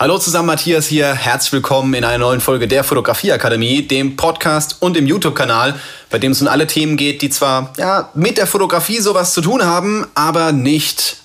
Hallo 0.00 0.16
zusammen, 0.16 0.46
Matthias 0.46 0.86
hier. 0.86 1.12
Herzlich 1.12 1.52
willkommen 1.52 1.92
in 1.92 2.04
einer 2.04 2.16
neuen 2.16 2.40
Folge 2.40 2.66
der 2.66 2.84
Fotografieakademie, 2.84 3.82
dem 3.82 4.16
Podcast 4.16 4.78
und 4.80 4.96
dem 4.96 5.06
YouTube-Kanal, 5.06 5.78
bei 6.08 6.18
dem 6.18 6.32
es 6.32 6.40
um 6.40 6.48
alle 6.48 6.66
Themen 6.66 6.96
geht, 6.96 7.20
die 7.20 7.28
zwar 7.28 7.74
ja, 7.76 8.08
mit 8.14 8.38
der 8.38 8.46
Fotografie 8.46 9.00
sowas 9.00 9.34
zu 9.34 9.42
tun 9.42 9.62
haben, 9.62 10.06
aber 10.14 10.52
nicht 10.52 11.18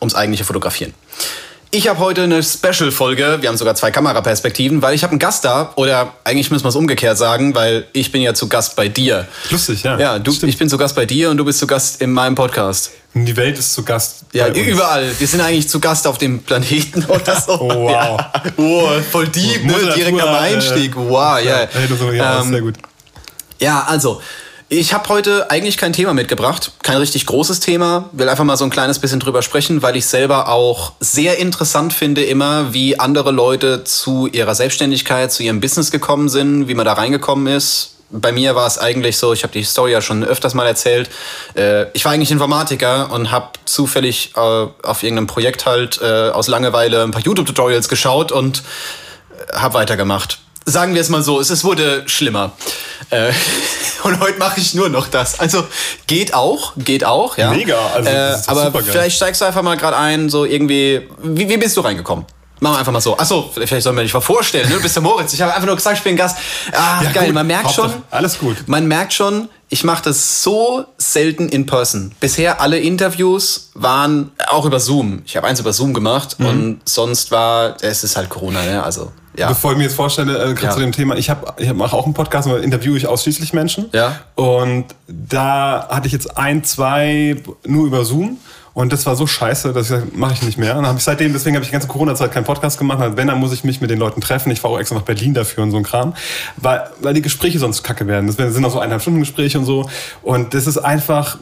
ums 0.00 0.16
eigentliche 0.16 0.42
Fotografieren. 0.42 0.92
Ich 1.72 1.86
habe 1.86 2.00
heute 2.00 2.24
eine 2.24 2.42
Special-Folge. 2.42 3.38
Wir 3.42 3.48
haben 3.48 3.56
sogar 3.56 3.76
zwei 3.76 3.92
Kameraperspektiven, 3.92 4.82
weil 4.82 4.92
ich 4.92 5.04
habe 5.04 5.12
einen 5.12 5.20
Gast 5.20 5.44
da. 5.44 5.72
Oder 5.76 6.14
eigentlich 6.24 6.50
müssen 6.50 6.64
wir 6.64 6.70
es 6.70 6.74
umgekehrt 6.74 7.16
sagen, 7.16 7.54
weil 7.54 7.86
ich 7.92 8.10
bin 8.10 8.22
ja 8.22 8.34
zu 8.34 8.48
Gast 8.48 8.74
bei 8.74 8.88
dir. 8.88 9.28
Lustig, 9.50 9.84
ja. 9.84 9.96
Ja, 9.96 10.18
du, 10.18 10.32
ich 10.32 10.58
bin 10.58 10.68
zu 10.68 10.76
Gast 10.76 10.96
bei 10.96 11.06
dir 11.06 11.30
und 11.30 11.36
du 11.36 11.44
bist 11.44 11.60
zu 11.60 11.68
Gast 11.68 12.02
in 12.02 12.12
meinem 12.12 12.34
Podcast. 12.34 12.90
Die 13.14 13.36
Welt 13.36 13.56
ist 13.56 13.72
zu 13.72 13.84
Gast. 13.84 14.24
Ja, 14.32 14.48
überall. 14.48 15.12
Wir 15.16 15.26
sind 15.28 15.40
eigentlich 15.42 15.68
zu 15.68 15.78
Gast 15.78 16.08
auf 16.08 16.18
dem 16.18 16.42
Planeten 16.42 17.04
oder 17.04 17.40
so. 17.46 17.52
Oh, 17.60 17.84
wow. 17.84 17.92
Ja. 17.92 18.32
Oh, 18.56 18.88
voll 19.08 19.28
deep, 19.28 19.64
ne? 19.64 19.74
Direkt 19.94 20.20
am 20.20 20.34
Einstieg. 20.34 20.96
Wow, 20.96 21.38
ja. 21.38 21.68
Hey, 21.70 21.86
das 21.88 22.00
ist 22.00 22.14
ja, 22.14 22.40
Ähm, 22.40 22.50
sehr 22.50 22.60
gut. 22.62 22.74
Ja, 23.60 23.84
also, 23.86 24.20
ich 24.72 24.94
habe 24.94 25.08
heute 25.08 25.50
eigentlich 25.50 25.76
kein 25.76 25.92
Thema 25.92 26.14
mitgebracht, 26.14 26.70
kein 26.84 26.96
richtig 26.98 27.26
großes 27.26 27.58
Thema, 27.58 28.08
will 28.12 28.28
einfach 28.28 28.44
mal 28.44 28.56
so 28.56 28.62
ein 28.62 28.70
kleines 28.70 29.00
bisschen 29.00 29.18
drüber 29.18 29.42
sprechen, 29.42 29.82
weil 29.82 29.96
ich 29.96 30.06
selber 30.06 30.48
auch 30.48 30.92
sehr 31.00 31.38
interessant 31.38 31.92
finde 31.92 32.22
immer, 32.22 32.72
wie 32.72 32.98
andere 32.98 33.32
Leute 33.32 33.82
zu 33.82 34.28
ihrer 34.28 34.54
Selbstständigkeit, 34.54 35.32
zu 35.32 35.42
ihrem 35.42 35.60
Business 35.60 35.90
gekommen 35.90 36.28
sind, 36.28 36.68
wie 36.68 36.74
man 36.74 36.86
da 36.86 36.92
reingekommen 36.92 37.48
ist. 37.48 37.96
Bei 38.10 38.30
mir 38.30 38.54
war 38.54 38.68
es 38.68 38.78
eigentlich 38.78 39.18
so, 39.18 39.32
ich 39.32 39.42
habe 39.42 39.52
die 39.52 39.64
Story 39.64 39.90
ja 39.90 40.00
schon 40.00 40.22
öfters 40.22 40.54
mal 40.54 40.68
erzählt. 40.68 41.10
Äh, 41.56 41.86
ich 41.92 42.04
war 42.04 42.12
eigentlich 42.12 42.30
Informatiker 42.30 43.10
und 43.10 43.32
habe 43.32 43.50
zufällig 43.64 44.34
äh, 44.36 44.40
auf 44.40 45.02
irgendeinem 45.02 45.26
Projekt 45.26 45.66
halt 45.66 46.00
äh, 46.00 46.30
aus 46.30 46.46
Langeweile 46.46 47.02
ein 47.02 47.10
paar 47.10 47.22
YouTube-Tutorials 47.22 47.88
geschaut 47.88 48.30
und 48.30 48.62
habe 49.52 49.74
weitergemacht. 49.74 50.38
Sagen 50.70 50.94
wir 50.94 51.00
es 51.00 51.08
mal 51.08 51.22
so, 51.22 51.40
es, 51.40 51.50
es 51.50 51.64
wurde 51.64 52.04
schlimmer. 52.06 52.52
Äh, 53.10 53.32
und 54.04 54.20
heute 54.20 54.38
mache 54.38 54.60
ich 54.60 54.74
nur 54.74 54.88
noch 54.88 55.08
das. 55.08 55.38
Also 55.40 55.64
geht 56.06 56.32
auch, 56.34 56.72
geht 56.76 57.04
auch, 57.04 57.36
ja. 57.36 57.50
Mega, 57.50 57.76
also 57.94 58.10
doch 58.52 58.66
aber 58.68 58.82
vielleicht 58.82 59.16
steigst 59.16 59.40
du 59.40 59.44
einfach 59.44 59.62
mal 59.62 59.76
gerade 59.76 59.96
ein, 59.96 60.28
so 60.28 60.44
irgendwie. 60.44 61.08
Wie, 61.22 61.48
wie 61.48 61.56
bist 61.56 61.76
du 61.76 61.80
reingekommen? 61.80 62.24
Machen 62.60 62.74
wir 62.74 62.78
einfach 62.80 62.92
mal 62.92 63.00
so. 63.00 63.16
Achso, 63.16 63.50
vielleicht 63.54 63.82
sollen 63.82 63.96
wir 63.96 64.02
dich 64.02 64.12
mal 64.12 64.20
vorstellen, 64.20 64.68
ne? 64.68 64.74
Du 64.76 64.82
bist 64.82 64.94
der 64.94 65.02
Moritz. 65.02 65.32
Ich 65.32 65.40
habe 65.40 65.52
einfach 65.54 65.66
nur 65.66 65.76
gesagt, 65.76 65.96
ich 65.96 66.04
bin 66.04 66.14
Gast. 66.14 66.36
Ah, 66.72 67.02
Ja, 67.02 67.10
geil. 67.10 67.26
gut. 67.26 67.34
Man 67.34 67.46
merkt 67.46 67.64
Hauptsache, 67.64 67.90
schon. 67.92 68.02
alles 68.10 68.38
gut. 68.38 68.56
Man 68.66 68.86
merkt 68.86 69.14
schon, 69.14 69.48
ich 69.72 69.84
mache 69.84 70.02
das 70.04 70.42
so 70.42 70.84
selten 70.98 71.48
in 71.48 71.64
person. 71.64 72.12
Bisher 72.20 72.60
alle 72.60 72.78
Interviews 72.78 73.70
waren 73.74 74.32
auch 74.48 74.64
über 74.66 74.80
Zoom. 74.80 75.22
Ich 75.24 75.36
habe 75.36 75.46
eins 75.46 75.60
über 75.60 75.72
Zoom 75.72 75.94
gemacht 75.94 76.38
Mhm. 76.38 76.46
und 76.46 76.80
sonst 76.84 77.30
war, 77.30 77.76
es 77.80 78.02
ist 78.04 78.16
halt 78.16 78.28
Corona, 78.28 78.62
ne? 78.64 78.82
Also, 78.82 79.12
ja. 79.36 79.48
Bevor 79.48 79.70
ich 79.72 79.78
mir 79.78 79.84
jetzt 79.84 79.94
vorstelle, 79.94 80.32
äh, 80.34 80.54
gerade 80.54 80.66
Ja. 80.66 80.70
zu 80.72 80.80
dem 80.80 80.90
Thema, 80.92 81.14
ich, 81.16 81.30
hab, 81.30 81.58
ich 81.60 81.72
mache 81.72 81.96
auch 81.96 82.04
einen 82.04 82.14
Podcast, 82.14 82.48
da 82.48 82.56
interviewe 82.58 82.96
ich 82.98 83.06
ausschließlich 83.06 83.52
Menschen. 83.52 83.88
Ja. 83.92 84.18
Und 84.34 84.86
da 85.06 85.86
hatte 85.88 86.08
ich 86.08 86.12
jetzt 86.12 86.36
ein, 86.36 86.64
zwei 86.64 87.40
nur 87.64 87.86
über 87.86 88.04
Zoom. 88.04 88.38
Und 88.72 88.92
das 88.92 89.06
war 89.06 89.16
so 89.16 89.26
scheiße, 89.26 89.72
dass 89.72 89.90
ich 89.90 89.96
gesagt 89.96 90.16
mache 90.16 90.34
ich 90.34 90.42
nicht 90.42 90.58
mehr. 90.58 90.76
Und 90.76 90.86
habe 90.86 90.98
ich 90.98 91.04
seitdem, 91.04 91.32
deswegen 91.32 91.56
habe 91.56 91.64
ich 91.64 91.70
die 91.70 91.72
ganze 91.72 91.88
Corona-Zeit 91.88 92.32
keinen 92.32 92.44
Podcast 92.44 92.78
gemacht. 92.78 93.00
Also 93.00 93.16
wenn, 93.16 93.26
dann 93.26 93.38
muss 93.38 93.52
ich 93.52 93.64
mich 93.64 93.80
mit 93.80 93.90
den 93.90 93.98
Leuten 93.98 94.20
treffen. 94.20 94.50
Ich 94.50 94.60
fahre 94.60 94.74
auch 94.74 94.78
extra 94.78 94.96
nach 94.96 95.02
Berlin 95.02 95.34
dafür 95.34 95.64
und 95.64 95.70
so 95.70 95.76
ein 95.76 95.82
Kram. 95.82 96.14
Weil, 96.56 96.88
weil 97.00 97.14
die 97.14 97.22
Gespräche 97.22 97.58
sonst 97.58 97.82
kacke 97.82 98.06
werden. 98.06 98.26
Das 98.26 98.36
sind 98.36 98.64
auch 98.64 98.70
so 98.70 98.78
eineinhalb 98.78 99.02
Stunden 99.02 99.20
Gespräche 99.20 99.58
und 99.58 99.64
so. 99.64 99.88
Und 100.22 100.54
das 100.54 100.66
ist 100.66 100.78
einfach, 100.78 101.38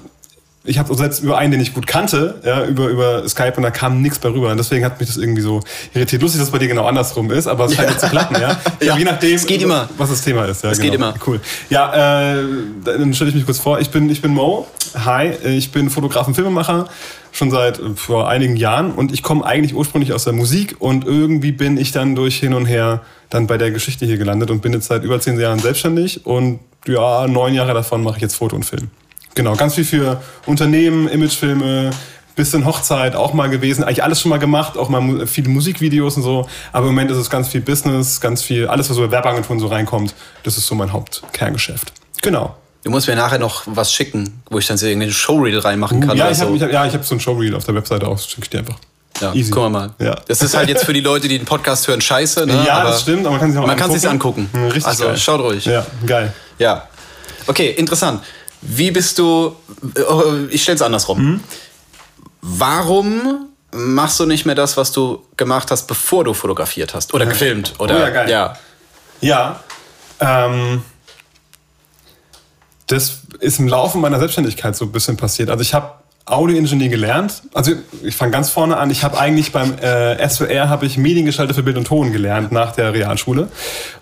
ich 0.64 0.78
habe 0.78 0.94
selbst 0.94 1.22
über 1.22 1.38
einen, 1.38 1.52
den 1.52 1.60
ich 1.60 1.72
gut 1.72 1.86
kannte, 1.86 2.40
ja, 2.44 2.64
über, 2.64 2.88
über 2.88 3.28
Skype 3.28 3.54
und 3.56 3.62
da 3.62 3.70
kam 3.70 4.02
nichts 4.02 4.18
bei 4.18 4.28
rüber. 4.28 4.50
Und 4.50 4.58
deswegen 4.58 4.84
hat 4.84 4.98
mich 5.00 5.08
das 5.08 5.16
irgendwie 5.16 5.40
so 5.40 5.60
irritiert. 5.94 6.20
Lustig, 6.20 6.40
dass 6.40 6.48
es 6.48 6.52
bei 6.52 6.58
dir 6.58 6.68
genau 6.68 6.84
andersrum 6.86 7.30
ist, 7.30 7.46
aber 7.46 7.66
es 7.66 7.74
scheint 7.74 7.90
jetzt 7.90 8.00
zu 8.00 8.08
klappen, 8.08 8.40
ja. 8.40 8.58
Ja, 8.80 8.96
je 8.96 9.04
nachdem, 9.04 9.34
es 9.34 9.46
geht 9.46 9.62
immer. 9.62 9.88
was 9.96 10.10
das 10.10 10.22
Thema 10.22 10.44
ist. 10.44 10.64
Ja, 10.64 10.70
Es 10.70 10.78
genau. 10.78 10.90
geht 10.90 11.00
immer. 11.00 11.14
Cool. 11.26 11.40
Ja, 11.70 12.34
äh, 12.34 12.44
dann 12.84 13.14
stelle 13.14 13.30
ich 13.30 13.36
mich 13.36 13.46
kurz 13.46 13.58
vor. 13.58 13.80
Ich 13.80 13.90
bin, 13.90 14.10
ich 14.10 14.20
bin 14.20 14.32
Mo. 14.34 14.66
Hi, 15.04 15.30
ich 15.44 15.70
bin 15.72 15.91
Fotograf 15.91 16.26
und 16.26 16.34
Filmemacher 16.34 16.88
schon 17.32 17.50
seit 17.50 17.78
äh, 17.78 17.94
vor 17.94 18.28
einigen 18.28 18.56
Jahren 18.56 18.92
und 18.92 19.12
ich 19.12 19.22
komme 19.22 19.44
eigentlich 19.44 19.74
ursprünglich 19.74 20.12
aus 20.12 20.24
der 20.24 20.32
Musik 20.32 20.76
und 20.78 21.06
irgendwie 21.06 21.52
bin 21.52 21.76
ich 21.76 21.92
dann 21.92 22.14
durch 22.14 22.38
hin 22.38 22.54
und 22.54 22.66
her 22.66 23.02
dann 23.30 23.47
bei 23.47 23.58
der 23.58 23.70
Geschichte 23.70 24.06
hier 24.06 24.16
gelandet 24.18 24.50
und 24.50 24.60
bin 24.62 24.72
jetzt 24.72 24.88
seit 24.88 25.04
über 25.04 25.20
zehn 25.20 25.38
Jahren 25.38 25.58
selbstständig 25.58 26.26
und 26.26 26.60
ja, 26.86 27.26
neun 27.26 27.54
Jahre 27.54 27.74
davon 27.74 28.02
mache 28.02 28.16
ich 28.16 28.22
jetzt 28.22 28.34
Foto 28.36 28.56
und 28.56 28.64
Film. 28.64 28.91
Genau, 29.34 29.55
ganz 29.55 29.75
viel 29.75 29.84
für 29.84 30.21
Unternehmen, 30.47 31.09
Imagefilme, 31.09 31.91
bisschen 32.34 32.65
Hochzeit 32.65 33.16
auch 33.16 33.34
mal 33.34 33.50
gewesen, 33.50 33.84
eigentlich 33.84 34.03
alles 34.03 34.21
schon 34.21 34.31
mal 34.31 34.39
gemacht, 34.39 34.78
auch 34.78 34.89
mal 34.89 35.27
viele 35.27 35.49
Musikvideos 35.49 36.16
und 36.16 36.22
so. 36.22 36.49
Aber 36.72 36.87
im 36.87 36.94
Moment 36.94 37.11
ist 37.11 37.19
es 37.19 37.28
ganz 37.28 37.49
viel 37.49 37.61
Business, 37.61 38.21
ganz 38.21 38.43
viel, 38.43 38.69
alles, 38.69 38.89
was 38.89 38.97
so 38.97 39.03
bei 39.03 39.11
Werbeagenturen 39.11 39.59
so 39.61 39.66
reinkommt, 39.66 40.15
das 40.44 40.56
ist 40.56 40.66
so 40.66 40.75
mein 40.75 40.93
Hauptkerngeschäft. 40.93 41.93
Genau. 42.22 42.56
Du 42.84 42.91
musst 42.91 43.09
mir 43.09 43.16
nachher 43.16 43.41
noch 43.41 43.65
was 43.66 43.93
schicken, 43.93 44.41
wo 44.50 44.59
ich 44.59 44.66
dann 44.66 44.78
so 44.78 44.87
irgendeinen 44.87 45.12
Showreel 45.12 45.59
reinmachen 45.59 46.00
kann. 46.00 46.10
Uh, 46.10 46.15
ja, 46.15 46.25
oder 46.25 46.33
ich 46.33 46.39
so. 46.39 46.45
habe 46.47 46.60
hab, 46.60 46.72
ja, 46.72 46.87
ich 46.87 46.95
hab 46.95 47.05
so 47.05 47.16
ein 47.16 47.21
Showreel 47.21 47.55
auf 47.55 47.65
der 47.65 47.75
Webseite 47.75 48.06
aus, 48.06 48.27
schicke 48.27 48.43
ich 48.45 48.50
dir 48.50 48.59
einfach. 48.60 48.78
Ja, 49.21 49.34
Easy. 49.34 49.53
wir 49.53 49.69
mal. 49.69 49.91
Ja. 49.99 50.16
Das 50.28 50.43
ist 50.43 50.56
halt 50.56 50.69
jetzt 50.69 50.84
für 50.84 50.93
die 50.93 51.00
Leute, 51.00 51.27
die 51.27 51.39
den 51.39 51.45
Podcast 51.45 51.89
hören, 51.89 52.00
scheiße. 52.00 52.47
Ne? 52.47 52.65
Ja, 52.65 52.78
aber 52.78 52.91
das 52.91 53.03
stimmt, 53.03 53.27
aber 53.27 53.33
man 53.33 53.41
kann 53.41 53.50
sich 53.50 53.59
auch 53.60 53.66
Man 53.66 53.77
kann 53.77 53.91
angucken. 53.91 54.00
sich 54.00 54.10
angucken. 54.10 54.49
Richtig 54.66 54.87
also 54.87 55.05
geil. 55.05 55.16
schaut 55.16 55.41
ruhig. 55.41 55.65
Ja, 55.65 55.84
geil. 56.06 56.33
Ja. 56.59 56.87
Okay, 57.49 57.71
interessant. 57.71 58.22
Wie 58.60 58.91
bist 58.91 59.19
du. 59.19 59.54
äh, 59.96 60.44
Ich 60.50 60.62
stell's 60.62 60.82
andersrum. 60.82 61.22
Mhm. 61.32 61.41
Warum 62.41 63.48
machst 63.72 64.19
du 64.20 64.26
nicht 64.26 64.46
mehr 64.46 64.54
das, 64.54 64.76
was 64.76 64.92
du 64.92 65.24
gemacht 65.36 65.70
hast, 65.70 65.86
bevor 65.86 66.24
du 66.24 66.34
fotografiert 66.34 66.94
hast? 66.94 67.12
Oder 67.14 67.26
gefilmt? 67.26 67.74
Oder, 67.78 67.97
Oh 67.97 67.98
ja, 68.00 68.10
geil. 68.10 68.30
Ja. 68.30 68.56
Ja, 69.20 69.60
ähm, 70.20 70.82
das 72.86 73.18
ist 73.41 73.58
im 73.58 73.68
Laufe 73.68 73.98
meiner 73.98 74.18
Selbstständigkeit 74.18 74.74
so 74.76 74.84
ein 74.86 74.92
bisschen 74.92 75.16
passiert. 75.16 75.50
Also 75.50 75.62
ich 75.62 75.74
habe 75.74 75.92
Audioingenieur 76.31 76.89
gelernt. 76.89 77.43
Also 77.55 77.72
ich 78.03 78.15
fange 78.16 78.33
ganz 78.33 78.50
vorne 78.50 78.77
an. 78.77 78.91
Ich 78.91 79.05
habe 79.05 79.19
eigentlich 79.19 79.53
beim 79.53 79.75
äh, 79.78 80.28
SWR 80.28 80.69
habe 80.69 80.87
ich 80.87 80.99
Mediengestalter 80.99 81.55
für 81.55 81.62
Bild 81.62 81.77
und 81.77 81.87
Ton 81.87 82.12
gelernt 82.12 82.53
nach 82.53 82.72
der 82.72 82.93
Realschule 82.93 83.49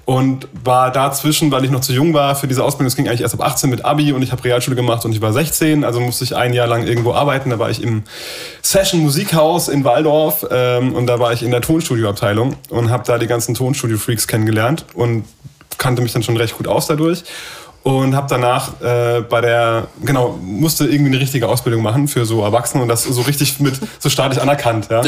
und 0.05 0.49
war 0.65 0.91
dazwischen, 0.91 1.51
weil 1.51 1.65
ich 1.65 1.71
noch 1.71 1.81
zu 1.81 1.93
jung 1.93 2.15
war 2.15 2.37
für 2.37 2.49
diese 2.49 2.65
Ausbildung. 2.65 2.89
Es 2.89 2.97
ging 2.97 3.09
eigentlich 3.09 3.23
erst 3.23 3.35
ab 3.35 3.47
18 3.47 3.71
mit 3.71 3.85
Abi 3.85 4.13
und 4.13 4.23
ich 4.23 4.33
habe 4.33 4.43
Realschule 4.45 4.77
gemacht 4.77 5.05
und 5.05 5.13
ich 5.13 5.21
war 5.21 5.33
16. 5.33 5.85
Also 5.85 6.01
musste 6.01 6.25
ich 6.25 6.37
ein 6.37 6.53
Jahr 6.53 6.67
lang 6.67 6.87
irgendwo 6.87 7.13
arbeiten. 7.13 7.51
Da 7.51 7.59
war 7.59 7.71
ich 7.71 7.83
im 7.83 8.03
Session 8.63 9.01
Musikhaus 9.01 9.69
in 9.69 9.85
Waldorf 9.85 10.47
ähm, 10.51 10.95
und 10.95 11.07
da 11.07 11.19
war 11.19 11.33
ich 11.33 11.43
in 11.43 11.51
der 11.51 11.61
Tonstudioabteilung 11.61 12.57
und 12.71 12.91
habe 12.91 13.05
da 13.07 13.19
die 13.19 13.27
ganzen 13.27 13.55
Tonstudio-Freaks 13.55 14.27
kennengelernt 14.27 14.85
und 14.95 15.25
kannte 15.79 16.03
mich 16.03 16.13
dann 16.13 16.23
schon 16.23 16.37
recht 16.37 16.57
gut 16.57 16.69
aus 16.69 16.87
dadurch 16.87 17.25
und 17.87 18.17
habe 18.17 18.27
danach 18.29 18.81
äh, 18.81 19.21
bei 19.21 19.41
der 19.41 19.87
genau 20.05 20.37
musste 20.43 20.87
irgendwie 20.87 21.13
eine 21.13 21.21
richtige 21.21 21.49
Ausbildung 21.49 21.83
machen 21.83 22.09
für 22.09 22.27
so 22.27 22.43
Erwachsene 22.43 22.83
und 22.83 22.89
das 22.89 23.05
so 23.05 23.21
richtig 23.21 23.61
mit 23.61 23.79
so 24.01 24.09
staatlich 24.09 24.43
anerkannt 24.43 24.89
ja. 24.91 25.03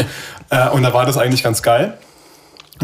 Äh, 0.48 0.70
und 0.70 0.84
da 0.84 0.94
war 0.94 1.04
das 1.04 1.18
eigentlich 1.18 1.42
ganz 1.42 1.60
geil. 1.62 1.98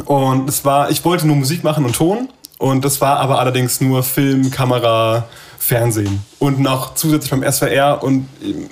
Und 0.04 0.48
es 0.48 0.64
war 0.64 0.90
ich 0.90 1.04
wollte 1.04 1.28
nur 1.28 1.36
Musik 1.36 1.62
machen 1.62 1.84
und 1.84 1.94
Ton. 1.94 2.28
Und 2.58 2.84
das 2.84 3.00
war 3.00 3.20
aber 3.20 3.38
allerdings 3.38 3.80
nur 3.80 4.02
Film 4.02 4.50
Kamera 4.50 5.28
Fernsehen. 5.60 6.24
Und 6.40 6.58
noch 6.58 6.96
zusätzlich 6.96 7.30
beim 7.30 7.48
SWR 7.50 8.02
und 8.02 8.28
ähm, 8.42 8.68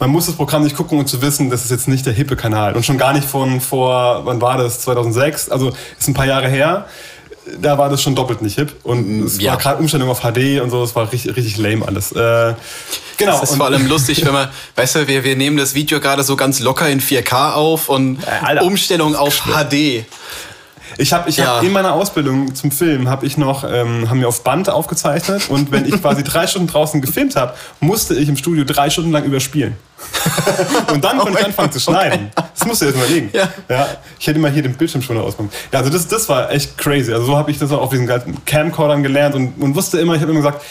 man 0.00 0.08
muss 0.08 0.26
das 0.26 0.34
Programm 0.34 0.64
nicht 0.64 0.76
gucken, 0.76 0.98
um 0.98 1.06
zu 1.06 1.20
wissen, 1.20 1.50
das 1.50 1.64
ist 1.64 1.72
jetzt 1.72 1.88
nicht 1.88 2.06
der 2.06 2.14
hippe 2.14 2.36
Kanal. 2.36 2.74
Und 2.74 2.86
schon 2.86 2.96
gar 2.96 3.12
nicht 3.12 3.28
von 3.28 3.60
vor 3.60 4.22
wann 4.24 4.40
war 4.40 4.56
das? 4.56 4.80
2006 4.80 5.50
also 5.50 5.72
ist 5.98 6.08
ein 6.08 6.14
paar 6.14 6.26
Jahre 6.26 6.48
her 6.48 6.86
da 7.60 7.78
war 7.78 7.88
das 7.88 8.02
schon 8.02 8.14
doppelt 8.14 8.42
nicht 8.42 8.56
hip. 8.56 8.74
Und 8.82 9.24
es 9.24 9.40
ja. 9.40 9.52
war 9.52 9.58
gerade 9.58 9.80
Umstellung 9.80 10.08
auf 10.08 10.20
HD 10.20 10.60
und 10.60 10.70
so, 10.70 10.80
das 10.82 10.94
war 10.94 11.10
richtig, 11.12 11.36
richtig 11.36 11.56
lame 11.58 11.86
alles. 11.86 12.12
Äh, 12.12 12.54
genau. 13.16 13.40
Das 13.40 13.50
ist 13.50 13.56
vor 13.56 13.66
allem 13.66 13.86
lustig, 13.88 14.24
wenn 14.24 14.32
man, 14.32 14.48
weißt 14.76 14.96
du, 14.96 15.08
wir, 15.08 15.24
wir 15.24 15.36
nehmen 15.36 15.56
das 15.56 15.74
Video 15.74 16.00
gerade 16.00 16.22
so 16.22 16.36
ganz 16.36 16.60
locker 16.60 16.88
in 16.88 17.00
4K 17.00 17.52
auf 17.52 17.88
und 17.88 18.18
Alter. 18.26 18.64
Umstellung 18.64 19.14
auf 19.14 19.42
HD. 19.46 20.04
Ich 20.98 21.12
habe 21.12 21.28
ich 21.28 21.36
Ja. 21.36 21.56
hab 21.56 21.62
in 21.62 21.72
meiner 21.72 21.92
Ausbildung 21.92 22.54
zum 22.54 22.70
Film 22.70 23.08
habe 23.08 23.26
ich 23.26 23.36
noch 23.36 23.64
ähm, 23.64 24.08
haben 24.08 24.20
wir 24.20 24.28
auf 24.28 24.42
Band 24.44 24.68
aufgezeichnet 24.70 25.48
und 25.50 25.72
wenn 25.72 25.84
ich 25.86 26.00
quasi 26.00 26.22
drei 26.24 26.46
Stunden 26.46 26.68
draußen 26.68 27.00
gefilmt 27.00 27.36
habe, 27.36 27.54
musste 27.80 28.14
ich 28.14 28.28
im 28.28 28.36
Studio 28.36 28.64
drei 28.64 28.90
Stunden 28.90 29.10
lang 29.12 29.24
überspielen. 29.24 29.76
und 30.92 31.02
dann 31.02 31.18
konnte 31.18 31.38
ich 31.40 31.46
anfangen 31.46 31.72
zu 31.72 31.80
schneiden. 31.80 32.30
Das 32.34 32.66
musst 32.66 32.82
du 32.82 32.86
jetzt 32.86 32.96
überlegen. 32.96 33.30
Ja. 33.32 33.48
Ja, 33.68 33.86
ich 34.18 34.26
hätte 34.26 34.38
mal 34.38 34.50
hier 34.50 34.62
den 34.62 34.74
Bildschirmschoner 34.74 35.22
ausmachen. 35.22 35.50
Ja, 35.72 35.78
also 35.78 35.90
das, 35.90 36.06
das 36.08 36.28
war 36.28 36.50
echt 36.50 36.76
crazy. 36.76 37.12
Also 37.12 37.26
so 37.26 37.36
habe 37.36 37.50
ich 37.50 37.58
das 37.58 37.72
auch 37.72 37.80
auf 37.80 37.90
diesen 37.90 38.06
ganzen 38.06 38.44
Camcordern 38.44 39.02
gelernt 39.02 39.34
und, 39.34 39.54
und 39.60 39.74
wusste 39.74 39.98
immer, 39.98 40.14
ich 40.14 40.20
habe 40.20 40.30
immer 40.32 40.40
gesagt, 40.40 40.62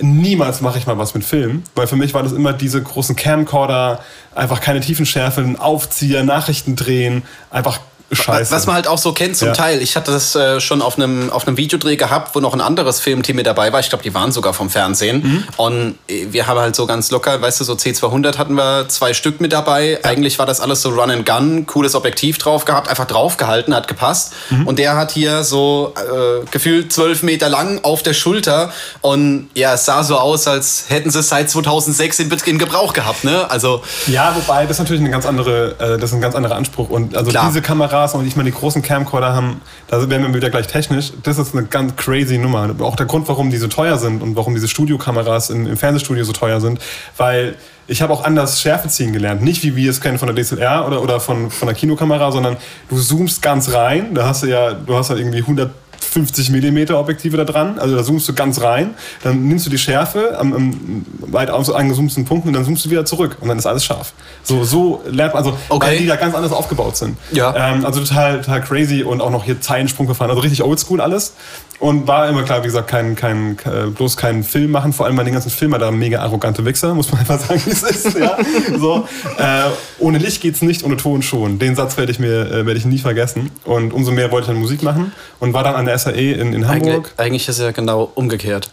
niemals 0.00 0.60
mache 0.60 0.78
ich 0.78 0.86
mal 0.86 0.96
was 0.96 1.14
mit 1.14 1.24
Film, 1.24 1.64
weil 1.74 1.86
für 1.86 1.96
mich 1.96 2.14
war 2.14 2.22
das 2.22 2.32
immer 2.32 2.52
diese 2.52 2.82
großen 2.82 3.16
Camcorder, 3.16 4.00
einfach 4.34 4.60
keine 4.60 4.80
Tiefenschärfe, 4.80 5.40
ein 5.40 5.58
Aufzieher, 5.58 6.22
Nachrichten 6.24 6.76
drehen, 6.76 7.22
einfach 7.50 7.80
scheiße. 8.12 8.50
Was 8.52 8.66
man 8.66 8.74
halt 8.76 8.86
auch 8.88 8.98
so 8.98 9.12
kennt 9.12 9.36
zum 9.36 9.48
Ja. 9.48 9.54
Teil. 9.54 9.82
Ich 9.82 9.96
hatte 9.96 10.10
das 10.12 10.34
äh, 10.34 10.60
schon 10.60 10.82
auf 10.82 10.96
einem 10.96 11.30
auf 11.30 11.46
einem 11.46 11.56
Videodreh 11.56 11.96
gehabt, 11.96 12.34
wo 12.34 12.40
noch 12.40 12.54
ein 12.54 12.60
anderes 12.60 13.00
Filmteam 13.00 13.36
mit 13.36 13.46
dabei 13.46 13.72
war. 13.72 13.80
Ich 13.80 13.88
glaube, 13.88 14.02
die 14.04 14.14
waren 14.14 14.32
sogar 14.32 14.54
vom 14.54 14.70
Fernsehen. 14.70 15.22
Mhm. 15.22 15.44
Und 15.56 15.98
äh, 16.08 16.26
wir 16.30 16.46
haben 16.46 16.58
halt 16.58 16.74
so 16.76 16.86
ganz 16.86 17.10
locker, 17.10 17.40
weißt 17.40 17.60
du, 17.60 17.64
so 17.64 17.74
C200 17.74 18.38
hatten 18.38 18.54
wir 18.54 18.88
zwei 18.88 19.12
Stück 19.14 19.40
mit 19.40 19.52
dabei. 19.52 19.98
Eigentlich 20.02 20.38
war 20.38 20.46
das 20.46 20.60
alles 20.60 20.82
so 20.82 20.90
Run 20.90 21.10
and 21.10 21.26
Gun, 21.26 21.66
cooles 21.66 21.94
Objektiv 21.94 22.38
drauf 22.38 22.64
gehabt, 22.64 22.88
einfach 22.88 23.06
draufgehalten, 23.06 23.74
hat 23.74 23.88
gepasst. 23.88 24.32
Mhm. 24.50 24.66
Und 24.66 24.78
der 24.78 24.96
hat 24.96 25.10
hier 25.12 25.44
so 25.44 25.92
äh, 25.96 26.44
gefühlt 26.50 26.92
zwölf 26.92 27.22
Meter 27.22 27.48
lang 27.48 27.80
auf 27.84 28.02
der 28.02 28.14
Schulter. 28.14 28.72
Und 29.00 29.50
ja, 29.54 29.74
es 29.74 29.84
sah 29.84 30.02
so 30.02 30.18
aus, 30.18 30.46
als 30.48 30.86
hätten 30.88 31.10
sie 31.10 31.20
es 31.20 31.28
seit 31.28 31.50
2006 31.50 32.20
in, 32.20 32.30
in 32.46 32.58
Gebrauch 32.58 32.92
gehabt. 32.92 33.24
Ne? 33.24 33.50
Also 33.50 33.82
Ja, 34.06 34.34
wobei, 34.34 34.62
das 34.62 34.72
ist 34.72 34.78
natürlich 34.78 35.00
eine 35.00 35.10
ganz 35.10 35.26
andere, 35.26 35.72
äh, 35.78 35.98
das 35.98 36.10
ist 36.10 36.14
ein 36.14 36.20
ganz 36.20 36.34
anderer 36.34 36.56
Anspruch. 36.56 36.88
Und 36.90 37.16
also 37.16 37.30
Klar. 37.30 37.46
diese 37.48 37.62
Kameras 37.98 38.14
und 38.14 38.26
ich 38.26 38.36
meine, 38.36 38.50
die 38.50 38.56
großen 38.56 38.82
Camcorder 38.82 39.34
haben, 39.34 39.60
da 39.88 40.08
werden 40.08 40.26
wir 40.26 40.34
wieder 40.34 40.50
gleich 40.50 40.66
technisch, 40.66 41.12
das 41.22 41.38
ist 41.38 41.54
eine 41.54 41.66
ganz 41.66 41.96
crazy 41.96 42.38
Nummer. 42.38 42.74
Auch 42.80 42.96
der 42.96 43.06
Grund, 43.06 43.28
warum 43.28 43.50
die 43.50 43.56
so 43.56 43.68
teuer 43.68 43.98
sind 43.98 44.22
und 44.22 44.36
warum 44.36 44.54
diese 44.54 44.68
Studiokameras 44.68 45.50
im, 45.50 45.66
im 45.66 45.76
Fernsehstudio 45.76 46.24
so 46.24 46.32
teuer 46.32 46.60
sind, 46.60 46.80
weil 47.16 47.56
ich 47.86 48.02
habe 48.02 48.12
auch 48.12 48.22
anders 48.22 48.60
Schärfe 48.60 48.88
ziehen 48.88 49.12
gelernt. 49.12 49.42
Nicht 49.42 49.62
wie 49.62 49.74
wir 49.74 49.90
es 49.90 50.00
kennen 50.00 50.18
von 50.18 50.32
der 50.32 50.44
DSLR 50.44 50.86
oder, 50.86 51.02
oder 51.02 51.20
von, 51.20 51.50
von 51.50 51.66
der 51.66 51.74
Kinokamera, 51.74 52.30
sondern 52.30 52.56
du 52.88 52.98
zoomst 52.98 53.40
ganz 53.40 53.72
rein. 53.72 54.14
Da 54.14 54.26
hast 54.26 54.42
du 54.42 54.46
ja, 54.46 54.74
du 54.74 54.94
hast 54.94 55.08
ja 55.10 55.16
irgendwie 55.16 55.38
100 55.38 55.70
50 56.00 56.50
mm 56.50 56.94
Objektive 56.94 57.36
da 57.36 57.44
dran, 57.44 57.78
also 57.78 57.96
da 57.96 58.02
zoomst 58.02 58.28
du 58.28 58.34
ganz 58.34 58.60
rein, 58.60 58.94
dann 59.22 59.46
nimmst 59.46 59.66
du 59.66 59.70
die 59.70 59.78
Schärfe 59.78 60.38
am, 60.38 60.52
am 60.52 61.04
weit 61.20 61.50
angezoomten 61.50 62.24
Punkten 62.24 62.48
und 62.48 62.54
dann 62.54 62.64
zoomst 62.64 62.84
du 62.84 62.90
wieder 62.90 63.04
zurück 63.04 63.36
und 63.40 63.48
dann 63.48 63.58
ist 63.58 63.66
alles 63.66 63.84
scharf. 63.84 64.12
So, 64.42 64.64
so 64.64 65.02
lernt 65.06 65.34
man, 65.34 65.44
also 65.44 65.56
Okay. 65.68 65.86
weil 65.86 65.98
die 65.98 66.06
da 66.06 66.16
ganz 66.16 66.34
anders 66.34 66.52
aufgebaut 66.52 66.96
sind. 66.96 67.16
Ja. 67.32 67.72
Ähm, 67.72 67.84
also 67.84 68.00
total, 68.00 68.40
total 68.40 68.62
crazy 68.62 69.02
und 69.02 69.20
auch 69.20 69.30
noch 69.30 69.44
hier 69.44 69.60
Zeilensprung 69.60 70.06
verfahren, 70.06 70.30
also 70.30 70.40
richtig 70.40 70.62
oldschool 70.62 71.00
alles. 71.00 71.34
Und 71.80 72.08
war 72.08 72.28
immer 72.28 72.42
klar, 72.42 72.60
wie 72.62 72.66
gesagt, 72.66 72.88
kein, 72.88 73.14
kein, 73.14 73.56
äh, 73.64 73.86
bloß 73.90 74.16
keinen 74.16 74.42
Film 74.42 74.72
machen, 74.72 74.92
vor 74.92 75.06
allem 75.06 75.14
bei 75.14 75.22
den 75.22 75.32
ganzen 75.32 75.50
Filmen 75.50 75.78
da 75.78 75.92
mega 75.92 76.20
arrogante 76.20 76.64
Wichser, 76.64 76.92
muss 76.92 77.12
man 77.12 77.20
einfach 77.20 77.38
sagen, 77.38 77.62
wie 77.64 77.70
es 77.70 77.82
ist. 77.84 78.18
Ja? 78.18 78.36
So, 78.78 79.06
äh, 79.38 79.62
ohne 80.00 80.18
Licht 80.18 80.42
geht's 80.42 80.60
nicht, 80.60 80.82
ohne 80.82 80.96
Ton 80.96 81.22
schon. 81.22 81.60
Den 81.60 81.76
Satz 81.76 81.96
werde 81.96 82.10
ich 82.10 82.18
mir 82.18 82.50
äh, 82.50 82.66
werde 82.66 82.74
ich 82.78 82.84
nie 82.84 82.98
vergessen. 82.98 83.50
Und 83.64 83.92
umso 83.92 84.10
mehr 84.10 84.32
wollte 84.32 84.46
ich 84.46 84.48
dann 84.48 84.60
Musik 84.60 84.82
machen 84.82 85.12
und 85.38 85.52
war 85.52 85.62
dann 85.62 85.76
an 85.76 85.84
der 85.84 85.96
SAE 85.98 86.32
in, 86.32 86.52
in 86.52 86.66
Hamburg. 86.66 87.12
eigentlich 87.16 87.48
ist 87.48 87.58
es 87.58 87.64
ja 87.64 87.70
genau 87.70 88.10
umgekehrt. 88.16 88.70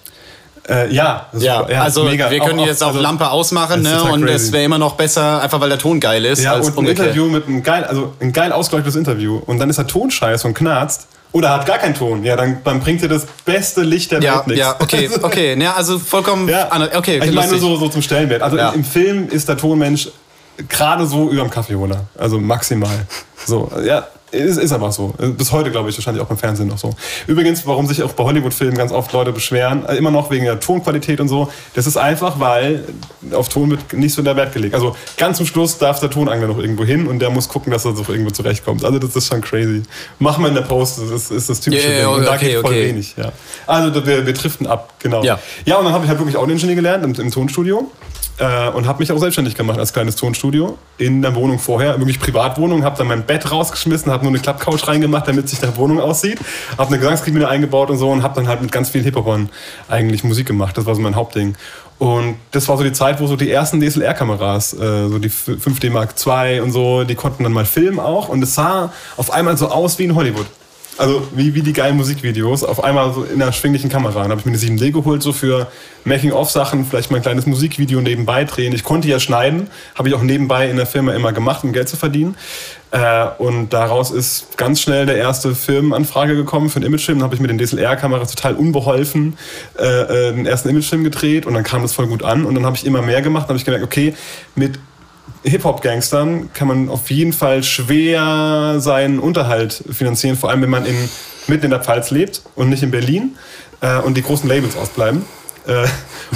Äh, 0.67 0.91
ja, 0.91 1.27
Ja, 1.37 1.59
war- 1.69 1.81
also 1.83 2.05
mega. 2.05 2.31
wir 2.31 2.39
können 2.39 2.59
Auch- 2.61 2.65
jetzt 2.65 2.81
auch 2.83 2.87
also- 2.87 2.99
Lampe 3.01 3.29
ausmachen 3.29 3.83
ne? 3.83 3.97
total 3.99 4.13
und 4.13 4.21
crazy. 4.25 4.47
es 4.47 4.51
wäre 4.51 4.63
immer 4.63 4.79
noch 4.79 4.95
besser, 4.95 5.43
einfach 5.43 5.61
weil 5.61 5.69
der 5.69 5.77
Ton 5.77 5.99
geil 5.99 6.25
ist, 6.25 6.41
Ja, 6.41 6.55
und 6.55 6.65
ein 6.65 6.73
umgekehrt. 6.73 7.09
Interview 7.09 7.25
mit 7.27 7.47
einem 7.47 7.61
geil, 7.61 7.83
also 7.83 8.13
ein 8.19 8.33
geil 8.33 8.51
ausgeleuchtetes 8.51 8.95
Interview 8.95 9.37
und 9.45 9.59
dann 9.59 9.69
ist 9.69 9.75
der 9.77 9.85
Ton 9.85 10.09
scheiße 10.09 10.47
und 10.47 10.55
knarzt 10.55 11.05
oder 11.35 11.49
hat 11.53 11.65
gar 11.65 11.79
keinen 11.79 11.93
Ton. 11.95 12.23
Ja, 12.23 12.37
dann, 12.37 12.59
dann 12.63 12.79
bringt 12.79 13.01
dir 13.01 13.09
das 13.09 13.25
beste 13.43 13.81
Licht 13.81 14.09
der 14.11 14.21
Ja, 14.21 14.35
Welt 14.37 14.47
nichts. 14.47 14.59
ja, 14.61 14.75
okay, 14.79 15.09
okay, 15.21 15.61
ja, 15.61 15.73
also 15.73 15.99
vollkommen, 15.99 16.47
Ja. 16.47 16.69
ander- 16.69 16.91
okay, 16.95 17.19
ich 17.21 17.33
meine 17.33 17.51
nur 17.51 17.59
so, 17.59 17.75
so 17.75 17.89
zum 17.89 18.01
Stellenwert. 18.01 18.41
Also 18.41 18.55
Ja. 18.57 18.69
im 18.69 18.85
Film 18.85 19.27
ist 19.27 19.49
der 19.49 19.57
Tonmensch 19.57 20.07
gerade 20.69 21.05
so 21.05 21.29
über 21.29 21.41
dem 21.41 21.49
Kaffeeholer. 21.51 22.05
Also 22.17 22.39
maximal. 22.39 23.05
So, 23.45 23.69
ja. 23.85 24.07
Ist, 24.35 24.57
ist 24.57 24.71
aber 24.71 24.91
so. 24.91 25.13
Bis 25.37 25.51
heute, 25.51 25.71
glaube 25.71 25.89
ich, 25.89 25.97
wahrscheinlich 25.97 26.21
auch 26.21 26.27
beim 26.27 26.37
Fernsehen 26.37 26.67
noch 26.67 26.77
so. 26.77 26.93
Übrigens, 27.27 27.65
warum 27.65 27.87
sich 27.87 28.03
auch 28.03 28.13
bei 28.13 28.23
Hollywood-Filmen 28.23 28.77
ganz 28.77 28.91
oft 28.91 29.11
Leute 29.13 29.31
beschweren, 29.31 29.85
äh, 29.85 29.95
immer 29.95 30.11
noch 30.11 30.29
wegen 30.29 30.45
der 30.45 30.59
Tonqualität 30.59 31.19
und 31.19 31.27
so, 31.27 31.49
das 31.73 31.87
ist 31.87 31.97
einfach, 31.97 32.39
weil 32.39 32.83
auf 33.31 33.49
Ton 33.49 33.71
wird 33.71 33.93
nicht 33.93 34.13
so 34.13 34.21
der 34.21 34.35
Wert 34.35 34.53
gelegt. 34.53 34.75
Also 34.75 34.95
ganz 35.17 35.37
zum 35.37 35.45
Schluss 35.45 35.77
darf 35.77 35.99
der 35.99 36.09
Tonangler 36.09 36.47
noch 36.47 36.59
irgendwo 36.59 36.83
hin 36.83 37.07
und 37.07 37.19
der 37.19 37.29
muss 37.29 37.47
gucken, 37.47 37.71
dass 37.71 37.85
er 37.85 37.95
so 37.95 38.03
irgendwo 38.07 38.31
zurechtkommt. 38.31 38.83
Also 38.83 38.99
das 38.99 39.15
ist 39.15 39.27
schon 39.27 39.41
crazy. 39.41 39.83
Machen 40.19 40.43
wir 40.43 40.49
in 40.49 40.55
der 40.55 40.61
Post, 40.61 40.99
das 40.99 41.09
ist, 41.09 41.31
ist 41.31 41.49
das 41.49 41.59
typische 41.61 41.87
Ja, 41.87 41.93
ja, 41.93 42.05
Ding. 42.07 42.15
Und 42.15 42.25
da 42.25 42.33
okay, 42.33 42.45
geht 42.47 42.61
voll 42.61 42.71
okay. 42.71 42.87
wenig. 42.89 43.15
Ja. 43.17 43.31
Also 43.67 44.05
wir, 44.05 44.25
wir 44.25 44.33
driften 44.33 44.67
ab, 44.67 44.93
genau. 44.99 45.23
Ja. 45.23 45.39
Ja, 45.65 45.77
und 45.77 45.85
dann 45.85 45.93
habe 45.93 46.03
ich 46.05 46.09
halt 46.09 46.19
wirklich 46.19 46.37
Audioingenieur 46.37 46.75
gelernt 46.75 47.03
im, 47.03 47.13
im 47.13 47.31
Tonstudio 47.31 47.91
äh, 48.37 48.69
und 48.69 48.87
habe 48.87 48.99
mich 48.99 49.11
auch 49.11 49.17
selbstständig 49.17 49.55
gemacht 49.55 49.79
als 49.79 49.93
kleines 49.93 50.15
Tonstudio 50.15 50.77
in 50.97 51.21
der 51.21 51.35
Wohnung 51.35 51.59
vorher, 51.59 51.97
wirklich 51.99 52.19
Privatwohnung, 52.19 52.83
habe 52.83 52.97
dann 52.97 53.07
mein 53.07 53.25
Bett 53.25 53.51
rausgeschmissen, 53.51 54.11
habe 54.11 54.23
nur 54.23 54.31
eine 54.31 54.39
Klappcouch 54.39 54.87
reingemacht, 54.87 55.27
damit 55.27 55.49
sich 55.49 55.59
die 55.59 55.77
Wohnung 55.77 55.99
aussieht, 55.99 56.39
habe 56.77 56.89
eine 56.89 56.99
Gesangskabine 56.99 57.47
eingebaut 57.47 57.89
und 57.89 57.97
so 57.97 58.09
und 58.09 58.23
habe 58.23 58.35
dann 58.35 58.47
halt 58.47 58.61
mit 58.61 58.71
ganz 58.71 58.89
vielen 58.89 59.03
Hip-Hopern 59.03 59.49
eigentlich 59.89 60.23
Musik 60.23 60.47
gemacht. 60.47 60.77
Das 60.77 60.85
war 60.85 60.95
so 60.95 61.01
mein 61.01 61.15
Hauptding. 61.15 61.55
Und 61.97 62.35
das 62.51 62.67
war 62.67 62.77
so 62.77 62.83
die 62.83 62.91
Zeit, 62.91 63.21
wo 63.21 63.27
so 63.27 63.37
die 63.37 63.49
ersten 63.49 63.79
DSLR-Kameras, 63.79 64.73
äh, 64.73 65.07
so 65.07 65.17
die 65.17 65.29
5D 65.29 65.89
Mark 65.91 66.13
II 66.25 66.59
und 66.59 66.71
so, 66.71 67.05
die 67.05 67.15
konnten 67.15 67.43
dann 67.43 67.53
mal 67.53 67.65
filmen 67.65 67.99
auch 67.99 68.27
und 68.27 68.43
es 68.43 68.55
sah 68.55 68.91
auf 69.15 69.31
einmal 69.31 69.57
so 69.57 69.69
aus 69.69 69.97
wie 69.97 70.03
in 70.03 70.15
Hollywood. 70.15 70.45
Also 70.97 71.27
wie, 71.35 71.53
wie 71.55 71.61
die 71.61 71.73
geilen 71.73 71.97
Musikvideos, 71.97 72.63
auf 72.63 72.83
einmal 72.83 73.13
so 73.13 73.23
in 73.23 73.41
einer 73.41 73.51
schwinglichen 73.51 73.89
Kamera. 73.89 74.21
Dann 74.21 74.31
habe 74.31 74.39
ich 74.39 74.45
mir 74.45 74.53
eine 74.53 74.61
7D 74.61 74.91
geholt, 74.91 75.21
so 75.21 75.33
für 75.33 75.67
Making-of-Sachen, 76.05 76.85
vielleicht 76.85 77.11
mal 77.11 77.17
ein 77.17 77.23
kleines 77.23 77.45
Musikvideo 77.45 77.99
nebenbei 77.99 78.45
drehen. 78.45 78.73
Ich 78.73 78.83
konnte 78.83 79.07
ja 79.09 79.19
schneiden, 79.19 79.67
habe 79.95 80.07
ich 80.07 80.15
auch 80.15 80.21
nebenbei 80.21 80.69
in 80.69 80.77
der 80.77 80.85
Firma 80.85 81.13
immer 81.13 81.33
gemacht, 81.33 81.63
um 81.65 81.73
Geld 81.73 81.89
zu 81.89 81.97
verdienen. 81.97 82.37
Äh, 82.91 83.27
und 83.39 83.73
daraus 83.73 84.11
ist 84.11 84.57
ganz 84.57 84.79
schnell 84.79 85.05
der 85.05 85.17
erste 85.17 85.53
Firmenanfrage 85.53 86.35
gekommen 86.35 86.69
für 86.69 86.77
einen 86.77 86.85
Imagefilm. 86.85 87.19
Dann 87.19 87.25
habe 87.25 87.35
ich 87.35 87.41
mit 87.41 87.49
den 87.49 87.57
DSLR-Kameras 87.57 88.33
total 88.33 88.55
unbeholfen 88.55 89.37
äh, 89.77 90.29
äh, 90.29 90.33
den 90.33 90.45
ersten 90.45 90.69
Imagefilm 90.69 91.03
gedreht 91.03 91.45
und 91.45 91.55
dann 91.55 91.63
kam 91.63 91.81
das 91.81 91.91
voll 91.91 92.07
gut 92.07 92.23
an. 92.23 92.45
Und 92.45 92.55
dann 92.55 92.65
habe 92.65 92.77
ich 92.77 92.85
immer 92.85 93.01
mehr 93.01 93.21
gemacht. 93.21 93.43
Dann 93.43 93.49
habe 93.49 93.57
ich 93.57 93.65
gemerkt, 93.65 93.83
okay, 93.83 94.13
mit 94.55 94.79
Hip-Hop-Gangstern 95.43 96.49
kann 96.53 96.67
man 96.67 96.89
auf 96.89 97.11
jeden 97.11 97.33
Fall 97.33 97.63
schwer 97.63 98.75
seinen 98.79 99.19
Unterhalt 99.19 99.83
finanzieren, 99.91 100.35
vor 100.35 100.49
allem 100.49 100.61
wenn 100.61 100.69
man 100.69 100.85
in, 100.85 100.95
mitten 101.47 101.65
in 101.65 101.71
der 101.71 101.81
Pfalz 101.81 102.11
lebt 102.11 102.41
und 102.55 102.69
nicht 102.69 102.83
in 102.83 102.91
Berlin 102.91 103.37
äh, 103.81 103.99
und 103.99 104.17
die 104.17 104.23
großen 104.23 104.49
Labels 104.49 104.75
ausbleiben. 104.75 105.23
Äh, 105.67 105.87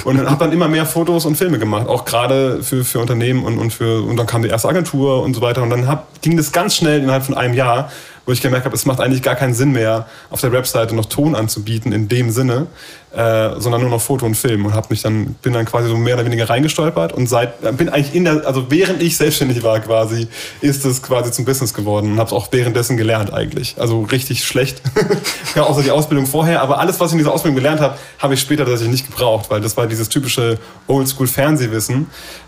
und 0.05 0.17
dann 0.17 0.51
immer 0.51 0.67
mehr 0.67 0.85
Fotos 0.85 1.25
und 1.25 1.35
Filme 1.35 1.59
gemacht, 1.59 1.87
auch 1.87 2.05
gerade 2.05 2.63
für, 2.63 2.83
für 2.83 2.99
Unternehmen 2.99 3.43
und, 3.43 3.57
und, 3.57 3.71
für, 3.71 4.01
und 4.03 4.17
dann 4.17 4.25
kam 4.25 4.41
die 4.41 4.49
erste 4.49 4.67
Agentur 4.67 5.23
und 5.23 5.33
so 5.33 5.41
weiter. 5.41 5.61
Und 5.63 5.69
dann 5.69 5.87
hab, 5.87 6.21
ging 6.21 6.37
das 6.37 6.51
ganz 6.51 6.75
schnell 6.75 7.01
innerhalb 7.01 7.23
von 7.23 7.35
einem 7.35 7.53
Jahr, 7.53 7.91
wo 8.25 8.31
ich 8.31 8.41
gemerkt 8.41 8.65
habe, 8.65 8.75
es 8.75 8.85
macht 8.85 9.01
eigentlich 9.01 9.23
gar 9.23 9.35
keinen 9.35 9.53
Sinn 9.53 9.71
mehr, 9.71 10.07
auf 10.29 10.41
der 10.41 10.51
Webseite 10.51 10.95
noch 10.95 11.05
Ton 11.05 11.35
anzubieten 11.35 11.91
in 11.91 12.07
dem 12.07 12.29
Sinne, 12.29 12.67
äh, 13.15 13.59
sondern 13.59 13.81
nur 13.81 13.89
noch 13.89 14.01
Foto 14.01 14.25
und 14.25 14.35
Film 14.35 14.65
und 14.65 14.73
hab 14.73 14.89
mich 14.89 15.01
dann 15.01 15.33
bin 15.41 15.53
dann 15.53 15.65
quasi 15.65 15.89
so 15.89 15.97
mehr 15.97 16.15
oder 16.15 16.25
weniger 16.25 16.49
reingestolpert 16.49 17.11
und 17.13 17.27
seit 17.27 17.63
äh, 17.63 17.71
bin 17.71 17.89
eigentlich 17.89 18.13
in 18.13 18.23
der 18.23 18.45
also 18.45 18.69
während 18.69 19.01
ich 19.01 19.17
selbstständig 19.17 19.63
war 19.63 19.79
quasi 19.79 20.27
ist 20.61 20.85
es 20.85 21.01
quasi 21.01 21.31
zum 21.31 21.45
Business 21.45 21.73
geworden 21.73 22.11
und 22.11 22.19
habe 22.19 22.27
es 22.27 22.33
auch 22.33 22.49
währenddessen 22.51 22.97
gelernt 22.97 23.33
eigentlich. 23.33 23.75
Also 23.79 24.03
richtig 24.03 24.43
schlecht. 24.45 24.81
Ja, 25.55 25.63
außer 25.63 25.81
die 25.81 25.89
Ausbildung 25.89 26.27
vorher 26.27 26.61
aber 26.61 26.79
alles 26.79 26.99
was 26.99 27.09
ich 27.09 27.13
in 27.13 27.17
dieser 27.19 27.33
Ausbildung 27.33 27.55
gelernt 27.55 27.81
habe 27.81 27.97
habe 28.19 28.35
ich 28.35 28.39
später 28.39 28.65
tatsächlich 28.65 29.01
nicht 29.01 29.07
gebraucht 29.09 29.49
weil 29.49 29.61
das 29.61 29.75
war 29.75 29.87
dieses 29.87 30.09
typische 30.09 30.59
Oldschool 30.87 31.27
Fernsehwissen. 31.27 32.07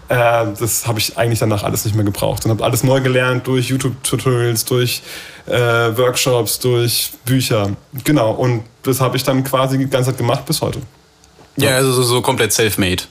Äh, 0.10 0.48
das 0.60 0.88
habe 0.88 1.00
ich 1.00 1.18
eigentlich 1.18 1.40
danach 1.40 1.63
alles 1.63 1.86
nicht 1.86 1.96
mehr 1.96 2.04
gebraucht 2.04 2.46
und 2.46 2.52
habe 2.52 2.63
alles 2.63 2.84
neu 2.84 3.00
gelernt 3.02 3.48
durch 3.48 3.69
YouTube 3.69 4.04
Tutorials 4.04 4.66
durch 4.66 5.02
äh, 5.48 5.52
Workshops 5.52 6.60
durch 6.60 7.12
Bücher. 7.25 7.72
Genau 8.04 8.31
und 8.31 8.63
das 8.83 9.01
habe 9.01 9.17
ich 9.17 9.23
dann 9.23 9.43
quasi 9.43 9.77
die 9.77 9.89
ganze 9.89 10.11
Zeit 10.11 10.17
gemacht 10.17 10.45
bis 10.45 10.61
heute. 10.61 10.79
Ja, 11.57 11.75
also 11.75 11.91
so, 11.91 12.03
so 12.03 12.21
komplett 12.21 12.53
self-made. 12.53 13.03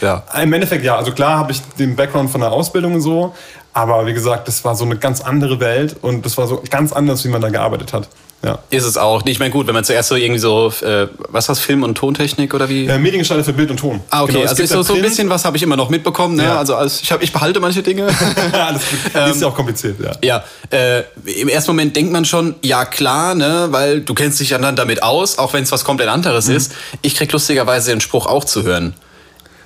Ja. 0.00 0.24
Im 0.42 0.52
Endeffekt 0.52 0.84
ja, 0.84 0.96
also 0.96 1.12
klar 1.12 1.38
habe 1.38 1.52
ich 1.52 1.60
den 1.78 1.96
Background 1.96 2.30
von 2.30 2.40
der 2.40 2.52
Ausbildung 2.52 2.94
und 2.94 3.00
so, 3.00 3.34
aber 3.72 4.06
wie 4.06 4.12
gesagt, 4.12 4.48
das 4.48 4.64
war 4.64 4.74
so 4.74 4.84
eine 4.84 4.96
ganz 4.96 5.20
andere 5.20 5.60
Welt 5.60 5.96
und 6.02 6.24
das 6.24 6.36
war 6.36 6.46
so 6.46 6.62
ganz 6.70 6.92
anders, 6.92 7.24
wie 7.24 7.28
man 7.28 7.40
da 7.40 7.48
gearbeitet 7.48 7.92
hat. 7.92 8.08
Ja. 8.44 8.58
Ist 8.70 8.84
es 8.84 8.96
auch. 8.96 9.22
Ich 9.26 9.38
meine, 9.40 9.50
gut, 9.50 9.66
wenn 9.66 9.74
man 9.74 9.82
zuerst 9.82 10.08
so 10.08 10.14
irgendwie 10.14 10.38
so, 10.38 10.72
äh, 10.82 11.08
was 11.30 11.48
war's, 11.48 11.58
Film- 11.58 11.82
und 11.82 11.96
Tontechnik 11.96 12.54
oder 12.54 12.68
wie? 12.68 12.86
Äh, 12.86 12.98
Mediengestalter 12.98 13.42
für 13.42 13.52
Bild 13.54 13.70
und 13.70 13.78
Ton. 13.78 14.00
Ah, 14.10 14.22
okay, 14.22 14.34
Genau, 14.34 14.46
also 14.46 14.62
ist 14.62 14.70
so, 14.72 14.82
so 14.82 14.94
ein 14.94 15.02
bisschen 15.02 15.28
was 15.30 15.44
habe 15.44 15.56
ich 15.56 15.62
immer 15.62 15.76
noch 15.76 15.88
mitbekommen. 15.88 16.36
Ne? 16.36 16.44
Ja. 16.44 16.58
Also 16.58 16.76
als, 16.76 17.00
ich, 17.00 17.10
hab, 17.10 17.22
ich 17.22 17.32
behalte 17.32 17.58
manche 17.60 17.82
Dinge. 17.82 18.06
Alles 18.52 18.82
gut. 18.88 19.22
ist 19.30 19.40
ja 19.40 19.48
auch 19.48 19.54
kompliziert, 19.54 19.96
ja. 20.00 20.12
Ja, 20.22 20.44
äh, 20.70 21.02
im 21.40 21.48
ersten 21.48 21.70
Moment 21.70 21.96
denkt 21.96 22.12
man 22.12 22.24
schon, 22.24 22.54
ja 22.62 22.84
klar, 22.84 23.34
ne, 23.34 23.68
weil 23.70 24.02
du 24.02 24.14
kennst 24.14 24.38
dich 24.38 24.50
ja 24.50 24.58
dann 24.58 24.76
damit 24.76 25.02
aus, 25.02 25.38
auch 25.38 25.52
wenn 25.52 25.64
es 25.64 25.72
was 25.72 25.84
komplett 25.84 26.08
anderes 26.08 26.46
Mhm. 26.46 26.56
ist. 26.56 26.72
Ich 27.02 27.16
krieg 27.16 27.32
lustigerweise 27.32 27.90
den 27.90 28.00
Spruch 28.00 28.26
auch 28.26 28.44
zu 28.44 28.62
hören. 28.62 28.94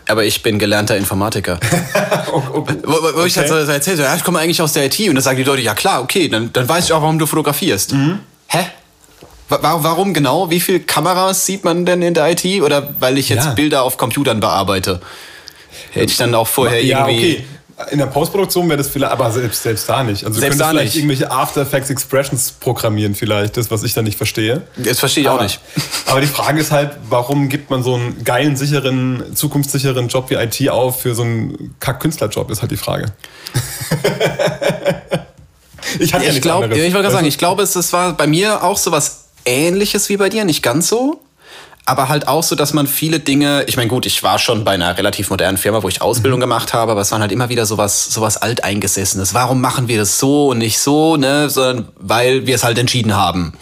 Aber 0.08 0.24
ich 0.24 0.42
bin 0.42 0.58
gelernter 0.58 0.96
Informatiker. 0.96 1.58
Oh, 2.32 2.42
oh, 2.54 2.64
Wo, 2.84 3.20
wo 3.20 3.24
ich 3.24 3.34
dann 3.34 3.48
so 3.48 3.54
erzählt 3.56 3.96
so, 3.96 4.04
ja, 4.04 4.14
ich 4.14 4.22
komme 4.22 4.38
eigentlich 4.38 4.62
aus 4.62 4.72
der 4.72 4.86
IT 4.86 5.00
und 5.00 5.16
dann 5.16 5.22
sagen 5.22 5.36
die 5.36 5.42
Leute, 5.42 5.62
ja 5.62 5.74
klar, 5.74 6.00
okay, 6.00 6.28
dann, 6.28 6.52
dann 6.52 6.68
weiß 6.68 6.84
ich 6.84 6.92
auch, 6.92 7.02
warum 7.02 7.18
du 7.18 7.26
fotografierst. 7.26 7.92
Mhm. 7.92 8.20
Hä? 8.52 8.66
Wa- 9.48 9.62
wa- 9.62 9.78
Warum 9.82 10.14
genau? 10.14 10.50
Wie 10.50 10.60
viele 10.60 10.80
Kameras 10.80 11.44
sieht 11.46 11.64
man 11.64 11.84
denn 11.86 12.02
in 12.02 12.14
der 12.14 12.30
IT? 12.30 12.44
Oder 12.62 12.94
weil 13.00 13.18
ich 13.18 13.28
jetzt 13.28 13.46
Ja. 13.46 13.52
Bilder 13.52 13.82
auf 13.82 13.96
Computern 13.96 14.38
bearbeite? 14.40 15.00
Hätte 15.92 16.06
ich 16.06 16.16
dann 16.16 16.34
auch 16.34 16.46
vorher 16.46 16.84
ja, 16.84 17.06
irgendwie. 17.08 17.36
okay. 17.36 17.44
In 17.92 17.98
der 17.98 18.06
Postproduktion 18.06 18.68
wäre 18.68 18.76
das 18.76 18.88
vielleicht, 18.90 19.10
aber 19.10 19.30
selbst, 19.30 19.62
selbst 19.62 19.88
da 19.88 20.02
nicht. 20.04 20.22
Also 20.24 20.34
du 20.34 20.40
Selbst 20.40 20.58
könntest 20.58 20.60
da 20.60 20.68
vielleicht 20.68 20.94
nicht. 20.94 20.96
irgendwelche 21.02 21.30
After 21.30 21.62
Effects 21.62 21.88
Expressions 21.88 22.52
programmieren 22.52 23.14
vielleicht, 23.14 23.56
das, 23.56 23.70
was 23.70 23.82
ich 23.84 23.94
da 23.94 24.02
nicht 24.02 24.18
verstehe. 24.18 24.60
Das 24.76 24.98
verstehe 25.00 25.22
ich 25.22 25.28
auch 25.30 25.34
aber, 25.36 25.44
nicht. 25.44 25.60
Aber 26.06 26.20
die 26.20 26.26
Frage 26.26 26.60
ist 26.60 26.72
halt, 26.72 26.90
warum 27.08 27.48
gibt 27.48 27.70
man 27.70 27.82
so 27.82 27.94
einen 27.94 28.22
geilen, 28.22 28.54
sicheren, 28.58 29.34
zukunftssicheren 29.34 30.08
Job 30.08 30.28
wie 30.28 30.34
IT 30.34 30.68
auf 30.68 31.00
für 31.00 31.14
so 31.14 31.22
einen 31.22 31.74
Kack-Künstlerjob, 31.80 32.50
ist 32.50 32.60
halt 32.60 32.70
die 32.70 32.76
Frage. 32.76 33.06
Ich 35.98 36.14
hatte 36.14 36.26
ja 36.26 36.32
ich 36.32 36.40
glaube, 36.40 36.64
anderes. 36.64 36.82
ich 36.84 36.92
wollte 36.92 37.02
gerade 37.04 37.14
sagen, 37.14 37.26
ich 37.26 37.38
glaube, 37.38 37.62
es, 37.62 37.74
es 37.76 37.92
war 37.92 38.12
bei 38.12 38.26
mir 38.26 38.62
auch 38.62 38.76
so 38.78 38.92
was 38.92 39.24
ähnliches 39.44 40.08
wie 40.08 40.16
bei 40.16 40.28
dir, 40.28 40.44
nicht 40.44 40.62
ganz 40.62 40.88
so. 40.88 41.20
Aber 41.86 42.08
halt 42.08 42.28
auch 42.28 42.42
so, 42.44 42.54
dass 42.54 42.72
man 42.72 42.86
viele 42.86 43.18
Dinge, 43.18 43.64
ich 43.66 43.76
meine, 43.76 43.88
gut, 43.88 44.06
ich 44.06 44.22
war 44.22 44.38
schon 44.38 44.62
bei 44.64 44.72
einer 44.72 44.96
relativ 44.96 45.30
modernen 45.30 45.56
Firma, 45.58 45.82
wo 45.82 45.88
ich 45.88 46.02
Ausbildung 46.02 46.38
Mhm. 46.38 46.42
gemacht 46.42 46.72
habe, 46.74 46.92
aber 46.92 47.00
es 47.00 47.10
waren 47.10 47.20
halt 47.22 47.32
immer 47.32 47.48
wieder 47.48 47.66
sowas, 47.66 48.04
sowas 48.04 48.36
Alteingesessenes. 48.36 49.34
Warum 49.34 49.60
machen 49.60 49.88
wir 49.88 49.98
das 49.98 50.18
so 50.18 50.48
und 50.50 50.58
nicht 50.58 50.78
so, 50.78 51.16
ne? 51.16 51.50
Sondern 51.50 51.88
weil 51.98 52.46
wir 52.46 52.54
es 52.54 52.62
halt 52.62 52.78
entschieden 52.78 53.16
haben. 53.16 53.54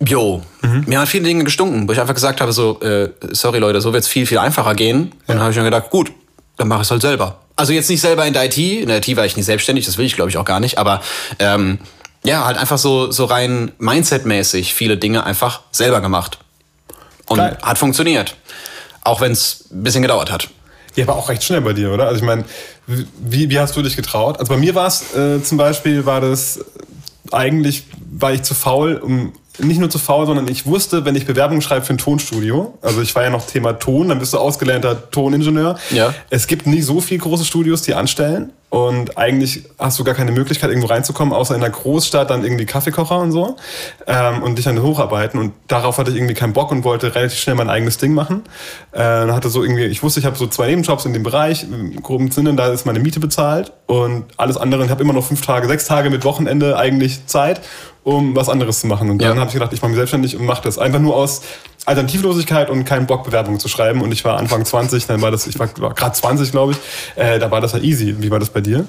Jo, 0.00 0.42
Mhm. 0.62 0.84
mir 0.86 1.00
haben 1.00 1.06
viele 1.08 1.24
Dinge 1.24 1.42
gestunken, 1.44 1.88
wo 1.88 1.92
ich 1.92 2.00
einfach 2.00 2.14
gesagt 2.14 2.40
habe, 2.40 2.52
so, 2.52 2.80
äh, 2.80 3.10
sorry 3.32 3.58
Leute, 3.58 3.80
so 3.80 3.92
wird's 3.92 4.06
viel, 4.08 4.26
viel 4.26 4.38
einfacher 4.38 4.74
gehen. 4.74 5.10
Und 5.12 5.12
dann 5.26 5.40
habe 5.40 5.50
ich 5.50 5.56
mir 5.56 5.64
gedacht, 5.64 5.90
gut, 5.90 6.12
dann 6.56 6.68
mache 6.68 6.82
ich 6.82 6.86
es 6.86 6.90
halt 6.92 7.02
selber. 7.02 7.40
Also 7.58 7.72
jetzt 7.72 7.90
nicht 7.90 8.00
selber 8.00 8.24
in 8.24 8.32
der 8.32 8.44
IT, 8.44 8.56
in 8.56 8.86
der 8.86 8.98
IT 8.98 9.16
war 9.16 9.26
ich 9.26 9.36
nicht 9.36 9.46
selbstständig, 9.46 9.84
das 9.84 9.98
will 9.98 10.06
ich 10.06 10.14
glaube 10.14 10.30
ich 10.30 10.36
auch 10.36 10.44
gar 10.44 10.60
nicht, 10.60 10.78
aber 10.78 11.02
ähm, 11.40 11.80
ja, 12.22 12.44
halt 12.44 12.56
einfach 12.56 12.78
so, 12.78 13.10
so 13.10 13.24
rein 13.24 13.72
Mindset-mäßig 13.80 14.74
viele 14.74 14.96
Dinge 14.96 15.24
einfach 15.24 15.62
selber 15.72 16.00
gemacht. 16.00 16.38
Und 17.26 17.38
Geil. 17.38 17.58
hat 17.60 17.76
funktioniert. 17.78 18.36
Auch 19.02 19.20
wenn 19.20 19.32
es 19.32 19.64
ein 19.72 19.82
bisschen 19.82 20.02
gedauert 20.02 20.30
hat. 20.30 20.48
Ja, 20.94 21.04
aber 21.04 21.16
auch 21.16 21.28
recht 21.28 21.42
schnell 21.42 21.60
bei 21.60 21.72
dir, 21.72 21.92
oder? 21.92 22.06
Also 22.06 22.18
ich 22.18 22.22
meine, 22.22 22.44
wie, 22.86 23.50
wie 23.50 23.58
hast 23.58 23.76
du 23.76 23.82
dich 23.82 23.96
getraut? 23.96 24.38
Also 24.38 24.52
bei 24.52 24.58
mir 24.58 24.74
war 24.74 24.86
es 24.86 25.14
äh, 25.14 25.42
zum 25.42 25.58
Beispiel, 25.58 26.06
war 26.06 26.20
das 26.20 26.60
eigentlich, 27.32 27.84
war 28.10 28.32
ich 28.32 28.42
zu 28.42 28.54
faul, 28.54 28.96
um 28.96 29.32
nicht 29.58 29.78
nur 29.78 29.90
zu 29.90 29.98
faul, 29.98 30.26
sondern 30.26 30.48
ich 30.48 30.66
wusste, 30.66 31.04
wenn 31.04 31.14
ich 31.14 31.26
Bewerbung 31.26 31.60
schreibe 31.60 31.84
für 31.84 31.94
ein 31.94 31.98
Tonstudio, 31.98 32.78
also 32.82 33.02
ich 33.02 33.14
war 33.14 33.22
ja 33.22 33.30
noch 33.30 33.46
Thema 33.46 33.74
Ton, 33.74 34.08
dann 34.08 34.18
bist 34.18 34.32
du 34.32 34.38
ausgelernter 34.38 35.10
Toningenieur. 35.10 35.78
Ja. 35.90 36.14
Es 36.30 36.46
gibt 36.46 36.66
nicht 36.66 36.84
so 36.84 37.00
viele 37.00 37.20
große 37.20 37.44
Studios, 37.44 37.82
die 37.82 37.94
anstellen. 37.94 38.52
Und 38.70 39.16
eigentlich 39.16 39.64
hast 39.78 39.98
du 39.98 40.04
gar 40.04 40.14
keine 40.14 40.30
Möglichkeit, 40.30 40.68
irgendwo 40.68 40.88
reinzukommen, 40.88 41.32
außer 41.32 41.54
in 41.54 41.62
einer 41.62 41.72
Großstadt 41.72 42.28
dann 42.28 42.44
irgendwie 42.44 42.66
Kaffeekocher 42.66 43.18
und 43.18 43.32
so. 43.32 43.56
Ähm, 44.06 44.42
und 44.42 44.56
dich 44.56 44.66
dann 44.66 44.82
hocharbeiten. 44.82 45.40
Und 45.40 45.54
darauf 45.68 45.96
hatte 45.96 46.10
ich 46.10 46.18
irgendwie 46.18 46.34
keinen 46.34 46.52
Bock 46.52 46.70
und 46.70 46.84
wollte 46.84 47.14
relativ 47.14 47.38
schnell 47.38 47.56
mein 47.56 47.70
eigenes 47.70 47.96
Ding 47.96 48.12
machen. 48.12 48.42
Äh, 48.92 48.98
dann 48.98 49.34
hatte 49.34 49.48
so 49.48 49.62
irgendwie, 49.62 49.84
ich 49.84 50.02
wusste, 50.02 50.20
ich 50.20 50.26
habe 50.26 50.36
so 50.36 50.46
zwei 50.48 50.66
Nebenjobs 50.66 51.06
in 51.06 51.14
dem 51.14 51.22
Bereich, 51.22 51.62
im 51.62 52.02
groben 52.02 52.30
Sinne, 52.30 52.54
da 52.54 52.66
ist 52.66 52.84
meine 52.84 53.00
Miete 53.00 53.20
bezahlt 53.20 53.72
und 53.86 54.26
alles 54.36 54.58
andere. 54.58 54.84
Ich 54.84 54.90
habe 54.90 55.02
immer 55.02 55.14
noch 55.14 55.24
fünf 55.24 55.40
Tage, 55.40 55.66
sechs 55.66 55.86
Tage 55.86 56.10
mit 56.10 56.24
Wochenende 56.24 56.76
eigentlich 56.76 57.24
Zeit, 57.24 57.62
um 58.08 58.34
was 58.34 58.48
anderes 58.48 58.80
zu 58.80 58.86
machen. 58.86 59.10
Und 59.10 59.20
dann 59.20 59.34
Ja. 59.34 59.40
habe 59.40 59.48
ich 59.48 59.54
gedacht, 59.54 59.72
ich 59.72 59.80
mache 59.82 59.90
mich 59.90 59.96
selbstständig 59.96 60.36
und 60.36 60.46
mache 60.46 60.62
das. 60.62 60.78
Einfach 60.78 60.98
nur 60.98 61.14
aus 61.14 61.42
Alternativlosigkeit 61.84 62.70
und 62.70 62.84
keinen 62.84 63.06
Bock, 63.06 63.24
Bewerbungen 63.24 63.60
zu 63.60 63.68
schreiben. 63.68 64.00
Und 64.00 64.12
ich 64.12 64.24
war 64.24 64.38
Anfang 64.38 64.64
20, 64.64 65.06
dann 65.06 65.20
war 65.20 65.30
das, 65.30 65.46
ich 65.46 65.58
war, 65.58 65.68
war 65.78 65.94
gerade 65.94 66.14
20, 66.14 66.50
glaube 66.50 66.72
ich, 66.72 66.78
äh, 67.22 67.38
da 67.38 67.50
war 67.50 67.60
das 67.60 67.72
ja 67.72 67.78
easy. 67.80 68.16
Wie 68.18 68.30
war 68.30 68.38
das 68.38 68.50
bei 68.50 68.60
dir? 68.60 68.86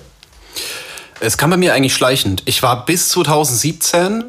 Es 1.19 1.37
kam 1.37 1.49
bei 1.49 1.57
mir 1.57 1.73
eigentlich 1.73 1.93
schleichend. 1.93 2.43
Ich 2.45 2.63
war 2.63 2.85
bis 2.85 3.09
2017 3.09 4.23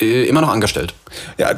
äh, 0.00 0.24
immer 0.28 0.40
noch 0.40 0.50
angestellt. 0.50 0.94
Ja, 1.36 1.54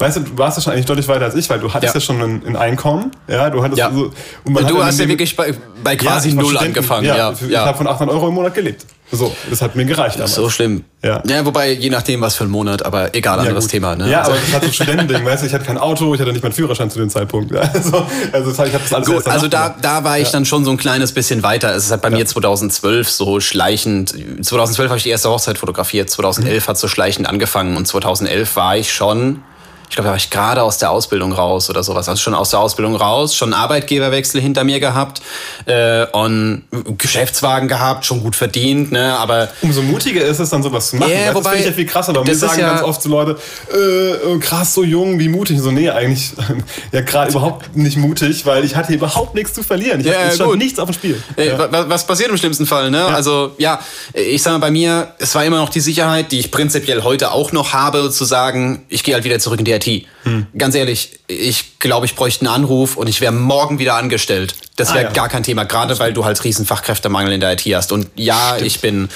weißt 0.00 0.16
du, 0.16 0.20
du 0.20 0.38
warst 0.38 0.56
ja 0.58 0.62
schon 0.62 0.72
eigentlich 0.72 0.86
deutlich 0.86 1.06
weiter 1.08 1.26
als 1.26 1.34
ich, 1.34 1.48
weil 1.50 1.58
du 1.60 1.72
hattest 1.72 1.94
ja, 1.94 2.00
Ja. 2.00 2.04
schon 2.04 2.20
ein, 2.22 2.42
ein 2.46 2.56
Einkommen. 2.56 3.10
Ja, 3.28 3.50
du 3.50 3.62
hattest 3.62 3.78
Ja. 3.78 3.90
so, 3.92 4.10
und 4.44 4.52
man 4.52 4.64
hat 4.64 4.70
du 4.70 4.82
hast 4.82 4.98
ja 4.98 5.06
wirklich 5.08 5.36
bei, 5.36 5.54
bei 5.84 5.92
Ja, 5.92 5.98
quasi 5.98 6.30
ich 6.30 6.34
null 6.34 6.56
angefangen. 6.56 7.06
Ja, 7.06 7.16
Ja, 7.16 7.32
ich 7.32 7.48
ja. 7.48 7.64
habe 7.66 7.76
von 7.78 7.86
800 7.86 8.14
Euro 8.16 8.28
im 8.28 8.34
Monat 8.34 8.54
gelebt. 8.54 8.86
So, 9.12 9.34
das 9.50 9.60
hat 9.60 9.74
mir 9.74 9.84
gereicht 9.86 10.14
damals. 10.16 10.36
So 10.36 10.48
schlimm. 10.48 10.84
Ja. 11.02 11.20
ja, 11.26 11.44
wobei 11.44 11.72
je 11.72 11.90
nachdem, 11.90 12.20
was 12.20 12.36
für 12.36 12.44
ein 12.44 12.50
Monat, 12.50 12.84
aber 12.84 13.12
egal, 13.12 13.40
anderes 13.40 13.64
gut. 13.64 13.72
Thema. 13.72 13.96
Ne? 13.96 14.08
Ja, 14.08 14.20
Also- 14.20 14.30
aber 14.32 14.40
das 14.40 14.52
hat 14.54 14.62
so 14.62 14.68
ein 14.68 14.72
Studentending, 14.72 15.24
weißt 15.24 15.42
du, 15.42 15.46
ich 15.48 15.52
hatte 15.52 15.64
kein 15.64 15.78
Auto, 15.78 16.14
ich 16.14 16.20
hatte 16.20 16.32
nicht 16.32 16.42
meinen 16.44 16.52
Führerschein 16.52 16.90
zu 16.90 17.00
dem 17.00 17.10
Zeitpunkt. 17.10 17.50
Ja, 17.52 17.60
Also, 17.74 18.06
also 18.32 18.50
ich 18.52 18.58
habe 18.72 18.82
das 18.84 18.92
alles 18.94 19.08
Gut, 19.08 19.26
also 19.26 19.48
da, 19.48 19.74
da 19.82 20.04
war 20.04 20.18
ich 20.20 20.28
dann 20.30 20.44
schon 20.44 20.64
so 20.64 20.70
ein 20.70 20.76
kleines 20.76 21.10
bisschen 21.12 21.42
weiter. 21.42 21.74
Es 21.74 21.86
ist 21.86 21.90
halt 21.90 22.02
bei 22.02 22.10
mir 22.10 22.24
2012 22.24 23.10
so 23.10 23.40
schleichend. 23.40 24.10
2012 24.10 24.88
habe 24.90 24.98
ich 24.98 25.02
die 25.02 25.10
erste 25.10 25.28
Hochzeit 25.28 25.58
fotografiert. 25.58 26.08
2011 26.08 26.68
hat 26.68 26.78
so 26.78 26.86
schleichend 26.86 27.28
angefangen 27.28 27.76
und 27.76 27.86
2011 27.88 28.54
war 28.54 28.76
ich 28.76 28.92
schon, 28.92 29.42
ich 29.90 29.96
glaube, 29.96 30.06
da 30.06 30.10
war 30.12 30.16
ich 30.16 30.30
gerade 30.30 30.62
aus 30.62 30.78
der 30.78 30.90
Ausbildung 30.92 31.32
raus 31.32 31.68
oder 31.68 31.82
sowas. 31.82 32.08
Also 32.08 32.22
schon 32.22 32.32
aus 32.34 32.50
der 32.50 32.60
Ausbildung 32.60 32.94
raus, 32.94 33.34
schon 33.34 33.52
Arbeitgeberwechsel 33.52 34.40
hinter 34.40 34.62
mir 34.62 34.78
gehabt 34.78 35.20
äh, 35.66 36.06
und 36.12 36.62
einen 36.72 36.96
Geschäftswagen 36.96 37.66
gehabt, 37.68 38.06
schon 38.06 38.22
gut 38.22 38.36
verdient, 38.36 38.92
ne? 38.92 39.16
Aber 39.18 39.48
Umso 39.62 39.82
mutiger 39.82 40.24
ist 40.24 40.38
es 40.38 40.48
dann 40.50 40.62
sowas 40.62 40.90
zu 40.90 40.96
machen. 40.96 41.10
Ja, 41.12 41.32
du, 41.32 41.34
wobei, 41.34 41.42
das 41.42 41.48
finde 41.50 41.58
ich 41.58 41.66
ja 41.66 41.72
viel 41.72 41.86
krasser. 41.86 42.10
Aber 42.10 42.24
mir 42.24 42.30
ist 42.30 42.38
sagen 42.40 42.60
ja- 42.60 42.68
ganz 42.74 42.82
oft 42.84 43.02
so 43.02 43.08
Leute, 43.08 43.36
äh, 43.72 44.38
krass, 44.38 44.74
so 44.74 44.84
jung, 44.84 45.18
wie 45.18 45.28
mutig. 45.28 45.58
So, 45.60 45.72
nee, 45.72 45.90
eigentlich 45.90 46.30
ja 46.92 47.00
gerade 47.00 47.32
überhaupt 47.32 47.76
nicht 47.76 47.96
mutig, 47.96 48.46
weil 48.46 48.64
ich 48.64 48.76
hatte 48.76 48.92
überhaupt 48.92 49.34
nichts 49.34 49.54
zu 49.54 49.64
verlieren. 49.64 50.00
Ich 50.00 50.06
Ja, 50.06 50.12
hatte, 50.26 50.38
ja, 50.38 50.44
gut. 50.44 50.58
nichts 50.58 50.78
auf 50.78 50.88
dem 50.88 50.94
Spiel. 50.94 51.20
Äh, 51.36 51.48
ja. 51.48 51.58
wa- 51.58 51.84
Was 51.88 52.06
passiert 52.06 52.30
im 52.30 52.36
schlimmsten 52.36 52.64
Fall, 52.66 52.90
ne? 52.92 53.04
Also, 53.06 53.52
ja, 53.58 53.80
ich 54.14 54.40
sag 54.40 54.52
mal, 54.52 54.58
bei 54.58 54.70
mir, 54.70 55.08
es 55.18 55.34
war 55.34 55.44
immer 55.44 55.58
noch 55.58 55.68
die 55.70 55.80
Sicherheit, 55.80 56.30
die 56.30 56.38
ich 56.38 56.52
prinzipiell 56.52 57.02
heute 57.02 57.32
auch 57.32 57.50
noch 57.50 57.72
habe, 57.72 58.08
zu 58.10 58.24
sagen, 58.24 58.84
ich 58.88 59.02
gehe 59.02 59.14
halt 59.14 59.24
wieder 59.24 59.40
zurück 59.40 59.58
in 59.58 59.64
die 59.64 59.79
IT. 59.86 60.06
Hm. 60.24 60.46
Ganz 60.56 60.74
ehrlich, 60.74 61.18
ich 61.28 61.78
glaube, 61.78 62.06
ich 62.06 62.14
bräuchte 62.14 62.44
einen 62.44 62.54
Anruf 62.54 62.96
und 62.96 63.08
ich 63.08 63.20
wäre 63.20 63.32
morgen 63.32 63.78
wieder 63.78 63.94
angestellt. 63.94 64.54
Das 64.76 64.90
Ah, 64.90 64.94
wäre 64.94 65.04
ja. 65.06 65.10
gar 65.10 65.28
kein 65.28 65.42
Thema, 65.42 65.64
gerade 65.64 65.98
weil 65.98 66.12
du 66.12 66.24
halt 66.24 66.42
riesen 66.44 66.64
Fachkräftemangel 66.66 67.32
in 67.32 67.40
der 67.40 67.52
IT 67.52 67.62
hast. 67.74 67.92
Und 67.92 68.08
ja, 68.16 68.56
ich 68.58 68.80
bin, 68.80 69.08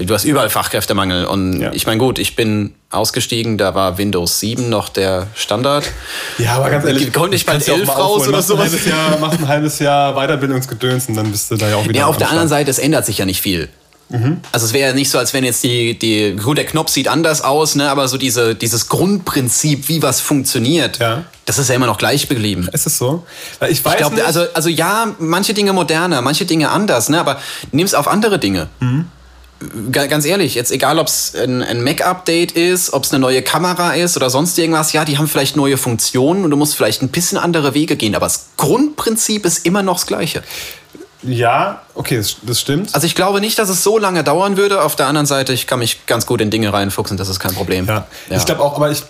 du 0.00 0.14
hast 0.14 0.24
überall 0.24 0.50
Fachkräftemangel. 0.50 1.24
Und 1.26 1.60
Ja. 1.60 1.72
ich 1.72 1.86
meine, 1.86 1.98
gut, 1.98 2.18
ich 2.18 2.36
bin 2.36 2.74
ausgestiegen, 2.90 3.58
da 3.58 3.74
war 3.74 3.98
Windows 3.98 4.40
7 4.40 4.68
noch 4.68 4.88
der 4.88 5.26
Standard. 5.34 5.84
Ja, 6.38 6.54
aber 6.56 6.70
ganz 6.70 6.84
ehrlich, 6.84 7.12
Kommt 7.12 7.30
nicht 7.30 7.44
bald 7.46 7.56
kannst 7.64 7.68
du 7.68 7.72
auch 7.72 7.78
11 7.78 7.86
mal 7.88 7.92
raus 7.94 8.28
oder 8.28 8.42
sowas? 8.42 8.70
halbes 8.70 8.86
Jahr, 8.86 9.18
machst 9.18 9.38
ein 9.40 9.48
halbes 9.48 9.78
Jahr 9.80 10.14
Weiterbildungsgedöns 10.14 11.08
und 11.08 11.14
dann 11.16 11.30
bist 11.30 11.50
du 11.50 11.56
da 11.56 11.68
ja 11.68 11.76
auch 11.76 11.84
wieder 11.88 11.98
Ja, 12.00 12.06
auf 12.06 12.16
der 12.16 12.28
anderen. 12.30 12.48
Seite, 12.48 12.70
es 12.70 12.78
ändert 12.78 13.04
sich 13.06 13.18
ja 13.18 13.24
nicht 13.26 13.40
viel. 13.40 13.68
Mhm. 14.08 14.40
Also 14.52 14.66
es 14.66 14.72
wäre 14.72 14.90
ja 14.90 14.94
nicht 14.94 15.10
so, 15.10 15.18
als 15.18 15.34
wenn 15.34 15.42
jetzt 15.44 15.64
die, 15.64 15.98
die, 15.98 16.36
gut, 16.36 16.58
der 16.58 16.66
Knopf 16.66 16.90
sieht 16.90 17.08
anders 17.08 17.40
aus, 17.42 17.74
ne, 17.74 17.90
aber 17.90 18.06
so 18.06 18.16
diese, 18.18 18.54
dieses 18.54 18.88
Grundprinzip, 18.88 19.88
wie 19.88 20.00
was 20.02 20.20
funktioniert, 20.20 20.98
Ja. 21.00 21.24
das 21.44 21.58
ist 21.58 21.68
ja 21.68 21.74
immer 21.74 21.86
noch 21.86 21.98
gleich 21.98 22.28
geblieben. 22.28 22.68
Ist 22.72 22.86
es 22.86 22.98
so? 22.98 23.26
Weil 23.58 23.72
ich 23.72 23.84
weiß 23.84 23.94
Ich 23.94 23.98
glaube, 23.98 24.14
nicht, 24.14 24.24
also, 24.26 24.44
also 24.54 24.68
ja, 24.68 25.14
manche 25.18 25.54
Dinge 25.54 25.72
moderner, 25.72 26.22
manche 26.22 26.44
Dinge 26.46 26.70
anders, 26.70 27.08
ne, 27.08 27.18
aber 27.18 27.40
nimm's 27.72 27.94
auf 27.94 28.06
andere 28.06 28.38
Dinge. 28.38 28.68
Mhm. 28.80 29.06
Ga- 29.90 30.06
Ganz 30.06 30.26
ehrlich, 30.26 30.54
jetzt 30.54 30.70
egal, 30.70 30.98
ob 30.98 31.06
es 31.08 31.34
ein, 31.34 31.62
ein 31.62 31.82
Mac-Update 31.82 32.52
ist, 32.52 32.92
ob 32.92 33.04
es 33.04 33.10
eine 33.10 33.20
neue 33.20 33.40
Kamera 33.42 33.94
ist 33.94 34.14
oder 34.16 34.28
sonst 34.28 34.58
irgendwas, 34.58 34.92
ja, 34.92 35.04
die 35.06 35.16
haben 35.18 35.28
vielleicht 35.28 35.56
neue 35.56 35.78
Funktionen 35.78 36.44
und 36.44 36.50
du 36.50 36.56
musst 36.58 36.76
vielleicht 36.76 37.00
ein 37.02 37.08
bisschen 37.08 37.38
andere 37.38 37.72
Wege 37.74 37.96
gehen, 37.96 38.14
aber 38.14 38.26
das 38.26 38.48
Grundprinzip 38.58 39.46
ist 39.46 39.64
immer 39.64 39.82
noch 39.82 39.94
das 39.96 40.06
gleiche. 40.06 40.42
Ja, 41.26 41.82
okay, 41.94 42.22
das, 42.42 42.60
stimmt. 42.60 42.94
Also 42.94 43.06
ich 43.06 43.14
glaube 43.14 43.40
nicht, 43.40 43.58
dass 43.58 43.68
es 43.68 43.82
so 43.82 43.98
lange 43.98 44.24
dauern 44.24 44.56
würde. 44.56 44.82
Auf 44.82 44.96
der 44.96 45.06
anderen 45.06 45.26
Seite, 45.26 45.52
ich 45.52 45.66
kann 45.66 45.78
mich 45.78 46.06
ganz 46.06 46.26
gut 46.26 46.40
in 46.40 46.50
Dinge 46.50 46.72
reinfuchsen, 46.72 47.16
das 47.16 47.28
ist 47.28 47.40
kein 47.40 47.54
Problem. 47.54 47.86
Ja, 47.86 48.06
ich 48.30 48.44
glaube 48.44 48.62
auch, 48.62 48.76
aber 48.76 48.90
ich, 48.90 49.02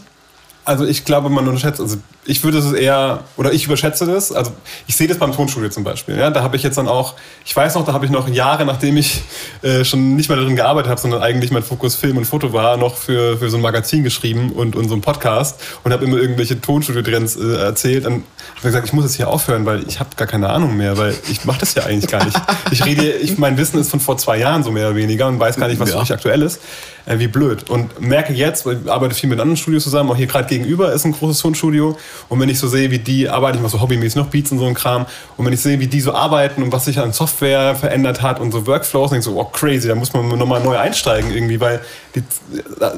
also 0.67 0.85
ich 0.85 1.05
glaube, 1.05 1.31
man 1.31 1.47
unterschätzt, 1.47 1.81
also 1.81 1.97
ich 2.25 2.43
würde 2.43 2.59
es 2.59 2.73
eher, 2.73 3.21
oder 3.37 3.53
ich 3.53 3.67
überschätze 3.67 4.05
das, 4.05 4.33
also 4.33 4.51
ich 4.89 4.97
sehe 4.97 5.07
das 5.07 5.17
beim 5.19 5.33
Tonstudio 5.33 5.71
zum 5.71 5.85
Beispiel, 5.85 6.19
ja, 6.19 6.29
da 6.31 6.43
habe 6.43 6.57
ich 6.57 6.65
jetzt 6.65 6.77
dann 6.77 6.89
auch, 6.89 7.15
ich 7.45 7.55
weiß 7.55 7.77
noch, 7.77 7.85
da 7.87 7.93
habe 7.93 8.05
ich 8.05 8.11
noch 8.11 8.29
Jahre, 8.29 8.65
nachdem 8.65 8.97
ich 8.97 9.23
äh, 9.63 9.85
schon 9.85 10.17
nicht 10.17 10.29
mehr 10.29 10.37
darin 10.37 10.57
gearbeitet 10.57 10.91
habe, 10.91 11.01
sondern 11.01 11.23
eigentlich 11.23 11.53
mein 11.53 11.63
Fokus 11.63 11.95
Film 11.95 12.17
und 12.17 12.25
Foto 12.25 12.53
war, 12.53 12.77
noch 12.77 12.97
für, 12.97 13.39
für 13.39 13.49
so 13.49 13.57
ein 13.59 13.63
Magazin 13.63 14.03
geschrieben 14.03 14.51
und, 14.53 14.75
und 14.75 14.89
so 14.89 14.95
einen 14.95 15.03
Podcast 15.03 15.61
und 15.85 15.93
habe 15.93 16.05
immer 16.05 16.17
irgendwelche 16.19 16.61
Tonstudio-Trends 16.61 17.37
äh, 17.37 17.57
erzählt 17.59 18.05
und 18.05 18.25
habe 18.57 18.63
gesagt, 18.63 18.87
ich 18.89 18.93
muss 18.93 19.05
jetzt 19.05 19.15
hier 19.15 19.29
aufhören, 19.29 19.65
weil 19.65 19.87
ich 19.89 20.01
habe 20.01 20.11
gar 20.17 20.27
keine 20.27 20.49
Ahnung 20.51 20.77
mehr, 20.77 20.99
weil 20.99 21.15
ich 21.31 21.45
mache 21.45 21.61
das 21.61 21.75
ja 21.75 21.85
eigentlich 21.85 22.11
gar 22.11 22.25
nicht. 22.25 22.37
Ich 22.73 22.85
rede, 22.85 23.09
ich, 23.13 23.39
mein 23.39 23.57
Wissen 23.57 23.79
ist 23.79 23.91
von 23.91 24.01
vor 24.01 24.19
zwei 24.19 24.39
Jahren 24.39 24.65
so 24.65 24.73
mehr 24.73 24.89
oder 24.89 24.97
weniger 24.97 25.29
und 25.29 25.39
weiß 25.39 25.57
gar 25.57 25.69
nicht, 25.69 25.79
was 25.79 25.91
Ja. 25.91 25.95
wirklich 25.97 26.13
aktuell 26.13 26.43
ist. 26.43 26.61
Äh, 27.07 27.21
wie 27.21 27.29
blöd. 27.29 27.71
Und 27.71 28.01
merke 28.01 28.33
jetzt, 28.33 28.67
weil 28.67 28.81
ich 28.85 28.91
arbeite 28.91 29.15
viel 29.15 29.29
mit 29.31 29.39
anderen 29.39 29.57
Studios 29.57 29.85
zusammen, 29.85 30.11
auch 30.11 30.17
hier 30.17 30.27
gerade 30.27 30.49
gegenüber 30.49 30.93
ist 30.93 31.05
ein 31.05 31.13
großes 31.13 31.39
Tonstudio. 31.39 31.97
Und 32.29 32.41
wenn 32.41 32.49
ich 32.49 32.59
so 32.59 32.67
sehe, 32.67 32.91
wie 32.91 32.99
die 32.99 33.29
arbeiten, 33.29 33.59
ich 33.59 33.63
mache 33.63 33.73
so 33.73 33.81
hobbymäßig 33.81 34.17
noch 34.17 34.27
Beats 34.27 34.51
und 34.51 34.59
so 34.59 34.67
ein 34.67 34.75
Kram. 34.75 35.07
Und 35.37 35.47
wenn 35.47 35.53
ich 35.53 35.61
sehe, 35.61 35.79
wie 35.79 35.87
die 35.87 36.01
so 36.01 36.13
arbeiten 36.13 36.65
und 36.65 36.73
was 36.73 36.87
sich 36.87 36.99
an 36.99 37.13
Software 37.13 37.77
verändert 37.77 38.23
hat 38.23 38.41
und 38.41 38.51
so 38.51 38.67
Workflows, 38.67 39.11
denke 39.11 39.21
ich 39.21 39.25
so, 39.25 39.41
oh 39.41 39.45
crazy, 39.45 39.87
da 39.87 39.95
muss 39.95 40.13
man 40.15 40.27
nochmal 40.27 40.61
neu 40.61 40.77
einsteigen 40.77 41.33
irgendwie, 41.33 41.61
weil 41.61 41.81
die, 42.17 42.25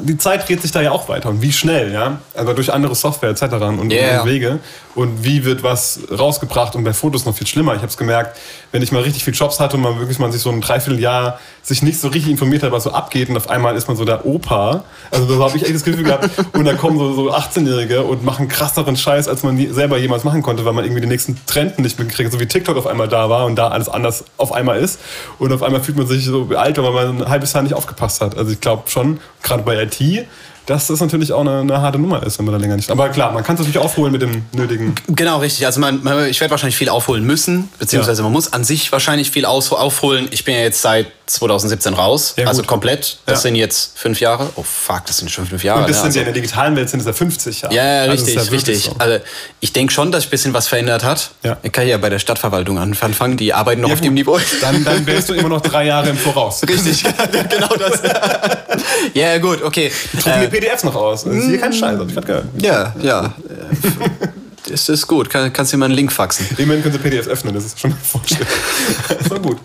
die 0.03 0.17
Zeit 0.17 0.49
dreht 0.49 0.63
sich 0.63 0.71
da 0.71 0.81
ja 0.81 0.93
auch 0.93 1.09
weiter. 1.09 1.29
Und 1.29 1.43
wie 1.43 1.53
schnell, 1.53 1.93
ja? 1.93 2.21
Also 2.35 2.53
durch 2.53 2.73
andere 2.73 2.95
Software 2.95 3.31
etc. 3.31 3.43
und, 3.81 3.93
Yeah. 3.93 4.25
Wege. 4.25 4.61
Und 4.95 5.25
wie 5.25 5.45
wird 5.45 5.63
was 5.63 6.01
rausgebracht 6.17 6.77
und 6.77 6.85
bei 6.85 6.93
Fotos 6.93 7.25
noch 7.25 7.35
viel 7.35 7.47
schlimmer. 7.47 7.73
Ich 7.73 7.79
habe 7.79 7.89
es 7.89 7.97
gemerkt, 7.97 8.37
wenn 8.71 8.83
ich 8.83 8.93
mal 8.93 9.03
richtig 9.03 9.25
viel 9.25 9.35
Jobs 9.35 9.59
hatte 9.61 9.77
und 9.77 9.83
man 9.83 9.99
wirklich 9.99 10.19
mal 10.19 10.31
sich 10.31 10.43
so 10.43 10.51
ein 10.51 10.61
Dreivierteljahr 10.61 11.39
sich 11.63 11.83
nicht 11.83 12.01
so 12.01 12.09
richtig 12.09 12.31
informiert 12.31 12.63
hat, 12.63 12.73
was 12.73 12.85
so 12.85 12.93
abgeht 12.93 13.29
und 13.29 13.37
auf 13.37 13.51
einmal 13.51 13.77
ist 13.77 13.89
man 13.89 13.97
so 13.97 14.05
der 14.05 14.25
Opa. 14.25 14.85
Also 15.11 15.27
da 15.27 15.45
habe 15.45 15.57
ich 15.57 15.65
echt 15.65 15.75
das 15.75 15.85
Gefühl 15.85 16.05
gehabt. 16.05 16.29
Und 16.55 16.65
da 16.65 16.75
kommen 16.75 16.99
so, 16.99 17.13
so 17.13 17.33
18-Jährige 17.33 18.03
und 18.03 18.25
machen 18.25 18.49
krasseren 18.49 18.97
Scheiß, 18.97 19.29
als 19.29 19.43
man 19.43 19.73
selber 19.73 19.99
jemals 19.99 20.25
machen 20.25 20.43
konnte, 20.43 20.65
weil 20.65 20.73
man 20.73 20.85
irgendwie 20.85 21.01
den 21.01 21.11
nächsten 21.11 21.39
Trend 21.47 21.79
nicht 21.79 21.99
mitkriegt. 21.99 22.33
So 22.33 22.41
wie 22.41 22.47
TikTok 22.47 22.77
auf 22.77 22.87
einmal 22.87 23.09
da 23.09 23.29
war 23.29 23.47
und 23.47 23.57
da 23.57 23.69
alles 23.69 23.89
anders 23.89 24.25
auf 24.37 24.53
einmal 24.53 24.79
ist. 24.81 24.99
Und 25.39 25.53
auf 25.53 25.63
einmal 25.63 25.83
fühlt 25.83 25.97
man 25.99 26.07
sich 26.07 26.25
so 26.25 26.49
alt, 26.57 26.79
weil 26.79 26.93
man 26.93 27.23
ein 27.23 27.29
halbes 27.29 27.53
Jahr 27.53 27.63
nicht 27.63 27.75
aufgepasst 27.75 28.21
hat. 28.21 28.37
Also 28.37 28.53
ich 28.53 28.61
glaube 28.61 28.85
schon, 28.91 29.08
gerade 29.43 29.63
bei 29.63 29.83
IT, 29.83 30.27
dass 30.67 30.87
das 30.89 31.01
natürlich 31.01 31.33
auch 31.33 31.41
eine, 31.41 31.61
eine 31.61 31.81
harte 31.81 31.99
Nummer 31.99 32.23
ist, 32.23 32.39
wenn 32.39 32.45
man 32.45 32.53
da 32.53 32.61
länger 32.61 32.77
nicht. 32.77 32.91
Aber 32.91 33.09
klar, 33.09 33.33
man 33.33 33.43
kann 33.43 33.55
es 33.55 33.61
natürlich 33.61 33.79
aufholen 33.79 34.13
mit 34.13 34.21
dem 34.21 34.43
nötigen. 34.53 34.95
Genau, 35.09 35.39
richtig. 35.39 35.65
Also 35.65 35.81
man, 35.81 36.03
man, 36.03 36.27
ich 36.29 36.41
werde 36.41 36.51
wahrscheinlich 36.51 36.77
viel 36.77 36.91
aufholen 36.91 37.25
müssen, 37.25 37.71
beziehungsweise 37.79 38.23
man 38.23 38.33
muss 38.33 38.53
an 38.53 38.65
sich 38.65 38.93
wahrscheinlich 38.93 39.31
viel 39.31 39.47
aufholen. 39.47 40.29
Ich 40.31 40.45
bin 40.45 40.55
ja 40.55 40.61
jetzt 40.61 40.83
seit 40.83 41.07
2017 41.31 41.95
raus, 41.95 42.35
Ja, 42.37 42.47
also 42.47 42.63
komplett. 42.63 43.19
Das 43.27 43.39
Ja. 43.39 43.43
sind 43.43 43.55
jetzt 43.57 43.93
fünf 43.99 44.21
Jahre. 44.21 44.51
Oh 44.57 44.63
fuck, 44.63 45.05
das 45.07 45.19
sind 45.19 45.31
schon 45.31 45.47
fünf 45.47 45.63
Jahre. 45.63 45.81
Und 45.81 45.89
das 45.91 45.97
ne? 45.99 46.03
sind 46.03 46.07
also, 46.07 46.19
ja 46.19 46.23
in 46.23 46.33
der 46.33 46.35
digitalen 46.35 46.77
Welt 46.77 46.89
sind 46.91 47.01
es 47.01 47.07
ja 47.07 47.13
50 47.13 47.63
Jahre. 47.63 47.75
ja, 47.75 47.85
ja, 47.85 48.01
Also 48.11 48.25
richtig, 48.25 48.37
wirklich 48.51 48.67
richtig. 48.69 48.85
so. 48.85 48.97
Also 48.99 49.19
ich 49.61 49.73
denke 49.73 49.93
schon, 49.93 50.11
dass 50.13 50.23
sich 50.23 50.29
ein 50.29 50.31
bisschen 50.31 50.55
was 50.55 50.69
verändert 50.69 51.05
hat. 51.05 51.31
Ja. 51.43 51.57
Ich 51.63 51.73
kann 51.73 51.87
ja 51.87 51.99
bei 51.99 52.09
der 52.09 52.19
Stadtverwaltung 52.19 52.79
anfangen, 52.79 53.37
die 53.37 53.53
arbeiten 53.55 53.81
noch 53.83 53.91
auf 53.93 54.01
dem. 54.01 54.15
Niveau. 54.15 54.39
Dann, 54.61 54.85
dann 54.85 55.07
wärst 55.07 55.29
du 55.29 55.35
immer 55.35 55.49
noch 55.51 55.61
drei 55.61 55.85
Jahre 55.87 56.09
im 56.11 56.17
Voraus. 56.17 56.63
Richtig, 56.69 57.03
genau 57.51 57.69
das. 57.77 58.01
ja, 59.15 59.39
gut, 59.39 59.63
okay. 59.63 59.93
Drucken 60.15 60.31
Äh, 60.31 60.49
die 60.49 60.57
PDFs 60.57 60.85
noch 60.85 60.95
aus. 60.95 61.25
Das 61.25 61.35
ist 61.35 61.47
hier 61.47 61.59
kein 61.59 61.73
Scheiß, 61.73 61.99
hab 61.99 62.09
ich 62.09 62.15
grad 62.15 62.27
gehört. 62.27 62.45
ja, 62.61 62.95
ja. 63.03 63.35
Das 64.67 64.89
ist 64.89 65.07
gut. 65.07 65.31
Kann, 65.31 65.53
kannst 65.53 65.73
du 65.73 65.77
mir 65.79 65.85
einen 65.87 65.95
Link 65.95 66.13
faxen. 66.13 66.47
Immerhin 66.59 66.83
können 66.83 66.93
sie 66.95 66.99
PDFs 66.99 67.29
öffnen, 67.29 67.55
das 67.55 67.65
ist 67.65 67.81
schon 67.81 67.91
mal 67.91 67.97
vorstellen. 68.03 68.47
so 69.29 69.35
gut. 69.41 69.59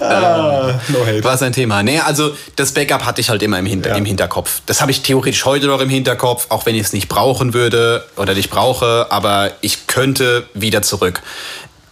Ah, 0.00 0.80
no 0.88 1.06
hate. 1.06 1.22
War 1.24 1.38
sein 1.38 1.52
Thema. 1.52 1.82
Nee, 1.82 2.00
also 2.00 2.34
das 2.56 2.72
Backup 2.72 3.04
hatte 3.04 3.20
ich 3.20 3.30
halt 3.30 3.42
immer 3.42 3.58
im, 3.58 3.66
Hinter 3.66 3.90
Ja. 3.90 3.96
im 3.96 4.04
Hinterkopf. 4.04 4.60
Das 4.66 4.80
habe 4.80 4.90
ich 4.90 5.02
theoretisch 5.02 5.44
heute 5.44 5.66
noch 5.66 5.80
im 5.80 5.88
Hinterkopf, 5.88 6.46
auch 6.50 6.66
wenn 6.66 6.74
ich 6.74 6.82
es 6.82 6.92
nicht 6.92 7.08
brauchen 7.08 7.54
würde 7.54 8.04
oder 8.16 8.34
nicht 8.34 8.50
brauche, 8.50 9.06
aber 9.10 9.52
ich 9.60 9.86
könnte 9.86 10.46
wieder 10.54 10.82
zurück. 10.82 11.22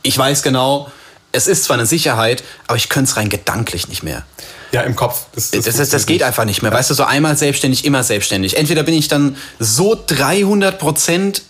Ich 0.03 0.17
weiß 0.19 0.43
genau, 0.43 0.91
es 1.33 1.47
ist 1.47 1.65
zwar 1.65 1.77
eine 1.79 1.87
Sicherheit, 1.87 2.43
aber 2.67 2.77
ich 2.77 2.89
könnte 2.89 3.11
es 3.11 3.17
rein 3.17 3.29
gedanklich 3.29 3.89
nicht 3.89 4.03
mehr. 4.03 4.25
Ja, 4.73 4.83
im 4.83 4.97
Kopf. 4.97 5.27
Das, 5.35 5.51
Das, 5.51 5.65
das, 5.65 5.91
das 5.91 6.07
geht 6.07 6.23
einfach 6.23 6.45
nicht 6.45 6.63
mehr. 6.63 6.73
Weißt 6.73 6.91
du, 6.91 6.95
so 6.95 7.05
einmal 7.05 7.37
selbstständig, 7.37 7.85
immer 7.85 8.03
selbstständig. 8.03 8.57
Entweder 8.57 8.83
bin 8.83 8.95
ich 8.95 9.09
dann 9.09 9.37
so 9.59 9.99
300 10.07 10.79
Prozent 10.79 11.43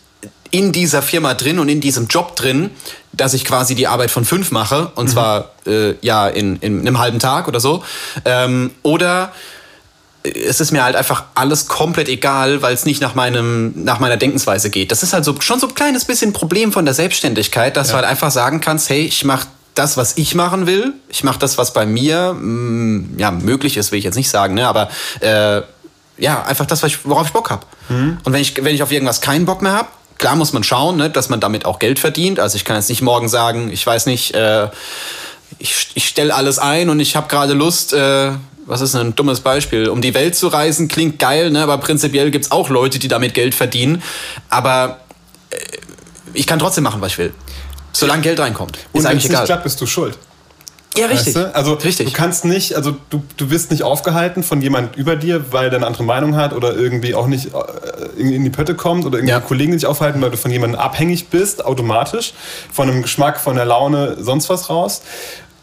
in 0.53 0.71
dieser 0.71 1.03
Firma 1.03 1.35
drin 1.35 1.59
und 1.59 1.69
in 1.69 1.81
diesem 1.81 2.07
Job 2.07 2.37
drin, 2.37 2.71
dass 3.13 3.35
ich 3.35 3.45
quasi 3.45 3.75
die 3.75 3.89
Arbeit 3.89 4.11
von 4.11 4.25
fünf 4.25 4.53
mache 4.53 4.93
und 4.95 5.09
zwar 5.09 5.51
äh, 5.67 5.95
ja 6.03 6.29
in, 6.29 6.57
in 6.59 6.81
einem 6.81 6.99
halben 6.99 7.19
Tag 7.19 7.49
oder 7.49 7.59
so. 7.59 7.83
Ähm, 8.25 8.71
oder 8.83 9.33
es 10.23 10.61
ist 10.61 10.71
mir 10.71 10.85
halt 10.85 10.95
einfach 10.95 11.25
alles 11.35 11.67
komplett 11.67 12.09
egal, 12.09 12.63
weil 12.63 12.75
es 12.75 12.85
nicht 12.85 13.01
nach, 13.01 13.15
meinem, 13.15 13.73
nach 13.85 13.99
meiner 13.99 14.17
Denkensweise 14.17 14.71
geht. 14.71 14.93
Das 14.93 15.03
ist 15.03 15.13
halt 15.13 15.25
so, 15.25 15.35
schon 15.41 15.59
so 15.59 15.67
ein 15.67 15.75
kleines 15.75 16.05
bisschen 16.05 16.33
Problem 16.33 16.73
von 16.73 16.85
der 16.85 16.95
Selbstständigkeit, 16.95 17.77
dass 17.77 17.89
du 17.89 17.95
halt 17.95 18.05
einfach 18.05 18.31
sagen 18.31 18.61
kannst, 18.61 18.89
hey, 18.89 19.05
ich 19.05 19.25
mache 19.25 19.49
das, 19.75 19.97
was 19.97 20.17
ich 20.19 20.35
machen 20.35 20.67
will. 20.67 20.93
Ich 21.09 21.25
mache 21.25 21.39
das, 21.39 21.59
was 21.59 21.73
bei 21.73 21.87
mir 21.87 22.35
mm, 22.35 23.19
ja, 23.19 23.31
möglich 23.31 23.77
ist, 23.77 23.91
will 23.91 23.99
ich 23.99 24.05
jetzt 24.05 24.17
nicht 24.17 24.31
sagen, 24.31 24.55
ne? 24.55 24.69
aber 24.69 24.91
äh, 25.21 25.63
ja, 26.19 26.43
einfach 26.45 26.67
das, 26.67 26.83
ich, 26.85 27.05
worauf 27.05 27.27
ich 27.27 27.33
Bock 27.33 27.51
habe. 27.51 27.67
Und 28.25 28.33
wenn 28.33 28.41
ich, 28.41 28.63
wenn 28.63 28.75
ich 28.75 28.83
auf 28.83 28.93
irgendwas 28.93 29.21
keinen 29.21 29.45
Bock 29.45 29.63
mehr 29.63 29.73
habe, 29.73 29.89
klar 30.23 30.37
muss 30.37 30.53
man 30.53 30.63
schauen, 30.63 30.97
ne, 30.97 31.11
dass 31.11 31.29
man 31.31 31.41
damit 31.41 31.67
auch 31.67 31.81
Geld 31.81 31.99
verdient. 31.99 32.39
Also 32.39 32.55
ich 32.55 32.65
kann 32.65 32.77
jetzt 32.77 32.89
nicht 32.89 33.03
morgen 33.03 33.29
sagen, 33.29 33.71
ich 33.73 33.85
weiß 33.85 34.07
nicht, 34.07 34.35
äh, 34.35 34.69
ich, 35.59 35.89
ich 35.95 36.09
stelle 36.09 36.33
alles 36.33 36.61
ein 36.61 36.91
und 36.91 37.01
ich 37.01 37.17
habe 37.17 37.27
gerade 37.27 37.55
Lust, 37.55 37.93
äh, 37.93 38.31
was 38.65 38.81
ist 38.83 38.95
ein 38.95 39.17
dummes 39.17 39.41
Beispiel, 39.41 39.89
um 39.89 40.01
die 40.01 40.15
Welt 40.15 40.37
zu 40.37 40.47
reisen, 40.47 40.87
klingt 40.87 41.19
geil, 41.19 41.51
ne? 41.51 41.61
aber 41.61 41.77
prinzipiell 41.79 42.31
gibt 42.31 42.45
es 42.45 42.53
auch 42.53 42.69
Leute, 42.69 43.01
die 43.01 43.09
damit 43.09 43.35
Geld 43.35 43.53
verdienen. 43.53 44.01
Aber 44.49 45.01
äh, 45.51 45.57
ich 46.35 46.47
kann 46.47 46.61
trotzdem 46.61 46.85
machen, 46.85 47.01
was 47.01 47.13
ich 47.13 47.19
will. 47.19 47.35
Solange 47.91 48.23
Geld 48.23 48.39
reinkommt. 48.39 48.79
Und 48.93 49.01
Ist 49.01 49.09
wenn 49.09 49.19
es 49.19 49.29
nicht 49.29 49.45
klappt, 49.45 49.65
bist 49.65 49.81
du 49.81 49.87
schuld. 49.87 50.17
Ja, 50.97 51.07
richtig. 51.07 51.35
Weißt 51.35 51.47
du? 51.49 51.55
Also 51.55 51.75
richtig. 51.75 52.07
du 52.07 52.13
kannst 52.13 52.45
nicht, 52.45 52.75
also 52.77 52.97
du, 53.11 53.23
du 53.37 53.51
wirst 53.51 53.71
nicht 53.71 53.83
aufgehalten 53.83 54.43
von 54.43 54.61
jemand 54.61 54.97
über 54.97 55.17
dir, 55.17 55.53
weil 55.53 55.71
der 55.71 55.79
eine 55.79 55.87
andere 55.87 56.05
Meinung 56.05 56.37
hat 56.37 56.53
oder 56.53 56.77
irgendwie 56.77 57.15
auch 57.15 57.27
nicht 57.27 57.47
äh, 57.47 57.51
irgendwie 58.17 58.37
in 58.37 58.45
die 58.45 58.51
Pötte 58.51 58.75
kommt 58.75 59.05
oder 59.07 59.17
irgendwie 59.19 59.33
Ja. 59.33 59.41
Kollegen 59.41 59.73
dich 59.73 59.87
aufhalten, 59.87 60.21
weil 60.21 60.31
du 60.31 60.37
von 60.37 60.51
jemandem 60.51 60.79
abhängig 60.81 61.29
bist, 61.29 61.65
automatisch, 61.65 62.35
von 62.73 62.91
einem 62.91 63.03
Geschmack, 63.03 63.41
von 63.41 63.57
der 63.57 63.65
Laune, 63.65 64.17
sonst 64.21 64.49
was 64.51 64.69
raus. 64.69 65.03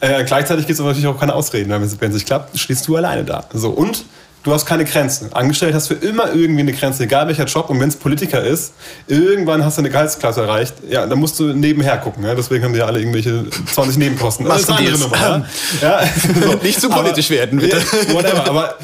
Äh, 0.01 0.23
gleichzeitig 0.23 0.65
gibt 0.65 0.75
es 0.75 0.79
aber 0.79 0.89
natürlich 0.89 1.07
auch 1.07 1.19
keine 1.19 1.35
Ausreden, 1.35 1.69
weil 1.71 1.81
wenn 1.81 1.87
es- 1.87 1.99
wenn 2.01 2.09
es 2.09 2.15
nicht 2.15 2.25
klappt, 2.27 2.57
stehst 2.57 2.87
du 2.87 2.95
alleine 2.95 3.23
da. 3.25 3.43
So, 3.53 3.69
und 3.69 4.05
du 4.49 4.55
hast 4.55 4.65
keine 4.65 4.85
Grenzen. 4.85 5.31
Angestellt 5.33 5.73
hast 5.73 5.89
du 5.89 5.93
immer 5.93 6.33
irgendwie 6.33 6.61
eine 6.61 6.73
Grenze, 6.73 7.03
egal 7.03 7.27
welcher 7.27 7.45
Job. 7.45 7.69
Und 7.69 7.79
wenn 7.79 7.89
es 7.89 7.95
Politiker 7.95 8.43
ist, 8.43 8.73
irgendwann 9.07 9.63
hast 9.63 9.77
du 9.77 9.81
eine 9.81 9.89
Gehaltsklasse 9.89 10.41
erreicht, 10.41 10.75
ja, 10.89 11.05
dann 11.05 11.19
musst 11.19 11.39
du 11.39 11.53
nebenher 11.53 11.97
gucken. 11.97 12.23
Ja? 12.23 12.35
Deswegen 12.35 12.63
haben 12.63 12.73
die 12.73 12.79
ja 12.79 12.85
alle 12.85 12.99
irgendwelche 12.99 13.45
20 13.73 13.97
Nebenkosten. 13.97 14.45
Das 14.45 14.61
ist 14.61 14.69
eine 14.69 14.79
andere. 14.79 14.97
Nummer. 14.97 15.45
Ja? 15.81 16.01
So. 16.39 16.53
Nicht 16.63 16.79
zu 16.79 16.89
politisch 16.89 17.29
werden, 17.29 17.59
bitte. 17.59 17.77
Whatever, 18.13 18.47
aber 18.47 18.75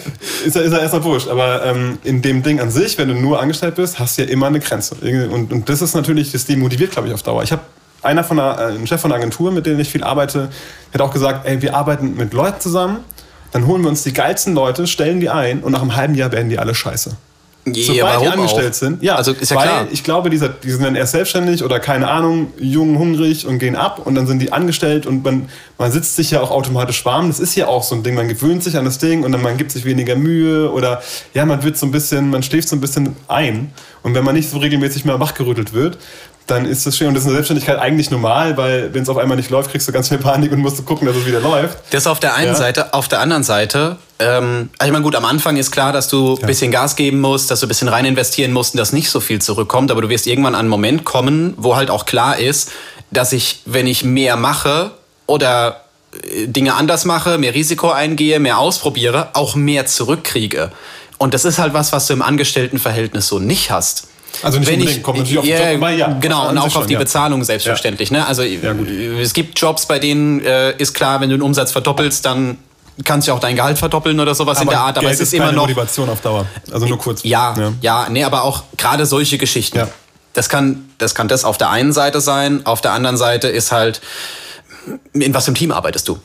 ist 0.45 0.55
ja, 0.55 0.61
ist 0.61 0.71
ja 0.71 0.79
erstmal 0.79 1.03
wurscht. 1.03 1.27
Aber 1.27 1.63
ähm, 1.65 1.97
in 2.03 2.21
dem 2.21 2.43
Ding 2.43 2.59
an 2.59 2.71
sich, 2.71 2.97
wenn 2.97 3.07
du 3.07 3.13
nur 3.13 3.39
angestellt 3.39 3.75
bist, 3.75 3.99
hast 3.99 4.17
du 4.17 4.23
ja 4.23 4.29
immer 4.29 4.47
eine 4.47 4.59
Grenze. 4.59 4.95
Und, 4.95 5.51
und 5.51 5.69
das 5.69 5.81
ist 5.81 5.95
natürlich, 5.95 6.31
das 6.31 6.45
demotiviert, 6.45 6.91
glaube 6.91 7.07
ich, 7.07 7.13
auf 7.13 7.23
Dauer. 7.23 7.43
Ich 7.43 7.51
habe 7.51 7.61
einer 8.05 8.23
von 8.23 8.39
einer, 8.39 8.59
äh, 8.59 8.75
ein 8.75 8.87
Chef 8.87 9.01
von 9.01 9.11
einer 9.11 9.19
Agentur, 9.19 9.51
mit 9.51 9.65
dem 9.65 9.79
ich 9.79 9.89
viel 9.89 10.03
arbeite, 10.03 10.49
hat 10.93 11.01
auch 11.01 11.11
gesagt, 11.11 11.45
ey, 11.45 11.61
wir 11.61 11.75
arbeiten 11.75 12.15
mit 12.15 12.33
Leuten 12.33 12.61
zusammen, 12.61 12.97
dann 13.55 13.67
holen 13.67 13.83
wir 13.83 13.87
uns 13.87 14.03
die 14.03 14.11
geilsten 14.11 14.53
Leute, 14.53 14.85
stellen 14.85 15.21
die 15.21 15.29
ein 15.29 15.61
und 15.61 15.71
nach 15.71 15.81
einem 15.81 15.95
halben 15.95 16.13
Jahr 16.13 16.29
werden 16.33 16.49
die 16.49 16.59
alle 16.59 16.75
scheiße. 16.75 17.15
Sobald 17.65 18.01
warum 18.01 18.21
die 18.21 18.27
auch? 18.27 18.33
angestellt 18.33 18.75
sind, 18.75 19.01
ja, 19.01 19.15
Also 19.15 19.31
ist 19.31 19.49
ja 19.49 19.55
weil 19.55 19.63
klar. 19.63 19.87
ich 19.91 20.03
glaube, 20.03 20.29
die 20.29 20.37
sind 20.37 20.83
dann 20.83 20.95
erst 20.97 21.13
selbstständig 21.13 21.63
oder 21.63 21.79
keine 21.79 22.09
Ahnung, 22.09 22.51
jung, 22.59 22.99
hungrig 22.99 23.47
und 23.47 23.59
gehen 23.59 23.77
ab 23.77 24.01
und 24.05 24.15
dann 24.15 24.27
sind 24.27 24.39
die 24.39 24.51
angestellt 24.51 25.05
und 25.05 25.23
man, 25.23 25.47
man 25.77 25.89
sitzt 25.89 26.17
sich 26.17 26.31
ja 26.31 26.41
auch 26.41 26.51
automatisch 26.51 27.05
warm. 27.05 27.29
Das 27.29 27.39
ist 27.39 27.55
ja 27.55 27.67
auch 27.67 27.81
so 27.81 27.95
ein 27.95 28.03
Ding, 28.03 28.15
man 28.15 28.27
gewöhnt 28.27 28.61
sich 28.61 28.77
an 28.77 28.83
das 28.83 28.97
Ding 28.97 29.23
und 29.23 29.31
dann 29.31 29.41
man 29.41 29.55
gibt 29.55 29.71
sich 29.71 29.85
weniger 29.85 30.17
Mühe 30.17 30.69
oder 30.69 31.01
ja, 31.33 31.45
man 31.45 31.63
wird 31.63 31.77
so 31.77 31.85
ein 31.85 31.91
bisschen, 31.91 32.29
man 32.29 32.43
schläft 32.43 32.67
so 32.67 32.75
ein 32.75 32.81
bisschen 32.81 33.15
ein 33.29 33.71
und 34.05 34.13
wenn 34.13 34.23
man 34.23 34.35
nicht 34.35 34.49
so 34.49 34.59
regelmäßig 34.59 35.03
mehr 35.03 35.19
wachgerüttelt 35.19 35.73
wird, 35.73 35.97
dann 36.45 36.65
ist 36.65 36.85
das 36.85 36.95
schön 36.95 37.07
und 37.07 37.15
das 37.15 37.23
ist 37.23 37.27
in 37.27 37.31
der 37.31 37.37
Selbstständigkeit 37.37 37.79
eigentlich 37.79 38.11
normal, 38.11 38.55
weil 38.55 38.93
wenn 38.93 39.01
es 39.01 39.09
auf 39.09 39.17
einmal 39.17 39.35
nicht 39.35 39.49
läuft, 39.49 39.71
kriegst 39.71 39.87
du 39.87 39.91
ganz 39.91 40.09
viel 40.09 40.19
Panik 40.19 40.51
und 40.51 40.59
musst 40.59 40.77
du 40.77 40.83
gucken, 40.83 41.07
dass 41.07 41.17
es 41.17 41.25
wieder 41.25 41.39
läuft. 41.39 41.79
Das 41.89 42.05
auf 42.05 42.19
der 42.19 42.35
einen 42.35 42.49
Ja. 42.51 42.55
Seite. 42.55 42.93
Auf 42.93 43.07
der 43.07 43.19
anderen 43.19 43.41
Seite, 43.41 43.97
ähm, 44.19 44.69
also 44.77 44.87
ich 44.87 44.91
meine, 44.91 45.03
gut, 45.03 45.15
am 45.15 45.25
Anfang 45.25 45.57
ist 45.57 45.71
klar, 45.71 45.91
dass 45.91 46.07
du 46.07 46.37
ein 46.39 46.45
bisschen 46.45 46.69
Gas 46.71 46.95
geben 46.95 47.19
musst, 47.19 47.49
dass 47.49 47.61
du 47.61 47.65
ein 47.65 47.69
bisschen 47.69 47.87
rein 47.87 48.05
investieren 48.05 48.53
musst 48.53 48.75
und 48.75 48.77
dass 48.77 48.93
nicht 48.93 49.09
so 49.09 49.19
viel 49.19 49.41
zurückkommt. 49.41 49.89
Aber 49.89 50.03
du 50.03 50.09
wirst 50.09 50.27
irgendwann 50.27 50.53
an 50.53 50.59
einen 50.61 50.69
Moment 50.69 51.03
kommen, 51.03 51.55
wo 51.57 51.75
halt 51.75 51.89
auch 51.89 52.05
klar 52.05 52.37
ist, 52.37 52.71
dass 53.09 53.33
ich, 53.33 53.61
wenn 53.65 53.87
ich 53.87 54.03
mehr 54.03 54.35
mache 54.35 54.91
oder 55.25 55.81
äh, 56.13 56.45
Dinge 56.45 56.75
anders 56.75 57.05
mache, 57.05 57.39
mehr 57.39 57.55
Risiko 57.55 57.89
eingehe, 57.89 58.39
mehr 58.39 58.59
ausprobiere, 58.59 59.29
auch 59.33 59.55
mehr 59.55 59.87
zurückkriege. 59.87 60.71
Und 61.17 61.33
das 61.33 61.45
ist 61.45 61.59
halt 61.59 61.73
was, 61.73 61.91
was 61.91 62.07
du 62.07 62.13
im 62.13 62.21
Angestelltenverhältnis 62.21 63.27
so 63.27 63.39
nicht 63.39 63.71
hast. 63.71 64.07
Also 64.43 64.59
nicht 64.59 64.67
Wenn 64.67 64.79
unbedingt, 64.81 65.03
kommt 65.03 65.19
natürlich 65.19 65.39
auf 65.39 65.45
den 65.45 65.53
ja, 65.53 65.71
Job, 65.71 65.81
aber 65.81 65.89
ja, 65.91 66.17
Genau, 66.19 66.49
und 66.49 66.57
auch 66.57 66.65
auf 66.65 66.73
schon, 66.73 66.87
die 66.87 66.93
ja. 66.93 66.99
Bezahlung 66.99 67.43
selbstverständlich. 67.43 68.11
Ne? 68.11 68.25
Also 68.25 68.43
gut. 68.43 68.89
es 68.89 69.33
gibt 69.33 69.59
Jobs, 69.59 69.85
bei 69.85 69.99
denen 69.99 70.41
äh, 70.41 70.75
ist 70.77 70.93
klar, 70.93 71.21
wenn 71.21 71.29
du 71.29 71.37
den 71.37 71.41
Umsatz 71.41 71.71
verdoppelst, 71.71 72.25
dann 72.25 72.57
kannst 73.03 73.27
du 73.27 73.33
auch 73.33 73.39
dein 73.39 73.55
Gehalt 73.55 73.77
verdoppeln 73.77 74.19
oder 74.19 74.35
sowas 74.35 74.61
in 74.61 74.69
der 74.69 74.79
Art. 74.79 74.97
Aber 74.97 75.07
Geld 75.07 75.19
es 75.19 75.27
ist 75.27 75.33
immer 75.33 75.45
keine 75.45 75.57
noch. 75.57 75.63
Motivation 75.63 76.09
auf 76.09 76.21
Dauer. 76.21 76.45
Also 76.71 76.85
nur 76.85 76.97
kurz. 76.97 77.23
Ja, 77.23 77.53
ja, 77.81 78.07
nee, 78.09 78.23
aber 78.23 78.43
auch 78.43 78.63
gerade 78.77 79.05
solche 79.05 79.37
Geschichten. 79.37 79.77
Ja. 79.77 79.87
Das 80.33 80.49
kann, 80.49 80.89
das 80.97 81.15
kann 81.15 81.27
das 81.27 81.45
auf 81.45 81.57
der 81.57 81.69
einen 81.69 81.93
Seite 81.93 82.19
sein, 82.19 82.65
auf 82.65 82.81
der 82.81 82.91
anderen 82.91 83.15
Seite 83.15 83.47
ist 83.47 83.71
halt, 83.71 84.01
in 85.13 85.33
was 85.33 85.47
einem 85.47 85.55
Team 85.55 85.71
arbeitest 85.71 86.07
du? 86.09 86.19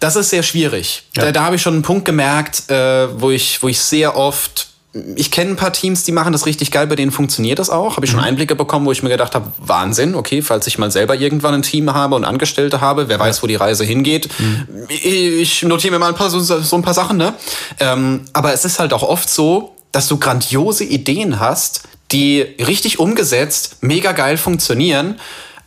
Das 0.00 0.16
ist 0.16 0.30
sehr 0.30 0.42
schwierig. 0.42 1.04
Ja. 1.16 1.24
Da, 1.24 1.32
da 1.32 1.44
habe 1.44 1.56
ich 1.56 1.62
schon 1.62 1.74
einen 1.74 1.82
Punkt 1.82 2.04
gemerkt, 2.04 2.70
äh, 2.70 3.08
wo, 3.20 3.30
ich, 3.30 3.62
wo 3.62 3.68
ich 3.68 3.80
sehr 3.80 4.16
oft. 4.16 4.68
Ich 5.16 5.32
kenne 5.32 5.50
ein 5.50 5.56
paar 5.56 5.72
Teams, 5.72 6.04
die 6.04 6.12
machen 6.12 6.32
das 6.32 6.46
richtig 6.46 6.70
geil, 6.70 6.86
bei 6.86 6.94
denen 6.94 7.10
funktioniert 7.10 7.58
das 7.58 7.68
auch. 7.68 7.96
Habe 7.96 8.06
ich 8.06 8.12
schon 8.12 8.20
Mhm. 8.20 8.26
Einblicke 8.26 8.54
bekommen, 8.54 8.86
wo 8.86 8.92
ich 8.92 9.02
mir 9.02 9.08
gedacht 9.08 9.34
habe, 9.34 9.50
Wahnsinn, 9.58 10.14
okay, 10.14 10.40
falls 10.40 10.68
ich 10.68 10.78
mal 10.78 10.92
selber 10.92 11.16
irgendwann 11.16 11.54
ein 11.54 11.62
Team 11.62 11.92
habe 11.92 12.14
und 12.14 12.24
Angestellte 12.24 12.80
habe, 12.80 13.08
wer 13.08 13.18
weiß, 13.18 13.42
wo 13.42 13.48
die 13.48 13.56
Reise 13.56 13.84
hingeht. 13.84 14.28
Mhm. 14.38 14.66
Ich 14.88 15.62
notiere 15.64 15.92
mir 15.94 15.98
mal 15.98 16.10
ein 16.10 16.14
paar, 16.14 16.30
so, 16.30 16.38
so 16.38 16.76
ein 16.76 16.82
paar 16.82 16.94
Sachen, 16.94 17.16
ne? 17.16 17.34
Ähm, 17.80 18.20
aber 18.32 18.52
es 18.52 18.64
ist 18.64 18.78
halt 18.78 18.92
auch 18.92 19.02
oft 19.02 19.28
so, 19.28 19.74
dass 19.90 20.06
du 20.06 20.16
grandiose 20.18 20.84
Ideen 20.84 21.40
hast, 21.40 21.82
die 22.12 22.42
richtig 22.64 23.00
umgesetzt, 23.00 23.78
mega 23.80 24.12
geil 24.12 24.36
funktionieren. 24.36 25.18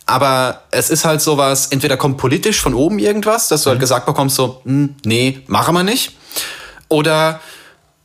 Aber 0.08 0.62
es 0.70 0.88
ist 0.88 1.04
halt 1.04 1.20
sowas, 1.20 1.66
entweder 1.66 1.98
kommt 1.98 2.16
politisch 2.16 2.60
von 2.62 2.72
oben 2.72 2.98
irgendwas, 2.98 3.48
dass 3.48 3.62
du 3.64 3.70
halt 3.70 3.78
gesagt 3.78 4.06
bekommst, 4.06 4.36
so, 4.36 4.62
hm, 4.64 4.94
nee, 5.04 5.40
machen 5.48 5.74
wir 5.74 5.82
nicht. 5.82 6.12
Oder 6.88 7.40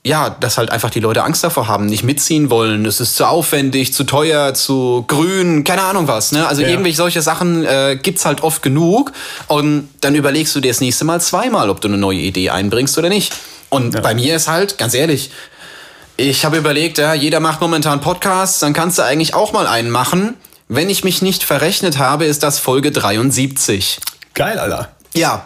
ja, 0.05 0.29
dass 0.29 0.57
halt 0.57 0.69
einfach 0.69 0.89
die 0.89 0.99
Leute 0.99 1.23
Angst 1.23 1.45
davor 1.45 1.69
haben, 1.69 1.85
nicht 1.85 2.03
mitziehen 2.03 2.49
wollen. 2.49 2.85
Es 2.85 2.99
ist 2.99 3.15
zu 3.15 3.25
aufwendig, 3.25 3.93
zu 3.93 4.03
teuer, 4.03 4.53
zu 4.53 5.05
grün, 5.07 5.63
keine 5.63 5.83
Ahnung 5.83 6.09
was. 6.09 6.33
Ne? 6.33 6.45
Also 6.45 6.61
Ja. 6.61 6.67
irgendwelche 6.67 6.97
solche 6.97 7.21
Sachen 7.21 7.63
äh, 7.63 7.97
gibt's 8.01 8.25
halt 8.25 8.43
oft 8.43 8.61
genug. 8.61 9.13
Und 9.47 9.87
dann 10.01 10.13
überlegst 10.13 10.53
du 10.57 10.59
dir 10.59 10.71
das 10.73 10.81
nächste 10.81 11.05
Mal 11.05 11.21
zweimal, 11.21 11.69
ob 11.69 11.79
du 11.79 11.87
eine 11.87 11.97
neue 11.97 12.17
Idee 12.19 12.49
einbringst 12.49 12.97
oder 12.97 13.07
nicht. 13.07 13.33
Und 13.69 14.01
bei 14.03 14.13
mir 14.13 14.35
ist 14.35 14.49
halt, 14.49 14.77
ganz 14.77 14.93
ehrlich, 14.93 15.31
ich 16.17 16.43
habe 16.43 16.57
überlegt, 16.57 16.97
ja, 16.97 17.13
jeder 17.13 17.39
macht 17.39 17.61
momentan 17.61 18.01
Podcasts, 18.01 18.59
dann 18.59 18.73
kannst 18.73 18.97
du 18.97 19.03
eigentlich 19.03 19.33
auch 19.33 19.53
mal 19.53 19.67
einen 19.67 19.89
machen. 19.89 20.35
Wenn 20.75 20.89
ich 20.89 21.03
mich 21.03 21.21
nicht 21.21 21.43
verrechnet 21.43 21.99
habe, 21.99 22.25
ist 22.25 22.41
das 22.41 22.57
Folge 22.57 22.91
73. 22.91 23.99
Geil, 24.33 24.57
Alter. 24.57 24.89
Ja. 25.13 25.45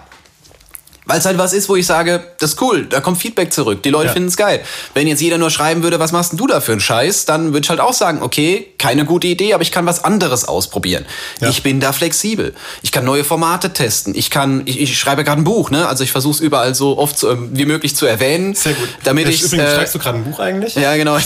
Weil 1.09 1.19
es 1.19 1.25
halt 1.25 1.37
was 1.37 1.53
ist, 1.53 1.69
wo 1.69 1.75
ich 1.77 1.85
sage, 1.85 2.21
das 2.39 2.51
ist 2.53 2.61
cool, 2.61 2.85
da 2.85 2.99
kommt 2.99 3.17
Feedback 3.17 3.53
zurück, 3.53 3.81
die 3.83 3.89
Leute 3.89 4.07
Ja. 4.07 4.13
finden 4.13 4.27
es 4.27 4.35
geil. 4.37 4.61
Wenn 4.93 5.07
jetzt 5.07 5.21
jeder 5.21 5.37
nur 5.37 5.49
schreiben 5.49 5.81
würde, 5.83 5.99
was 5.99 6.11
machst 6.11 6.33
denn 6.33 6.37
du 6.37 6.47
da 6.47 6.59
für 6.59 6.73
einen 6.73 6.81
Scheiß, 6.81 7.23
dann 7.25 7.53
würde 7.53 7.61
ich 7.61 7.69
halt 7.69 7.79
auch 7.79 7.93
sagen, 7.93 8.21
okay, 8.21 8.67
keine 8.77 9.05
gute 9.05 9.27
Idee, 9.27 9.53
aber 9.53 9.63
ich 9.63 9.71
kann 9.71 9.85
was 9.85 10.03
anderes 10.03 10.45
ausprobieren. 10.47 11.05
Ja. 11.39 11.49
Ich 11.49 11.63
bin 11.63 11.79
da 11.79 11.93
flexibel. 11.93 12.53
Ich 12.81 12.91
kann 12.91 13.05
neue 13.05 13.23
Formate 13.23 13.71
testen. 13.71 14.13
Ich 14.15 14.29
kann, 14.29 14.63
ich, 14.65 14.81
ich 14.81 14.97
schreibe 14.99 15.23
gerade 15.23 15.41
ein 15.41 15.45
Buch, 15.45 15.71
ne? 15.71 15.87
Also 15.87 16.03
ich 16.03 16.11
versuche 16.11 16.33
es 16.35 16.39
überall 16.41 16.75
so 16.75 16.97
oft 16.97 17.17
zu, 17.17 17.27
wie 17.57 17.65
möglich 17.65 17.95
zu 17.95 18.05
erwähnen. 18.05 18.53
Sehr 18.53 18.73
gut. 18.73 18.89
Damit 19.05 19.25
Ja, 19.25 19.29
ich 19.31 19.43
Übrigens, 19.43 19.73
schreibst 19.75 19.95
du 19.95 19.99
gerade 19.99 20.17
ein 20.17 20.23
Buch 20.25 20.39
eigentlich? 20.39 20.75
ja, 20.75 20.95
genau. 20.97 21.17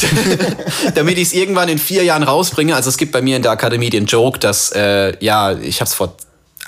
Damit 0.96 1.18
ich 1.18 1.30
es 1.30 1.34
irgendwann 1.34 1.70
in 1.70 1.78
vier 1.80 2.04
Jahren 2.04 2.24
rausbringe. 2.24 2.76
Also 2.76 2.90
es 2.90 2.98
gibt 2.98 3.12
bei 3.12 3.22
mir 3.22 3.36
in 3.38 3.42
der 3.42 3.52
Akademie 3.52 3.90
den 3.90 4.06
Joke, 4.06 4.40
dass, 4.40 4.72
äh, 4.74 5.14
ja, 5.24 5.54
ich 5.54 5.82
habe 5.82 5.88
es 5.88 5.94
vor 5.96 6.16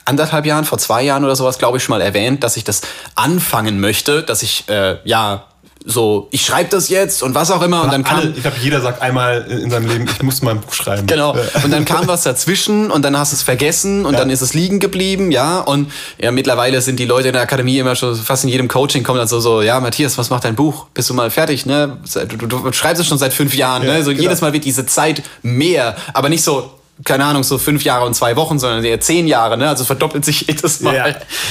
anderthalb 0.05 0.45
Jahren, 0.45 0.65
vor 0.65 0.77
zwei 0.77 1.03
Jahren 1.03 1.23
oder 1.23 1.35
sowas, 1.35 1.57
glaube 1.57 1.77
ich, 1.77 1.83
schon 1.83 1.93
mal 1.97 2.01
erwähnt, 2.01 2.43
dass 2.43 2.57
ich 2.57 2.63
das 2.63 2.81
anfangen 3.15 3.79
möchte, 3.79 4.23
dass 4.23 4.43
ich, 4.43 4.67
äh, 4.69 4.97
ja, 5.03 5.45
so, 5.85 6.29
ich 6.31 6.45
schreibe 6.45 6.69
das 6.69 6.87
jetzt 6.87 7.21
und 7.23 7.35
was 7.35 7.51
auch 7.51 7.61
immer. 7.61 7.83
Und 7.83 7.91
dann 7.91 8.05
kam, 8.05 8.19
Alle, 8.19 8.29
ich 8.29 8.41
glaube, 8.41 8.55
jeder 8.61 8.79
sagt 8.79 9.01
einmal 9.01 9.41
in 9.49 9.69
seinem 9.69 9.89
Leben, 9.89 10.05
ich 10.09 10.23
muss 10.23 10.41
mal 10.41 10.51
ein 10.51 10.61
Buch 10.61 10.73
schreiben. 10.73 11.05
Genau. 11.07 11.35
Und 11.61 11.71
dann 11.71 11.83
kam 11.83 12.07
was 12.07 12.23
dazwischen 12.23 12.89
und 12.89 13.01
dann 13.03 13.17
hast 13.17 13.33
du 13.33 13.35
es 13.35 13.41
vergessen 13.41 14.05
und 14.05 14.13
Ja. 14.13 14.19
dann 14.19 14.29
ist 14.29 14.39
es 14.39 14.53
liegen 14.53 14.79
geblieben, 14.79 15.29
ja. 15.31 15.59
Und 15.59 15.91
ja, 16.17 16.31
mittlerweile 16.31 16.81
sind 16.81 16.99
die 17.01 17.05
Leute 17.05 17.27
in 17.27 17.33
der 17.33 17.41
Akademie 17.41 17.79
immer 17.79 17.97
schon 17.97 18.15
fast 18.15 18.45
in 18.45 18.49
jedem 18.49 18.69
Coaching 18.69 19.03
kommen 19.03 19.19
dann 19.19 19.27
so, 19.27 19.41
so, 19.41 19.61
ja, 19.61 19.77
Matthias, 19.81 20.17
was 20.17 20.29
macht 20.29 20.45
dein 20.45 20.55
Buch? 20.55 20.85
Bist 20.93 21.09
du 21.09 21.13
mal 21.15 21.29
fertig, 21.29 21.65
ne? 21.65 21.97
Du, 22.29 22.37
du, 22.37 22.59
du 22.59 22.71
schreibst 22.71 23.01
es 23.01 23.07
schon 23.07 23.17
seit 23.17 23.33
fünf 23.33 23.53
Jahren, 23.53 23.83
Ja, 23.83 23.91
ne? 23.95 24.03
So 24.05 24.11
genau. 24.11 24.23
jedes 24.23 24.39
Mal 24.39 24.53
wird 24.53 24.63
diese 24.63 24.85
Zeit 24.85 25.21
mehr, 25.41 25.97
aber 26.13 26.29
nicht 26.29 26.43
so, 26.45 26.71
keine 27.05 27.25
Ahnung, 27.25 27.43
so 27.43 27.57
fünf 27.57 27.83
Jahre 27.83 28.05
und 28.05 28.13
zwei 28.13 28.35
Wochen, 28.35 28.59
sondern 28.59 28.83
eher 28.83 28.99
zehn 29.01 29.27
Jahre, 29.27 29.57
ne? 29.57 29.67
Also 29.67 29.83
verdoppelt 29.83 30.23
sich 30.25 30.41
jedes 30.47 30.79
Mal. 30.81 30.95
Ja. 30.95 31.05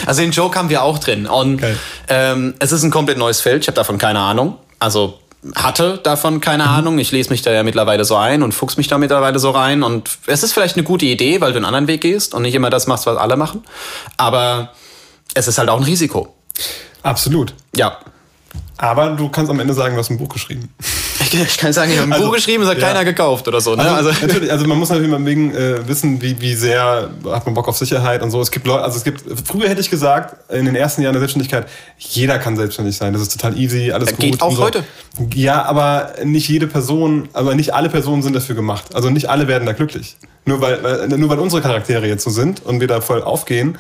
Also 0.07 0.23
den 0.23 0.31
Joke 0.33 0.59
haben 0.59 0.69
wir 0.69 0.83
auch 0.83 0.99
drin. 0.99 1.27
Und 1.27 1.59
Geil. 1.59 1.79
ähm, 2.09 2.55
es 2.59 2.73
ist 2.73 2.83
ein 2.85 2.91
komplett 2.91 3.19
neues 3.19 3.41
Feld, 3.41 3.63
ich 3.63 3.69
habe 3.69 3.77
davon 3.77 3.99
keine 3.99 4.21
Ahnung. 4.21 4.57
Also 4.79 5.19
hatte 5.57 5.99
davon 6.03 6.41
keine 6.41 6.63
Mhm. 6.65 6.69
Ahnung. 6.71 6.99
Ich 7.01 7.11
lese 7.11 7.31
mich 7.31 7.43
da 7.43 7.51
ja 7.51 7.65
mittlerweile 7.65 8.05
so 8.05 8.15
ein 8.17 8.45
und 8.45 8.53
fuchs 8.53 8.77
mich 8.77 8.87
da 8.87 8.99
mittlerweile 8.99 9.41
so 9.41 9.51
rein. 9.51 9.83
Und 9.83 10.09
es 10.27 10.45
ist 10.45 10.53
vielleicht 10.53 10.77
eine 10.77 10.85
gute 10.85 11.05
Idee, 11.07 11.41
weil 11.41 11.51
du 11.53 11.57
einen 11.57 11.65
anderen 11.65 11.89
Weg 11.89 12.03
gehst 12.03 12.33
und 12.35 12.43
nicht 12.43 12.55
immer 12.55 12.71
das 12.71 12.87
machst, 12.87 13.07
was 13.07 13.17
alle 13.17 13.37
machen. 13.37 13.65
Aber 14.17 14.71
es 15.35 15.49
ist 15.49 15.59
halt 15.59 15.69
auch 15.69 15.79
ein 15.79 15.85
Risiko. 15.85 16.33
Absolut. 17.03 17.55
Ja. 17.75 17.99
Aber 18.79 19.11
du 19.11 19.29
kannst 19.31 19.51
am 19.51 19.59
Ende 19.59 19.75
sagen, 19.75 19.95
du 19.95 20.01
hast 20.01 20.11
ein 20.11 20.19
Buch 20.19 20.29
geschrieben. 20.29 20.73
Ich, 21.21 21.57
kann 21.59 21.73
sagen, 21.73 21.91
ich 21.93 21.99
habe 21.99 22.09
ein 22.09 22.13
Also, 22.13 22.27
Buch 22.27 22.35
geschrieben, 22.35 22.63
es 22.63 22.69
hat 22.69 22.79
ja. 22.79 22.89
keiner 22.89 23.05
gekauft 23.05 23.47
oder 23.49 23.61
so. 23.61 23.75
Ne? 23.75 23.83
Also, 23.83 24.11
Also, 24.11 24.27
natürlich, 24.27 24.51
also 24.51 24.67
man 24.67 24.79
muss 24.79 24.91
natürlich 24.91 25.11
mal 25.11 25.25
wegen, 25.25 25.55
äh, 25.55 25.87
wissen, 25.87 26.21
wie, 26.21 26.41
wie 26.41 26.55
sehr 26.55 27.11
hat 27.27 27.47
man 27.47 27.55
Bock 27.55 27.69
auf 27.69 27.77
Sicherheit 27.77 28.23
und 28.23 28.31
so. 28.31 28.41
Es 28.41 28.51
gibt 28.51 28.67
Leute, 28.67 28.83
also 28.83 28.99
es 28.99 29.05
gibt, 29.05 29.23
früher 29.47 29.69
hätte 29.69 29.81
ich 29.81 29.91
gesagt, 29.91 30.51
in 30.51 30.65
den 30.65 30.75
ersten 30.75 31.03
Jahren 31.03 31.13
der 31.15 31.21
Selbstständigkeit, 31.21 31.67
jeder 31.99 32.39
kann 32.39 32.57
selbstständig 32.57 32.97
sein. 32.97 33.13
Das 33.13 33.23
ist 33.23 33.33
total 33.33 33.57
easy, 33.59 33.93
alles 33.93 34.09
Das 34.11 34.17
gut. 34.19 34.25
geht 34.25 34.43
auch 34.43 34.55
so. 34.55 34.63
heute. 34.63 34.85
Ja, 35.35 35.63
aber 35.65 36.13
nicht 36.25 36.49
jede 36.49 36.67
Person, 36.67 37.29
aber 37.33 37.55
nicht 37.55 37.73
alle 37.75 37.89
Personen 37.89 38.23
sind 38.23 38.35
dafür 38.35 38.55
gemacht. 38.55 38.95
Also 38.95 39.11
nicht 39.11 39.29
alle 39.31 39.49
werden 39.49 39.67
da 39.67 39.73
glücklich. 39.73 40.17
Nur 40.45 40.61
weil, 40.61 40.83
weil, 40.83 41.09
nur 41.09 41.29
weil 41.29 41.39
unsere 41.39 41.63
Charaktere 41.63 42.07
jetzt 42.09 42.25
so 42.25 42.31
sind 42.31 42.65
und 42.65 42.81
wir 42.81 42.89
da 42.89 43.01
voll 43.01 43.23
aufgehen, 43.23 43.79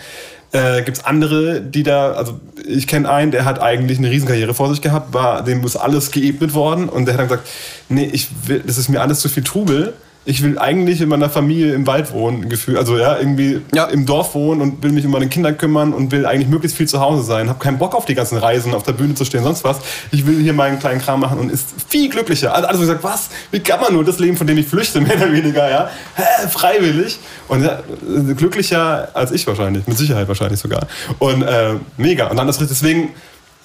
äh, 0.52 0.82
gibt's 0.82 1.04
andere, 1.04 1.60
die 1.60 1.82
da, 1.82 2.12
also 2.12 2.38
ich 2.66 2.86
kenne 2.86 3.10
einen, 3.10 3.30
der 3.30 3.44
hat 3.44 3.60
eigentlich 3.60 3.98
eine 3.98 4.10
Riesenkarriere 4.10 4.54
vor 4.54 4.70
sich 4.70 4.82
gehabt, 4.82 5.12
war, 5.14 5.42
dem 5.42 5.64
ist 5.64 5.76
alles 5.76 6.10
geebnet 6.10 6.54
worden 6.54 6.88
und 6.88 7.06
der 7.06 7.14
hat 7.14 7.20
dann 7.20 7.28
gesagt, 7.28 7.48
nee, 7.88 8.08
ich 8.12 8.28
will, 8.46 8.62
das 8.66 8.78
ist 8.78 8.88
mir 8.88 9.00
alles 9.00 9.20
zu 9.20 9.28
viel 9.28 9.42
Trubel. 9.42 9.94
Ich 10.24 10.40
will 10.42 10.56
eigentlich 10.56 11.00
in 11.00 11.08
meiner 11.08 11.28
Familie 11.28 11.74
im 11.74 11.84
Wald 11.88 12.12
wohnen, 12.12 12.48
Gefühl, 12.48 12.78
also 12.78 12.96
ja, 12.96 13.18
irgendwie 13.18 13.60
Ja. 13.74 13.86
im 13.86 14.06
Dorf 14.06 14.34
wohnen 14.36 14.60
und 14.60 14.80
will 14.82 14.92
mich 14.92 15.04
um 15.04 15.10
meine 15.10 15.26
Kinder 15.28 15.52
kümmern 15.52 15.92
und 15.92 16.12
will 16.12 16.26
eigentlich 16.26 16.48
möglichst 16.48 16.76
viel 16.76 16.86
zu 16.86 17.00
Hause 17.00 17.24
sein. 17.24 17.48
Hab 17.48 17.58
keinen 17.58 17.78
Bock 17.78 17.94
auf 17.96 18.04
die 18.04 18.14
ganzen 18.14 18.38
Reisen, 18.38 18.72
auf 18.72 18.84
der 18.84 18.92
Bühne 18.92 19.14
zu 19.14 19.24
stehen, 19.24 19.42
sonst 19.42 19.64
was. 19.64 19.78
Ich 20.12 20.24
will 20.24 20.40
hier 20.40 20.52
meinen 20.52 20.78
kleinen 20.78 21.00
Kram 21.00 21.18
machen 21.18 21.40
und 21.40 21.50
ist 21.50 21.70
viel 21.88 22.08
glücklicher. 22.08 22.54
Also 22.54 22.68
alles 22.68 22.80
so 22.80 22.86
gesagt, 22.86 23.02
was? 23.02 23.30
Wie 23.50 23.58
kann 23.58 23.80
man 23.80 23.92
nur 23.94 24.04
das 24.04 24.20
Leben, 24.20 24.36
von 24.36 24.46
dem 24.46 24.58
ich 24.58 24.66
flüchte, 24.68 25.00
mehr 25.00 25.16
oder 25.16 25.32
weniger, 25.32 25.68
ja? 25.68 25.90
Hä, 26.14 26.46
freiwillig. 26.48 27.18
Und 27.48 27.64
ja, 27.64 27.80
äh, 27.80 28.34
glücklicher 28.34 29.08
als 29.14 29.32
ich 29.32 29.44
wahrscheinlich, 29.48 29.86
mit 29.88 29.98
Sicherheit 29.98 30.28
wahrscheinlich 30.28 30.60
sogar. 30.60 30.86
Und 31.18 31.42
äh, 31.42 31.74
mega. 31.96 32.28
Und 32.28 32.36
dann 32.36 32.46
das 32.46 32.58
deswegen 32.58 33.08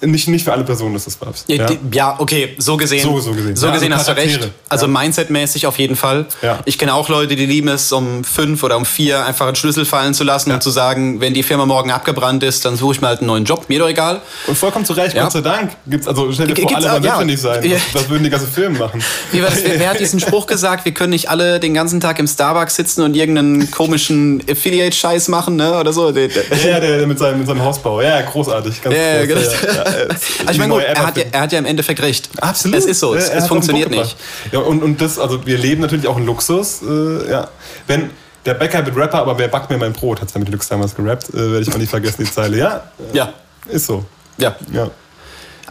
nicht, 0.00 0.28
nicht 0.28 0.44
für 0.44 0.52
alle 0.52 0.64
Personen 0.64 0.94
ist 0.96 1.06
das 1.06 1.18
was. 1.20 1.44
ja, 1.48 1.66
ja, 1.92 2.14
okay, 2.18 2.54
so 2.58 2.76
gesehen. 2.76 3.02
So- 3.02 3.18
so 3.20 3.32
gesehen. 3.32 3.56
So 3.56 3.66
Ja, 3.66 3.72
gesehen 3.72 3.92
also 3.92 4.08
hast 4.10 4.16
du 4.16 4.20
recht. 4.22 4.50
Also 4.68 4.86
Ja. 4.86 4.92
Mindset-mäßig 4.92 5.66
auf 5.66 5.78
jeden 5.78 5.96
Fall. 5.96 6.26
Ich 6.64 6.78
kenne 6.78 6.94
auch 6.94 7.08
Leute, 7.08 7.34
die 7.36 7.46
lieben 7.46 7.68
es, 7.68 7.90
um 7.92 8.22
fünf 8.24 8.62
oder 8.62 8.76
um 8.76 8.84
vier 8.84 9.24
einfach 9.26 9.46
einen 9.46 9.56
Schlüssel 9.56 9.84
fallen 9.84 10.14
zu 10.14 10.24
lassen 10.24 10.52
und 10.52 10.62
zu 10.62 10.70
sagen, 10.70 11.20
wenn 11.20 11.34
die 11.34 11.42
Firma 11.42 11.66
morgen 11.66 11.90
abgebrannt 11.90 12.42
ist, 12.42 12.64
dann 12.64 12.76
suche 12.76 12.94
ich 12.94 13.00
mir 13.00 13.08
halt 13.08 13.18
einen 13.20 13.26
neuen 13.28 13.44
Job. 13.44 13.64
Mir 13.68 13.78
doch 13.80 13.88
egal. 13.88 14.20
Und 14.46 14.56
vollkommen 14.56 14.84
zu 14.84 14.92
Recht. 14.92 15.16
Gott 15.16 15.32
sei 15.32 15.40
Dank. 15.40 15.72
Gibt's, 15.86 16.06
also 16.06 16.30
stell 16.32 16.46
dir 16.48 16.54
G- 16.54 16.62
vor, 16.62 16.76
alle 16.76 16.86
auch, 16.92 16.94
ja. 16.96 17.00
selbstständig 17.02 17.40
sein. 17.40 17.64
Ja. 17.64 17.76
Was, 17.92 18.02
was 18.02 18.08
würden 18.10 18.24
die 18.24 18.30
ganzen 18.30 18.48
Firmen 18.48 18.78
machen? 18.78 19.02
Das? 19.32 19.62
Wer, 19.64 19.78
wer 19.80 19.90
hat 19.90 20.00
diesen 20.00 20.20
Spruch 20.20 20.46
gesagt? 20.46 20.84
Wir 20.84 20.92
können 20.92 21.10
nicht 21.10 21.30
alle 21.30 21.58
den 21.60 21.72
ganzen 21.74 22.00
Tag 22.00 22.18
im 22.18 22.26
Starbucks 22.26 22.76
sitzen 22.76 23.02
und 23.02 23.14
irgendeinen 23.16 23.70
komischen 23.70 24.42
Affiliate-Scheiß 24.50 25.28
machen, 25.28 25.56
ne? 25.56 25.78
Oder 25.78 25.92
so. 25.92 26.08
Ja, 26.10 26.12
der, 26.12 26.78
der 26.80 27.06
mit, 27.06 27.18
seinem, 27.18 27.38
mit 27.38 27.46
seinem 27.46 27.62
Hausbau. 27.62 28.00
Ja, 28.00 28.20
großartig. 28.22 28.82
Ganz 28.82 28.94
ja, 28.96 29.24
groß, 29.26 29.60
genau. 29.60 29.84
Ja, 29.92 29.98
ja. 29.98 30.04
Also 30.08 30.50
ich 30.50 30.58
meine, 30.58 30.72
gut, 30.74 30.82
er 30.82 31.06
hat, 31.06 31.16
ja, 31.16 31.24
er 31.32 31.40
hat 31.40 31.52
ja 31.52 31.58
im 31.58 31.66
Endeffekt 31.66 32.00
recht. 32.02 32.28
Absolut. 32.40 32.78
Es 32.78 32.86
ist 32.86 33.00
so, 33.00 33.14
es, 33.14 33.28
Ja, 33.28 33.34
es 33.34 33.46
funktioniert 33.48 33.90
nicht. 33.90 34.16
Ja, 34.52 34.60
und, 34.60 34.82
und 34.82 35.00
das, 35.00 35.18
also 35.18 35.44
wir 35.46 35.58
leben 35.58 35.80
natürlich 35.82 36.06
auch 36.06 36.16
in 36.16 36.26
Luxus. 36.26 36.80
Äh, 36.82 37.30
ja. 37.30 37.48
Wenn 37.86 38.10
der 38.44 38.54
Bäcker 38.54 38.84
wird 38.84 38.96
Rapper, 38.96 39.18
aber 39.18 39.38
wer 39.38 39.48
backt 39.48 39.70
mir 39.70 39.78
mein 39.78 39.92
Brot, 39.92 40.20
hat 40.20 40.34
mit 40.36 40.48
Lux 40.48 40.68
damals 40.68 40.94
gerappt, 40.94 41.30
äh, 41.30 41.52
werde 41.52 41.60
ich 41.60 41.72
auch 41.72 41.78
nicht 41.78 41.90
vergessen, 41.90 42.24
die 42.24 42.30
Zeile. 42.32 42.56
Ja, 42.56 42.90
äh, 43.12 43.16
Ja, 43.16 43.32
ist 43.68 43.86
so. 43.86 44.04
ja. 44.38 44.56
Ja. 44.72 44.90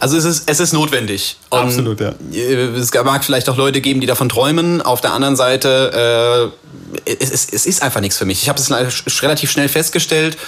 Also 0.00 0.16
es 0.16 0.24
ist, 0.24 0.48
es 0.48 0.60
ist 0.60 0.72
notwendig. 0.72 1.38
Und 1.50 1.58
Absolut, 1.58 2.00
ja. 2.00 2.12
äh, 2.32 2.76
Es 2.76 2.92
mag 2.94 3.24
vielleicht 3.24 3.48
auch 3.48 3.56
Leute 3.56 3.80
geben, 3.80 4.00
die 4.00 4.06
davon 4.06 4.28
träumen. 4.28 4.80
Auf 4.80 5.00
der 5.00 5.12
anderen 5.12 5.34
Seite, 5.34 6.52
äh, 7.04 7.12
es, 7.18 7.32
es, 7.32 7.48
es 7.52 7.66
ist 7.66 7.82
einfach 7.82 8.00
nichts 8.00 8.16
für 8.16 8.24
mich. 8.24 8.42
Ich 8.42 8.48
habe 8.48 8.60
es 8.60 9.22
relativ 9.22 9.50
schnell 9.50 9.68
festgestellt. 9.68 10.38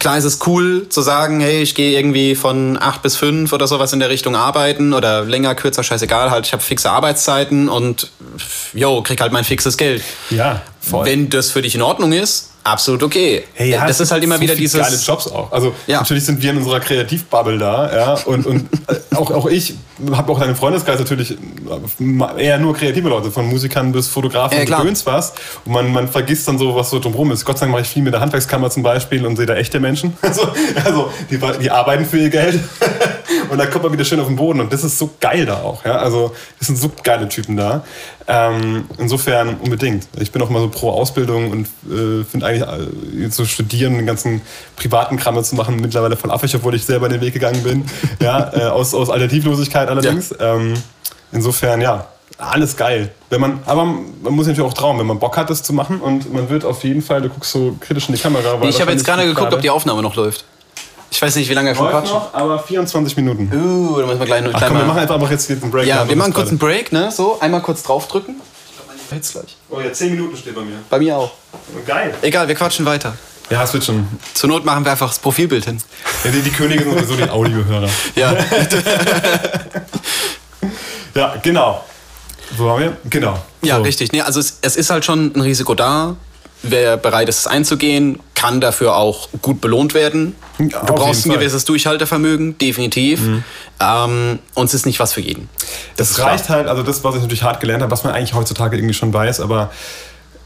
Klar 0.00 0.18
ist 0.18 0.24
es 0.24 0.38
cool 0.46 0.88
zu 0.88 1.02
sagen, 1.02 1.40
hey, 1.40 1.60
ich 1.60 1.74
gehe 1.74 1.96
irgendwie 1.96 2.34
von 2.34 2.78
acht 2.80 3.02
bis 3.02 3.16
fünf 3.16 3.52
oder 3.52 3.66
sowas 3.66 3.92
in 3.92 4.00
der 4.00 4.08
Richtung 4.08 4.34
arbeiten 4.34 4.94
oder 4.94 5.24
länger, 5.24 5.54
kürzer, 5.54 5.82
scheißegal, 5.82 6.30
halt, 6.30 6.46
ich 6.46 6.52
habe 6.52 6.62
fixe 6.62 6.90
Arbeitszeiten 6.90 7.68
und 7.68 8.10
jo, 8.72 9.02
krieg 9.02 9.20
halt 9.20 9.32
mein 9.32 9.44
fixes 9.44 9.76
Geld. 9.76 10.02
Ja, 10.30 10.62
voll. 10.80 11.04
Wenn 11.04 11.28
das 11.28 11.50
für 11.50 11.60
dich 11.62 11.74
in 11.74 11.82
Ordnung 11.82 12.12
ist, 12.12 12.49
absolut 12.64 13.02
okay. 13.02 13.44
Hey, 13.54 13.70
ja, 13.70 13.86
das 13.86 14.00
ist 14.00 14.10
halt 14.10 14.22
immer 14.24 14.36
so 14.36 14.40
wieder 14.42 14.54
dieses. 14.54 14.80
geile 14.80 14.96
Jobs 14.96 15.26
auch. 15.28 15.50
Also 15.52 15.74
Ja. 15.86 15.98
natürlich 16.00 16.24
sind 16.24 16.42
wir 16.42 16.50
in 16.50 16.58
unserer 16.58 16.80
Kreativbubble 16.80 17.58
da, 17.58 17.94
ja. 17.94 18.14
Und, 18.24 18.46
und 18.46 18.68
äh, 18.88 19.16
auch, 19.16 19.30
auch 19.30 19.46
ich 19.46 19.74
habe 20.12 20.32
auch 20.32 20.38
deinen 20.40 20.56
Freundeskreis 20.56 20.98
natürlich 20.98 21.32
äh, 21.32 22.44
eher 22.44 22.58
nur 22.58 22.74
kreative 22.74 23.08
Leute, 23.08 23.30
von 23.30 23.46
Musikern 23.46 23.92
bis 23.92 24.08
Fotografen 24.08 24.54
Ja, 24.56 24.60
und 24.60 24.66
klar. 24.66 24.80
Gedöns 24.80 25.06
was. 25.06 25.32
Und 25.64 25.72
man, 25.72 25.92
man 25.92 26.08
vergisst 26.08 26.48
dann 26.48 26.58
so, 26.58 26.74
was 26.74 26.90
so 26.90 26.98
drumherum 26.98 27.30
ist. 27.32 27.44
Gott 27.44 27.58
sei 27.58 27.66
Dank 27.66 27.72
mache 27.72 27.82
ich 27.82 27.88
viel 27.88 28.02
mit 28.02 28.12
der 28.14 28.20
Handwerkskammer 28.20 28.70
zum 28.70 28.82
Beispiel 28.82 29.24
und 29.26 29.36
sehe 29.36 29.46
da 29.46 29.54
echte 29.54 29.80
Menschen. 29.80 30.16
Also, 30.22 30.48
also 30.84 31.10
die, 31.28 31.40
die 31.60 31.70
arbeiten 31.70 32.04
für 32.04 32.18
ihr 32.18 32.30
Geld. 32.30 32.60
Und 33.50 33.58
da 33.58 33.66
kommt 33.66 33.84
man 33.84 33.92
wieder 33.92 34.04
schön 34.04 34.20
auf 34.20 34.26
den 34.26 34.36
Boden. 34.36 34.60
Und 34.60 34.72
das 34.72 34.84
ist 34.84 34.98
so 34.98 35.10
geil 35.20 35.44
da 35.46 35.56
auch. 35.62 35.84
Ja? 35.84 35.96
Also 35.96 36.34
das 36.58 36.68
sind 36.68 36.78
so 36.78 36.90
geile 37.02 37.28
Typen 37.28 37.56
da. 37.56 37.84
Ähm, 38.28 38.84
insofern 38.98 39.56
unbedingt. 39.56 40.06
Ich 40.18 40.30
bin 40.30 40.40
auch 40.40 40.50
mal 40.50 40.60
so 40.60 40.68
pro 40.68 40.90
Ausbildung 40.90 41.50
und 41.50 41.66
äh, 41.90 42.24
finde 42.24 42.46
eigentlich 42.46 42.62
äh, 42.62 43.28
so 43.30 43.44
studieren, 43.44 43.96
den 43.96 44.06
ganzen 44.06 44.40
privaten 44.76 45.16
Kram 45.16 45.42
zu 45.42 45.56
machen, 45.56 45.76
mittlerweile 45.76 46.16
voll 46.16 46.30
affig, 46.30 46.54
obwohl 46.54 46.74
ich 46.74 46.84
selber 46.84 47.08
den 47.08 47.20
Weg 47.20 47.34
gegangen 47.34 47.62
bin. 47.62 47.84
ja, 48.20 48.52
äh, 48.54 48.64
aus, 48.66 48.94
aus 48.94 49.10
Alternativlosigkeit 49.10 49.88
allerdings. 49.88 50.34
Ähm, 50.38 50.74
insofern, 51.32 51.80
ja, 51.80 52.06
alles 52.38 52.76
geil. 52.76 53.10
Wenn 53.28 53.40
man, 53.40 53.60
aber 53.66 53.84
man 53.84 54.32
muss 54.32 54.46
natürlich 54.46 54.68
auch 54.68 54.74
trauen, 54.74 54.98
wenn 54.98 55.06
man 55.06 55.18
Bock 55.18 55.36
hat, 55.36 55.50
das 55.50 55.62
zu 55.62 55.72
machen 55.72 56.00
und 56.00 56.32
man 56.32 56.48
wird 56.48 56.64
auf 56.64 56.84
jeden 56.84 57.02
Fall, 57.02 57.22
du 57.22 57.28
guckst 57.28 57.52
so 57.52 57.76
kritisch 57.80 58.08
in 58.08 58.14
die 58.14 58.20
Kamera. 58.20 58.60
weil 58.60 58.68
ich 58.68 58.80
habe 58.80 58.92
jetzt 58.92 59.04
gerade 59.04 59.24
geguckt, 59.24 59.52
ob 59.52 59.60
die 59.60 59.70
Aufnahme 59.70 60.02
noch 60.02 60.16
läuft. 60.16 60.44
Ich 61.10 61.20
weiß 61.20 61.34
nicht, 61.36 61.48
wie 61.50 61.54
lange 61.54 61.70
wir 61.70 61.74
schon 61.74 61.84
Läuft 61.84 61.96
quatschen. 61.98 62.14
noch, 62.14 62.34
aber 62.34 62.58
24 62.58 63.16
Minuten. 63.16 63.50
Uh, 63.52 63.98
da 63.98 64.06
müssen 64.06 64.20
wir 64.20 64.26
gleich, 64.26 64.44
Ach 64.46 64.50
gleich 64.50 64.68
komm, 64.68 64.78
wir 64.78 64.84
machen 64.84 65.00
einfach 65.00 65.30
jetzt 65.30 65.50
einen 65.50 65.70
Break. 65.70 65.86
Ja, 65.86 66.08
wir 66.08 66.16
machen 66.16 66.32
kurz 66.32 66.48
einen. 66.48 66.58
Break, 66.58 66.92
ne? 66.92 67.10
So, 67.10 67.40
einmal 67.40 67.62
kurz 67.62 67.82
draufdrücken. 67.82 68.36
Ich 68.96 69.12
Hits 69.14 69.32
gleich. 69.32 69.56
Oh 69.68 69.80
ja, 69.80 69.92
10 69.92 70.12
Minuten 70.12 70.36
steht 70.36 70.54
bei 70.54 70.62
mir. 70.62 70.76
Bei 70.88 70.98
mir 71.00 71.16
auch. 71.16 71.32
Geil. 71.84 72.14
Egal, 72.22 72.46
wir 72.46 72.54
quatschen 72.54 72.86
weiter. 72.86 73.14
Ja, 73.50 73.64
es 73.64 73.72
wird 73.72 73.84
schon. 73.84 74.06
Zur 74.34 74.48
Not 74.48 74.64
machen 74.64 74.84
wir 74.84 74.92
einfach 74.92 75.08
das 75.08 75.18
Profilbild 75.18 75.64
hin. 75.64 75.78
Ja, 76.22 76.30
die, 76.30 76.42
die 76.42 76.50
Könige 76.50 76.84
sind 76.84 76.94
sowieso 76.96 77.16
die 77.16 77.28
Audiohörer. 77.30 77.88
Ja. 78.14 78.32
Ja, 81.14 81.34
genau. 81.42 81.84
Wo 82.56 82.66
waren 82.66 82.80
wir? 82.82 82.96
Genau. 83.08 83.36
Ja, 83.62 83.76
So. 83.76 83.82
richtig. 83.82 84.12
Nee, 84.12 84.20
also 84.22 84.40
es, 84.40 84.58
es 84.62 84.76
ist 84.76 84.90
halt 84.90 85.04
schon 85.04 85.32
ein 85.34 85.40
Risiko 85.40 85.74
da. 85.74 86.16
Wer 86.62 86.96
bereit 86.96 87.28
ist, 87.28 87.38
es 87.38 87.46
einzugehen, 87.46 88.20
kann 88.34 88.60
dafür 88.60 88.96
auch 88.96 89.28
gut 89.40 89.60
belohnt 89.60 89.94
werden. 89.94 90.34
Ja, 90.58 90.66
du 90.84 90.92
auf 90.92 91.00
brauchst 91.00 91.20
ein 91.20 91.30
Fall. 91.30 91.36
Mhm. 91.36 91.40
gewisses 91.40 91.64
Durchhaltevermögen, 91.64 92.58
definitiv. 92.58 93.20
Ähm, 93.80 94.38
und 94.54 94.66
es 94.66 94.74
ist 94.74 94.86
nicht 94.86 95.00
was 95.00 95.12
für 95.14 95.20
jeden. 95.20 95.48
Das 95.96 96.10
ist 96.10 96.18
reicht 96.20 96.48
halt, 96.48 96.66
also 96.68 96.82
das, 96.82 97.02
was 97.02 97.14
ich 97.14 97.22
natürlich 97.22 97.42
hart 97.42 97.60
gelernt 97.60 97.82
habe, 97.82 97.90
was 97.90 98.04
man 98.04 98.12
eigentlich 98.12 98.34
heutzutage 98.34 98.76
irgendwie 98.76 98.94
schon 98.94 99.12
weiß, 99.12 99.40
aber 99.40 99.70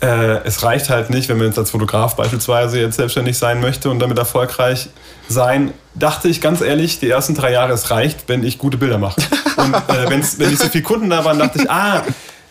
Äh, 0.00 0.44
es 0.44 0.62
reicht 0.62 0.90
halt 0.90 1.08
nicht, 1.08 1.28
wenn 1.28 1.38
man 1.38 1.46
jetzt 1.46 1.58
als 1.58 1.70
Fotograf 1.70 2.16
beispielsweise 2.16 2.78
jetzt 2.78 2.96
selbstständig 2.96 3.38
sein 3.38 3.60
möchte 3.60 3.88
und 3.88 4.00
damit 4.00 4.18
erfolgreich 4.18 4.88
sein, 5.28 5.72
dachte 5.94 6.28
ich 6.28 6.40
ganz 6.42 6.60
ehrlich, 6.60 6.98
die 6.98 7.08
ersten 7.08 7.34
drei 7.34 7.52
Jahre, 7.52 7.72
es 7.72 7.90
reicht, 7.90 8.28
wenn 8.28 8.44
ich 8.44 8.58
gute 8.58 8.76
Bilder 8.76 8.98
mache. 8.98 9.20
Und 9.56 9.72
äh, 9.74 10.10
wenn 10.10 10.20
nicht 10.20 10.58
so 10.60 10.68
viele 10.68 10.84
Kunden 10.84 11.08
da 11.08 11.24
waren, 11.24 11.38
dachte 11.38 11.62
ich, 11.62 11.70
ah, 11.70 12.02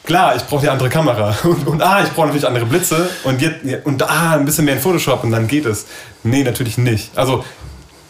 klar, 0.04 0.36
ich 0.36 0.44
brauche 0.44 0.62
die 0.62 0.70
andere 0.70 0.90
Kamera. 0.90 1.36
Und, 1.44 1.68
und 1.68 1.82
ah, 1.82 2.04
ich 2.04 2.12
brauche 2.12 2.28
natürlich 2.28 2.48
andere 2.48 2.66
Blitze. 2.66 3.10
Und, 3.24 3.42
jetzt, 3.42 3.86
und 3.86 4.02
ah, 4.04 4.34
ein 4.34 4.46
bisschen 4.46 4.66
mehr 4.66 4.76
in 4.76 4.80
Photoshop 4.80 5.24
und 5.24 5.32
dann 5.32 5.48
geht 5.48 5.66
es. 5.66 5.86
Nee, 6.24 6.44
natürlich 6.44 6.78
nicht. 6.78 7.18
Also 7.18 7.44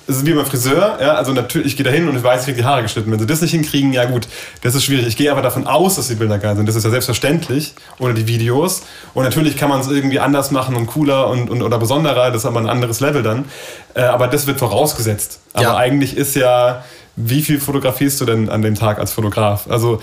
es 0.06 0.18
ist 0.18 0.26
wie 0.26 0.34
beim 0.34 0.46
Friseur, 0.46 0.98
ja, 1.02 1.14
also 1.14 1.32
natürlich, 1.32 1.68
ich 1.68 1.78
gehe 1.78 1.86
da 1.86 1.90
hin 1.90 2.10
und 2.10 2.18
ich 2.18 2.24
weiß, 2.24 2.42
ich 2.42 2.46
kriege 2.46 2.58
die 2.58 2.66
Haare 2.66 2.82
geschnitten. 2.82 3.10
Wenn 3.12 3.20
sie 3.20 3.26
das 3.26 3.42
nicht 3.42 3.52
hinkriegen, 3.52 3.94
ja 3.94 4.04
gut, 4.06 4.28
das 4.62 4.76
ist 4.76 4.84
schwierig. 4.84 5.08
Ich 5.08 5.16
gehe 5.16 5.32
aber 5.32 5.42
davon 5.42 5.66
aus, 5.66 5.96
dass 5.96 6.10
die 6.10 6.16
Bilder 6.16 6.40
geil 6.40 6.58
sind. 6.58 6.68
Das 6.68 6.76
ist 6.76 6.84
ja 6.84 6.90
selbstverständlich. 6.90 7.74
Oder 8.00 8.14
die 8.14 8.28
Videos. 8.28 8.84
Und 9.14 9.24
natürlich 9.24 9.56
kann 9.56 9.70
man 9.70 9.80
es 9.80 9.88
irgendwie 9.88 10.20
anders 10.20 10.52
machen 10.52 10.76
und 10.76 10.88
cooler 10.88 11.30
und, 11.30 11.50
und 11.50 11.62
oder 11.62 11.78
besonderer. 11.78 12.32
Das 12.32 12.42
ist 12.42 12.46
aber 12.46 12.60
ein 12.60 12.70
anderes 12.70 13.00
Level 13.00 13.24
dann. 13.24 13.46
Äh, 13.94 14.02
aber 14.02 14.28
das 14.28 14.46
wird 14.46 14.60
vorausgesetzt. 14.60 15.40
Aber 15.54 15.64
ja. 15.64 15.78
eigentlich 15.78 16.18
ist 16.18 16.36
ja, 16.36 16.84
wie 17.16 17.42
viel 17.42 17.62
fotografierst 17.62 18.20
du 18.20 18.26
denn 18.26 18.50
an 18.50 18.62
dem 18.62 18.76
Tag 18.76 19.00
als 19.00 19.14
Fotograf? 19.14 19.68
Also 19.70 20.02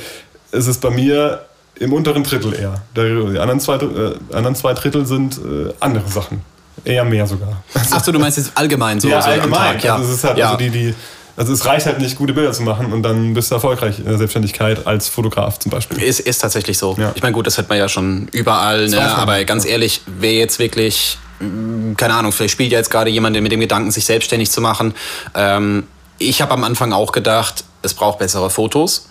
es 0.51 0.67
ist 0.67 0.81
bei 0.81 0.91
mir 0.91 1.43
im 1.81 1.93
unteren 1.93 2.23
Drittel 2.23 2.55
eher. 2.55 2.75
Die 2.95 3.39
anderen 3.39 3.59
zwei, 3.59 3.77
äh, 3.77 4.15
anderen 4.33 4.55
zwei 4.55 4.75
Drittel 4.75 5.07
sind 5.07 5.39
äh, 5.39 5.73
andere 5.81 6.09
Sachen. 6.09 6.43
Eher 6.85 7.05
mehr 7.05 7.27
sogar. 7.27 7.63
Also, 7.75 7.97
Ach 7.97 8.05
so, 8.05 8.13
du 8.13 8.19
meinst 8.19 8.39
jetzt 8.39 8.53
allgemein 8.55 9.01
so? 9.01 9.09
Ja, 9.09 9.21
so 9.21 9.31
allgemein. 9.31 9.81
Ja. 9.81 9.97
Also, 9.97 10.13
es 10.13 10.23
halt, 10.23 10.39
ja. 10.39 10.47
also, 10.47 10.59
die, 10.59 10.71
die, 10.71 10.95
also 11.37 11.55
es 11.55 11.65
reicht 11.65 11.87
halt 11.87 11.99
nicht, 11.99 12.17
gute 12.17 12.35
Bilder 12.35 12.53
zu 12.53 12.63
machen 12.63 12.93
und 12.93 13.03
dann 13.03 13.33
bist 13.33 13.51
du 13.51 13.55
erfolgreich 13.55 13.99
in 13.99 14.05
der 14.05 14.19
Selbstständigkeit 14.19 14.87
als 14.87 15.09
Fotograf 15.09 15.59
zum 15.59 15.71
Beispiel. 15.71 16.03
Ist, 16.03 16.21
ist 16.21 16.39
tatsächlich 16.39 16.77
so. 16.77 16.97
Ja. 16.99 17.13
Ich 17.15 17.23
meine, 17.23 17.33
gut, 17.33 17.47
das 17.47 17.57
hört 17.57 17.71
man 17.71 17.79
ja 17.79 17.89
schon 17.89 18.29
überall, 18.33 18.89
ne? 18.89 19.01
aber 19.17 19.43
ganz 19.45 19.65
ehrlich, 19.65 20.03
wer 20.07 20.35
jetzt 20.35 20.59
wirklich, 20.59 21.19
mm, 21.41 21.95
keine 21.95 22.13
Ahnung, 22.13 22.33
vielleicht 22.33 22.53
spielt 22.53 22.73
ja 22.73 22.79
jetzt 22.79 22.91
gerade 22.91 23.09
jemand 23.09 23.41
mit 23.41 23.53
dem 23.53 23.61
Gedanken, 23.61 23.91
sich 23.91 24.05
selbstständig 24.05 24.51
zu 24.51 24.61
machen. 24.61 24.95
Ähm, 25.35 25.85
ich 26.19 26.43
habe 26.43 26.53
am 26.53 26.65
Anfang 26.65 26.93
auch 26.93 27.13
gedacht, 27.13 27.65
es 27.81 27.95
braucht 27.95 28.19
bessere 28.19 28.51
Fotos, 28.51 29.09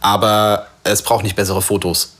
aber 0.00 0.66
es 0.86 1.02
braucht 1.02 1.24
nicht 1.24 1.36
bessere 1.36 1.62
Fotos. 1.62 2.12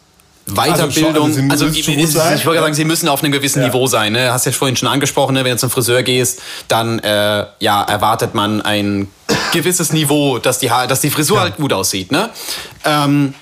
Weiterbildung, 0.48 1.50
also, 1.50 1.66
also 1.66 1.66
ich, 1.66 1.88
ich, 1.88 2.46
wollte 2.46 2.60
sagen, 2.60 2.74
sie 2.74 2.84
müssen 2.84 3.08
auf 3.08 3.20
einem 3.22 3.32
gewissen 3.32 3.62
ja. 3.62 3.66
Niveau 3.66 3.88
sein. 3.88 4.12
Ne? 4.12 4.32
Hast 4.32 4.46
ja 4.46 4.52
vorhin 4.52 4.76
schon 4.76 4.88
angesprochen, 4.88 5.34
ne? 5.34 5.44
wenn 5.44 5.52
du 5.52 5.58
zum 5.58 5.70
Friseur 5.70 6.04
gehst, 6.04 6.40
dann 6.68 7.00
äh, 7.00 7.46
ja, 7.58 7.82
erwartet 7.82 8.34
man 8.34 8.62
ein 8.62 9.08
gewisses 9.52 9.92
Niveau, 9.92 10.38
dass 10.38 10.60
die, 10.60 10.68
dass 10.68 11.00
die 11.00 11.10
Frisur 11.10 11.38
ja. 11.38 11.42
halt 11.42 11.56
gut 11.56 11.72
aussieht. 11.72 12.12
Ne? 12.12 12.30
Ähm, 12.84 13.34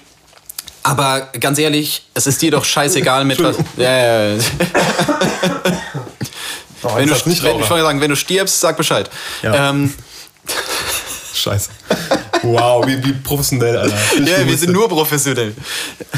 aber 0.83 1.29
ganz 1.41 1.59
ehrlich, 1.59 2.07
es 2.15 2.27
ist 2.27 2.41
dir 2.41 2.53
doch 2.53 2.65
scheißegal 2.65 3.25
mit 3.25 3.43
was. 3.43 3.57
Oh, 6.87 6.97
wenn, 6.97 7.07
du, 7.07 7.15
nicht 7.15 7.43
wenn, 7.43 7.61
ich 7.61 7.67
sagen, 7.67 8.01
wenn 8.03 8.11
du 8.11 8.17
stirbst, 8.17 8.61
sag 8.61 8.77
Bescheid. 8.77 9.09
Ja. 9.43 9.71
Ähm, 9.71 9.95
Scheiße. 11.35 11.71
Wow, 12.45 12.87
wie, 12.87 13.03
wie 13.05 13.13
professionell, 13.13 13.77
Alter. 13.77 13.97
Ich 14.19 14.29
ja, 14.29 14.47
wir 14.47 14.57
sind 14.57 14.73
nur 14.73 14.89
professionell. 14.89 15.55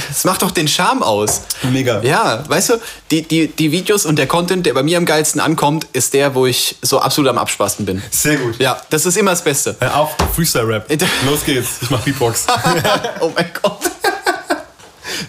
Das 0.09 0.25
macht 0.25 0.43
doch 0.43 0.51
den 0.51 0.69
Charme 0.69 1.03
aus. 1.03 1.43
Mega. 1.63 2.03
Ja, 2.03 2.45
weißt 2.49 2.71
du, 2.71 2.75
die, 3.11 3.23
die, 3.23 3.49
die 3.49 3.73
Videos 3.73 4.07
und 4.07 4.17
der 4.19 4.27
Content, 4.27 4.67
der 4.67 4.75
bei 4.75 4.83
mir 4.83 4.99
am 4.99 5.05
geilsten 5.05 5.41
ankommt, 5.41 5.87
ist 5.93 6.15
der, 6.15 6.35
wo 6.35 6.47
ich 6.47 6.77
so 6.83 7.01
absolut 7.01 7.31
am 7.31 7.39
Abspasten 7.39 7.87
bin. 7.87 8.03
Sehr 8.11 8.37
gut. 8.37 8.59
Ja, 8.59 8.81
das 8.91 9.07
ist 9.07 9.17
immer 9.17 9.31
das 9.31 9.45
Beste. 9.45 9.77
Hör 9.79 9.97
auf, 9.97 10.17
Freestyle-Rap. 10.35 10.91
Los 11.27 11.45
geht's. 11.45 11.79
Ich 11.83 11.91
mach 11.91 12.01
Beatbox. 12.01 12.47
oh 13.21 13.31
mein 13.35 13.51
Gott. 13.63 13.96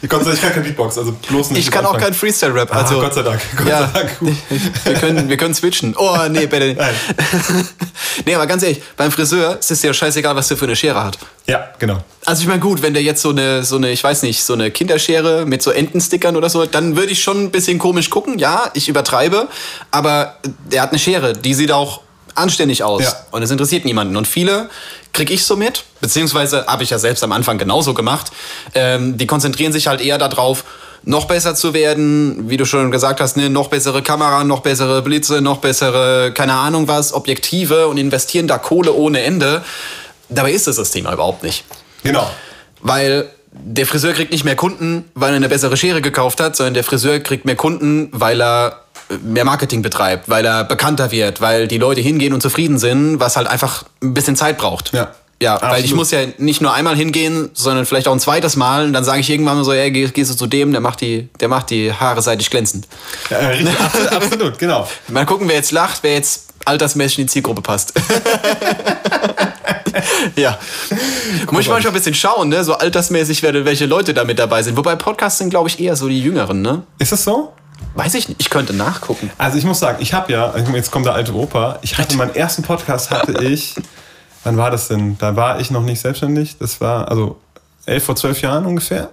Ich, 0.02 0.10
kann, 0.10 0.22
ich 0.22 0.42
kann 0.42 0.54
kein 0.54 0.64
Beatbox, 0.64 0.98
also 0.98 1.12
bloß 1.12 1.52
nicht. 1.52 1.60
Ich 1.60 1.72
kann 1.72 1.86
auch 1.86 1.98
kein 1.98 2.14
Freestyle-Rap. 2.14 2.74
Ah, 2.74 2.82
also, 2.82 3.00
ah, 3.00 3.02
Gott 3.02 3.14
sei 3.14 3.22
Dank. 3.24 3.42
Gott 3.58 3.68
ja, 3.68 3.88
sei 3.88 4.00
Dank. 4.00 4.18
wir, 4.86 4.94
können, 4.94 5.30
wir 5.30 5.38
können 5.38 5.54
switchen. 5.54 5.96
Oh, 5.98 6.18
nee, 6.30 6.46
bitte. 6.46 6.74
Nein. 6.74 6.94
nee, 8.26 8.36
aber 8.36 8.48
ganz 8.48 8.64
ehrlich, 8.64 8.82
beim 8.96 9.12
Friseur 9.12 9.58
ist 9.60 9.72
es 9.72 9.82
ja 9.82 9.94
scheißegal, 9.94 10.36
was 10.36 10.48
der 10.48 10.58
für 10.58 10.66
eine 10.66 10.76
Schere 10.76 11.04
hat. 11.04 11.18
Ja, 11.48 11.70
genau. 11.80 11.98
Also 12.26 12.42
ich 12.42 12.48
meine, 12.48 12.60
gut, 12.60 12.82
wenn 12.82 12.94
der 12.94 13.04
jetzt 13.04 13.22
so 13.22 13.30
eine, 13.30 13.64
so 13.64 13.78
eine, 13.78 13.92
ich 13.92 14.04
weiß 14.04 14.24
nicht, 14.24 14.44
so 14.44 14.54
eine 14.54 14.70
Kinderschere 14.70 15.46
mit 15.46 15.62
so 15.62 15.72
Entenstickern 15.72 16.36
oder 16.36 16.50
so, 16.50 16.66
dann 16.66 16.98
würde 16.98 17.12
ich 17.12 17.24
schon 17.24 17.46
ein 17.46 17.52
bisschen 17.52 17.80
komisch 17.80 18.10
gucken. 18.10 18.38
Ja, 18.38 18.70
ich 18.74 18.90
übertreibe, 18.90 19.48
aber 19.92 20.38
der 20.72 20.82
hat 20.82 20.90
eine 20.90 21.00
Schere, 21.00 21.34
die 21.34 21.54
sieht 21.54 21.72
auch 21.72 22.02
anständig 22.38 22.84
aus. 22.84 23.04
Ja. 23.04 23.14
Und 23.32 23.44
es 23.44 23.52
interessiert 23.52 23.86
niemanden. 23.86 24.16
Und 24.16 24.28
viele 24.28 24.70
kriege 25.14 25.34
ich 25.34 25.46
so 25.46 25.56
mit, 25.56 25.84
beziehungsweise 26.02 26.66
habe 26.68 26.84
ich 26.84 26.90
ja 26.90 27.00
selbst 27.00 27.24
am 27.24 27.32
Anfang 27.32 27.58
genauso 27.58 27.94
gemacht. 27.94 28.32
Ähm, 28.76 29.18
die 29.18 29.28
konzentrieren 29.28 29.74
sich 29.74 29.88
halt 29.88 30.02
eher 30.02 30.18
darauf, 30.18 30.64
noch 31.04 31.26
besser 31.26 31.56
zu 31.56 31.74
werden, 31.74 32.50
wie 32.50 32.58
du 32.58 32.66
schon 32.66 32.92
gesagt 32.92 33.22
hast, 33.22 33.38
ne, 33.38 33.50
noch 33.50 33.70
bessere 33.70 34.02
Kamera, 34.02 34.44
noch 34.44 34.62
bessere 34.62 35.02
Blitze, 35.02 35.42
noch 35.42 35.60
bessere, 35.60 36.34
keine 36.34 36.54
Ahnung 36.54 36.88
was, 36.88 37.14
Objektive 37.14 37.88
und 37.88 37.98
investieren 37.98 38.48
da 38.48 38.58
Kohle 38.58 38.94
ohne 38.94 39.22
Ende. 39.22 39.64
Dabei 40.28 40.52
ist 40.52 40.68
es 40.68 40.76
das 40.76 40.92
Thema 40.92 41.14
überhaupt 41.14 41.44
nicht. 41.44 41.64
Genau. 42.04 42.30
Weil 42.82 43.30
der 43.52 43.86
Friseur 43.86 44.14
kriegt 44.14 44.32
nicht 44.32 44.44
mehr 44.44 44.56
Kunden, 44.56 45.06
weil 45.14 45.32
er 45.32 45.38
eine 45.38 45.50
bessere 45.50 45.78
Schere 45.78 46.02
gekauft 46.02 46.40
hat, 46.42 46.56
sondern 46.56 46.74
der 46.74 46.84
Friseur 46.84 47.20
kriegt 47.20 47.46
mehr 47.46 47.56
Kunden, 47.56 48.10
weil 48.12 48.42
er 48.42 48.84
mehr 49.24 49.46
Marketing 49.46 49.82
betreibt, 49.82 50.30
weil 50.30 50.46
er 50.46 50.64
bekannter 50.64 51.12
wird, 51.12 51.42
weil 51.42 51.68
die 51.68 51.78
Leute 51.78 52.02
hingehen 52.02 52.34
und 52.34 52.42
zufrieden 52.42 52.78
sind, 52.78 53.20
was 53.20 53.38
halt 53.38 53.48
einfach 53.48 53.84
ein 54.02 54.14
bisschen 54.14 54.36
Zeit 54.36 54.58
braucht. 54.58 54.94
Ja. 54.94 55.12
Ja, 55.40 55.54
Absolut. 55.54 55.76
weil 55.76 55.86
ich 55.86 55.94
muss 55.94 56.10
ja 56.10 56.22
nicht 56.40 56.62
nur 56.62 56.74
einmal 56.74 56.96
hingehen, 56.96 57.52
sondern 57.54 57.86
vielleicht 57.86 58.08
auch 58.08 58.14
ein 58.14 58.20
zweites 58.20 58.56
Mal. 58.56 58.86
Und 58.86 58.94
dann 58.94 59.04
sage 59.04 59.20
ich 59.20 59.30
irgendwann 59.30 59.58
mal 59.58 59.64
so, 59.64 59.72
ey, 59.72 59.92
geh, 59.92 60.08
gehst 60.08 60.32
du 60.32 60.36
zu 60.36 60.48
dem, 60.48 60.72
der 60.72 60.82
macht 60.82 61.00
die, 61.02 61.30
der 61.40 61.48
macht 61.48 61.70
die 61.70 61.94
Haare 61.94 62.24
seitig 62.24 62.50
glänzend. 62.50 62.88
Ja, 63.30 63.38
richtig, 63.50 63.80
absolut, 63.86 64.12
absolut, 64.12 64.58
genau. 64.58 64.88
Mal 65.10 65.28
gucken, 65.28 65.48
wer 65.48 65.58
jetzt 65.58 65.72
lacht, 65.72 66.00
wer 66.02 66.16
jetzt 66.16 66.48
altersmäßig 66.66 67.20
in 67.20 67.26
die 67.26 67.32
Zielgruppe 67.32 67.62
passt. 67.62 67.94
ja. 70.36 70.58
Muss 71.52 71.62
ich 71.62 71.70
manchmal 71.70 71.92
ein 71.92 71.94
bisschen 71.94 72.16
schauen, 72.16 72.50
ne? 72.50 72.64
So 72.64 72.74
altersmäßig, 72.74 73.44
welche 73.44 73.86
Leute 73.86 74.16
da 74.16 74.24
mit 74.24 74.40
dabei 74.40 74.64
sind. 74.64 74.76
Wobei 74.76 74.96
Podcasts 74.96 75.38
sind, 75.38 75.52
glaube 75.52 75.70
ich, 75.70 75.80
eher 75.80 75.96
so 75.96 76.08
die 76.08 76.20
Jüngeren, 76.20 76.64
ne? 76.64 76.82
Ist 76.98 77.12
das 77.12 77.24
so? 77.24 77.54
Weiß 77.98 78.14
ich 78.14 78.30
nicht, 78.30 78.40
ich 78.40 78.52
könnte 78.52 78.74
nachgucken. 78.74 79.32
Also 79.40 79.58
ich 79.58 79.66
muss 79.66 79.80
sagen, 79.80 79.98
ich 80.02 80.14
habe 80.14 80.32
ja, 80.32 80.54
jetzt 80.74 80.92
kommt 80.92 81.08
der 81.08 81.14
alte 81.14 81.34
Opa, 81.34 81.80
ich 81.82 81.98
hatte 81.98 82.16
meinen 82.16 82.36
ersten 82.36 82.62
Podcast 82.62 83.10
hatte 83.10 83.32
ich, 83.44 83.74
wann 84.44 84.56
war 84.56 84.70
das 84.70 84.88
denn? 84.88 85.18
Da 85.18 85.36
war 85.36 85.60
ich 85.60 85.72
noch 85.72 85.82
nicht 85.82 86.00
selbstständig, 86.00 86.58
das 86.60 86.80
war 86.80 87.10
also 87.10 87.38
elf 87.88 88.04
vor 88.04 88.16
zwölf 88.16 88.40
Jahren 88.42 88.68
ungefähr. 88.68 89.10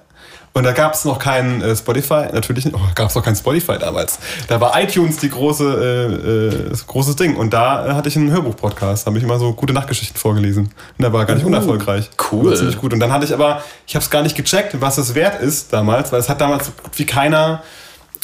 Und 0.53 0.65
da 0.65 0.73
gab 0.73 0.93
es 0.93 1.05
noch 1.05 1.19
kein 1.19 1.63
äh, 1.63 1.75
Spotify, 1.75 2.27
natürlich 2.33 2.73
oh, 2.73 2.79
gab 2.95 3.09
es 3.09 3.15
noch 3.17 3.25
kein 3.25 3.35
Spotify 3.35 3.77
damals. 3.77 4.19
Da 4.47 4.61
war 4.61 4.79
iTunes 4.81 5.17
die 5.17 5.31
große, 5.31 6.69
äh, 6.69 6.69
das 6.69 6.87
große 6.87 7.17
Ding. 7.17 7.37
Und 7.37 7.53
da 7.55 7.87
äh, 7.89 7.93
hatte 7.95 8.09
ich 8.09 8.17
einen 8.17 8.31
Hörbuch-Podcast, 8.31 9.07
habe 9.07 9.17
ich 9.19 9.25
immer 9.25 9.39
so 9.39 9.53
gute 9.55 9.73
Nachtgeschichten 9.73 10.17
vorgelesen. 10.17 10.67
Und 10.67 11.03
da 11.03 11.13
war 11.13 11.25
gar 11.25 11.35
nicht 11.35 11.45
uh, 11.45 11.49
unerfolgreich. 11.49 12.09
Cool. 12.31 12.51
War 12.51 12.55
ziemlich 12.55 12.79
gut. 12.79 12.93
Und 12.93 13.01
dann 13.01 13.11
hatte 13.11 13.25
ich 13.25 13.35
aber, 13.35 13.63
ich 13.87 13.97
habe 13.97 14.05
es 14.05 14.11
gar 14.11 14.23
nicht 14.23 14.37
gecheckt, 14.37 14.81
was 14.81 14.97
es 14.99 15.17
wert 15.17 15.41
ist 15.41 15.73
damals, 15.73 16.13
weil 16.13 16.21
es 16.21 16.29
hat 16.29 16.41
damals 16.41 16.71
wie 16.95 17.07
keiner 17.07 17.63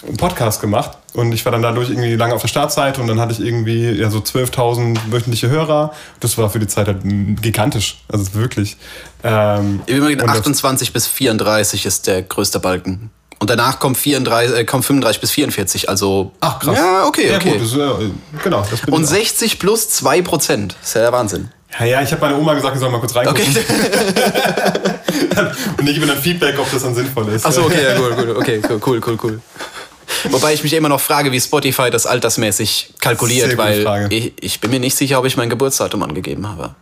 einen 0.07 0.17
Podcast 0.17 0.61
gemacht 0.61 0.97
und 1.13 1.33
ich 1.33 1.45
war 1.45 1.53
dann 1.53 1.63
dadurch 1.63 1.91
irgendwie 1.91 2.15
lange 2.15 2.35
auf 2.35 2.41
der 2.41 2.49
Startseite 2.49 3.01
und 3.01 3.07
dann 3.07 3.21
hatte 3.21 3.33
ich 3.33 3.41
irgendwie 3.41 3.91
ja, 3.91 4.11
so 4.11 4.19
12.000 4.19 4.99
wöchentliche 5.11 5.49
Hörer. 5.49 5.93
Das 6.21 6.39
war 6.39 6.49
für 6.51 6.59
die 6.59 6.67
Zeit 6.67 6.87
halt 6.87 7.01
gigantisch, 7.03 7.99
also 8.11 8.35
wirklich. 8.35 8.77
Ähm, 9.23 9.81
ich 9.87 9.99
bin 9.99 10.29
28 10.29 10.93
bis 10.93 11.07
34 11.07 11.87
ist 11.87 12.07
der 12.07 12.23
größte 12.23 12.61
Balken. 12.61 13.11
Und 13.41 13.49
danach 13.49 13.79
kommt, 13.79 13.97
34, 13.97 14.57
äh, 14.57 14.65
kommt 14.65 14.85
35 14.85 15.21
bis 15.21 15.31
44, 15.31 15.89
also... 15.89 16.33
Ach, 16.41 16.59
krass. 16.59 16.77
Ja, 16.77 17.07
okay, 17.07 17.31
ja, 17.31 17.37
okay. 17.37 17.53
Gut, 17.53 17.63
das, 17.63 17.73
äh, 17.73 18.11
genau, 18.45 18.67
das 18.71 18.85
und 18.85 19.07
60 19.07 19.59
plus 19.59 19.89
2 19.89 20.21
Prozent, 20.21 20.77
ist 20.83 20.95
ja 20.95 21.01
der 21.01 21.13
Wahnsinn. 21.13 21.49
Ja, 21.79 21.87
ja, 21.87 22.03
ich 22.03 22.13
habe 22.13 22.21
meiner 22.21 22.39
Oma 22.39 22.53
gesagt, 22.53 22.75
ich 22.75 22.81
soll 22.81 22.91
mal 22.91 23.01
kurz 23.01 23.17
reingucken. 23.17 23.43
Okay. 23.43 23.65
und 25.79 25.89
ich 25.89 25.95
gebe 25.95 26.07
dann 26.07 26.19
Feedback, 26.19 26.59
ob 26.59 26.71
das 26.71 26.83
dann 26.83 26.95
sinnvoll 26.95 27.29
ist. 27.29 27.47
Achso, 27.47 27.63
okay, 27.63 27.83
ja, 27.83 27.99
cool, 27.99 28.15
cool, 28.19 28.37
okay, 28.37 28.61
cool, 28.85 29.01
cool, 29.07 29.19
cool. 29.23 29.41
Wobei 30.31 30.53
ich 30.55 30.63
mich 30.63 30.73
immer 30.73 30.89
noch 30.89 31.01
frage, 31.01 31.33
wie 31.33 31.41
Spotify 31.41 31.91
das 31.91 32.07
altersmäßig 32.07 32.95
kalkuliert, 33.01 33.57
weil 33.57 34.09
ich, 34.11 34.33
ich, 34.41 34.61
bin 34.61 34.71
mir 34.71 34.81
nicht 34.81 34.97
sicher, 34.97 35.19
ob 35.19 35.25
ich 35.25 35.37
mein 35.37 35.51
Geburtsdatum 35.51 36.03
angegeben 36.03 36.49
habe. 36.49 36.75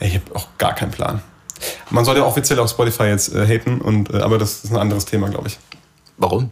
Ich 0.00 0.14
habe 0.14 0.24
auch 0.34 0.48
gar 0.58 0.74
keinen 0.74 0.90
Plan. 0.90 1.22
Man 1.90 2.04
sollte 2.04 2.24
offiziell 2.24 2.58
auf 2.58 2.70
Spotify 2.70 3.04
jetzt 3.04 3.34
äh, 3.34 3.46
haten, 3.46 3.80
und, 3.80 4.12
äh, 4.12 4.18
aber 4.18 4.38
das 4.38 4.64
ist 4.64 4.72
ein 4.72 4.76
anderes 4.76 5.04
Thema, 5.04 5.28
glaube 5.28 5.48
ich. 5.48 5.58
Warum? 6.16 6.50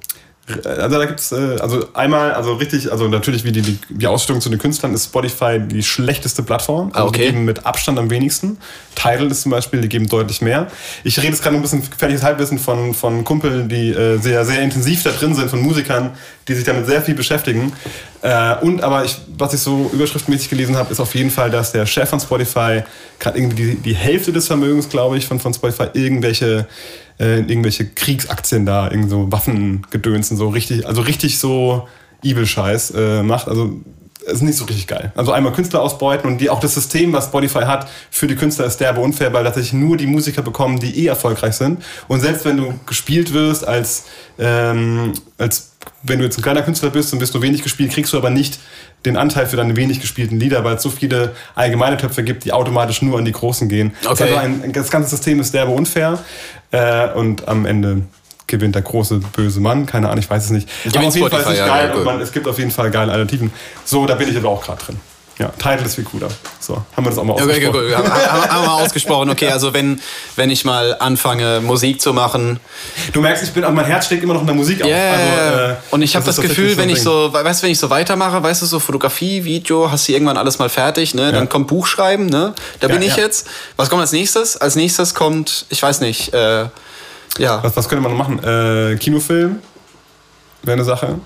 Also 0.64 0.98
da 0.98 1.04
gibt 1.04 1.20
es, 1.20 1.32
äh, 1.32 1.58
also 1.60 1.86
einmal, 1.94 2.32
also 2.32 2.54
richtig, 2.54 2.90
also 2.90 3.08
natürlich 3.08 3.44
wie 3.44 3.52
die, 3.52 3.62
die, 3.62 3.78
die 3.88 4.06
Ausstellung 4.06 4.40
zu 4.40 4.48
den 4.48 4.58
Künstlern 4.58 4.92
ist 4.94 5.04
Spotify 5.04 5.60
die 5.60 5.82
schlechteste 5.82 6.42
Plattform. 6.42 6.90
Also 6.92 7.08
okay. 7.08 7.18
Die 7.18 7.32
geben 7.32 7.44
mit 7.44 7.66
Abstand 7.66 7.98
am 7.98 8.10
wenigsten. 8.10 8.58
Tidal 8.94 9.30
ist 9.30 9.42
zum 9.42 9.52
Beispiel, 9.52 9.80
die 9.80 9.88
geben 9.88 10.08
deutlich 10.08 10.40
mehr. 10.40 10.66
Ich 11.04 11.18
rede 11.18 11.28
jetzt 11.28 11.42
gerade 11.42 11.56
ein 11.56 11.62
bisschen 11.62 11.88
gefährliches 11.88 12.24
Halbwissen 12.24 12.58
von, 12.58 12.94
von 12.94 13.24
Kumpeln, 13.24 13.68
die 13.68 13.90
äh, 13.90 14.18
sehr, 14.18 14.44
sehr 14.44 14.62
intensiv 14.62 15.02
da 15.02 15.10
drin 15.10 15.34
sind, 15.34 15.50
von 15.50 15.60
Musikern, 15.60 16.10
die 16.48 16.54
sich 16.54 16.64
damit 16.64 16.86
sehr 16.86 17.02
viel 17.02 17.14
beschäftigen. 17.14 17.72
Äh, 18.22 18.56
und 18.56 18.82
aber 18.82 19.04
ich, 19.04 19.18
was 19.38 19.54
ich 19.54 19.60
so 19.60 19.90
überschriftmäßig 19.92 20.50
gelesen 20.50 20.76
habe, 20.76 20.90
ist 20.90 21.00
auf 21.00 21.14
jeden 21.14 21.30
Fall, 21.30 21.50
dass 21.50 21.72
der 21.72 21.86
Chef 21.86 22.08
von 22.08 22.20
Spotify 22.20 22.82
gerade 23.18 23.38
irgendwie 23.38 23.56
die, 23.56 23.74
die 23.76 23.94
Hälfte 23.94 24.32
des 24.32 24.46
Vermögens, 24.46 24.88
glaube 24.88 25.16
ich, 25.16 25.26
von, 25.26 25.38
von 25.38 25.54
Spotify 25.54 25.86
irgendwelche 25.92 26.66
äh, 27.20 27.40
irgendwelche 27.40 27.86
Kriegsaktien 27.86 28.66
da, 28.66 28.90
irgend 28.90 29.10
so 29.10 29.30
Waffengedönsen, 29.30 30.36
so 30.36 30.48
richtig, 30.48 30.86
also 30.86 31.02
richtig 31.02 31.38
so 31.38 31.86
Evil-Scheiß 32.24 32.92
äh, 32.96 33.22
macht. 33.22 33.46
Also 33.46 33.76
ist 34.26 34.42
nicht 34.42 34.56
so 34.56 34.64
richtig 34.64 34.86
geil. 34.86 35.12
Also 35.14 35.32
einmal 35.32 35.52
Künstler 35.52 35.82
ausbeuten 35.82 36.30
und 36.30 36.40
die, 36.40 36.50
auch 36.50 36.60
das 36.60 36.74
System, 36.74 37.12
was 37.12 37.26
Spotify 37.26 37.62
hat, 37.62 37.88
für 38.10 38.26
die 38.26 38.36
Künstler 38.36 38.66
ist 38.66 38.78
derbe 38.78 39.00
unfair, 39.00 39.32
weil 39.32 39.44
tatsächlich 39.44 39.72
nur 39.72 39.96
die 39.96 40.06
Musiker 40.06 40.42
bekommen, 40.42 40.78
die 40.78 41.04
eh 41.04 41.06
erfolgreich 41.06 41.54
sind. 41.54 41.82
Und 42.08 42.20
selbst 42.20 42.44
wenn 42.44 42.56
du 42.56 42.74
gespielt 42.86 43.32
wirst 43.32 43.66
als, 43.66 44.04
ähm, 44.38 45.12
als 45.38 45.69
wenn 46.02 46.18
du 46.18 46.24
jetzt 46.24 46.38
ein 46.38 46.42
kleiner 46.42 46.62
Künstler 46.62 46.90
bist 46.90 47.12
und 47.12 47.20
wirst 47.20 47.34
nur 47.34 47.42
wenig 47.42 47.62
gespielt, 47.62 47.92
kriegst 47.92 48.12
du 48.12 48.16
aber 48.16 48.30
nicht 48.30 48.58
den 49.04 49.16
Anteil 49.16 49.46
für 49.46 49.56
deine 49.56 49.76
wenig 49.76 50.00
gespielten 50.00 50.38
Lieder, 50.38 50.62
weil 50.64 50.76
es 50.76 50.82
so 50.82 50.90
viele 50.90 51.34
allgemeine 51.54 51.96
Töpfe 51.96 52.22
gibt, 52.22 52.44
die 52.44 52.52
automatisch 52.52 53.02
nur 53.02 53.18
an 53.18 53.24
die 53.24 53.32
Großen 53.32 53.68
gehen. 53.68 53.92
Okay. 54.04 54.24
Also 54.24 54.36
ein, 54.36 54.72
das 54.72 54.90
ganze 54.90 55.10
System 55.10 55.40
ist 55.40 55.54
derbe 55.54 55.72
unfair 55.72 56.18
äh, 56.70 57.08
und 57.12 57.48
am 57.48 57.64
Ende 57.66 58.02
gewinnt 58.46 58.74
der 58.74 58.82
große 58.82 59.20
böse 59.32 59.60
Mann, 59.60 59.86
keine 59.86 60.08
Ahnung, 60.08 60.18
ich 60.18 60.28
weiß 60.28 60.46
es 60.46 60.50
nicht. 60.50 60.68
Aber 60.94 61.06
auf 61.06 61.14
jeden 61.14 61.30
Fall 61.30 61.40
ist 61.40 61.48
es 61.48 61.58
ja, 61.58 61.66
geil 61.66 61.88
ja, 61.88 61.94
und 61.94 62.04
man, 62.04 62.20
es 62.20 62.32
gibt 62.32 62.48
auf 62.48 62.58
jeden 62.58 62.70
Fall 62.70 62.90
geile 62.90 63.12
Alternativen. 63.12 63.52
So, 63.84 64.06
da 64.06 64.16
bin 64.16 64.28
ich 64.28 64.36
aber 64.36 64.48
auch 64.48 64.62
gerade 64.62 64.82
drin. 64.84 64.96
Ja, 65.40 65.48
Title 65.58 65.86
ist 65.86 65.94
viel 65.94 66.04
cooler. 66.04 66.28
So, 66.60 66.74
haben 66.94 67.04
wir 67.04 67.08
das 67.10 67.18
auch 67.18 67.24
mal 67.24 67.32
Okay, 67.32 67.44
okay, 67.44 67.66
ausgesprochen. 67.68 67.86
gut. 67.88 67.96
Haben, 67.96 68.50
haben 68.50 68.62
wir 68.62 68.68
mal 68.68 68.82
ausgesprochen. 68.84 69.30
Okay, 69.30 69.48
also 69.50 69.72
wenn, 69.72 69.98
wenn 70.36 70.50
ich 70.50 70.66
mal 70.66 70.94
anfange, 70.98 71.60
Musik 71.62 71.98
zu 72.02 72.12
machen. 72.12 72.60
Du 73.14 73.22
merkst, 73.22 73.42
ich 73.44 73.50
bin, 73.52 73.62
mein 73.74 73.86
Herz 73.86 74.06
schlägt 74.06 74.22
immer 74.22 74.34
noch 74.34 74.42
in 74.42 74.46
der 74.46 74.54
Musik 74.54 74.82
auf. 74.82 74.88
Ja, 74.90 75.12
Also, 75.12 75.58
äh, 75.72 75.76
und 75.92 76.02
ich 76.02 76.14
habe 76.14 76.26
das, 76.26 76.36
ist 76.36 76.42
Gefühl, 76.46 76.76
wenn 76.76 76.90
ich 76.90 77.00
so, 77.02 77.32
weißt 77.32 77.62
du, 77.62 77.64
wenn 77.64 77.72
ich 77.72 77.78
so 77.78 77.88
weitermache, 77.88 78.42
weißt 78.42 78.60
du, 78.60 78.66
so 78.66 78.78
Fotografie, 78.80 79.42
Video, 79.44 79.90
hast 79.90 80.06
du 80.08 80.12
irgendwann 80.12 80.36
alles 80.36 80.58
mal 80.58 80.68
fertig, 80.68 81.14
ne? 81.14 81.32
Dann 81.32 81.44
Ja. 81.44 81.46
kommt 81.46 81.68
Buchschreiben, 81.68 82.26
ne? 82.26 82.52
Da 82.80 82.88
bin 82.88 83.00
Ja, 83.00 83.08
ich 83.08 83.16
ja. 83.16 83.22
jetzt. 83.24 83.46
Was 83.76 83.88
kommt 83.88 84.02
als 84.02 84.12
nächstes? 84.12 84.58
Als 84.58 84.76
nächstes 84.76 85.14
kommt, 85.14 85.64
ich 85.70 85.82
weiß 85.82 86.02
nicht, 86.02 86.34
äh, 86.34 86.66
ja. 87.38 87.62
Was, 87.64 87.74
was 87.76 87.88
könnte 87.88 88.02
man 88.06 88.14
noch 88.14 88.18
machen? 88.28 88.44
Äh, 88.44 88.96
Kinofilm 88.96 89.60
wäre 90.64 90.74
eine 90.74 90.84
Sache. 90.84 91.18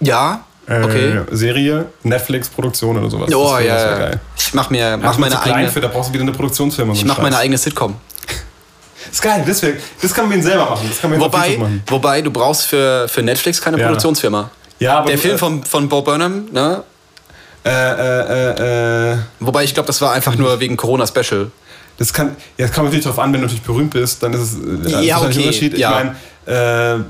Ja, 0.00 0.44
Äh, 0.70 0.82
okay. 0.84 1.20
Serie, 1.32 1.86
Netflix-Produktion 2.04 2.96
oder 2.96 3.10
sowas. 3.10 3.34
Oh, 3.34 3.54
das 3.56 3.64
ja, 3.64 3.74
das 3.98 3.98
ja. 4.14 4.20
Ich 4.36 4.54
mach 4.54 4.70
mir, 4.70 4.96
mach 4.96 5.14
Ach, 5.14 5.18
meine 5.18 5.34
zu 5.34 5.40
klein 5.40 5.54
eigene, 5.56 5.70
Für, 5.72 5.80
da 5.80 5.88
brauchst 5.88 6.10
du 6.10 6.14
wieder 6.14 6.22
eine 6.22 6.32
Produktionsfirma. 6.32 6.92
So 6.92 6.96
ich 6.96 7.00
einen 7.02 7.08
mach 7.08 7.18
meine 7.22 7.36
eigene 7.36 7.58
Sitcom. 7.58 7.96
ist 9.10 9.20
geil, 9.20 9.42
das, 9.46 9.60
wär, 9.62 9.72
das 10.00 10.14
kann 10.14 10.28
man 10.28 10.38
ihn 10.38 10.42
selber 10.44 10.70
machen. 10.70 10.86
Das 10.88 11.00
kann 11.00 11.10
man 11.10 11.20
Wobei, 11.20 11.56
machen. 11.56 11.82
wobei, 11.88 12.22
du 12.22 12.30
brauchst 12.30 12.66
für, 12.66 13.08
für 13.08 13.22
Netflix 13.22 13.60
keine 13.60 13.78
Ja. 13.78 13.86
Produktionsfirma. 13.86 14.48
Ja, 14.78 14.98
aber 14.98 15.08
Der 15.10 15.18
Film 15.18 15.36
von, 15.38 15.62
von 15.64 15.88
Bo 15.88 16.02
Burnham, 16.02 16.46
ne? 16.52 16.84
Äh, 17.64 17.70
äh, 17.70 18.52
äh, 18.52 19.12
äh, 19.12 19.18
Wobei 19.40 19.64
ich 19.64 19.74
glaube, 19.74 19.88
das 19.88 20.00
war 20.00 20.12
einfach 20.12 20.34
nur 20.36 20.58
wegen 20.60 20.76
Corona-Special. 20.78 21.50
das 21.98 22.12
kann, 22.14 22.28
ja, 22.56 22.66
das 22.66 22.72
kommt 22.74 22.86
natürlich 22.86 23.04
darauf 23.04 23.18
an, 23.18 23.32
wenn 23.32 23.40
du 23.40 23.46
natürlich 23.46 23.62
berühmt 23.64 23.90
bist, 23.90 24.22
dann 24.22 24.32
ist 24.32 24.40
es 24.40 24.54
äh, 24.54 25.04
Ja, 25.04 25.16
wahrscheinlich 25.16 25.20
ein 25.20 25.26
okay, 25.26 25.38
Unterschied. 25.40 25.78
ja. 25.78 25.90
Ich 25.90 26.04
meine, 26.46 27.00
äh, 27.00 27.04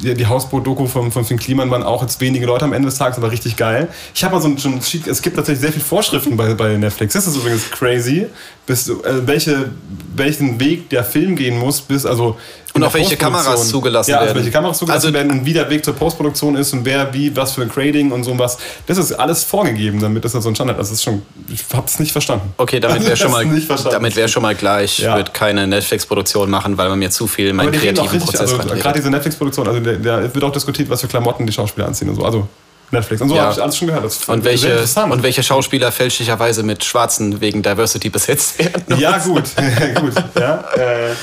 die, 0.00 0.14
die 0.14 0.26
Hausboot-Doku 0.26 0.86
von, 0.86 1.12
von 1.12 1.24
Finn 1.24 1.38
Kliman 1.38 1.70
waren 1.70 1.82
auch 1.82 2.02
jetzt 2.02 2.20
wenige 2.20 2.46
Leute 2.46 2.64
am 2.64 2.72
Ende 2.72 2.86
des 2.86 2.98
Tages, 2.98 3.18
aber 3.18 3.30
richtig 3.30 3.56
geil. 3.56 3.88
Ich 4.14 4.24
habe 4.24 4.34
mal 4.34 4.40
so 4.40 4.48
ein, 4.48 4.56
so 4.56 4.68
ein 4.68 4.82
Sheet, 4.82 5.06
es 5.06 5.22
gibt 5.22 5.36
tatsächlich 5.36 5.60
sehr 5.60 5.72
viele 5.72 5.84
Vorschriften 5.84 6.36
bei, 6.36 6.54
bei 6.54 6.76
Netflix. 6.76 7.14
Das 7.14 7.26
ist 7.26 7.36
übrigens 7.36 7.70
crazy, 7.70 8.26
bis 8.70 8.84
du, 8.84 9.02
äh, 9.02 9.26
welche, 9.26 9.68
welchen 10.14 10.60
Weg 10.60 10.88
der 10.90 11.02
Film 11.02 11.34
gehen 11.34 11.58
muss, 11.58 11.80
bis 11.80 12.06
also 12.06 12.36
Und 12.72 12.84
auch 12.84 12.92
der 12.92 13.00
welche 13.00 13.16
Kameras 13.16 13.68
zugelassen 13.68 14.12
ja, 14.12 14.18
also 14.18 14.26
werden. 14.28 14.38
welche 14.38 14.52
Kameras 14.52 14.78
zugelassen 14.78 15.06
Also- 15.06 15.12
werden 15.12 15.32
und 15.32 15.44
wie 15.44 15.52
der 15.52 15.68
Weg 15.68 15.84
zur 15.84 15.94
Postproduktion 15.94 16.54
ist 16.54 16.72
und 16.72 16.84
wer 16.84 17.12
wie 17.12 17.34
was 17.34 17.54
für 17.54 17.62
ein 17.62 17.68
Grading 17.68 18.12
und 18.12 18.22
so 18.22 18.38
was. 18.38 18.58
Das 18.86 18.96
ist 18.96 19.10
alles 19.12 19.42
vorgegeben, 19.42 19.98
damit 20.00 20.24
das 20.24 20.30
so 20.32 20.48
ein 20.48 20.54
Standard 20.54 20.78
ist. 20.78 20.86
Das 20.86 20.98
ist 20.98 21.02
schon, 21.02 21.22
ich 21.52 21.64
habe 21.74 21.86
es 21.88 21.98
nicht 21.98 22.12
verstanden. 22.12 22.54
Okay, 22.58 22.78
damit 22.78 23.04
wäre 23.04 23.16
schon 23.16 23.32
mal, 23.32 23.44
damit 23.90 24.14
wäre 24.14 24.28
schon 24.28 24.42
mal 24.42 24.54
klar, 24.54 24.82
ich 24.84 24.98
Ja. 24.98 25.16
würde 25.16 25.32
keine 25.32 25.66
Netflix-Produktion 25.66 26.48
machen, 26.48 26.78
weil 26.78 26.88
man 26.90 26.98
mir 27.00 27.10
zu 27.10 27.26
viel 27.26 27.48
in 27.48 27.56
meinen 27.56 27.72
kreativen 27.72 28.02
richtig, 28.08 28.22
Prozess 28.22 28.40
also 28.52 28.58
gerade 28.58 28.98
diese 29.00 29.10
Netflix-Produktion, 29.10 29.66
also 29.66 29.80
da 29.80 29.92
da 29.94 30.32
wird 30.32 30.44
auch 30.44 30.52
diskutiert, 30.52 30.88
was 30.88 31.00
für 31.00 31.08
Klamotten 31.08 31.44
die 31.44 31.52
Schauspieler 31.52 31.88
anziehen 31.88 32.08
und 32.08 32.14
so. 32.14 32.24
Also 32.24 32.46
Netflix 32.90 33.22
und 33.22 33.28
so 33.28 33.36
Ja. 33.36 33.42
habe 33.44 33.52
ich 33.54 33.62
alles 33.62 33.76
schon 33.76 33.88
gehört. 33.88 34.04
Das 34.04 34.24
Und 34.28 34.44
welche, 34.44 34.84
und 35.10 35.22
welche 35.22 35.42
Schauspieler 35.42 35.92
fälschlicherweise 35.92 36.62
mit 36.62 36.84
Schwarzen 36.84 37.40
wegen 37.40 37.62
Diversity 37.62 38.10
besetzt 38.10 38.58
werden. 38.58 38.84
Ja, 38.98 39.18
gut, 39.18 39.44
gut. 40.00 40.12
Ja, 40.38 40.64
äh, 40.76 41.14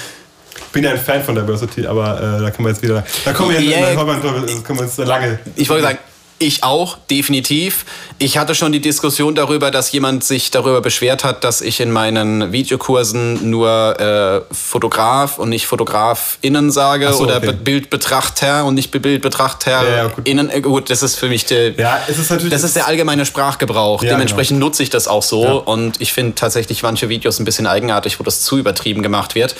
bin 0.71 0.83
ja 0.83 0.91
ein 0.91 0.97
Fan 0.99 1.23
von 1.23 1.35
Diversity, 1.35 1.85
aber 1.85 2.17
äh, 2.17 2.41
da 2.41 2.51
kommen 2.51 2.67
wir 2.67 2.71
jetzt 2.71 2.81
wieder. 2.81 3.03
Da 3.25 3.33
kommen 3.33 3.51
wir, 3.51 3.59
da 3.59 3.95
kommen 3.95 4.21
wir, 4.21 4.55
da 4.55 4.61
kommen 4.65 4.79
wir 4.79 4.85
jetzt 4.85 4.97
lange. 4.99 5.39
Ich 5.55 5.69
wollte 5.69 5.83
sagen, 5.83 5.97
ich 6.39 6.63
auch, 6.63 6.97
definitiv. 7.09 7.85
Ich 8.19 8.37
hatte 8.37 8.53
schon 8.55 8.71
die 8.71 8.79
Diskussion 8.79 9.35
darüber, 9.35 9.71
dass 9.71 9.91
jemand 9.91 10.23
sich 10.23 10.51
darüber 10.51 10.81
beschwert 10.81 11.23
hat, 11.23 11.43
dass 11.43 11.61
ich 11.61 11.79
in 11.79 11.91
meinen 11.91 12.51
Videokursen 12.51 13.49
nur 13.49 13.99
äh, 13.99 14.53
Fotograf 14.53 15.39
und 15.39 15.49
nicht 15.49 15.65
FotografInnen 15.67 16.71
sage 16.71 17.11
so, 17.13 17.23
oder 17.23 17.37
okay. 17.37 17.47
Be- 17.47 17.53
Bildbetrachter 17.53 18.65
und 18.65 18.75
nicht 18.75 18.91
Be- 18.91 18.99
BildbetrachterInnen. 18.99 20.49
Äh, 20.49 20.61
gut, 20.61 20.89
das 20.89 21.03
ist 21.03 21.15
für 21.15 21.27
mich 21.27 21.45
der, 21.45 21.71
Ja, 21.71 21.99
es 22.07 22.17
ist 22.19 22.29
natürlich. 22.29 22.51
Das 22.53 22.63
ist 22.63 22.75
der 22.75 22.87
allgemeine 22.87 23.25
Sprachgebrauch. 23.25 24.03
Ja, 24.03 24.11
Dementsprechend 24.11 24.59
nutze 24.59 24.83
ich 24.83 24.89
das 24.89 25.07
auch 25.07 25.23
so. 25.23 25.43
Ja. 25.43 25.51
Und 25.53 26.01
ich 26.01 26.13
finde 26.13 26.35
tatsächlich 26.35 26.83
manche 26.83 27.09
Videos 27.09 27.39
ein 27.39 27.45
bisschen 27.45 27.67
eigenartig, 27.67 28.19
wo 28.19 28.23
das 28.23 28.41
zu 28.41 28.57
übertrieben 28.57 29.01
gemacht 29.03 29.35
wird. 29.35 29.55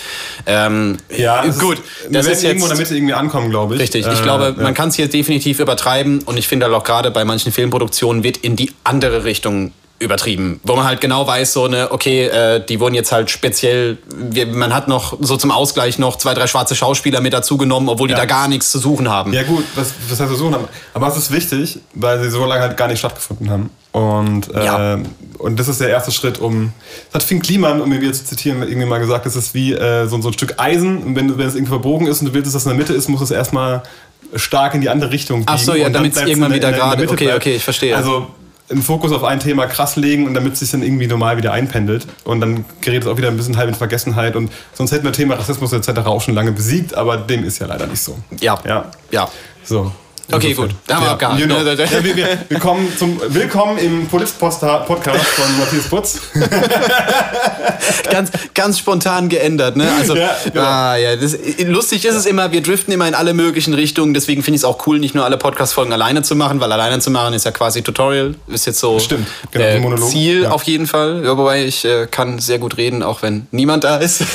Ähm, 0.46 0.98
ja, 1.16 1.44
gut. 1.58 1.78
Ist, 1.78 2.14
Das 2.14 2.26
wir 2.26 2.32
ist 2.32 2.42
werden 2.42 2.56
irgendwo 2.58 2.66
in 2.66 2.70
jetzt 2.70 2.70
der 2.70 2.76
Mitte 2.78 2.94
irgendwie 2.96 3.14
ankommen, 3.14 3.50
glaube 3.50 3.74
ich. 3.74 3.80
richtig. 3.80 4.06
Äh, 4.06 4.12
Ich 4.14 4.22
glaube, 4.22 4.54
ja. 4.56 4.62
man 4.62 4.74
kann 4.74 4.88
es 4.88 4.94
hier 4.96 5.08
definitiv 5.08 5.60
übertreiben. 5.60 6.22
Und 6.24 6.36
ich 6.38 6.48
finde 6.48 6.66
halt 6.68 6.80
auch 6.80 6.84
gerade 6.84 7.10
bei 7.10 7.24
manchen 7.24 7.52
Filmproduktionen 7.52 8.22
wird 8.22 8.38
in 8.38 8.56
die 8.56 8.72
andere 8.84 9.24
Richtung 9.24 9.72
übertrieben, 10.00 10.60
wo 10.62 10.76
man 10.76 10.84
halt 10.84 11.00
genau 11.00 11.26
weiß, 11.26 11.52
so 11.54 11.64
eine, 11.64 11.90
okay, 11.90 12.26
äh, 12.26 12.64
die 12.64 12.78
wurden 12.78 12.94
jetzt 12.94 13.10
halt 13.10 13.30
speziell, 13.30 13.98
wir, 14.16 14.46
man 14.46 14.72
hat 14.72 14.86
noch 14.86 15.18
so 15.20 15.36
zum 15.36 15.50
Ausgleich 15.50 15.98
noch 15.98 16.14
zwei, 16.16 16.34
drei 16.34 16.46
schwarze 16.46 16.76
Schauspieler 16.76 17.20
mit 17.20 17.32
dazu 17.32 17.56
genommen, 17.56 17.88
obwohl 17.88 18.06
die 18.06 18.12
Ja. 18.12 18.18
da 18.20 18.24
gar 18.26 18.46
nichts 18.46 18.70
zu 18.70 18.78
suchen 18.78 19.08
haben. 19.08 19.32
Ja 19.32 19.42
gut, 19.42 19.64
was, 19.74 19.92
was 20.08 20.20
heißt 20.20 20.28
versuchen 20.28 20.54
haben. 20.54 20.68
Aber 20.94 21.08
es 21.08 21.16
ist 21.16 21.32
wichtig, 21.32 21.80
weil 21.94 22.22
sie 22.22 22.30
so 22.30 22.44
lange 22.46 22.60
halt 22.62 22.76
gar 22.76 22.86
nicht 22.86 23.00
stattgefunden 23.00 23.50
haben. 23.50 23.70
Und, 23.90 24.54
äh, 24.54 24.64
Ja. 24.64 24.98
und 25.38 25.58
das 25.58 25.66
ist 25.66 25.80
der 25.80 25.88
erste 25.88 26.12
Schritt, 26.12 26.38
um. 26.38 26.72
Das 27.10 27.14
hat 27.22 27.22
Finn 27.24 27.42
Kliman, 27.42 27.80
um 27.80 27.92
ihn 27.92 28.00
wieder 28.00 28.12
zu 28.12 28.24
zitieren, 28.24 28.62
irgendwie 28.62 28.86
mal 28.86 28.98
gesagt, 29.00 29.26
es 29.26 29.34
ist 29.34 29.52
wie 29.54 29.72
äh, 29.72 30.06
so, 30.06 30.20
so 30.22 30.28
ein 30.28 30.32
Stück 30.34 30.54
Eisen. 30.58 30.98
Und 31.02 31.16
wenn, 31.16 31.36
wenn 31.36 31.48
es 31.48 31.54
irgendwie 31.56 31.70
verbogen 31.70 32.06
ist 32.06 32.20
und 32.20 32.28
du 32.28 32.34
willst, 32.34 32.46
dass 32.54 32.62
es 32.62 32.66
in 32.66 32.70
der 32.70 32.78
Mitte 32.78 32.92
ist, 32.94 33.08
muss 33.08 33.20
es 33.20 33.32
erstmal 33.32 33.82
stark 34.34 34.74
in 34.74 34.80
die 34.80 34.88
andere 34.88 35.10
Richtung 35.10 35.40
biegen. 35.40 35.52
Ach 35.52 35.58
so, 35.58 35.74
ja, 35.74 35.88
damit's 35.88 36.14
bleibt's 36.14 36.30
irgendwann 36.30 36.52
wieder 36.54 36.72
gerade- 36.72 37.08
okay, 37.08 37.24
bleibt. 37.24 37.36
okay, 37.40 37.56
ich 37.56 37.64
verstehe. 37.64 37.96
Also 37.96 38.28
einen 38.70 38.82
Fokus 38.82 39.12
auf 39.12 39.24
ein 39.24 39.40
Thema 39.40 39.66
krass 39.66 39.96
legen 39.96 40.26
und 40.26 40.34
damit 40.34 40.52
es 40.52 40.58
sich 40.60 40.70
dann 40.70 40.82
irgendwie 40.82 41.06
normal 41.06 41.36
wieder 41.38 41.52
einpendelt. 41.52 42.06
Und 42.24 42.40
dann 42.40 42.64
gerät 42.82 43.02
es 43.02 43.08
auch 43.08 43.16
wieder 43.16 43.28
ein 43.28 43.36
bisschen 43.36 43.56
halb 43.56 43.68
in 43.68 43.74
Vergessenheit. 43.74 44.36
Und 44.36 44.50
sonst 44.74 44.92
hätten 44.92 45.04
wir 45.04 45.12
Thema 45.12 45.36
Rassismus 45.36 45.72
etc. 45.72 45.88
auch 46.04 46.20
schon 46.20 46.34
lange 46.34 46.52
besiegt, 46.52 46.94
aber 46.94 47.16
dem 47.16 47.44
ist 47.44 47.58
ja 47.58 47.66
leider 47.66 47.86
nicht 47.86 48.02
so. 48.02 48.18
Ja. 48.40 48.58
Ja. 48.66 48.90
ja. 49.10 49.28
So. 49.64 49.92
Okay, 50.30 50.52
gut. 50.52 50.70
Da 50.86 50.96
haben 50.96 51.04
wir 51.04 51.10
abgehakt, 51.12 51.38
Genau. 51.40 51.62
ne? 51.62 51.72
Ja, 51.74 52.04
wir, 52.04 52.16
wir, 52.16 52.28
wir 52.50 52.58
kommen 52.58 52.92
zum 52.98 53.18
Willkommen 53.28 53.78
im 53.78 54.06
Polit-Podcast 54.08 55.24
von 55.26 55.58
Matthias 55.58 55.88
Putz. 55.88 56.20
ganz, 58.10 58.30
ganz 58.52 58.78
spontan 58.78 59.30
geändert, 59.30 59.76
ne? 59.76 59.90
Also, 59.98 60.14
Ja, 60.14 60.36
genau. 60.44 60.60
ah, 60.60 60.96
ja, 60.96 61.16
das, 61.16 61.34
lustig 61.66 62.04
ist 62.04 62.14
es 62.14 62.26
immer, 62.26 62.52
wir 62.52 62.60
driften 62.62 62.92
immer 62.92 63.08
in 63.08 63.14
alle 63.14 63.32
möglichen 63.32 63.72
Richtungen, 63.72 64.12
deswegen 64.12 64.42
finde 64.42 64.56
ich 64.56 64.60
es 64.60 64.64
auch 64.66 64.86
cool, 64.86 64.98
nicht 64.98 65.14
nur 65.14 65.24
alle 65.24 65.38
Podcast-Folgen 65.38 65.94
alleine 65.94 66.20
zu 66.22 66.36
machen, 66.36 66.60
weil 66.60 66.72
alleine 66.72 66.98
zu 66.98 67.10
machen 67.10 67.32
ist 67.32 67.46
ja 67.46 67.50
quasi 67.50 67.80
Tutorial, 67.80 68.34
ist 68.48 68.66
jetzt 68.66 68.80
so 68.80 68.98
Stimmt, 68.98 69.28
genau, 69.50 69.64
äh, 69.64 69.74
die 69.76 69.80
Monologe, 69.80 70.12
Ziel 70.12 70.42
ja. 70.42 70.50
auf 70.50 70.64
jeden 70.64 70.86
Fall. 70.86 71.22
Ja, 71.24 71.38
wobei 71.38 71.64
ich 71.64 71.86
äh, 71.86 72.06
kann 72.06 72.38
sehr 72.38 72.58
gut 72.58 72.76
reden, 72.76 73.02
auch 73.02 73.22
wenn 73.22 73.46
niemand 73.50 73.84
da 73.84 73.96
ist. 73.96 74.22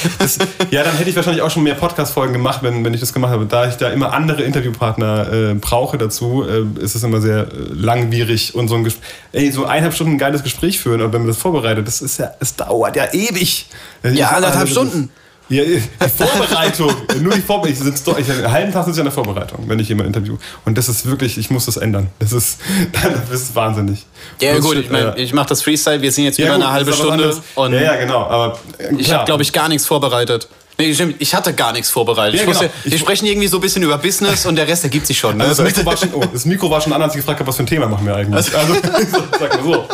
Ja, 0.72 0.84
dann 0.84 0.96
hätte 0.96 1.10
ich 1.10 1.16
wahrscheinlich 1.16 1.42
auch 1.44 1.52
schon 1.52 1.64
mehr 1.64 1.76
Podcast-Folgen 1.76 2.34
gemacht, 2.34 2.60
wenn, 2.64 2.84
wenn 2.84 2.94
ich 2.94 3.00
das 3.00 3.14
gemacht 3.14 3.32
habe. 3.32 3.46
Da 3.46 3.68
ich 3.68 3.76
da 3.76 3.90
immer 3.90 4.14
andere 4.14 4.42
Interviewpartner 4.44 5.32
äh, 5.32 5.54
brauche 5.56 5.83
dazu, 5.92 6.44
äh, 6.48 6.64
ist 6.84 6.96
es 6.96 7.04
immer 7.04 7.20
sehr 7.22 7.40
äh, 7.42 7.48
langwierig 7.74 8.56
und 8.56 8.68
so 8.68 8.76
ein 8.76 8.84
Gespräch. 8.84 9.04
Ey, 9.34 9.52
so 9.52 9.66
eineinhalb 9.66 9.94
Stunden 9.94 10.14
ein 10.14 10.18
geiles 10.18 10.42
Gespräch 10.44 10.80
führen, 10.80 11.02
und 11.02 11.12
wenn 11.14 11.22
man 11.22 11.28
das 11.28 11.38
vorbereitet, 11.38 11.86
das 11.88 12.02
ist 12.02 12.18
ja, 12.20 12.32
es 12.40 12.56
dauert 12.56 12.96
ja 12.96 13.12
ewig. 13.14 13.68
Ja, 14.04 14.28
hab- 14.30 14.38
anderthalb 14.38 14.66
ist- 14.68 14.72
Stunden. 14.72 15.10
Ja, 15.50 15.62
die 15.66 15.82
Vorbereitung. 16.10 16.90
Nur 17.22 17.34
die 17.34 17.42
Vorbereitung. 17.42 17.74
Ich 17.78 17.84
sitze 17.84 18.06
doch, 18.06 18.18
ich, 18.18 18.32
einen 18.32 18.50
halben 18.50 18.72
Tag 18.72 18.86
sitze 18.86 18.96
ich 18.96 19.00
an 19.02 19.06
der 19.06 19.12
Vorbereitung, 19.14 19.68
wenn 19.68 19.78
ich 19.78 19.90
jemanden 19.90 20.14
interview. 20.14 20.38
Und 20.66 20.78
das 20.78 20.88
ist 20.88 21.06
wirklich, 21.06 21.38
ich 21.38 21.52
muss 21.52 21.66
das 21.66 21.76
ändern. 21.78 22.08
Das 22.20 22.32
ist, 22.32 22.60
das 23.30 23.42
ist 23.42 23.54
wahnsinnig. 23.54 24.06
ja, 24.40 24.58
gut, 24.60 24.78
ich 24.78 24.90
meine, 24.90 25.16
äh, 25.18 25.22
ich 25.22 25.34
mache 25.34 25.50
das 25.50 25.62
Freestyle, 25.62 26.02
wir 26.02 26.12
sind 26.14 26.24
jetzt 26.24 26.40
ja, 26.40 26.46
über 26.46 26.56
gut, 26.56 26.64
eine 26.64 26.74
halbe 26.74 26.92
aber 26.92 26.98
Stunde 26.98 27.76
ja, 27.76 27.82
ja, 27.82 27.96
genau. 27.98 28.24
Aber 28.24 28.58
äh, 28.78 28.96
ich 28.96 29.08
klar. 29.08 29.20
habe, 29.20 29.26
glaube 29.28 29.44
ich, 29.44 29.52
gar 29.52 29.68
nichts 29.68 29.86
vorbereitet. 29.86 30.48
Nee, 30.78 30.94
stimmt, 30.94 31.16
ich 31.20 31.36
hatte 31.36 31.54
gar 31.54 31.72
nichts 31.72 31.90
vorbereitet. 31.92 32.36
Ja, 32.36 32.42
ich 32.42 32.48
wusste, 32.48 32.66
genau. 32.66 32.74
Ich- 32.86 32.92
wir 32.94 32.98
sprechen 33.00 33.26
irgendwie 33.28 33.48
so 33.48 33.58
ein 33.58 33.62
bisschen 33.62 33.84
über 33.84 33.98
Business 34.00 34.46
und 34.48 34.56
der 34.56 34.68
Rest 34.68 34.84
ergibt 34.84 35.06
sich 35.06 35.18
schon. 35.20 35.38
Ne? 35.38 35.44
Also 35.46 35.64
das, 35.64 35.76
Mikro 35.76 35.86
war 35.86 35.98
schon, 35.98 36.10
oh, 36.14 36.24
das 36.34 36.46
Mikro 36.46 36.70
war 36.70 36.82
schon 36.82 36.94
an, 36.94 37.02
als 37.02 37.14
ich 37.14 37.18
gefragt 37.20 37.40
habe, 37.40 37.48
was 37.48 37.56
für 37.58 37.64
ein 37.64 37.68
Thema 37.68 37.88
machen 37.88 38.06
wir 38.08 38.16
eigentlich. 38.16 38.36
Also, 38.56 38.74
sag 39.40 39.54
mal 39.56 39.64
so. 39.64 39.86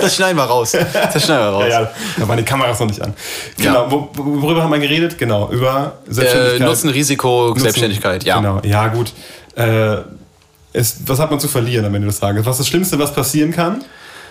Das 0.00 0.14
schneiden 0.14 0.36
wir 0.36 0.44
raus. 0.44 0.72
Das 0.72 1.24
schneiden 1.24 1.44
wir 1.44 1.50
raus. 1.50 1.64
Ja, 1.68 1.80
ja, 1.82 1.90
da 2.18 2.28
waren 2.28 2.36
die 2.36 2.44
Kameras 2.44 2.78
noch 2.80 2.86
nicht 2.88 3.00
an. 3.00 3.14
Genau, 3.56 3.90
wo, 3.90 4.10
worüber 4.14 4.62
haben 4.62 4.70
wir 4.70 4.78
geredet? 4.78 5.16
Genau, 5.18 5.48
über 5.50 5.94
Äh, 6.08 6.12
Selbstständigkeit. 6.12 6.68
Nutzen, 6.68 6.90
Risiko, 6.90 7.48
Nutzen- 7.48 7.60
Selbstständigkeit, 7.62 8.24
ja. 8.24 8.36
Genau, 8.36 8.60
ja 8.64 8.88
gut. 8.88 9.12
Äh, 9.56 9.96
es, 10.74 10.96
was 11.06 11.18
hat 11.18 11.30
man 11.30 11.40
zu 11.40 11.48
verlieren 11.48 11.84
am 11.86 11.94
Ende 11.94 12.06
des 12.08 12.20
Tages? 12.20 12.44
Was 12.46 12.56
ist 12.56 12.60
das 12.60 12.68
Schlimmste, 12.68 12.98
was 12.98 13.14
passieren 13.14 13.50
kann? 13.52 13.84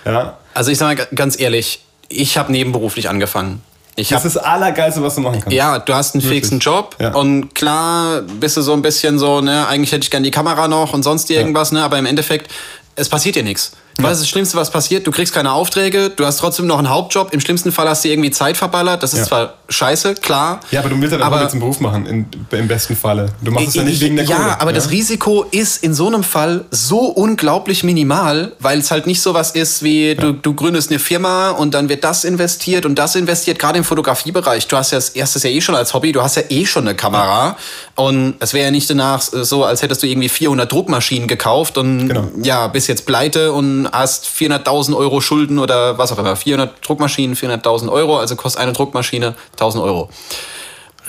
Ja, 0.05 0.37
Also 0.53 0.71
ich 0.71 0.77
sage 0.77 1.01
mal 1.03 1.07
ganz 1.15 1.39
ehrlich, 1.39 1.81
ich 2.07 2.37
habe 2.37 2.51
nebenberuflich 2.51 3.09
angefangen. 3.09 3.61
Ich 3.95 4.09
das 4.09 4.19
hab- 4.19 4.25
ist 4.25 4.35
das 4.37 4.43
Allergeilste, 4.43 5.01
was 5.03 5.15
du 5.15 5.21
machen 5.21 5.41
kannst. 5.41 5.51
Ja, 5.51 5.77
du 5.79 5.93
hast 5.93 6.15
einen 6.15 6.23
Wirklich. 6.23 6.39
fixen 6.43 6.59
Job 6.59 6.95
Ja. 6.99 7.13
und 7.13 7.53
klar 7.53 8.21
bist 8.21 8.55
du 8.57 8.61
so 8.61 8.73
ein 8.73 8.81
bisschen 8.81 9.19
so, 9.19 9.41
ne, 9.41 9.67
eigentlich 9.67 9.91
hätte 9.91 10.03
ich 10.03 10.11
gern 10.11 10.23
die 10.23 10.31
Kamera 10.31 10.67
noch 10.67 10.93
und 10.93 11.03
sonst 11.03 11.29
irgendwas, 11.29 11.71
ne, 11.71 11.83
aber 11.83 11.99
im 11.99 12.05
Endeffekt, 12.05 12.49
es 12.95 13.09
passiert 13.09 13.35
dir 13.35 13.43
nichts. 13.43 13.71
Was 13.99 14.13
ist 14.13 14.21
das 14.21 14.29
Schlimmste, 14.29 14.57
was 14.57 14.71
passiert? 14.71 15.05
Du 15.05 15.11
kriegst 15.11 15.33
keine 15.33 15.51
Aufträge, 15.51 16.09
du 16.09 16.25
hast 16.25 16.37
trotzdem 16.37 16.65
noch 16.65 16.77
einen 16.79 16.89
Hauptjob. 16.89 17.33
Im 17.33 17.39
schlimmsten 17.39 17.71
Fall 17.71 17.87
hast 17.87 18.03
du 18.03 18.09
irgendwie 18.09 18.31
Zeit 18.31 18.57
verballert. 18.57 19.03
Das 19.03 19.13
ist 19.13 19.19
Ja. 19.19 19.25
zwar 19.25 19.53
scheiße, 19.69 20.15
klar. 20.15 20.59
Ja, 20.71 20.79
aber 20.79 20.89
du 20.89 20.99
willst 20.99 21.11
ja 21.11 21.17
dann 21.19 21.27
Aber- 21.27 21.39
Hobby 21.41 21.49
zum 21.51 21.59
Beruf 21.59 21.79
machen, 21.79 22.05
in, 22.07 22.25
im 22.51 22.67
besten 22.67 22.95
Falle. 22.95 23.27
Du 23.41 23.51
machst 23.51 23.67
es 23.69 23.75
ja 23.75 23.83
nicht 23.83 24.01
wegen 24.01 24.15
der 24.15 24.25
ja, 24.25 24.35
Kohle. 24.37 24.61
aber 24.61 24.73
das 24.73 24.89
Risiko 24.91 25.45
ist 25.51 25.83
in 25.83 25.93
so 25.93 26.07
einem 26.07 26.23
Fall 26.23 26.65
so 26.71 26.99
unglaublich 26.99 27.83
minimal, 27.83 28.53
weil 28.59 28.79
es 28.79 28.89
halt 28.91 29.07
nicht 29.07 29.21
so 29.21 29.33
was 29.33 29.51
ist 29.51 29.83
wie 29.83 30.15
du, 30.15 30.31
du 30.33 30.53
gründest 30.55 30.89
eine 30.89 30.99
Firma 30.99 31.51
und 31.51 31.73
dann 31.73 31.87
wird 31.89 32.03
das 32.03 32.23
investiert 32.23 32.85
und 32.85 32.95
das 32.95 33.15
investiert, 33.15 33.59
gerade 33.59 33.77
im 33.77 33.83
Fotografiebereich. 33.83 34.67
Du 34.67 34.77
hast 34.77 34.91
ja 34.91 34.97
das 34.97 35.09
erstes 35.09 35.43
ja 35.43 35.49
eh 35.49 35.61
schon 35.61 35.75
als 35.75 35.93
Hobby, 35.93 36.11
du 36.11 36.21
hast 36.23 36.35
ja 36.37 36.43
eh 36.49 36.65
schon 36.65 36.87
eine 36.87 36.95
Kamera 36.95 37.55
und 37.95 38.35
es 38.39 38.53
wäre 38.53 38.65
ja 38.65 38.71
nicht 38.71 38.89
danach 38.89 39.21
so, 39.21 39.63
als 39.63 39.81
hättest 39.81 40.01
du 40.03 40.07
irgendwie 40.07 40.29
400 40.29 40.71
Druckmaschinen 40.71 41.27
gekauft 41.27 41.77
und 41.77 42.07
Genau. 42.07 42.27
ja, 42.41 42.67
bist 42.67 42.87
jetzt 42.87 43.05
pleite 43.05 43.51
und 43.53 43.80
hast 43.91 44.25
400.000 44.25 44.95
Euro 44.95 45.21
Schulden 45.21 45.59
oder 45.59 45.97
was 45.97 46.11
auch 46.11 46.17
immer. 46.17 46.35
400 46.35 46.85
Druckmaschinen, 46.85 47.35
400.000 47.35 47.91
Euro, 47.91 48.17
also 48.19 48.35
kostet 48.35 48.61
eine 48.61 48.73
Druckmaschine 48.73 49.35
1000 49.53 49.83
Euro. 49.83 50.09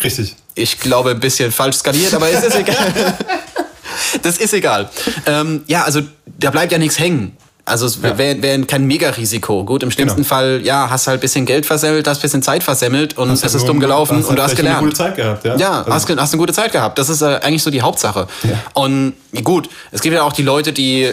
Richtig. 0.03 0.37
Ich 0.55 0.81
glaube, 0.81 1.11
ein 1.11 1.21
bisschen 1.21 1.51
falsch 1.53 1.77
skaliert, 1.77 2.13
aber 2.15 2.29
es 2.31 2.45
ist 2.45 2.57
egal. 2.57 2.93
das 4.23 4.39
ist 4.39 4.53
egal. 4.53 4.89
Ähm, 5.27 5.65
ja, 5.67 5.85
also 5.85 6.01
da 6.39 6.51
bleibt 6.51 6.73
ja 6.73 6.79
nichts 6.79 6.99
hängen. 6.99 7.37
Also 7.65 7.87
es 7.87 7.99
Ja. 8.03 8.19
wäre 8.19 8.43
wär 8.43 8.61
kein 8.67 8.87
Mega-Risiko. 8.87 9.65
Gut, 9.65 9.85
im 9.85 9.93
schlimmsten 9.93 10.17
Genau. 10.23 10.29
Fall, 10.29 10.61
ja, 10.65 10.91
hast 10.91 11.07
halt 11.07 11.19
ein 11.19 11.21
bisschen 11.21 11.47
Geld 11.47 11.65
versemmelt, 11.65 12.09
hast 12.09 12.19
ein 12.19 12.23
bisschen 12.23 12.43
Zeit 12.43 12.65
versemmelt 12.65 13.17
und 13.17 13.31
Hast 13.31 13.45
es 13.45 13.55
ist 13.55 13.69
dumm 13.69 13.79
gelaufen 13.79 14.17
hast 14.19 14.27
und 14.29 14.37
du 14.37 14.43
halt 14.43 14.51
hast 14.51 14.59
vielleicht 14.59 14.77
eine 14.77 14.91
gelernt. 14.91 15.15
gute 15.15 15.15
Zeit 15.15 15.17
gehabt, 15.17 15.45
ja? 15.45 15.57
Ja, 15.57 15.79
Also- 15.83 15.93
hast, 15.93 16.21
hast 16.21 16.33
eine 16.33 16.41
gute 16.41 16.53
Zeit 16.53 16.73
gehabt. 16.73 16.99
Das 16.99 17.09
ist 17.09 17.23
äh, 17.23 17.39
eigentlich 17.41 17.63
so 17.63 17.71
die 17.71 17.81
Hauptsache. 17.81 18.27
Ja. 18.43 18.51
Und 18.75 19.15
gut, 19.45 19.69
es 19.93 20.01
gibt 20.03 20.13
ja 20.17 20.23
auch 20.25 20.33
die 20.33 20.43
Leute, 20.43 20.73
die 20.73 21.13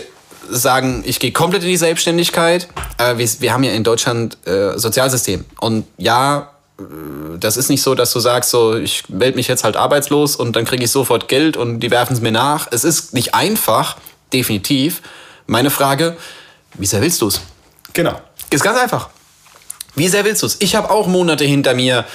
sagen, 0.50 1.04
ich 1.06 1.20
gehe 1.20 1.32
komplett 1.32 1.64
in 1.64 1.70
die 1.70 1.78
Selbstständigkeit. 1.78 2.68
Äh, 2.97 3.18
wir, 3.18 3.28
wir 3.39 3.54
haben 3.54 3.64
ja 3.64 3.72
in 3.72 3.84
Deutschland 3.84 4.38
äh, 4.47 4.78
Sozialsystem. 4.78 5.45
Und 5.60 5.86
ja, 5.97 6.52
äh, 6.80 6.84
das 7.39 7.58
ist 7.58 7.70
nicht 7.70 7.82
so, 7.82 7.95
dass 7.95 8.12
du 8.12 8.20
sagst, 8.20 8.50
so, 8.50 8.76
ich 8.76 9.10
melde 9.10 9.38
mich 9.38 9.47
jetzt 9.47 9.64
halt 9.64 9.78
arbeitslos 9.78 10.36
und 10.36 10.56
dann 10.56 10.66
kriege 10.66 10.84
ich 10.84 10.91
sofort 10.91 11.28
Geld 11.28 11.58
und 11.58 11.80
die 11.80 11.91
werfen 11.91 12.14
es 12.14 12.22
mir 12.22 12.32
nach. 12.32 12.68
Es 12.72 12.84
ist 12.84 13.14
nicht 13.14 13.36
einfach, 13.36 13.97
definitiv. 14.34 15.02
Meine 15.47 15.70
Frage, 15.70 16.18
wie 16.76 16.86
sehr 16.86 17.02
willst 17.02 17.22
du 17.22 17.28
es? 17.28 17.41
Genau. 17.93 18.20
Ist 18.50 18.64
ganz 18.64 18.80
einfach. 18.80 19.10
Wie 19.95 20.08
sehr 20.08 20.26
willst 20.26 20.41
du 20.43 20.45
es? 20.45 20.58
Ich 20.60 20.76
habe 20.76 20.89
auch 20.89 21.08
Monate 21.08 21.43
hinter 21.43 21.74
mir, 21.74 22.06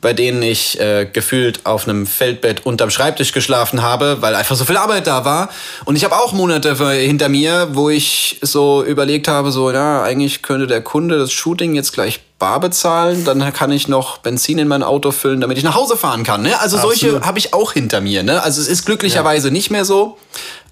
bei 0.00 0.12
denen 0.12 0.42
ich 0.42 0.78
äh, 0.80 1.06
gefühlt 1.10 1.64
auf 1.64 1.88
einem 1.88 2.06
Feldbett 2.06 2.66
unterm 2.66 2.90
Schreibtisch 2.90 3.32
geschlafen 3.32 3.82
habe, 3.82 4.18
weil 4.20 4.34
einfach 4.34 4.56
so 4.56 4.64
viel 4.64 4.76
Arbeit 4.76 5.06
da 5.06 5.24
war. 5.24 5.48
Und 5.84 5.96
ich 5.96 6.04
habe 6.04 6.16
auch 6.16 6.32
Monate 6.32 6.74
hinter 6.92 7.28
mir, 7.28 7.68
wo 7.72 7.88
ich 7.88 8.38
so 8.42 8.84
überlegt 8.84 9.28
habe, 9.28 9.50
so, 9.50 9.70
ja, 9.70 10.02
eigentlich 10.02 10.42
könnte 10.42 10.66
der 10.66 10.82
Kunde 10.82 11.18
das 11.18 11.32
Shooting 11.32 11.74
jetzt 11.74 11.92
gleich 11.92 12.20
bar 12.38 12.60
bezahlen, 12.60 13.24
dann 13.24 13.52
kann 13.52 13.72
ich 13.72 13.88
noch 13.88 14.18
Benzin 14.18 14.58
in 14.58 14.68
mein 14.68 14.82
Auto 14.82 15.12
füllen, 15.12 15.40
damit 15.40 15.56
ich 15.56 15.64
nach 15.64 15.74
Hause 15.74 15.96
fahren 15.96 16.24
kann. 16.24 16.42
Ne? 16.42 16.60
Also 16.60 16.76
solche 16.76 17.06
Absolut. 17.06 17.26
habe 17.26 17.38
ich 17.38 17.54
auch 17.54 17.72
hinter 17.72 18.00
mir. 18.00 18.22
Ne? 18.22 18.42
Also 18.42 18.60
es 18.60 18.68
ist 18.68 18.84
glücklicherweise 18.84 19.50
nicht 19.50 19.70
mehr 19.70 19.84
so, 19.84 20.18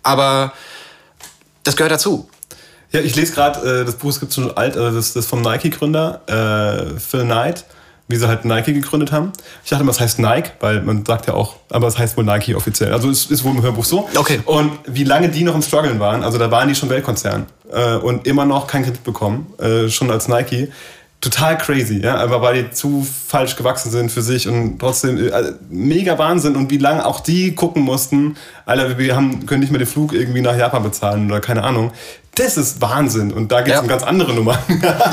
aber 0.03 0.53
das 1.65 1.77
gehört 1.77 1.93
dazu. 1.93 2.29
Ja, 2.91 3.01
ich 3.01 3.17
lese 3.17 3.33
gerade, 3.33 3.81
äh, 3.81 3.85
das 3.87 3.95
Buch 3.97 4.11
ist 4.11 4.21
gibt 4.21 4.35
schon 4.35 4.55
alt, 4.55 4.77
also 4.77 4.95
das, 4.95 5.15
das 5.15 5.25
vom 5.25 5.41
Nike-Gründer, 5.41 6.21
äh, 6.27 7.01
Phil 7.01 7.25
Knight, 7.25 7.65
wie 8.13 8.17
sie 8.17 8.29
halt 8.29 8.45
Nike 8.45 8.73
gegründet 8.73 9.11
haben. 9.11 9.33
Ich 9.65 9.71
dachte 9.71 9.83
immer, 9.83 9.91
es 9.91 10.01
heißt 10.01 10.21
Nike, 10.21 10.53
weil 10.61 10.83
man 10.83 11.05
sagt 11.05 11.27
ja 11.27 11.35
auch, 11.35 11.57
aber 11.71 11.89
es 11.89 11.99
heißt 11.99 12.17
wohl 12.17 12.25
Nike 12.25 12.55
offiziell. 12.55 12.93
Also 12.93 13.11
es 13.11 13.27
ist 13.27 13.43
wohl 13.43 13.53
im 13.53 13.63
Hörbuch 13.63 13.85
so. 13.85 14.09
Okay. 14.15 14.41
Und 14.45 14.73
wie 14.87 15.05
lange 15.05 15.29
die 15.29 15.43
noch 15.43 15.55
im 15.55 15.63
Struggeln 15.63 15.99
waren, 15.99 16.23
also 16.23 16.39
da 16.39 16.51
waren 16.51 16.69
die 16.69 16.75
schon 16.75 16.91
Weltkonzern 16.91 17.47
äh, 17.73 17.97
und 17.97 18.27
immer 18.27 18.45
noch 18.45 18.67
keinen 18.67 18.85
Kredit 18.85 19.03
bekommen, 19.03 19.53
äh, 19.59 19.89
schon 19.89 20.11
als 20.11 20.29
Nike. 20.29 20.69
Total 21.21 21.57
crazy, 21.57 22.01
ja, 22.03 22.17
aber 22.17 22.43
weil 22.43 22.65
die 22.65 22.71
zu 22.73 23.07
falsch 23.29 23.55
gewachsen 23.55 23.93
sind 23.93 24.11
für 24.11 24.23
sich 24.23 24.49
und 24.49 24.81
trotzdem 24.81 25.19
äh, 25.19 25.53
mega 25.71 26.19
Wahnsinn 26.19 26.57
und 26.57 26.69
wie 26.71 26.79
lange 26.79 27.07
auch 27.07 27.21
die 27.21 27.55
gucken 27.55 27.83
mussten, 27.83 28.37
Alter, 28.67 28.99
wir 28.99 29.15
haben, 29.15 29.47
können 29.47 29.61
nicht 29.61 29.71
mehr 29.71 29.79
den 29.79 29.87
Flug 29.87 30.13
irgendwie 30.13 30.41
nach 30.41 30.57
Japan 30.57 30.83
bezahlen 30.83 31.31
oder 31.31 31.41
keine 31.41 31.63
Ahnung. 31.63 31.93
Das 32.35 32.57
ist 32.57 32.81
Wahnsinn 32.81 33.33
und 33.33 33.53
da 33.53 33.61
geht 33.61 33.69
es 33.69 33.75
Ja. 33.75 33.81
um 33.83 33.89
ganz 33.89 34.03
andere 34.03 34.33
Nummern. 34.33 34.59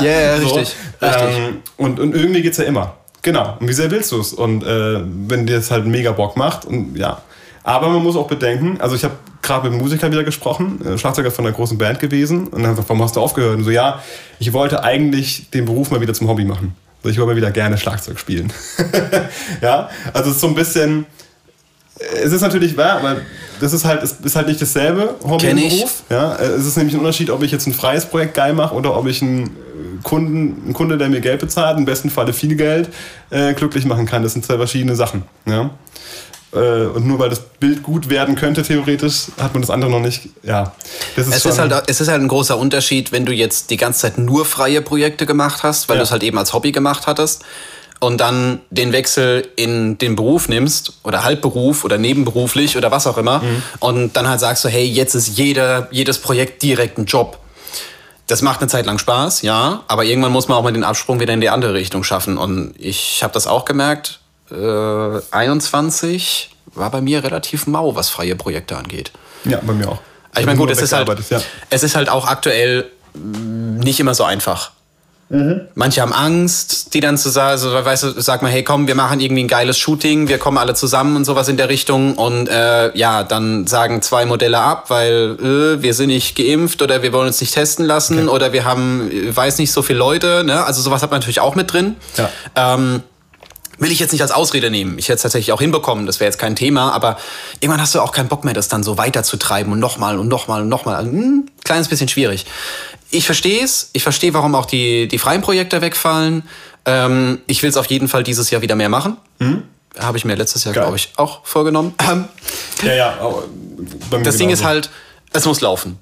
ja, 0.00 0.34
richtig, 0.36 0.74
richtig. 1.02 1.36
Ähm, 1.36 1.56
und, 1.76 2.00
und 2.00 2.14
irgendwie 2.14 2.40
geht's 2.42 2.56
ja 2.58 2.64
immer. 2.64 2.94
Genau. 3.22 3.56
Und 3.60 3.68
wie 3.68 3.72
sehr 3.74 3.90
willst 3.90 4.12
du 4.12 4.20
es? 4.20 4.32
Und 4.32 4.62
äh, 4.64 5.00
wenn 5.28 5.46
dir 5.46 5.56
das 5.56 5.70
halt 5.70 5.84
mega 5.86 6.12
Bock 6.12 6.36
macht 6.36 6.64
und 6.64 6.96
ja. 6.96 7.20
Aber 7.62 7.90
man 7.90 8.02
muss 8.02 8.16
auch 8.16 8.26
bedenken, 8.26 8.80
also 8.80 8.96
ich 8.96 9.04
habe 9.04 9.14
gerade 9.42 9.64
mit 9.64 9.72
einem 9.74 9.82
Musiker 9.82 10.10
wieder 10.10 10.24
gesprochen, 10.24 10.80
äh, 10.86 10.96
Schlagzeuger 10.96 11.30
von 11.30 11.44
einer 11.46 11.54
großen 11.54 11.76
Band 11.76 12.00
gewesen 12.00 12.46
und 12.48 12.62
dann 12.62 12.70
gesagt, 12.70 12.88
warum 12.88 13.02
hast 13.02 13.16
du 13.16 13.20
aufgehört? 13.20 13.58
Und 13.58 13.64
so, 13.64 13.70
ja, 13.70 14.00
ich 14.38 14.54
wollte 14.54 14.82
eigentlich 14.82 15.50
den 15.50 15.66
Beruf 15.66 15.90
mal 15.90 16.00
wieder 16.00 16.14
zum 16.14 16.26
Hobby 16.28 16.46
machen. 16.46 16.74
Also 17.02 17.10
ich 17.12 17.18
wollte 17.18 17.32
mal 17.32 17.36
wieder 17.36 17.50
gerne 17.50 17.76
Schlagzeug 17.76 18.18
spielen. 18.18 18.50
ja, 19.60 19.90
also 20.14 20.30
es 20.30 20.36
ist 20.36 20.40
so 20.40 20.46
ein 20.48 20.54
bisschen, 20.54 21.04
es 22.22 22.32
ist 22.32 22.40
natürlich 22.40 22.76
wahr, 22.76 22.98
aber 22.98 23.16
das 23.60 23.72
ist 23.72 23.84
halt, 23.84 24.02
ist 24.02 24.36
halt 24.36 24.48
nicht 24.48 24.60
dasselbe 24.62 25.14
Hobby 25.22 25.46
Kenn 25.46 25.58
ich. 25.58 25.76
Beruf. 25.78 26.02
Ja, 26.08 26.34
äh, 26.36 26.44
es 26.46 26.66
ist 26.66 26.76
nämlich 26.76 26.94
ein 26.94 27.00
Unterschied, 27.00 27.30
ob 27.30 27.42
ich 27.42 27.50
jetzt 27.52 27.66
ein 27.66 27.74
freies 27.74 28.06
Projekt 28.06 28.34
geil 28.34 28.54
mache 28.54 28.74
oder 28.74 28.96
ob 28.96 29.06
ich 29.06 29.20
einen 29.22 29.46
äh, 29.46 29.48
Kunden, 30.02 30.62
einen 30.64 30.72
Kunde, 30.74 30.96
der 30.96 31.08
mir 31.10 31.20
Geld 31.20 31.40
bezahlt, 31.40 31.76
im 31.78 31.84
besten 31.84 32.08
Falle 32.10 32.32
viel 32.32 32.56
Geld, 32.56 32.88
äh, 33.30 33.52
glücklich 33.54 33.84
machen 33.84 34.06
kann. 34.06 34.22
Das 34.22 34.32
sind 34.32 34.44
zwei 34.46 34.56
verschiedene 34.56 34.96
Sachen. 34.96 35.24
Ja? 35.46 35.70
Äh, 36.52 36.86
und 36.86 37.06
nur 37.06 37.18
weil 37.18 37.28
das 37.28 37.40
Bild 37.40 37.82
gut 37.82 38.08
werden 38.08 38.34
könnte, 38.34 38.62
theoretisch, 38.62 39.26
hat 39.40 39.52
man 39.52 39.60
das 39.62 39.70
andere 39.70 39.90
noch 39.90 40.00
nicht. 40.00 40.30
Ja, 40.42 40.72
das 41.16 41.28
ist 41.28 41.36
Es 41.36 41.44
ist, 41.44 41.58
halt, 41.58 41.72
es 41.86 42.00
ist 42.00 42.08
halt 42.08 42.20
ein 42.22 42.28
großer 42.28 42.56
Unterschied, 42.58 43.12
wenn 43.12 43.24
du 43.26 43.32
jetzt 43.32 43.70
die 43.70 43.76
ganze 43.76 44.00
Zeit 44.00 44.18
nur 44.18 44.44
freie 44.46 44.80
Projekte 44.80 45.26
gemacht 45.26 45.62
hast, 45.62 45.88
weil 45.88 45.96
Ja. 45.96 46.00
du 46.00 46.04
es 46.04 46.10
halt 46.10 46.22
eben 46.22 46.38
als 46.38 46.52
Hobby 46.54 46.72
gemacht 46.72 47.06
hattest 47.06 47.42
und 48.00 48.18
dann 48.20 48.60
den 48.70 48.92
Wechsel 48.92 49.46
in 49.56 49.98
den 49.98 50.16
Beruf 50.16 50.48
nimmst 50.48 50.94
oder 51.04 51.22
Halbberuf 51.24 51.84
oder 51.84 51.98
nebenberuflich 51.98 52.76
oder 52.76 52.90
was 52.90 53.06
auch 53.06 53.18
immer 53.18 53.40
Mhm. 53.40 53.62
und 53.80 54.16
dann 54.16 54.26
halt 54.28 54.40
sagst 54.40 54.64
du, 54.64 54.68
hey, 54.68 54.84
jetzt 54.84 55.14
ist 55.14 55.36
jeder, 55.38 55.86
jedes 55.90 56.18
Projekt 56.18 56.62
direkt 56.62 56.98
ein 56.98 57.04
Job. 57.04 57.38
Das 58.26 58.42
macht 58.42 58.60
eine 58.60 58.68
Zeit 58.68 58.86
lang 58.86 58.98
Spaß, 58.98 59.42
ja, 59.42 59.82
aber 59.88 60.04
irgendwann 60.04 60.32
muss 60.32 60.46
man 60.48 60.56
auch 60.56 60.62
mal 60.62 60.72
den 60.72 60.84
Absprung 60.84 61.18
wieder 61.20 61.34
in 61.34 61.40
die 61.40 61.50
andere 61.50 61.74
Richtung 61.74 62.02
schaffen 62.04 62.38
und 62.38 62.74
ich 62.78 63.22
habe 63.22 63.32
das 63.34 63.46
auch 63.46 63.64
gemerkt. 63.64 64.20
Äh, 64.50 64.54
21 65.32 66.50
war 66.74 66.90
bei 66.90 67.00
mir 67.00 67.22
relativ 67.24 67.66
mau, 67.66 67.94
was 67.96 68.08
freie 68.08 68.36
Projekte 68.36 68.76
angeht. 68.76 69.10
ja, 69.44 69.58
bei 69.62 69.72
mir 69.72 69.88
auch. 69.88 69.98
Ich 70.38 70.46
meine, 70.46 70.56
gut, 70.58 70.70
es 70.70 70.80
ist, 70.80 70.92
halt, 70.92 71.08
ja. 71.28 71.40
es 71.70 71.82
ist 71.82 71.96
halt 71.96 72.08
auch 72.08 72.26
aktuell 72.28 72.88
mh, 73.14 73.82
nicht 73.84 73.98
immer 73.98 74.14
so 74.14 74.22
einfach. 74.22 74.70
Manche 75.74 76.02
haben 76.02 76.12
Angst, 76.12 76.92
die 76.92 76.98
dann 76.98 77.16
zu 77.16 77.28
sagen, 77.28 77.50
also, 77.50 77.72
weißt 77.72 78.02
du, 78.02 78.20
sag 78.20 78.42
mal, 78.42 78.50
hey, 78.50 78.64
komm, 78.64 78.88
wir 78.88 78.96
machen 78.96 79.20
irgendwie 79.20 79.44
ein 79.44 79.48
geiles 79.48 79.78
Shooting, 79.78 80.26
wir 80.26 80.38
kommen 80.38 80.58
alle 80.58 80.74
zusammen 80.74 81.14
und 81.14 81.24
sowas 81.24 81.48
in 81.48 81.56
der 81.56 81.68
Richtung 81.68 82.16
und 82.16 82.48
äh, 82.48 82.96
ja, 82.98 83.22
dann 83.22 83.68
sagen 83.68 84.02
zwei 84.02 84.26
Modelle 84.26 84.58
ab, 84.58 84.90
weil 84.90 85.36
äh, 85.40 85.82
wir 85.82 85.94
sind 85.94 86.08
nicht 86.08 86.34
geimpft 86.34 86.82
oder 86.82 87.04
wir 87.04 87.12
wollen 87.12 87.28
uns 87.28 87.40
nicht 87.40 87.54
testen 87.54 87.84
lassen 87.86 88.28
oder 88.28 88.52
wir 88.52 88.64
haben, 88.64 89.08
äh, 89.12 89.34
weiß 89.34 89.58
nicht, 89.58 89.70
so 89.70 89.82
viele 89.82 90.00
Leute, 90.00 90.42
ne? 90.44 90.64
Also 90.64 90.82
sowas 90.82 91.00
hat 91.00 91.12
man 91.12 91.20
natürlich 91.20 91.40
auch 91.40 91.54
mit 91.54 91.72
drin. 91.72 91.94
Ja. 92.16 92.30
Ähm, 92.56 93.04
will 93.78 93.92
ich 93.92 94.00
jetzt 94.00 94.12
nicht 94.12 94.22
als 94.22 94.32
Ausrede 94.32 94.68
nehmen. 94.70 94.98
Ich 94.98 95.06
hätte 95.06 95.16
es 95.16 95.22
tatsächlich 95.22 95.52
auch 95.52 95.60
hinbekommen, 95.60 96.06
das 96.06 96.18
wäre 96.20 96.28
jetzt 96.28 96.38
kein 96.38 96.56
Thema, 96.56 96.92
aber 96.92 97.16
irgendwann 97.60 97.80
hast 97.80 97.94
du 97.94 98.00
auch 98.00 98.12
keinen 98.12 98.28
Bock 98.28 98.44
mehr, 98.44 98.52
das 98.52 98.66
dann 98.66 98.82
so 98.82 98.98
weiterzutreiben 98.98 99.72
und 99.72 99.78
nochmal 99.78 100.18
und 100.18 100.26
nochmal 100.26 100.62
und 100.62 100.68
nochmal. 100.68 101.04
Hm, 101.04 101.46
kleines 101.64 101.88
bisschen 101.88 102.08
schwierig. 102.08 102.46
Ich 103.10 103.26
verstehe 103.26 103.62
es, 103.64 103.90
ich 103.92 104.02
verstehe, 104.02 104.32
warum 104.34 104.54
auch 104.54 104.66
die, 104.66 105.08
die 105.08 105.18
freien 105.18 105.42
Projekte 105.42 105.80
wegfallen. 105.80 106.44
Ähm, 106.86 107.40
ich 107.46 107.62
will 107.62 107.70
es 107.70 107.76
auf 107.76 107.86
jeden 107.86 108.08
Fall 108.08 108.22
dieses 108.22 108.50
Jahr 108.50 108.62
wieder 108.62 108.76
mehr 108.76 108.88
machen. 108.88 109.16
Habe 109.98 110.16
ich 110.18 110.24
mir 110.24 110.34
letztes 110.36 110.64
Jahr, 110.64 110.72
glaube 110.72 110.96
ich, 110.96 111.12
auch 111.16 111.44
vorgenommen. 111.44 111.94
Ähm, 112.08 112.26
Ja, 112.82 112.94
ja. 112.94 113.18
das 114.22 114.36
Ding 114.36 114.50
ist 114.50 114.64
halt, 114.64 114.90
es 115.32 115.44
muss 115.44 115.60
laufen. 115.60 115.98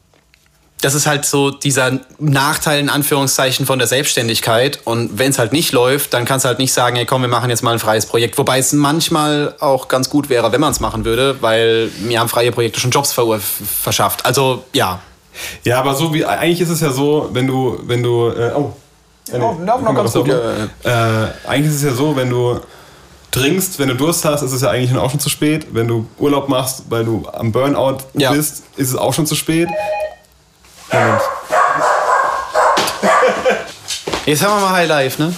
Das 0.80 0.94
ist 0.94 1.06
halt 1.08 1.24
so 1.24 1.50
dieser 1.50 1.98
Nachteil 2.20 2.78
in 2.78 2.88
Anführungszeichen 2.88 3.66
von 3.66 3.80
der 3.80 3.88
Selbstständigkeit. 3.88 4.80
Und 4.84 5.18
wenn 5.18 5.30
es 5.30 5.38
halt 5.38 5.52
nicht 5.52 5.72
läuft, 5.72 6.14
dann 6.14 6.24
kannst 6.24 6.44
du 6.44 6.48
halt 6.48 6.60
nicht 6.60 6.72
sagen, 6.72 6.94
hey 6.94 7.04
komm, 7.04 7.22
wir 7.22 7.28
machen 7.28 7.50
jetzt 7.50 7.62
mal 7.62 7.72
ein 7.72 7.80
freies 7.80 8.06
Projekt. 8.06 8.38
Wobei 8.38 8.58
es 8.60 8.72
manchmal 8.72 9.56
auch 9.58 9.88
ganz 9.88 10.08
gut 10.08 10.28
wäre, 10.28 10.52
wenn 10.52 10.60
man 10.60 10.70
es 10.70 10.78
machen 10.78 11.04
würde, 11.04 11.42
weil 11.42 11.90
mir 12.00 12.20
haben 12.20 12.28
freie 12.28 12.52
Projekte 12.52 12.78
schon 12.78 12.92
Jobs 12.92 13.12
verschafft. 13.12 14.24
Also 14.24 14.64
ja. 14.72 15.00
Ja, 15.64 15.78
aber 15.80 15.94
so 15.94 16.12
wie 16.14 16.24
eigentlich 16.24 16.60
ist 16.60 16.70
es 16.70 16.80
ja 16.80 16.90
so, 16.90 17.28
wenn 17.32 17.46
du, 17.46 17.78
wenn 17.84 18.02
du, 18.02 18.28
äh, 18.28 18.52
oh, 18.54 18.72
äh, 19.32 19.38
Oh, 19.38 19.52
noch 19.54 19.80
mal, 19.80 19.94
ganz 19.94 20.12
gut, 20.12 20.22
oben- 20.22 20.70
Äh, 20.84 20.90
eigentlich 21.48 21.66
ist 21.72 21.76
es 21.76 21.82
ja 21.82 21.92
so, 21.92 22.16
wenn 22.16 22.30
du 22.30 22.60
trinkst, 23.30 23.78
wenn 23.78 23.88
du 23.88 23.94
Durst 23.94 24.24
hast, 24.24 24.42
ist 24.42 24.52
es 24.52 24.62
ja 24.62 24.70
eigentlich 24.70 24.96
auch 24.98 25.10
schon 25.10 25.20
zu 25.20 25.28
spät. 25.28 25.66
Wenn 25.72 25.86
du 25.86 26.06
Urlaub 26.18 26.48
machst, 26.48 26.84
weil 26.88 27.04
du 27.04 27.26
am 27.32 27.52
Burnout 27.52 27.98
Ja. 28.14 28.32
bist, 28.32 28.62
ist 28.76 28.88
es 28.90 28.96
auch 28.96 29.12
schon 29.12 29.26
zu 29.26 29.34
spät. 29.34 29.68
Moment. 30.90 31.20
Jetzt 34.26 34.42
haben 34.44 34.60
wir 34.60 34.66
mal 34.68 34.72
High 34.72 34.88
Life, 34.88 35.22
ne? 35.22 35.32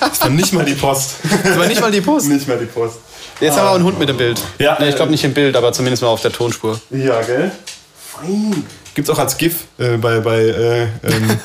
Das 0.00 0.20
war 0.20 0.28
nicht 0.30 0.52
mal 0.52 0.64
die 0.64 0.74
Post. 0.74 1.16
Das 1.42 1.58
war 1.58 1.66
nicht 1.66 1.80
mal 1.80 1.90
die 1.90 2.00
Post. 2.00 2.28
nicht 2.28 2.46
mal 2.46 2.58
die 2.58 2.66
Post. 2.66 2.98
Jetzt 3.40 3.56
haben 3.56 3.64
wir 3.66 3.70
auch 3.70 3.74
einen 3.76 3.84
Hund 3.84 3.98
mit 3.98 4.08
im 4.10 4.16
Bild. 4.16 4.40
Ja, 4.58 4.76
nee, 4.80 4.88
ich 4.88 4.94
glaube 4.96 5.08
äh, 5.10 5.12
nicht 5.12 5.24
im 5.24 5.34
Bild, 5.34 5.56
aber 5.56 5.72
zumindest 5.72 6.02
mal 6.02 6.08
auf 6.08 6.20
der 6.22 6.32
Tonspur. 6.32 6.80
Ja, 6.90 7.20
gell? 7.22 7.50
Fein. 7.96 8.64
Gibt's 8.94 9.10
auch 9.10 9.18
als 9.18 9.36
GIF 9.36 9.64
äh, 9.78 9.96
bei, 9.96 10.20
bei, 10.20 10.40
äh, 10.40 10.82
ähm, 10.82 10.90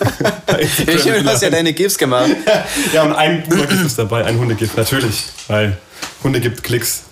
bei. 0.45 0.61
Ich 0.61 1.03
du 1.03 1.25
hast 1.25 1.41
ja 1.41 1.49
deine 1.49 1.73
GIFs 1.73 1.97
gemacht. 1.97 2.29
Ja, 2.93 3.03
und 3.03 3.13
ein 3.13 3.43
Puma-GIF 3.43 3.85
ist 3.85 3.97
dabei, 3.99 4.25
ein 4.25 4.37
Hunde-GIF, 4.37 4.75
natürlich. 4.75 5.25
Weil 5.47 5.77
Hunde 6.23 6.39
gibt 6.39 6.63
Klicks. 6.63 7.03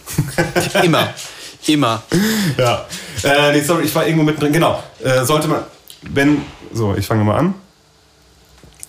Immer. 0.83 1.13
Immer. 1.67 2.03
Ja. 2.57 2.85
Äh, 3.23 3.53
nee, 3.53 3.61
sorry, 3.61 3.85
ich 3.85 3.93
war 3.93 4.05
irgendwo 4.05 4.23
mittendrin. 4.23 4.53
Genau. 4.53 4.83
Äh, 5.03 5.23
sollte 5.25 5.47
man, 5.47 5.63
wenn, 6.01 6.43
so, 6.73 6.95
ich 6.95 7.05
fange 7.05 7.23
mal 7.23 7.37
an. 7.37 7.53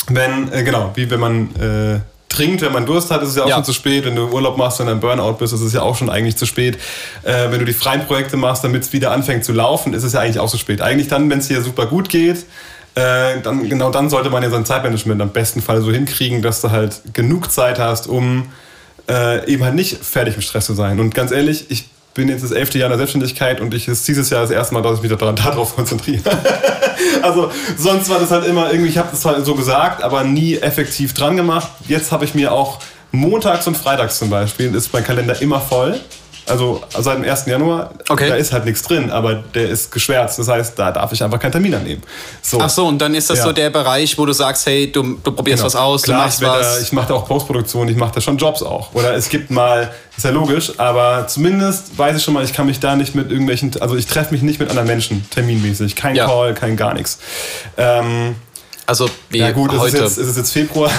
Wenn, 0.09 0.53
äh, 0.53 0.63
genau, 0.63 0.93
wie 0.95 1.09
wenn 1.11 1.21
man 1.21 1.55
äh, 1.57 2.01
trinkt, 2.33 2.63
wenn 2.63 2.73
man 2.73 2.87
Durst 2.87 3.11
hat, 3.11 3.23
ist 3.23 3.29
es 3.31 3.37
ja 3.37 3.45
auch 3.45 3.49
Ja. 3.49 3.55
schon 3.57 3.65
zu 3.65 3.73
spät. 3.73 4.05
Wenn 4.05 4.17
du 4.17 4.29
Urlaub 4.29 4.57
machst 4.57 4.81
und 4.81 4.87
dann 4.87 5.01
Burnout 5.01 5.35
bist, 5.35 5.53
ist 5.53 5.61
es 5.61 5.73
ja 5.73 5.83
auch 5.83 5.97
schon 5.97 6.11
eigentlich 6.11 6.37
zu 6.37 6.47
spät. 6.47 6.79
Äh, 7.23 7.51
wenn 7.51 7.59
du 7.61 7.65
die 7.65 7.73
freien 7.73 8.05
Projekte 8.07 8.37
machst, 8.37 8.65
damit 8.65 8.83
es 8.83 8.93
wieder 8.93 9.11
anfängt 9.13 9.45
zu 9.45 9.53
laufen, 9.53 9.95
ist 9.95 10.03
es 10.03 10.13
ja 10.15 10.21
eigentlich 10.21 10.39
auch 10.41 10.51
zu 10.51 10.59
spät. 10.59 10.81
Eigentlich 10.81 11.09
dann, 11.09 11.29
wenn 11.31 11.39
es 11.39 11.49
dir 11.49 11.63
super 11.63 11.87
gut 11.87 12.09
geht, 12.09 12.39
äh, 12.95 13.41
dann, 13.43 13.69
genau 13.69 13.91
dann 13.91 14.11
sollte 14.11 14.29
man 14.31 14.43
ja 14.43 14.51
sein 14.51 14.65
Zeitmanagement 14.65 15.21
am 15.23 15.31
besten 15.31 15.63
Fall 15.63 15.81
so 15.81 15.91
hinkriegen, 15.93 16.43
dass 16.43 16.61
du 16.61 16.71
halt 16.71 17.01
genug 17.15 17.51
Zeit 17.53 17.79
hast, 17.79 18.07
um 18.07 18.47
äh, 19.09 19.51
eben 19.51 19.65
halt 19.65 19.75
nicht 19.75 20.05
fertig 20.05 20.35
im 20.37 20.43
Stress 20.43 20.67
zu 20.67 20.75
sein. 20.75 21.01
Und 21.01 21.15
ganz 21.15 21.31
ehrlich, 21.33 21.67
ich 21.71 21.87
bin 22.15 22.29
jetzt 22.29 22.45
das 22.45 22.51
elfte 22.51 22.79
Jahr 22.79 22.87
in 22.87 22.91
der 22.91 22.99
Selbstständigkeit 22.99 23.61
und 23.61 23.73
ich 23.75 23.89
ist 23.89 24.07
dieses 24.07 24.29
Jahr 24.31 24.43
das 24.43 24.51
erste 24.51 24.75
Mal, 24.75 24.83
dass 24.83 24.99
ich 24.99 25.03
mich 25.03 25.17
daran, 25.17 25.37
darauf 25.37 25.75
konzentriere. 25.75 26.23
also 27.23 27.51
sonst 27.77 28.09
war 28.11 28.19
das 28.19 28.31
halt 28.31 28.47
immer 28.47 28.71
irgendwie, 28.71 28.91
ich 28.91 28.99
habe 28.99 29.09
das 29.11 29.23
zwar 29.23 29.41
so 29.43 29.55
gesagt, 29.55 30.03
aber 30.03 30.25
nie 30.25 30.57
effektiv 30.59 31.15
dran 31.15 31.37
gemacht. 31.37 31.69
Jetzt 31.89 32.13
habe 32.13 32.25
ich 32.25 32.35
mir 32.35 32.53
auch 32.53 32.81
montags 33.13 33.67
und 33.67 33.77
freitags 33.77 34.19
zum 34.19 34.31
Beispiel, 34.31 34.75
ist 34.75 34.93
mein 34.93 35.05
Kalender 35.05 35.41
immer 35.41 35.61
voll. 35.61 36.01
Also 36.47 36.83
seit 36.99 37.19
dem 37.19 37.25
1. 37.25 37.47
Januar, 37.47 37.91
Okay. 38.09 38.29
da 38.29 38.35
ist 38.35 38.53
halt 38.53 38.65
nichts 38.65 38.83
drin, 38.83 39.11
aber 39.13 39.37
der 39.55 39.69
ist 39.69 39.93
geschwärzt. 39.93 40.41
Das 40.41 40.49
heißt, 40.49 40.77
da 40.77 40.91
darf 40.91 41.13
ich 41.13 41.23
einfach 41.23 41.39
keinen 41.39 41.53
Termin 41.53 41.73
annehmen. 41.75 42.03
So. 42.43 42.61
Ach 42.61 42.69
so, 42.69 42.87
und 42.87 42.99
dann 42.99 43.15
ist 43.15 43.31
das 43.31 43.39
Ja. 43.39 43.45
so 43.45 43.53
der 43.53 43.71
Bereich, 43.71 44.19
wo 44.19 44.27
du 44.27 44.33
sagst, 44.33 44.67
hey, 44.67 44.91
du, 44.91 45.03
du 45.23 45.31
probierst 45.33 45.59
Genau. 45.63 45.67
was 45.67 45.77
aus, 45.77 46.03
Klar, 46.03 46.19
du 46.19 46.25
machst 46.25 46.43
ich, 46.43 46.49
was. 46.49 46.77
Da, 46.77 46.81
ich 46.83 46.93
mache 46.93 47.09
da 47.09 47.15
auch 47.15 47.27
Postproduktion, 47.29 47.89
ich 47.89 47.97
mache 47.97 48.13
da 48.17 48.21
schon 48.21 48.37
Jobs 48.39 48.63
auch. 48.63 48.93
Oder 48.93 49.15
es 49.15 49.29
gibt 49.29 49.51
mal, 49.53 49.93
ist 50.17 50.25
ja 50.25 50.31
logisch, 50.31 50.73
aber 50.79 51.27
zumindest 51.29 51.97
weiß 51.97 52.17
ich 52.17 52.25
schon 52.25 52.35
mal, 52.35 52.45
ich 52.45 52.53
kann 52.53 52.67
mich 52.67 52.81
da 52.81 52.97
nicht 52.97 53.15
mit 53.15 53.31
irgendwelchen, 53.31 53.71
also 53.81 53.95
ich 53.97 54.07
treffe 54.07 54.33
mich 54.35 54.43
nicht 54.43 54.59
mit 54.59 54.69
anderen 54.69 54.89
Menschen, 54.89 55.25
terminmäßig. 55.31 55.95
Kein 55.95 56.17
Ja. 56.17 56.27
Call, 56.27 56.55
kein 56.55 56.77
gar 56.77 56.93
nichts. 56.95 57.19
Ähm, 57.77 58.35
also 58.85 59.09
wie 59.31 59.39
ja 59.39 59.53
gut, 59.53 59.71
es 59.71 59.77
ist, 59.77 59.83
heute. 59.83 59.97
jetzt, 59.99 60.19
es 60.19 60.27
ist 60.29 60.37
jetzt 60.37 60.53
Februar. 60.53 60.91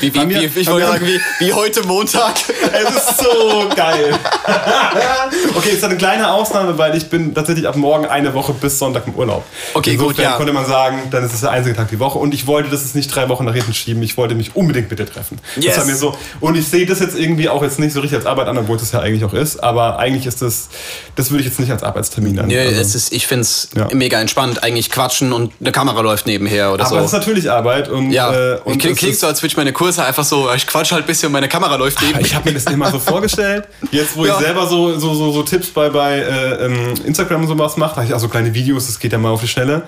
Wie, 0.00 0.12
wie, 0.14 0.28
wir- 0.28 0.54
wie, 0.54 0.60
ich 0.60 0.66
wollte 0.70 0.86
sagen, 0.86 1.06
wie, 1.06 1.44
wie 1.46 1.52
heute 1.52 1.82
Montag. 1.86 2.34
Es 2.72 2.94
ist 2.94 3.18
so 3.18 3.68
geil. 3.74 4.14
okay, 5.54 5.68
es 5.70 5.74
ist 5.76 5.84
eine 5.84 5.96
kleine 5.96 6.30
Ausnahme, 6.32 6.76
weil 6.78 6.96
ich 6.96 7.08
bin 7.08 7.34
tatsächlich 7.34 7.66
ab 7.66 7.76
morgen 7.76 8.06
eine 8.06 8.34
Woche 8.34 8.52
bis 8.52 8.78
Sonntag 8.78 9.06
im 9.06 9.14
Urlaub. 9.14 9.44
Okay, 9.74 9.92
Insofern 9.92 10.14
gut, 10.16 10.22
ja. 10.24 10.32
konnte 10.36 10.52
man 10.52 10.66
sagen, 10.66 11.02
dann 11.10 11.24
ist 11.24 11.32
es 11.34 11.40
der 11.40 11.50
einzige 11.50 11.74
Tag 11.76 11.88
die 11.88 11.98
Woche 11.98 12.18
und 12.18 12.34
ich 12.34 12.46
wollte 12.46 12.68
das 12.70 12.82
jetzt 12.82 12.94
nicht 12.94 13.14
drei 13.14 13.28
Wochen 13.28 13.44
nach 13.44 13.54
hinten 13.54 13.72
schieben. 13.74 14.02
Ich 14.02 14.16
wollte 14.16 14.34
mich 14.34 14.54
unbedingt 14.56 14.90
mit 14.90 14.98
dir 14.98 15.06
treffen. 15.06 15.38
Yes. 15.56 15.66
Das 15.76 15.78
war 15.78 15.84
mir 15.86 15.96
so. 15.96 16.16
Und 16.40 16.56
ich 16.56 16.66
sehe 16.68 16.86
das 16.86 17.00
jetzt 17.00 17.18
irgendwie 17.18 17.48
auch 17.48 17.62
jetzt 17.62 17.78
nicht 17.78 17.92
so 17.92 18.00
richtig 18.00 18.18
als 18.18 18.26
Arbeit 18.26 18.48
an, 18.48 18.58
obwohl 18.58 18.76
es 18.76 18.92
ja 18.92 19.00
eigentlich 19.00 19.24
auch 19.24 19.32
ist. 19.34 19.62
Aber 19.62 19.98
eigentlich 19.98 20.26
ist 20.26 20.42
das, 20.42 20.68
das 21.14 21.30
würde 21.30 21.40
ich 21.42 21.48
jetzt 21.48 21.60
nicht 21.60 21.70
als 21.70 21.82
Arbeitstermin 21.82 22.38
an. 22.38 22.50
Ja, 22.50 22.62
also- 22.62 22.80
es 22.80 22.94
ist, 22.94 23.12
ich 23.12 23.26
finde 23.26 23.42
es 23.42 23.68
Ja. 23.76 23.88
mega 23.92 24.20
entspannt. 24.20 24.62
Eigentlich 24.62 24.90
quatschen 24.90 25.32
und 25.32 25.52
eine 25.60 25.72
Kamera 25.72 26.00
läuft 26.00 26.26
nebenher 26.26 26.72
oder 26.72 26.86
aber 26.86 26.98
es 26.98 27.04
ist 27.06 27.10
so. 27.12 27.16
natürlich 27.18 27.50
Arbeit 27.50 27.88
und, 27.88 28.10
Ja, 28.10 28.32
äh, 28.54 28.58
und 28.64 28.78
klingt, 28.78 28.98
so, 29.16 29.26
als 29.26 29.40
würde 29.42 29.48
ich 29.52 29.56
meine 29.56 29.65
Kurse 29.72 30.04
einfach 30.04 30.24
so, 30.24 30.52
ich 30.54 30.66
quatsch 30.66 30.92
halt 30.92 31.04
ein 31.04 31.06
bisschen 31.06 31.26
und 31.28 31.32
meine 31.32 31.48
Kamera 31.48 31.76
läuft 31.76 32.00
neben 32.02 32.20
Ich 32.20 32.34
habe 32.34 32.48
mir 32.48 32.54
das 32.54 32.64
immer 32.64 32.90
so 32.90 32.98
vorgestellt. 32.98 33.64
Jetzt, 33.90 34.16
wo 34.16 34.24
Ja. 34.26 34.34
ich 34.38 34.44
selber 34.44 34.66
so, 34.66 34.98
so, 34.98 35.14
so, 35.14 35.32
so 35.32 35.42
Tipps 35.42 35.68
bei, 35.68 35.88
bei 35.90 36.18
äh, 36.18 36.66
ähm, 36.66 36.94
Instagram 37.04 37.42
und 37.42 37.48
sowas 37.48 37.76
mache, 37.76 37.96
habe 37.96 38.06
ich 38.06 38.14
auch 38.14 38.18
so 38.20 38.28
kleine 38.28 38.52
Videos, 38.54 38.86
das 38.86 38.98
geht 38.98 39.12
ja 39.12 39.18
mal 39.18 39.30
auf 39.30 39.40
die 39.40 39.48
Schnelle. 39.48 39.82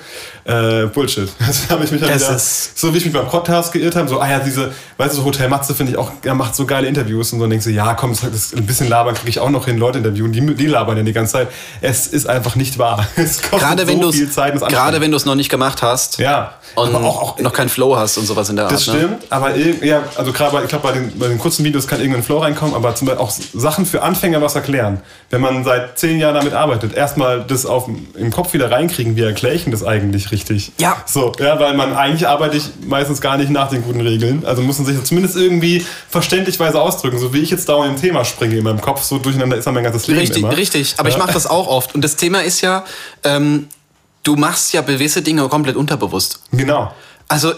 Äh, 0.44 0.86
Bullshit. 0.86 1.28
Also 1.46 1.68
habe 1.70 1.84
ich 1.84 1.90
mich 1.90 2.02
Es 2.02 2.22
wieder, 2.22 2.36
ist- 2.36 2.78
so 2.78 2.92
wie 2.92 2.98
ich 2.98 3.04
mich 3.04 3.12
beim 3.14 3.26
Podcast 3.28 3.72
geirrt 3.72 3.96
habe, 3.96 4.08
so, 4.08 4.20
ah 4.20 4.28
ja, 4.30 4.38
diese, 4.38 4.72
weißt 4.96 5.12
du, 5.14 5.18
so 5.20 5.24
Hotel 5.24 5.48
Matze 5.48 5.74
finde 5.74 5.92
ich 5.92 5.98
auch, 5.98 6.10
er 6.22 6.34
macht 6.34 6.54
so 6.54 6.66
geile 6.66 6.86
Interviews 6.86 7.32
und 7.32 7.38
so 7.38 7.44
und 7.44 7.50
denkst 7.50 7.64
du, 7.66 7.70
ja, 7.70 7.94
komm, 7.94 8.10
das, 8.10 8.20
das, 8.30 8.52
ein 8.54 8.66
bisschen 8.66 8.88
labern 8.88 9.14
kriege 9.14 9.28
ich 9.30 9.40
auch 9.40 9.50
noch 9.50 9.64
hin, 9.66 9.78
Leute 9.78 9.98
interviewen, 9.98 10.32
die, 10.32 10.54
die 10.54 10.66
labern 10.66 10.96
ja 10.96 11.02
die 11.02 11.12
ganze 11.12 11.32
Zeit. 11.32 11.48
Es 11.80 12.06
ist 12.06 12.28
einfach 12.28 12.54
nicht 12.56 12.78
wahr. 12.78 13.06
Es 13.16 13.42
kostet 13.42 13.58
Gerade 13.60 13.86
wenn 13.86 14.00
so 14.02 14.12
viel 14.12 14.30
Zeit. 14.30 14.58
gerade 14.68 15.00
wenn 15.00 15.10
du 15.10 15.16
es 15.16 15.24
noch 15.24 15.34
nicht 15.34 15.48
gemacht 15.50 15.82
hast 15.82 16.18
ja, 16.18 16.54
und 16.76 16.94
auch, 16.94 17.22
auch 17.34 17.38
noch 17.40 17.52
keinen 17.52 17.68
Flow 17.68 17.96
hast 17.96 18.16
und 18.16 18.26
sowas 18.26 18.48
in 18.48 18.56
der 18.56 18.66
Art. 18.66 18.72
das 18.72 18.86
ne? 18.86 18.94
stimmt, 18.94 19.16
aber 19.30 19.48
irg- 19.50 19.67
ja, 19.82 20.02
also 20.16 20.32
gerade 20.32 20.52
bei, 20.52 20.62
ich 20.62 20.68
glaube, 20.68 20.86
bei 20.88 20.92
den, 20.92 21.18
bei 21.18 21.28
den 21.28 21.38
kurzen 21.38 21.64
Videos 21.64 21.86
kann 21.86 22.00
irgendein 22.00 22.22
Flow 22.22 22.38
reinkommen, 22.38 22.74
aber 22.74 22.94
zum 22.94 23.06
Beispiel 23.06 23.22
auch 23.24 23.30
Sachen 23.30 23.86
für 23.86 24.02
Anfänger 24.02 24.40
was 24.42 24.54
erklären. 24.54 25.00
Wenn 25.30 25.40
man 25.40 25.64
seit 25.64 25.98
zehn 25.98 26.18
Jahren 26.18 26.34
damit 26.34 26.52
arbeitet, 26.54 26.94
erstmal 26.94 27.42
das 27.44 27.66
auf, 27.66 27.88
im 28.14 28.30
Kopf 28.30 28.52
wieder 28.52 28.70
reinkriegen, 28.70 29.16
wie 29.16 29.22
erkläre 29.22 29.54
ich 29.54 29.64
denn 29.64 29.72
das 29.72 29.84
eigentlich 29.84 30.30
richtig? 30.30 30.72
Ja. 30.78 30.96
So, 31.06 31.32
ja, 31.38 31.58
weil 31.60 31.74
man 31.74 31.94
eigentlich 31.94 32.26
arbeite 32.28 32.56
ich 32.56 32.64
meistens 32.86 33.20
gar 33.20 33.36
nicht 33.36 33.50
nach 33.50 33.68
den 33.70 33.82
guten 33.82 34.00
Regeln. 34.00 34.44
Also 34.46 34.62
muss 34.62 34.78
man 34.78 34.86
sich 34.86 35.02
zumindest 35.04 35.36
irgendwie 35.36 35.84
verständlichweise 36.10 36.80
ausdrücken, 36.80 37.18
so 37.18 37.32
wie 37.34 37.38
ich 37.40 37.50
jetzt 37.50 37.68
dauernd 37.68 37.94
im 37.96 38.00
Thema 38.00 38.24
springe 38.24 38.56
in 38.56 38.64
meinem 38.64 38.80
Kopf, 38.80 39.02
so 39.02 39.18
durcheinander 39.18 39.56
ist 39.56 39.66
dann 39.66 39.74
mein 39.74 39.84
ganzes 39.84 40.06
Leben 40.06 40.20
Richtig, 40.20 40.42
immer. 40.42 40.56
richtig. 40.56 40.94
Aber 40.98 41.08
ich 41.08 41.14
Ja. 41.16 41.20
mache 41.22 41.32
das 41.32 41.46
auch 41.46 41.66
oft. 41.68 41.94
Und 41.94 42.02
das 42.02 42.16
Thema 42.16 42.40
ist 42.42 42.60
ja, 42.60 42.84
ähm, 43.24 43.68
du 44.22 44.36
machst 44.36 44.72
ja 44.72 44.80
gewisse 44.82 45.22
Dinge 45.22 45.48
komplett 45.48 45.76
unterbewusst. 45.76 46.40
Genau. 46.52 46.92
Also 47.28 47.52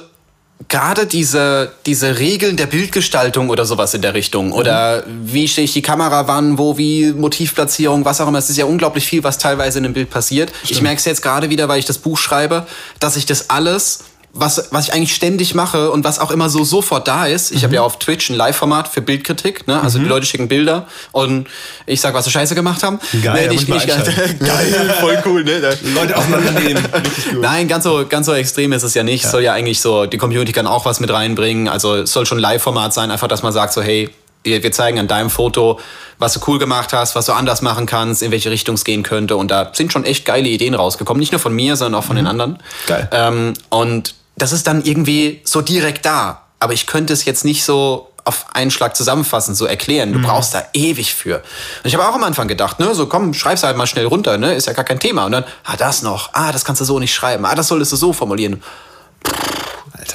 gerade 0.69 1.07
diese, 1.07 1.73
diese 1.87 2.19
Regeln 2.19 2.57
der 2.57 2.67
Bildgestaltung 2.67 3.49
oder 3.49 3.65
sowas 3.65 3.95
in 3.95 4.03
der 4.03 4.15
Richtung 4.15 4.49
Mhm. 4.49 4.53
oder 4.53 5.05
wie 5.25 5.49
stehe 5.49 5.65
ich 5.65 5.73
die 5.73 5.83
Kamera 5.83 6.29
wann, 6.29 6.59
wo, 6.59 6.77
wie, 6.77 7.13
Motivplatzierung, 7.13 8.05
was 8.05 8.21
auch 8.21 8.29
immer. 8.29 8.39
Es 8.39 8.51
ist 8.51 8.57
ja 8.57 8.67
unglaublich 8.67 9.07
viel, 9.07 9.25
was 9.25 9.39
teilweise 9.39 9.79
in 9.79 9.85
einem 9.85 9.95
Bild 9.95 10.11
passiert. 10.11 10.53
Ich 10.69 10.83
merke 10.83 10.99
es 10.99 11.05
jetzt 11.07 11.23
gerade 11.23 11.51
wieder, 11.51 11.69
weil 11.69 11.79
ich 11.79 11.87
das 11.87 11.99
Buch 11.99 12.19
schreibe, 12.19 12.67
dass 13.01 13.17
ich 13.17 13.27
das 13.27 13.51
alles 13.51 14.01
was, 14.33 14.69
was 14.71 14.87
ich 14.89 14.95
eigentlich 14.95 15.15
ständig 15.15 15.55
mache 15.55 15.91
und 15.91 16.05
was 16.05 16.19
auch 16.21 16.31
immer 16.31 16.49
so 16.49 16.63
sofort 16.65 17.09
da 17.09 17.27
ist. 17.27 17.51
Ich 17.51 17.59
Mhm. 17.59 17.65
habe 17.65 17.75
ja 17.75 17.83
auf 17.83 17.99
Twitch 17.99 18.31
ein 18.31 18.37
Live-Format 18.37 18.87
für 18.89 19.01
Bildkritik. 19.03 19.67
Ne? 19.67 19.81
Also 19.83 19.99
die 19.99 20.05
Leute 20.05 20.25
schicken 20.25 20.47
Bilder 20.47 20.87
und 21.13 21.49
ich 21.87 22.01
sag, 22.01 22.15
was 22.15 22.27
sie 22.27 22.31
scheiße 22.31 22.55
gemacht 22.55 22.83
haben. 22.85 23.01
Geil, 23.23 23.49
nee, 23.49 23.55
nicht, 23.57 23.69
nicht 23.69 23.87
geil, 24.39 24.95
voll 25.01 25.21
cool. 25.27 25.43
Ne? 25.43 25.77
Leute 25.95 26.17
auseinandernehmen. 26.17 26.85
Richtig 26.95 27.31
gut. 27.33 27.41
Nein, 27.43 27.67
ganz 27.67 27.85
so, 27.85 28.07
ganz 28.09 28.27
so 28.27 28.33
extrem 28.35 28.73
ist 28.73 28.85
es 28.85 28.95
ja 28.95 29.03
nicht. 29.03 29.25
Es 29.25 29.31
soll 29.33 29.43
ja 29.43 29.53
eigentlich 29.53 29.81
so, 29.81 30.07
die 30.07 30.17
Community 30.19 30.53
kann 30.53 30.67
auch 30.69 30.85
was 30.85 31.01
mit 31.01 31.11
reinbringen. 31.13 31.69
Also 31.69 31.97
es 31.97 32.13
soll 32.13 32.25
schon 32.27 32.39
Live-Format 32.39 32.95
sein, 32.95 33.11
einfach, 33.11 33.29
dass 33.29 33.43
man 33.43 33.53
sagt 33.53 33.73
so, 33.73 33.83
hey, 33.83 34.11
wir 34.45 34.73
zeigen 34.73 34.99
an 34.99 35.09
deinem 35.09 35.31
Foto, 35.31 35.81
was 36.19 36.35
du 36.35 36.41
cool 36.47 36.59
gemacht 36.59 36.93
hast, 36.93 37.15
was 37.15 37.27
du 37.27 37.33
anders 37.33 37.63
machen 37.63 37.87
kannst, 37.87 38.23
in 38.23 38.31
welche 38.31 38.51
Richtung 38.51 38.75
es 38.75 38.85
gehen 38.85 39.03
könnte. 39.03 39.37
Und 39.37 39.51
da 39.51 39.71
sind 39.75 39.93
schon 39.93 40.05
echt 40.05 40.25
geile 40.25 40.49
Ideen 40.49 40.75
rausgekommen. 40.75 41.21
Nicht 41.21 41.33
nur 41.33 41.41
von 41.41 41.55
mir, 41.55 41.77
sondern 41.77 42.01
auch 42.01 42.07
von 42.07 42.17
den 42.17 42.27
anderen. 42.27 42.59
Geil. 42.87 43.09
Ähm, 43.13 43.55
und 43.69 44.15
das 44.37 44.53
ist 44.53 44.67
dann 44.67 44.85
irgendwie 44.85 45.41
so 45.45 45.61
direkt 45.61 46.07
da. 46.07 46.43
Aber 46.59 46.73
ich 46.73 46.87
könnte 46.87 47.13
es 47.13 47.25
jetzt 47.25 47.45
nicht 47.45 47.65
so 47.65 48.11
auf 48.25 48.47
einen 48.53 48.71
Schlag 48.71 48.97
zusammenfassen, 48.97 49.55
so 49.55 49.65
erklären. 49.65 50.13
Du 50.13 50.21
brauchst 50.21 50.55
da 50.55 50.63
ewig 50.75 51.15
für. 51.15 51.37
Und 51.37 51.43
ich 51.85 51.95
habe 51.95 52.07
auch 52.07 52.15
am 52.15 52.23
Anfang 52.23 52.49
gedacht, 52.49 52.79
ne, 52.79 52.95
so 52.95 53.07
komm, 53.07 53.33
schreib's 53.35 53.63
halt 53.63 53.77
mal 53.77 53.87
schnell 53.87 54.07
runter, 54.07 54.37
ne, 54.37 54.55
ist 54.55 54.67
ja 54.67 54.75
gar 54.75 54.85
kein 54.85 55.01
Thema. 55.01 55.25
Und 55.25 55.33
dann, 55.33 55.45
ah, 55.65 55.77
das 55.77 56.03
noch, 56.03 56.31
ah, 56.35 56.53
das 56.53 56.65
kannst 56.65 56.81
du 56.81 56.85
so 56.85 56.99
nicht 56.99 57.15
schreiben, 57.15 57.45
ah, 57.47 57.55
das 57.55 57.69
solltest 57.69 57.93
du 57.93 57.97
so 57.97 58.13
formulieren. 58.13 58.63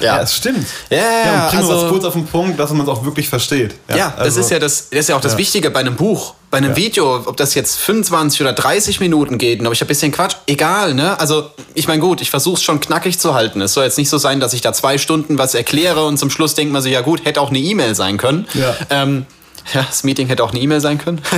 Alter, 0.00 0.16
ja, 0.16 0.22
es 0.22 0.34
stimmt. 0.34 0.66
Ja, 0.90 0.98
ja 0.98 1.48
bringen 1.48 1.66
wir 1.66 1.70
also- 1.74 1.84
was 1.84 1.90
kurz 1.90 2.04
auf 2.04 2.12
den 2.14 2.26
Punkt, 2.26 2.58
dass 2.58 2.70
man 2.70 2.82
es 2.82 2.88
auch 2.88 3.04
wirklich 3.04 3.28
versteht. 3.28 3.74
Ja, 3.88 4.10
das 4.10 4.26
also- 4.26 4.40
ist 4.40 4.50
ja 4.50 4.58
das, 4.58 4.88
das 4.90 5.00
ist 5.00 5.08
ja 5.08 5.16
auch 5.16 5.20
das 5.20 5.32
Ja. 5.32 5.38
Wichtige 5.38 5.70
bei 5.70 5.80
einem 5.80 5.96
Buch. 5.96 6.34
Bei 6.48 6.58
einem 6.58 6.76
Video, 6.76 7.16
ob 7.26 7.36
das 7.36 7.54
jetzt 7.54 7.76
25 7.76 8.40
oder 8.40 8.52
30 8.52 9.00
Minuten 9.00 9.36
geht, 9.36 9.66
ob 9.66 9.72
ich 9.72 9.82
ein 9.82 9.88
bisschen 9.88 10.12
Quatsch, 10.12 10.36
egal, 10.46 10.94
ne? 10.94 11.18
Also, 11.18 11.50
ich 11.74 11.88
meine, 11.88 12.00
gut, 12.00 12.20
ich 12.20 12.30
versuche 12.30 12.54
es 12.54 12.62
schon 12.62 12.78
knackig 12.78 13.18
zu 13.18 13.34
halten. 13.34 13.60
Es 13.60 13.74
soll 13.74 13.84
jetzt 13.84 13.98
nicht 13.98 14.08
so 14.08 14.16
sein, 14.16 14.38
dass 14.38 14.52
ich 14.52 14.60
da 14.60 14.72
zwei 14.72 14.96
Stunden 14.96 15.38
was 15.38 15.54
erkläre 15.54 16.04
und 16.06 16.18
zum 16.18 16.30
Schluss 16.30 16.54
denkt 16.54 16.72
man 16.72 16.82
so, 16.82 16.88
ja 16.88 17.00
gut, 17.00 17.24
hätte 17.24 17.40
auch 17.40 17.50
eine 17.50 17.58
E-Mail 17.58 17.94
sein 17.96 18.16
können. 18.16 18.46
Ja. 18.54 18.74
Ähm, 18.90 19.26
ja, 19.74 19.82
das 19.88 20.04
Meeting 20.04 20.28
hätte 20.28 20.42
auch 20.44 20.50
eine 20.50 20.60
E-Mail 20.60 20.80
sein 20.80 20.98
können. 20.98 21.20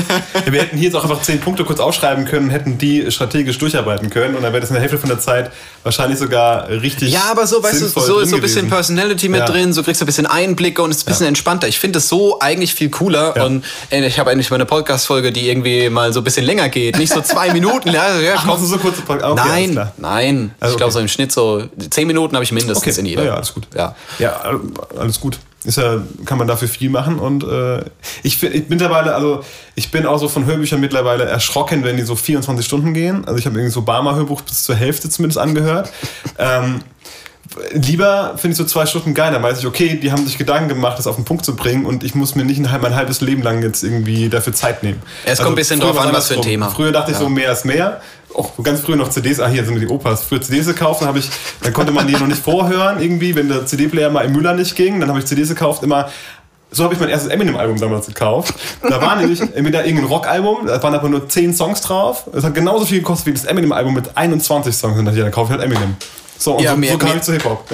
Ja, 0.46 0.52
wir 0.52 0.60
hätten 0.62 0.76
hier 0.76 0.86
jetzt 0.86 0.94
auch 0.94 1.02
einfach 1.02 1.20
zehn 1.22 1.40
Punkte 1.40 1.64
kurz 1.64 1.80
aufschreiben 1.80 2.24
können, 2.24 2.48
hätten 2.50 2.78
die 2.78 3.10
strategisch 3.10 3.58
durcharbeiten 3.58 4.08
können 4.10 4.34
und 4.36 4.42
dann 4.42 4.52
wäre 4.52 4.60
das 4.60 4.70
in 4.70 4.74
der 4.74 4.80
Hälfte 4.82 4.98
von 4.98 5.08
der 5.08 5.18
Zeit 5.18 5.50
wahrscheinlich 5.82 6.18
sogar 6.18 6.68
richtig. 6.68 7.12
Ja, 7.12 7.24
aber 7.30 7.46
so, 7.46 7.62
weißt 7.62 7.80
du, 7.82 7.88
so 7.88 8.18
ist 8.20 8.30
so 8.30 8.36
ein 8.36 8.42
bisschen. 8.42 8.68
Personality 8.68 9.28
mit 9.28 9.40
Ja. 9.40 9.46
drin, 9.46 9.72
so 9.72 9.82
kriegst 9.82 10.00
du 10.00 10.04
ein 10.04 10.06
bisschen 10.06 10.26
Einblicke 10.26 10.82
und 10.82 10.90
es 10.90 10.98
ist 10.98 11.06
ein 11.06 11.12
bisschen 11.12 11.26
entspannter. 11.26 11.68
Ich 11.68 11.78
finde 11.78 11.98
es 11.98 12.08
so 12.08 12.38
eigentlich 12.40 12.74
viel 12.74 12.88
cooler 12.90 13.34
Ja. 13.36 13.44
und 13.44 13.64
ich 13.90 14.18
habe 14.18 14.30
eigentlich 14.30 14.50
mal 14.50 14.56
eine 14.56 14.66
Podcast-Folge, 14.66 15.32
die 15.32 15.48
irgendwie 15.48 15.88
mal 15.90 16.12
so 16.12 16.20
ein 16.20 16.24
bisschen 16.24 16.44
länger 16.46 16.68
geht. 16.68 16.96
Nicht 16.98 17.12
so 17.12 17.20
zwei 17.20 17.52
Minuten. 17.52 17.88
Ja, 17.90 18.18
ja, 18.18 18.34
Ach, 18.36 18.58
so 18.58 18.78
kurze 18.78 19.02
Pod- 19.02 19.22
okay, 19.22 19.34
nein, 19.74 19.90
nein. 19.96 20.54
Also, 20.60 20.74
ich 20.74 20.76
glaube, 20.78 20.90
okay. 20.90 20.92
so 20.94 21.00
im 21.00 21.08
Schnitt 21.08 21.32
so 21.32 21.64
zehn 21.90 22.06
Minuten 22.06 22.34
habe 22.36 22.44
ich 22.44 22.52
mindestens 22.52 22.86
Okay, 22.86 23.00
in 23.00 23.06
jeder. 23.06 23.22
ja, 23.22 23.28
ja, 23.30 23.34
alles 23.36 23.54
gut. 23.54 23.66
Ja. 23.74 23.94
Ja, 24.18 24.40
alles 24.98 25.20
gut. 25.20 25.38
Ist 25.64 25.76
ja, 25.76 26.00
kann 26.24 26.38
man 26.38 26.46
dafür 26.46 26.68
viel 26.68 26.88
machen 26.88 27.18
und 27.18 27.42
äh, 27.42 27.82
ich, 28.22 28.38
find- 28.38 28.54
ich 28.54 28.68
mittlerweile, 28.68 29.14
also 29.14 29.40
ich 29.74 29.90
bin 29.90 30.06
auch 30.06 30.18
so 30.18 30.28
von 30.28 30.46
Hörbüchern 30.46 30.78
mittlerweile 30.80 31.24
erschrocken, 31.24 31.82
wenn 31.82 31.96
die 31.96 32.04
so 32.04 32.14
24 32.14 32.64
Stunden 32.64 32.94
gehen. 32.94 33.24
Also 33.26 33.38
ich 33.38 33.44
habe 33.46 33.56
irgendwie 33.56 33.72
so 33.72 33.82
Barmer 33.82 34.14
Hörbuch 34.14 34.40
bis 34.42 34.62
zur 34.62 34.76
Hälfte 34.76 35.10
zumindest 35.10 35.38
angehört. 35.38 35.90
ähm, 36.38 36.80
lieber 37.72 38.34
finde 38.36 38.52
ich 38.52 38.58
so 38.58 38.64
zwei 38.64 38.86
Stunden 38.86 39.14
geil, 39.14 39.32
dann 39.32 39.42
weiß 39.42 39.58
ich, 39.58 39.66
okay, 39.66 39.98
die 40.00 40.12
haben 40.12 40.24
sich 40.26 40.38
Gedanken 40.38 40.68
gemacht, 40.68 40.98
das 40.98 41.06
auf 41.06 41.16
den 41.16 41.24
Punkt 41.24 41.44
zu 41.44 41.56
bringen 41.56 41.86
und 41.86 42.04
ich 42.04 42.14
muss 42.14 42.34
mir 42.34 42.44
nicht 42.44 42.58
ein, 42.64 42.80
mein 42.80 42.94
halbes 42.94 43.20
Leben 43.20 43.42
lang 43.42 43.62
jetzt 43.62 43.82
irgendwie 43.82 44.28
dafür 44.28 44.52
Zeit 44.52 44.82
nehmen. 44.82 45.02
Ja, 45.26 45.32
es 45.32 45.38
kommt 45.38 45.50
ein 45.52 45.54
bisschen 45.56 45.80
drauf 45.80 45.98
an, 45.98 46.12
was 46.12 46.28
für 46.28 46.34
ein. 46.34 46.42
Thema. 46.42 46.68
Früher 46.70 46.92
dachte 46.92 47.10
ich 47.10 47.16
so, 47.16 47.28
mehr 47.28 47.50
ist 47.52 47.64
mehr. 47.64 48.00
Auch 48.34 48.52
ganz 48.62 48.80
früher 48.80 48.96
noch 48.96 49.10
CDs, 49.10 49.40
ah 49.40 49.48
hier 49.48 49.64
sind 49.64 49.80
die 49.80 49.86
Opas. 49.88 50.22
Früher 50.24 50.40
CDs 50.40 50.66
gekauft, 50.66 51.00
dann, 51.00 51.08
habe 51.08 51.18
ich, 51.18 51.28
dann 51.62 51.72
konnte 51.72 51.92
man 51.92 52.06
die 52.06 52.12
noch 52.14 52.26
nicht 52.26 52.42
vorhören 52.42 53.00
irgendwie, 53.02 53.34
wenn 53.34 53.48
der 53.48 53.66
CD-Player 53.66 54.10
mal 54.10 54.24
im 54.24 54.32
Müller 54.32 54.54
nicht 54.54 54.76
ging, 54.76 55.00
dann 55.00 55.08
habe 55.08 55.18
ich 55.18 55.24
CDs 55.26 55.48
gekauft, 55.48 55.82
immer 55.82 56.08
so 56.70 56.84
habe 56.84 56.92
ich 56.92 57.00
mein 57.00 57.08
erstes 57.08 57.30
Eminem-Album 57.30 57.80
damals 57.80 58.06
gekauft. 58.08 58.52
Da 58.82 59.00
war 59.00 59.16
nämlich 59.16 59.40
entweder 59.40 59.86
irgendein 59.86 60.04
Rockalbum, 60.06 60.66
da 60.66 60.82
waren 60.82 60.94
aber 60.94 61.08
nur 61.08 61.26
10 61.26 61.54
Songs 61.54 61.80
drauf. 61.80 62.24
Es 62.34 62.44
hat 62.44 62.54
genauso 62.54 62.84
viel 62.84 62.98
gekostet 62.98 63.26
wie 63.28 63.32
das 63.32 63.46
Eminem-Album 63.46 63.94
mit 63.94 64.14
21 64.14 64.76
Songs. 64.76 64.92
Und 64.92 64.98
dann 64.98 65.06
hat 65.08 65.14
jeder 65.14 65.28
gekauft, 65.28 65.50
hat 65.50 65.62
Eminem. 65.62 65.96
So, 66.36 66.56
und 66.56 66.62
Ja, 66.62 66.72
so, 66.72 66.76
mehr- 66.76 66.92
so 66.92 66.98
kam 66.98 67.08
mehr- 67.08 67.16
ich 67.16 67.22
zu 67.22 67.32
Hip-Hop. 67.32 67.64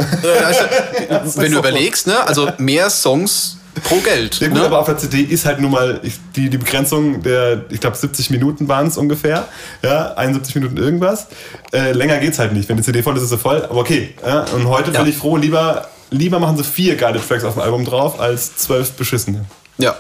Also, 0.46 0.61
wenn 1.40 1.50
du 1.50 1.59
überlegst, 1.59 2.07
ne? 2.07 2.24
Also 2.24 2.48
mehr 2.59 2.88
Songs 2.88 3.57
pro 3.83 3.97
Geld. 3.97 4.39
Ja 4.41 4.49
gut, 4.49 4.59
ne? 4.59 4.64
aber 4.64 4.79
auf 4.81 4.87
der 4.87 4.97
CD 4.99 5.22
ist 5.22 5.45
halt 5.47 5.61
nun 5.61 5.70
mal 5.72 6.01
ich, 6.03 6.14
die, 6.37 6.49
die 6.51 6.59
Begrenzung 6.59 7.22
der, 7.22 7.64
ich 7.70 7.81
glaube 7.81 7.97
70 7.97 8.31
Minuten 8.31 8.68
waren 8.68 8.87
es 8.87 8.97
ungefähr. 8.97 9.49
Ja, 9.83 10.14
71 10.14 10.55
Minuten 10.55 10.77
irgendwas. 10.77 11.27
Äh, 11.72 11.93
länger 11.93 12.18
geht's 12.18 12.39
halt 12.39 12.53
nicht. 12.53 12.68
Wenn 12.68 12.77
die 12.77 12.83
CD 12.83 13.03
voll 13.03 13.16
ist, 13.16 13.22
ist 13.25 13.31
sie 13.31 13.39
voll. 13.39 13.62
Aber 13.64 13.77
okay. 13.81 14.14
Ja, 14.25 14.45
und 14.55 14.68
heute 14.68 14.91
Ja. 14.93 15.01
bin 15.03 15.11
ich 15.11 15.16
froh, 15.16 15.37
lieber, 15.37 15.89
lieber 16.11 16.39
machen 16.39 16.57
sie 16.57 16.64
vier 16.64 16.97
geile 16.97 17.20
Tracks 17.27 17.45
auf 17.45 17.55
dem 17.55 17.62
Album 17.62 17.85
drauf, 17.85 18.20
als 18.20 18.57
zwölf 18.57 18.93
beschissene. 18.93 19.45
ja. 19.79 19.95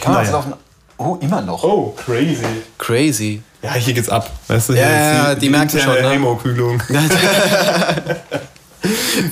Kann 0.00 0.12
man 0.12 0.24
das 0.24 0.34
auf 0.34 0.44
Oh, 0.98 1.18
immer 1.20 1.42
noch. 1.42 1.62
Oh, 1.62 1.94
crazy. 2.06 2.42
Crazy. 2.78 3.42
Ja, 3.62 3.74
hier 3.74 3.92
geht's 3.92 4.08
ab. 4.08 4.30
Weißt 4.48 4.70
du, 4.70 4.72
Ja, 4.72 4.78
hier 4.86 4.96
ja, 4.96 5.32
ist 5.32 5.42
die 5.42 5.50
merken 5.50 5.76
interne 5.76 5.94
schon, 5.98 6.02
ne? 6.04 6.10
Hemo-Kühlung. 6.10 6.82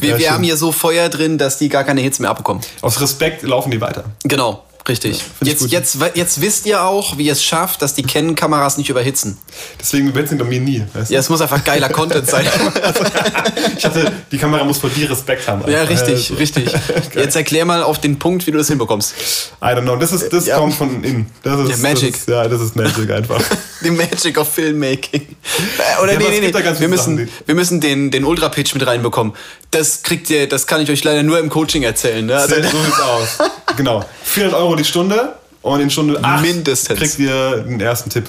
Wir, 0.00 0.10
Ja, 0.10 0.18
wir 0.18 0.32
haben 0.32 0.44
hier 0.44 0.56
so 0.56 0.72
Feuer 0.72 1.08
drin, 1.08 1.38
dass 1.38 1.58
die 1.58 1.68
gar 1.68 1.84
keine 1.84 2.00
Hits 2.00 2.18
mehr 2.18 2.30
abbekommen. 2.30 2.62
Aus 2.80 3.00
Respekt 3.00 3.42
laufen 3.42 3.70
die 3.70 3.80
weiter. 3.80 4.04
Genau, 4.24 4.62
richtig. 4.88 5.22
ich 5.40 5.46
jetzt, 5.48 5.70
jetzt, 5.70 5.96
jetzt 6.14 6.40
wisst 6.40 6.66
ihr 6.66 6.82
auch, 6.82 7.16
wie 7.18 7.26
ihr 7.26 7.32
es 7.32 7.42
schafft, 7.44 7.82
dass 7.82 7.94
die 7.94 8.02
Canon-Kameras 8.02 8.76
nicht 8.78 8.90
überhitzen. 8.90 9.38
Deswegen 9.80 10.08
übersetzen 10.08 10.38
doch 10.38 10.46
mir 10.46 10.60
nie. 10.60 10.84
Weißt 10.92 11.10
du? 11.10 11.14
Ja, 11.14 11.20
es 11.20 11.28
muss 11.28 11.40
einfach 11.40 11.62
geiler 11.64 11.88
Content 11.88 12.28
sein. 12.28 12.46
Ich 13.76 13.84
hatte, 13.84 14.12
die 14.30 14.38
Kamera 14.38 14.64
muss 14.64 14.78
vor 14.78 14.90
dir 14.90 15.10
Respekt 15.10 15.46
haben. 15.48 15.68
ja, 15.70 15.82
richtig, 15.82 16.14
Also, 16.14 16.34
richtig. 16.34 16.70
Jetzt 17.14 17.36
erklär 17.36 17.64
mal 17.64 17.82
auf 17.82 18.00
den 18.00 18.18
Punkt, 18.18 18.46
wie 18.46 18.50
du 18.50 18.58
das 18.58 18.68
hinbekommst. 18.68 19.14
I 19.62 19.66
don't 19.66 19.82
know. 19.82 19.96
Das, 19.96 20.12
ist, 20.12 20.32
das 20.32 20.46
Ja. 20.46 20.58
kommt 20.58 20.74
von 20.74 21.02
innen. 21.02 21.26
Das 21.42 21.60
ist, 21.60 21.70
Ja, 21.70 21.76
Magic. 21.78 22.12
Das 22.12 22.20
ist, 22.20 22.28
ja, 22.28 22.48
das 22.48 22.60
ist 22.60 22.76
Magic 22.76 23.10
einfach. 23.10 23.40
The 23.82 23.90
Magic 23.90 24.38
of 24.38 24.48
Filmmaking. 24.52 25.26
Oder 26.02 26.12
Ja, 26.14 26.18
nee, 26.18 26.40
nee, 26.40 26.50
nee. 26.50 26.54
Wir 26.80 26.88
müssen, 26.88 27.16
Sachen, 27.18 27.28
wir 27.46 27.54
müssen 27.54 27.80
den, 27.80 28.10
den 28.10 28.24
Ultra-Pitch 28.24 28.74
mit 28.74 28.86
reinbekommen. 28.86 29.34
Das 29.70 30.02
kriegt 30.02 30.30
ihr, 30.30 30.48
das 30.48 30.66
kann 30.66 30.80
ich 30.80 30.90
euch 30.90 31.04
leider 31.04 31.22
nur 31.22 31.38
im 31.38 31.50
Coaching 31.50 31.82
erzählen. 31.82 32.24
Ne? 32.24 32.36
Also, 32.36 32.54
so 32.54 32.62
sieht's 32.62 33.00
aus. 33.00 33.38
Genau. 33.76 34.04
400 34.24 34.58
Euro 34.58 34.73
die 34.76 34.84
Stunde 34.84 35.32
und 35.62 35.80
in 35.80 35.90
Stunde 35.90 36.18
8 36.22 36.42
Mindestens. 36.42 36.98
kriegt 36.98 37.18
ihr 37.18 37.58
den 37.58 37.80
ersten 37.80 38.10
Tipp. 38.10 38.24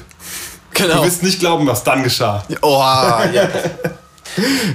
genau. 0.74 0.98
Du 1.02 1.06
wirst 1.06 1.24
nicht 1.24 1.39
glauben, 1.39 1.68
was 1.68 1.84
dann 1.84 2.04
geschah. 2.04 2.43
Oha, 2.62 3.26
ja. 3.32 3.48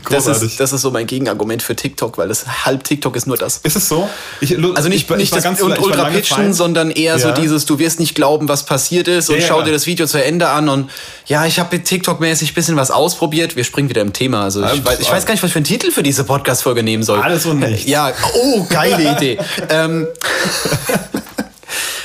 Das 0.08 0.24
Großartig. 0.24 0.52
ist, 0.52 0.60
das 0.60 0.72
ist 0.72 0.80
so 0.80 0.90
mein 0.90 1.06
Gegenargument 1.06 1.62
für 1.62 1.76
TikTok, 1.76 2.16
weil 2.16 2.28
das 2.28 2.64
halb 2.64 2.82
TikTok 2.82 3.14
ist 3.14 3.26
nur 3.26 3.36
das. 3.36 3.58
Ist 3.58 3.76
es 3.76 3.88
so? 3.90 4.08
Ich, 4.40 4.56
Also 4.74 4.88
nicht, 4.88 5.10
ich, 5.10 5.16
nicht 5.18 5.36
das 5.36 5.42
ganz- 5.44 5.60
und 5.60 5.78
Ultra 5.78 6.04
Pitchen, 6.04 6.54
sondern 6.54 6.90
eher 6.90 7.18
so 7.18 7.28
Ja. 7.28 7.34
dieses, 7.34 7.66
du 7.66 7.78
wirst 7.78 8.00
nicht 8.00 8.14
glauben, 8.14 8.48
was 8.48 8.64
passiert 8.64 9.06
ist 9.06 9.28
und 9.28 9.34
Ja, 9.34 9.42
ja, 9.42 9.48
schau 9.48 9.54
klar. 9.56 9.66
dir 9.66 9.72
das 9.72 9.84
Video 9.86 10.06
zu 10.06 10.22
Ende 10.24 10.48
an 10.48 10.70
und 10.70 10.88
ja, 11.26 11.44
ich 11.44 11.58
habe 11.58 11.76
mit 11.76 11.84
TikTok-mäßig 11.86 12.52
ein 12.52 12.54
bisschen 12.54 12.76
was 12.76 12.90
ausprobiert. 12.90 13.54
Wir 13.54 13.64
springen 13.64 13.90
wieder 13.90 14.00
im 14.00 14.14
Thema. 14.14 14.44
Also 14.44 14.64
ich, 14.64 14.82
weiß, 14.82 15.00
ich 15.00 15.10
weiß 15.12 15.26
gar 15.26 15.34
nicht, 15.34 15.42
was 15.42 15.48
ich 15.48 15.52
für 15.52 15.58
einen 15.58 15.64
Titel 15.66 15.90
für 15.90 16.04
diese 16.04 16.24
Podcast-Folge 16.24 16.82
nehmen 16.82 17.02
soll. 17.02 17.20
Alles 17.20 17.44
und 17.44 17.58
nichts. 17.58 17.86
Ja, 17.90 18.12
oh, 18.42 18.64
geile 18.66 19.12
Idee. 19.16 19.36
ähm, 19.68 20.06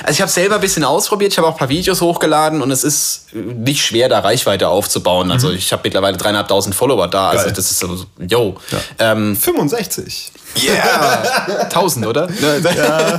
also 0.06 0.16
ich 0.18 0.20
habe 0.20 0.30
selber 0.30 0.54
ein 0.54 0.60
bisschen 0.60 0.84
ausprobiert, 0.84 1.32
ich 1.32 1.38
habe 1.38 1.48
auch 1.48 1.52
ein 1.52 1.58
paar 1.58 1.68
Videos 1.68 2.00
hochgeladen 2.00 2.62
und 2.62 2.70
es 2.70 2.84
ist 2.84 3.26
nicht 3.34 3.84
schwer, 3.84 4.08
da 4.08 4.20
Reichweite 4.20 4.68
aufzubauen. 4.68 5.32
Also 5.32 5.50
ich 5.50 5.72
habe 5.72 5.82
mittlerweile 5.84 6.16
dreieinhalbtausend 6.16 6.74
Follower 6.76 7.08
da. 7.08 7.30
Also 7.30 7.42
Mhm. 7.42 7.44
Geil. 7.46 7.52
das 7.56 7.70
ist 7.72 7.78
so, 7.80 8.06
yo. 8.28 8.54
Ähm, 9.00 9.36
65. 9.36 10.30
yeah! 10.62 11.58
1000, 11.64 12.06
oder? 12.06 12.28
Ja. 12.40 13.18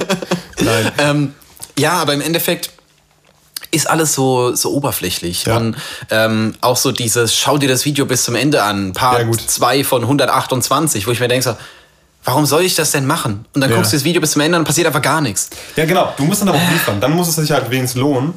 Nein. 0.59 0.91
Ähm, 0.97 1.33
ja, 1.77 1.91
aber 1.93 2.13
im 2.13 2.21
Endeffekt 2.21 2.71
ist 3.71 3.89
alles 3.89 4.13
so, 4.13 4.55
so 4.55 4.71
oberflächlich. 4.71 5.43
Ja. 5.45 5.57
Und 5.57 5.75
ähm, 6.09 6.55
auch 6.61 6.77
so 6.77 6.93
dieses, 6.93 7.35
schau 7.35 7.57
dir 7.57 7.67
das 7.67 7.83
Video 7.83 8.05
bis 8.05 8.23
zum 8.23 8.35
Ende 8.35 8.63
an, 8.63 8.93
Part 8.93 9.19
Ja, 9.19 9.25
gut. 9.25 9.41
2 9.41 9.83
von 9.83 10.03
128, 10.03 11.05
wo 11.05 11.11
ich 11.11 11.19
mir 11.19 11.27
denke 11.27 11.43
so, 11.43 11.57
warum 12.27 12.45
soll 12.45 12.63
ich 12.63 12.75
das 12.75 12.91
denn 12.91 13.05
machen? 13.05 13.45
Und 13.55 13.61
dann 13.61 13.69
Ja. 13.69 13.77
guckst 13.77 13.93
du 13.93 13.95
das 13.95 14.03
Video 14.03 14.19
bis 14.19 14.31
zum 14.31 14.41
Ende 14.41 14.57
und 14.57 14.63
dann 14.63 14.67
passiert 14.67 14.85
einfach 14.85 15.01
gar 15.01 15.21
nichts. 15.21 15.49
Ja, 15.77 15.85
genau. 15.85 16.13
Du 16.17 16.25
musst 16.25 16.41
dann 16.41 16.49
aber 16.49 16.57
auch 16.57 16.71
liefern. 16.71 16.99
Dann 16.99 17.11
muss 17.13 17.29
es 17.29 17.35
sich 17.37 17.51
halt 17.51 17.71
wenigstens 17.71 17.99
lohnen. 18.01 18.33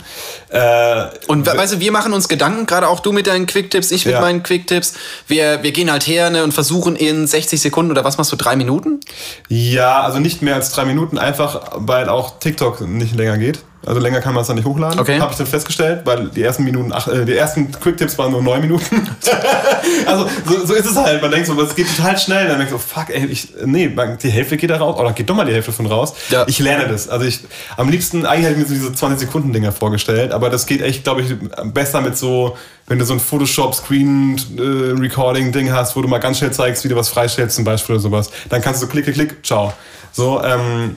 Äh, 0.48 1.06
Und 1.26 1.44
we- 1.44 1.56
weißt 1.56 1.74
du, 1.74 1.80
wir 1.80 1.90
machen 1.90 2.12
uns 2.12 2.28
Gedanken, 2.28 2.66
gerade 2.66 2.86
auch 2.86 3.00
du 3.00 3.10
mit 3.12 3.26
deinen 3.26 3.46
Quicktips, 3.46 3.90
ich 3.90 4.06
mit 4.06 4.14
Ja. 4.14 4.20
meinen 4.20 4.42
Quicktips. 4.44 4.94
Wir, 5.26 5.62
wir 5.64 5.72
gehen 5.72 5.90
halt 5.90 6.06
her 6.06 6.30
ne, 6.30 6.44
und 6.44 6.52
versuchen 6.54 6.94
in 6.94 7.26
60 7.26 7.60
Sekunden 7.60 7.90
oder 7.90 8.04
was 8.04 8.16
machst 8.16 8.30
du, 8.30 8.36
drei 8.36 8.54
Minuten? 8.54 9.00
Ja, 9.48 10.02
also 10.02 10.20
nicht 10.20 10.40
mehr 10.40 10.54
als 10.54 10.70
drei 10.70 10.84
Minuten, 10.84 11.18
einfach 11.18 11.60
weil 11.74 12.08
auch 12.08 12.38
TikTok 12.38 12.80
nicht 12.82 13.16
länger 13.16 13.38
geht. 13.38 13.58
Also 13.86 13.98
länger 13.98 14.20
kann 14.20 14.34
man 14.34 14.42
es 14.42 14.46
dann 14.46 14.56
nicht 14.56 14.66
hochladen. 14.66 15.00
Okay. 15.00 15.18
Habe 15.18 15.32
ich 15.32 15.38
dann 15.38 15.46
festgestellt, 15.46 16.02
weil 16.04 16.28
die 16.28 16.42
ersten 16.42 16.64
Minuten, 16.64 16.92
ach, 16.92 17.08
äh, 17.08 17.24
die 17.24 17.34
ersten 17.34 17.72
Quicktips 17.72 18.18
waren 18.18 18.30
nur 18.30 18.42
neun 18.42 18.60
Minuten. 18.60 19.08
also 20.06 20.28
so, 20.46 20.66
so 20.66 20.74
ist 20.74 20.84
es 20.84 20.96
halt. 20.96 21.22
Man 21.22 21.30
denkt 21.30 21.46
so, 21.46 21.60
es 21.62 21.74
geht 21.74 21.96
total 21.96 22.18
schnell. 22.18 22.46
Dann 22.46 22.58
denkst 22.58 22.72
du, 22.72 22.78
fuck, 22.78 23.08
ey, 23.08 23.24
ich, 23.24 23.48
nee, 23.64 23.90
die 24.22 24.28
Hälfte 24.28 24.58
geht 24.58 24.68
da 24.68 24.76
raus. 24.76 25.00
Oder 25.00 25.12
geht 25.12 25.30
doch 25.30 25.34
mal 25.34 25.46
die 25.46 25.54
Hälfte 25.54 25.72
von 25.72 25.86
raus. 25.86 26.12
Ja. 26.28 26.44
Ich 26.46 26.58
lerne 26.58 26.88
das. 26.88 27.08
Also 27.08 27.24
ich, 27.24 27.40
am 27.78 27.88
liebsten, 27.88 28.26
eigentlich 28.26 28.46
hätte 28.46 28.60
ich 28.60 28.68
mir 28.68 28.68
so 28.68 28.74
diese 28.74 28.92
20 28.92 29.26
Sekunden 29.26 29.52
Dinger 29.52 29.72
vorgestellt, 29.72 30.32
aber 30.32 30.50
das 30.50 30.66
geht 30.66 30.82
echt, 30.82 31.04
glaube 31.04 31.22
ich, 31.22 31.34
besser 31.72 32.02
mit 32.02 32.18
so, 32.18 32.58
wenn 32.86 32.98
du 32.98 33.06
so 33.06 33.14
ein 33.14 33.20
Photoshop 33.20 33.74
Screen 33.74 34.36
äh, 34.58 35.00
Recording 35.00 35.52
Ding 35.52 35.72
hast, 35.72 35.96
wo 35.96 36.02
du 36.02 36.08
mal 36.08 36.18
ganz 36.18 36.38
schnell 36.38 36.52
zeigst, 36.52 36.84
wie 36.84 36.88
du 36.88 36.96
was 36.96 37.08
freistellst 37.08 37.56
zum 37.56 37.64
Beispiel 37.64 37.94
oder 37.94 38.02
sowas. 38.02 38.30
Dann 38.50 38.60
kannst 38.60 38.82
du 38.82 38.86
so 38.86 38.92
klick, 38.92 39.04
klick, 39.04 39.14
klick, 39.14 39.46
ciao. 39.46 39.72
So, 40.12 40.42
ähm, 40.42 40.96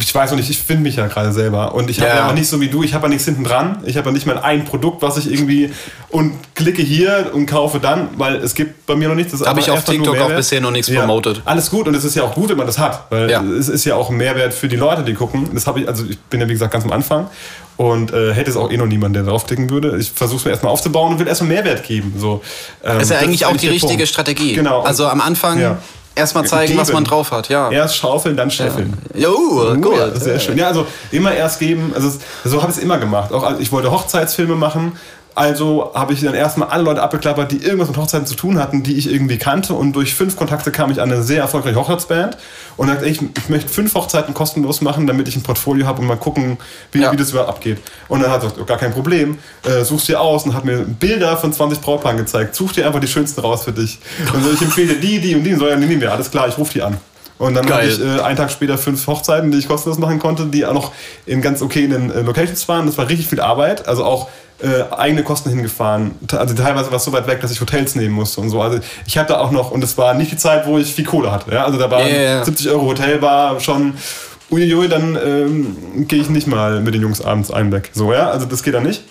ich 0.00 0.14
weiß 0.14 0.30
noch 0.30 0.36
nicht, 0.38 0.50
ich 0.50 0.58
finde 0.58 0.82
mich 0.82 0.96
ja 0.96 1.06
gerade 1.06 1.32
selber. 1.32 1.74
Und 1.74 1.90
ich 1.90 2.00
habe 2.00 2.10
Ja. 2.10 2.16
ja. 2.16 2.24
aber 2.24 2.32
nicht 2.34 2.48
so 2.48 2.60
wie 2.60 2.68
du, 2.68 2.82
ich 2.82 2.94
habe 2.94 3.04
ja 3.06 3.08
nichts 3.08 3.24
hinten 3.24 3.44
dran. 3.44 3.78
Ich 3.84 3.96
habe 3.96 4.08
ja 4.08 4.12
nicht 4.12 4.26
mal 4.26 4.38
ein 4.38 4.64
Produkt, 4.64 5.02
was 5.02 5.16
ich 5.16 5.30
irgendwie 5.30 5.72
und 6.10 6.34
klicke 6.54 6.82
hier 6.82 7.30
und 7.32 7.46
kaufe 7.46 7.78
dann, 7.80 8.08
weil 8.16 8.36
es 8.36 8.54
gibt 8.54 8.86
bei 8.86 8.94
mir 8.96 9.08
noch 9.08 9.14
nichts. 9.14 9.32
Das 9.32 9.40
ist 9.40 9.46
Hab 9.46 9.52
aber 9.54 9.60
ich 9.60 9.70
auf 9.70 9.84
TikTok 9.84 10.18
auch 10.18 10.28
bisher 10.30 10.60
noch 10.60 10.70
nichts 10.70 10.88
Ja. 10.88 11.00
promotet. 11.00 11.42
Alles 11.44 11.70
gut 11.70 11.88
und 11.88 11.94
es 11.94 12.04
ist 12.04 12.14
ja 12.14 12.22
auch 12.24 12.34
gut, 12.34 12.50
wenn 12.50 12.56
man 12.56 12.66
das 12.66 12.78
hat, 12.78 13.06
weil 13.10 13.30
Ja. 13.30 13.42
es 13.42 13.68
ist 13.68 13.84
ja 13.84 13.94
auch 13.96 14.10
ein 14.10 14.16
Mehrwert 14.16 14.52
für 14.54 14.68
die 14.68 14.76
Leute, 14.76 15.02
die 15.02 15.14
gucken. 15.14 15.48
Das 15.54 15.66
habe 15.66 15.80
ich, 15.80 15.88
also 15.88 16.04
ich 16.08 16.18
bin 16.18 16.40
ja 16.40 16.48
wie 16.48 16.52
gesagt 16.52 16.72
ganz 16.72 16.84
am 16.84 16.92
Anfang 16.92 17.28
und 17.76 18.12
äh, 18.12 18.32
hätte 18.32 18.50
es 18.50 18.56
auch 18.56 18.70
eh 18.70 18.76
noch 18.76 18.86
niemand, 18.86 19.14
der 19.16 19.22
draufklicken 19.24 19.68
würde. 19.70 19.96
Ich 19.98 20.10
versuche 20.10 20.38
es 20.38 20.44
mir 20.44 20.50
erstmal 20.52 20.72
aufzubauen 20.72 21.12
und 21.12 21.18
will 21.18 21.28
erstmal 21.28 21.48
Mehrwert 21.50 21.82
geben. 21.86 22.14
So, 22.18 22.42
ähm, 22.84 22.94
Das 22.94 23.02
ist 23.04 23.10
ja 23.10 23.18
eigentlich 23.18 23.44
auch 23.46 23.56
die 23.56 23.68
richtige 23.68 23.94
Punkt. 23.96 24.08
Strategie. 24.08 24.54
Genau. 24.54 24.82
Also 24.82 25.06
am 25.08 25.20
Anfang. 25.20 25.76
Erstmal 26.16 26.44
zeigen, 26.44 26.76
was 26.76 26.88
Geben. 26.88 26.96
man 26.96 27.04
drauf 27.04 27.30
hat. 27.30 27.48
Ja. 27.48 27.70
Erst 27.70 27.96
schaufeln, 27.96 28.36
dann 28.36 28.50
scheffeln. 28.50 28.94
Jo, 29.14 29.30
Uh, 29.72 29.80
gut. 29.80 29.96
ja, 29.96 30.14
sehr 30.18 30.40
schön. 30.40 30.58
Ja, 30.58 30.66
also 30.68 30.86
immer 31.12 31.32
erst 31.32 31.60
geben. 31.60 31.92
Also 31.94 32.10
so 32.44 32.60
habe 32.62 32.72
ich 32.72 32.78
es 32.78 32.82
immer 32.82 32.98
gemacht. 32.98 33.32
Auch 33.32 33.44
als 33.44 33.60
ich 33.60 33.70
wollte 33.70 33.90
Hochzeitsfilme 33.92 34.56
machen. 34.56 34.98
Also 35.36 35.90
habe 35.94 36.14
ich 36.14 36.22
dann 36.22 36.32
erstmal 36.34 36.68
alle 36.70 36.82
Leute 36.82 37.02
abgeklappert, 37.02 37.52
die 37.52 37.58
irgendwas 37.58 37.88
mit 37.88 37.98
Hochzeiten 37.98 38.26
zu 38.26 38.34
tun 38.34 38.58
hatten, 38.58 38.82
die 38.82 38.94
ich 38.96 39.12
irgendwie 39.12 39.36
kannte. 39.36 39.74
Und 39.74 39.92
durch 39.92 40.14
fünf 40.14 40.34
Kontakte 40.34 40.72
kam 40.72 40.90
ich 40.90 41.00
an 41.02 41.12
eine 41.12 41.22
sehr 41.22 41.42
erfolgreiche 41.42 41.76
Hochzeitsband. 41.76 42.38
Und 42.78 42.88
sagte, 42.88 43.06
ich, 43.06 43.20
ich 43.20 43.48
möchte 43.50 43.68
fünf 43.68 43.94
Hochzeiten 43.94 44.32
kostenlos 44.32 44.80
machen, 44.80 45.06
damit 45.06 45.28
ich 45.28 45.36
ein 45.36 45.42
Portfolio 45.42 45.86
habe 45.86 46.00
und 46.00 46.06
mal 46.06 46.16
gucken, 46.16 46.56
wie, 46.90 47.02
Ja. 47.02 47.12
wie 47.12 47.16
das 47.18 47.30
überhaupt 47.30 47.50
abgeht. 47.50 47.78
Und 48.08 48.22
dann 48.22 48.30
hat 48.30 48.42
er 48.42 48.48
gesagt, 48.48 48.66
gar 48.66 48.78
kein 48.78 48.92
Problem, 48.92 49.36
äh, 49.64 49.84
suchst 49.84 50.08
dir 50.08 50.20
aus 50.22 50.44
und 50.46 50.54
hat 50.54 50.64
mir 50.64 50.78
Bilder 50.78 51.36
von 51.36 51.52
20 51.52 51.80
Brautpaaren 51.82 52.16
gezeigt. 52.16 52.54
Such 52.54 52.72
dir 52.72 52.86
einfach 52.86 53.00
die 53.00 53.06
schönsten 53.08 53.40
raus 53.42 53.64
für 53.64 53.72
dich. 53.72 53.98
Und 54.32 54.42
so, 54.42 54.50
ich 54.52 54.62
empfehle 54.62 54.94
dir 54.94 55.00
die, 55.00 55.20
die 55.20 55.34
und 55.36 55.44
die. 55.44 55.52
Und 55.52 55.58
so, 55.60 55.68
ja, 55.68 55.76
nehmen 55.76 56.00
wir, 56.00 56.12
alles 56.12 56.30
klar, 56.30 56.48
ich 56.48 56.56
rufe 56.56 56.72
die 56.72 56.82
an. 56.82 56.96
Und 57.38 57.54
dann 57.54 57.66
Geil. 57.66 57.90
hatte 57.90 58.02
ich 58.02 58.18
äh, 58.18 58.22
einen 58.22 58.36
Tag 58.36 58.50
später 58.50 58.78
fünf 58.78 59.06
Hochzeiten, 59.06 59.50
die 59.50 59.58
ich 59.58 59.68
kostenlos 59.68 59.98
machen 59.98 60.18
konnte, 60.18 60.46
die 60.46 60.64
auch 60.64 60.72
noch 60.72 60.92
in 61.26 61.42
ganz 61.42 61.60
okayen 61.60 62.10
äh, 62.10 62.22
Locations 62.22 62.66
waren. 62.68 62.86
Das 62.86 62.96
war 62.96 63.08
richtig 63.08 63.26
viel 63.28 63.40
Arbeit, 63.40 63.86
also 63.86 64.04
auch 64.04 64.28
äh, 64.62 64.84
eigene 64.90 65.22
Kosten 65.22 65.50
hingefahren. 65.50 66.12
Also 66.32 66.54
teilweise 66.54 66.90
war 66.90 66.96
es 66.96 67.04
so 67.04 67.12
weit 67.12 67.26
weg, 67.26 67.42
dass 67.42 67.50
ich 67.50 67.60
Hotels 67.60 67.94
nehmen 67.94 68.14
musste 68.14 68.40
und 68.40 68.48
so. 68.48 68.62
Also 68.62 68.78
ich 69.06 69.18
hatte 69.18 69.38
auch 69.38 69.50
noch, 69.50 69.70
und 69.70 69.84
es 69.84 69.98
war 69.98 70.14
nicht 70.14 70.32
die 70.32 70.38
Zeit, 70.38 70.66
wo 70.66 70.78
ich 70.78 70.94
viel 70.94 71.04
Kohle 71.04 71.30
hatte. 71.30 71.52
Ja? 71.52 71.64
Also 71.64 71.78
da 71.78 71.90
war 71.90 72.08
ja. 72.08 72.42
70 72.42 72.70
Euro 72.70 72.86
Hotel 72.86 73.20
war 73.20 73.60
schon, 73.60 73.94
uiuiui, 74.50 74.88
dann 74.88 75.18
ähm, 75.22 76.06
gehe 76.08 76.20
ich 76.20 76.30
nicht 76.30 76.46
mal 76.46 76.80
mit 76.80 76.94
den 76.94 77.02
Jungs 77.02 77.20
abends 77.20 77.50
einen 77.50 77.70
weg. 77.70 77.90
So, 77.92 78.12
ja, 78.12 78.30
also 78.30 78.46
das 78.46 78.62
geht 78.62 78.74
dann 78.74 78.84
nicht. 78.84 79.02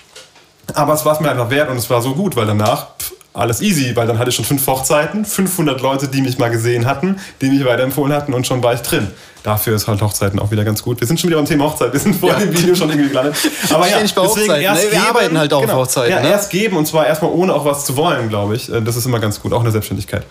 Aber 0.73 0.93
es 0.93 1.05
war 1.05 1.13
es 1.13 1.19
mir 1.19 1.29
einfach 1.29 1.51
wert 1.51 1.69
und 1.69 1.77
es 1.77 1.89
war 1.91 2.01
so 2.01 2.15
gut, 2.15 2.35
weil 2.35 2.47
danach 2.47 2.97
pff, 2.97 3.11
alles 3.35 3.61
easy, 3.61 3.95
weil 3.95 4.07
dann 4.07 4.17
hatte 4.17 4.29
ich 4.29 4.35
schon 4.35 4.45
fünf 4.45 4.65
Hochzeiten, 4.65 5.25
500 5.25 5.81
Leute, 5.81 6.07
die 6.07 6.21
mich 6.21 6.37
mal 6.37 6.49
gesehen 6.49 6.85
hatten, 6.85 7.17
die 7.41 7.49
mich 7.49 7.63
weiterempfohlen 7.65 8.13
hatten 8.13 8.33
und 8.33 8.47
schon 8.47 8.63
war 8.63 8.73
ich 8.73 8.81
drin. 8.81 9.07
Dafür 9.43 9.75
ist 9.75 9.87
halt 9.87 10.01
Hochzeiten 10.01 10.39
auch 10.39 10.49
wieder 10.49 10.63
ganz 10.63 10.81
gut. 10.81 10.99
Wir 10.99 11.07
sind 11.07 11.19
schon 11.19 11.29
wieder 11.29 11.37
beim 11.37 11.45
Thema 11.45 11.65
Hochzeit. 11.65 11.93
Wir 11.93 11.99
sind 11.99 12.15
vor 12.15 12.29
Ja. 12.29 12.39
dem 12.39 12.57
Video 12.57 12.73
schon 12.73 12.89
irgendwie 12.89 13.09
gelandet. 13.09 13.35
Aber 13.69 13.85
ja, 13.85 13.91
Ständig 13.93 14.15
bei 14.15 14.21
deswegen 14.23 14.41
Hochzeiten, 14.47 14.63
erst 14.63 14.83
ne? 14.85 14.91
Wir 14.91 14.97
geben, 14.99 15.07
arbeiten 15.09 15.37
halt 15.37 15.53
auch 15.53 15.57
auf 15.59 15.65
genau. 15.65 15.77
Hochzeiten, 15.81 16.11
Ja, 16.11 16.19
ne? 16.21 16.29
erst 16.29 16.49
geben 16.49 16.77
und 16.77 16.87
zwar 16.87 17.05
erstmal 17.05 17.31
ohne 17.31 17.53
auch 17.53 17.63
was 17.65 17.85
zu 17.85 17.95
wollen, 17.95 18.29
glaube 18.29 18.55
ich. 18.55 18.71
Äh, 18.71 18.81
Das 18.81 18.95
ist 18.95 19.05
immer 19.05 19.19
ganz 19.19 19.39
gut, 19.39 19.53
auch 19.53 19.59
in 19.59 19.65
der 19.65 19.71
Selbstständigkeit. 19.73 20.23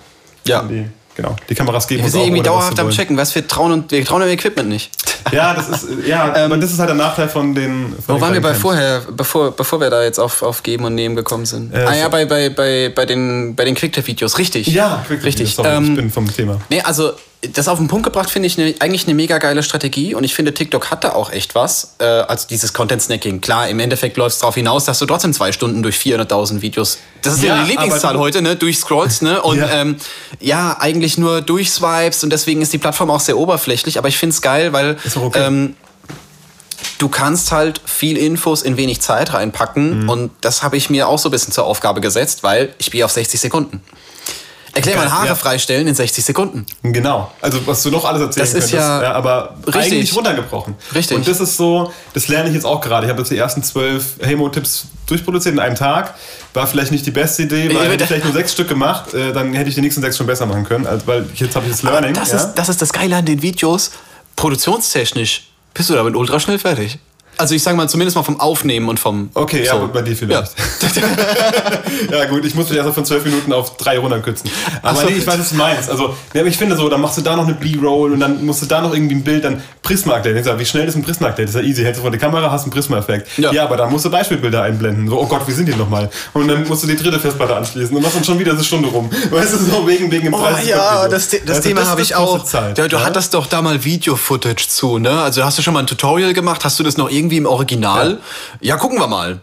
Ja. 0.47 0.63
Die 0.63 0.87
Genau. 1.17 1.37
Die 1.49 1.55
Kameras 1.55 1.87
geben 1.87 2.01
Wir 2.01 2.05
uns 2.05 2.13
sind 2.13 2.21
auch 2.23 2.27
irgendwie 2.27 2.43
dauerhaft 2.43 2.79
am. 2.81 2.91
Checken, 2.91 3.17
was 3.17 3.35
wir 3.35 3.47
trauen 3.47 3.71
und 3.73 3.91
wir 3.93 4.05
trauen 4.05 4.21
dem 4.21 4.31
Equipment 4.31 4.69
nicht. 4.69 4.91
Ja, 5.33 5.55
das 5.55 5.71
ist, 5.71 5.87
ja, 6.07 6.35
aber 6.45 6.59
das 6.59 6.71
ist 6.71 6.79
halt 6.79 6.91
der 6.91 6.97
Nachteil 6.97 7.31
von 7.31 7.55
den. 7.55 7.95
Von 7.95 7.97
Wo 8.09 8.13
den 8.15 8.21
waren 8.21 8.35
wir 8.35 8.43
bei 8.43 8.49
kleinen 8.49 8.61
vorher, 8.61 9.03
bevor, 9.11 9.53
bevor 9.53 9.81
wir 9.81 9.89
da 9.89 10.03
jetzt 10.03 10.19
auf, 10.19 10.43
auf 10.43 10.63
Geben 10.63 10.85
und 10.85 10.95
Nehmen 10.95 11.17
gekommen 11.17 11.47
sind? 11.47 11.73
Äh, 11.73 11.79
ah 11.79 11.95
ja, 11.95 12.05
so- 12.05 12.11
bei, 12.11 12.27
bei, 12.27 12.51
bei, 12.51 12.93
bei 12.95 13.07
den, 13.07 13.55
bei 13.57 13.65
den 13.65 13.75
Quicktip-Videos, 13.75 14.37
richtig. 14.39 14.67
Ja, 14.67 15.03
Quick 15.07 15.25
richtig. 15.25 15.55
Sorry, 15.55 15.69
Ähm, 15.71 15.85
ich 15.85 15.95
bin 15.97 16.11
vom 16.11 16.31
Thema. 16.31 16.61
Nee, 16.69 16.83
also 16.83 17.13
das 17.53 17.69
auf 17.69 17.79
den 17.79 17.89
Punkt 17.89 18.05
gebracht 18.05 18.31
finde 18.31 18.47
ich 18.47 18.57
ne, 18.57 18.75
eigentlich 18.81 19.05
eine 19.07 19.15
mega 19.15 19.39
geile 19.39 19.63
Strategie 19.63 20.15
und 20.15 20.25
ich 20.25 20.35
finde, 20.35 20.55
TikTok 20.55 20.91
hat 20.91 21.05
da 21.05 21.13
auch 21.13 21.31
echt 21.31 21.55
was. 21.55 21.95
Äh, 21.99 22.05
also 22.05 22.47
dieses 22.49 22.73
Content-Snacking. 22.73 23.41
Klar, 23.41 23.69
im 23.69 23.79
Endeffekt 23.81 24.17
läuft 24.17 24.35
es 24.35 24.41
darauf 24.41 24.55
hinaus, 24.55 24.85
dass 24.85 24.99
du 24.99 25.07
trotzdem 25.07 25.33
zwei 25.33 25.53
Stunden 25.53 25.83
durch 25.83 25.97
400.000 25.97 26.61
Videos, 26.61 26.99
das 27.23 27.35
ist 27.35 27.43
ja, 27.43 27.63
die 27.63 27.71
Lieblingszahl 27.71 28.19
heute, 28.19 28.43
ne, 28.43 28.57
durchscrollst, 28.57 29.23
ne, 29.23 29.43
und 29.43 29.59
Ja. 29.59 29.69
Ähm, 29.71 29.97
ja, 30.41 30.77
eigentlich 30.79 31.19
nur 31.19 31.41
durchswipes 31.41 32.25
und 32.25 32.31
deswegen 32.31 32.63
ist 32.63 32.73
die 32.73 32.79
Plattform 32.79 33.11
auch 33.11 33.21
sehr 33.21 33.37
oberflächlich, 33.37 33.99
aber 33.99 34.09
ich 34.09 34.19
finde 34.19 34.35
es 34.35 34.43
geil, 34.43 34.73
weil 34.73 34.97
okay. 35.15 35.45
ähm, 35.47 35.77
du 36.99 37.09
kannst 37.09 37.53
halt 37.53 37.81
viel 37.85 38.17
Infos 38.17 38.63
in 38.63 38.77
wenig 38.77 39.01
Zeit 39.01 39.31
Mhm. 39.31 39.35
reinpacken 39.37 40.09
und 40.09 40.31
das 40.41 40.63
habe 40.63 40.77
ich 40.77 40.91
mir 40.91 41.09
auch 41.09 41.19
so 41.19 41.29
ein 41.29 41.33
bisschen 41.33 41.53
zur 41.53 41.65
Aufgabe 41.65 42.01
gesetzt, 42.01 42.43
weil 42.43 42.75
ich 42.79 42.87
spiele 42.87 43.05
auf 43.05 43.13
60 43.13 43.41
Sekunden. 43.41 43.83
Erklär 44.75 44.97
mal 44.97 45.11
Haare 45.11 45.29
ja. 45.29 45.35
freistellen 45.35 45.87
in 45.87 45.95
60 45.95 46.25
Sekunden. 46.25 46.67
Genau. 46.83 47.31
Also 47.41 47.65
was 47.67 47.83
du 47.83 47.91
noch 47.91 48.05
alles 48.05 48.23
erzählen 48.23 48.45
Das 48.45 48.55
ist 48.55 48.71
könntest, 48.71 48.75
ja 48.75 49.13
aber 49.13 49.55
richtig. 49.67 49.93
eigentlich 49.93 50.17
runtergebrochen. 50.17 50.75
Richtig. 50.95 51.17
Und 51.17 51.29
das 51.29 51.41
ist 51.41 51.57
so, 51.57 51.93
das 52.13 52.29
lerne 52.29 52.49
ich 52.49 52.55
jetzt 52.55 52.67
auch 52.67 52.81
gerade. 52.81 53.07
Ich 53.07 53.11
habe 53.11 53.21
jetzt 53.21 53.31
die 53.31 53.39
ersten 53.39 53.63
zwölf 53.63 54.17
Heymo-Tipps 54.21 54.87
durchproduziert 55.07 55.55
in 55.55 55.61
einem 55.61 55.77
Tag. 55.77 56.15
War 56.55 56.67
vielleicht 56.67 56.93
nicht 56.93 57.07
die 57.07 57.11
beste 57.11 57.45
Idee, 57.45 57.69
weil 57.69 57.77
Ja, 57.77 57.83
hätte 57.85 58.05
ich 58.05 58.09
vielleicht 58.09 58.25
nur 58.25 58.33
sechs 58.33 58.53
Stück 58.53 58.69
gemacht, 58.69 59.15
äh, 59.15 59.33
dann 59.33 59.53
hätte 59.55 59.69
ich 59.69 59.75
die 59.75 59.81
nächsten 59.81 60.03
sechs 60.03 60.17
schon 60.17 60.27
besser 60.27 60.47
machen 60.47 60.65
können. 60.65 60.87
Also, 60.87 61.07
weil 61.07 61.27
jetzt 61.35 61.55
habe 61.55 61.67
ich 61.67 61.73
das 61.73 61.83
Learning. 61.83 62.15
Das, 62.15 62.33
ja? 62.33 62.39
ist, 62.39 62.55
das 62.55 62.69
ist 62.69 62.83
das 62.83 62.93
Geile 62.93 63.17
an 63.17 63.25
den 63.25 63.43
Videos. 63.43 63.93
Produktionstechnisch 64.37 65.49
bist 65.73 65.91
du 65.91 65.95
damit 65.95 66.17
ultra 66.17 66.41
schnell 66.41 66.59
fertig. 66.59 66.99
Also 67.37 67.55
ich 67.55 67.63
sage 67.63 67.77
mal 67.77 67.89
zumindest 67.89 68.17
mal 68.17 68.23
vom 68.23 68.41
Aufnehmen 68.41 68.89
und 68.89 68.99
vom... 69.01 69.31
Okay, 69.35 69.65
ja, 69.65 69.73
so. 69.73 69.89
bei 69.93 70.03
dir 70.03 70.17
vielleicht. 70.17 70.53
Ja. 72.11 72.25
gut, 72.31 72.45
ich 72.45 72.55
muss 72.55 72.69
mich 72.69 72.79
erst 72.79 72.95
von 72.95 73.05
zwölf 73.05 73.25
Minuten 73.25 73.53
auf 73.53 73.77
drei 73.77 73.99
runterkürzen. 73.99 74.51
Aber 74.83 75.01
so. 75.01 75.07
nee, 75.07 75.17
ich 75.17 75.27
weiß, 75.27 75.39
was 75.39 75.51
du 75.51 75.57
meinst. 75.57 75.91
Also, 75.91 76.15
ja, 76.33 76.45
ich 76.45 76.57
finde 76.57 76.77
so, 76.77 76.89
dann 76.89 77.01
machst 77.01 77.19
du 77.19 77.23
da 77.23 77.37
noch 77.37 77.45
eine 77.45 77.55
B-Roll 77.55 78.13
und 78.13 78.21
dann 78.21 78.45
musst 78.45 78.63
du 78.63 78.67
da 78.67 78.81
noch 78.81 78.95
irgendwie 78.95 79.17
ein 79.17 79.25
Bild, 79.25 79.45
dann. 79.45 79.63
Ich 79.89 80.01
sag, 80.01 80.59
Wie 80.59 80.65
schnell 80.65 80.89
ist 80.89 80.97
ein 80.97 81.03
Prisma-Update? 81.03 81.49
Das 81.49 81.55
ist 81.55 81.61
ja 81.61 81.67
easy. 81.67 81.83
Hältst 81.83 81.99
du 81.99 82.03
vor 82.03 82.11
die 82.11 82.19
Kamera, 82.19 82.51
hast 82.51 82.63
einen 82.63 82.73
Prisma-Effekt. 82.73 83.29
Ja. 83.39 83.53
Ja. 83.53 83.65
aber 83.65 83.77
dann 83.77 83.91
musst 83.91 84.05
du 84.05 84.11
Beispielbilder 84.11 84.63
einblenden. 84.63 85.09
So, 85.09 85.21
oh 85.21 85.27
Gott, 85.27 85.47
wie 85.47 85.53
sind 85.53 85.67
die 85.67 85.75
nochmal? 85.75 86.11
Und 86.33 86.49
dann 86.49 86.67
musst 86.67 86.83
du 86.83 86.87
die 86.87 86.97
dritte 86.97 87.21
Festplatte 87.21 87.55
anschließen 87.55 87.95
und 87.95 88.03
machst 88.03 88.17
dann 88.17 88.25
schon 88.25 88.39
wieder 88.39 88.53
eine 88.53 88.65
Stunde 88.65 88.89
rum. 88.89 89.11
Weißt 89.31 89.53
du, 89.53 89.59
so 89.59 89.87
wegen, 89.87 90.11
wegen 90.11 90.25
dem 90.25 90.35
Oh 90.35 90.39
30 90.39 90.69
ja, 90.69 91.09
das, 91.09 91.29
das 91.29 91.41
Also 91.49 91.63
Thema 91.63 91.87
habe 91.87 92.01
ich 92.03 92.15
auch. 92.15 92.45
Zeit, 92.45 92.79
ja, 92.79 92.89
du 92.89 92.97
ja? 92.97 93.05
hattest 93.05 93.35
doch 93.35 93.47
da 93.47 93.63
mal 93.63 93.85
Video-Footage 93.85 94.69
zu, 94.69 94.99
ne? 94.99 95.23
Also 95.23 95.45
hast 95.45 95.59
du 95.59 95.63
schon 95.63 95.75
mal 95.75 95.81
ein 95.81 95.87
Tutorial 95.87 96.33
gemacht? 96.33 96.65
Hast 96.65 96.79
du 96.79 96.83
das 96.83 96.97
noch 96.97 97.11
irgendwie 97.11 97.24
im 97.33 97.47
Original? 97.47 98.19
Ja, 98.61 98.77
gucken 98.77 98.99
wir 98.99 99.07
mal. 99.07 99.41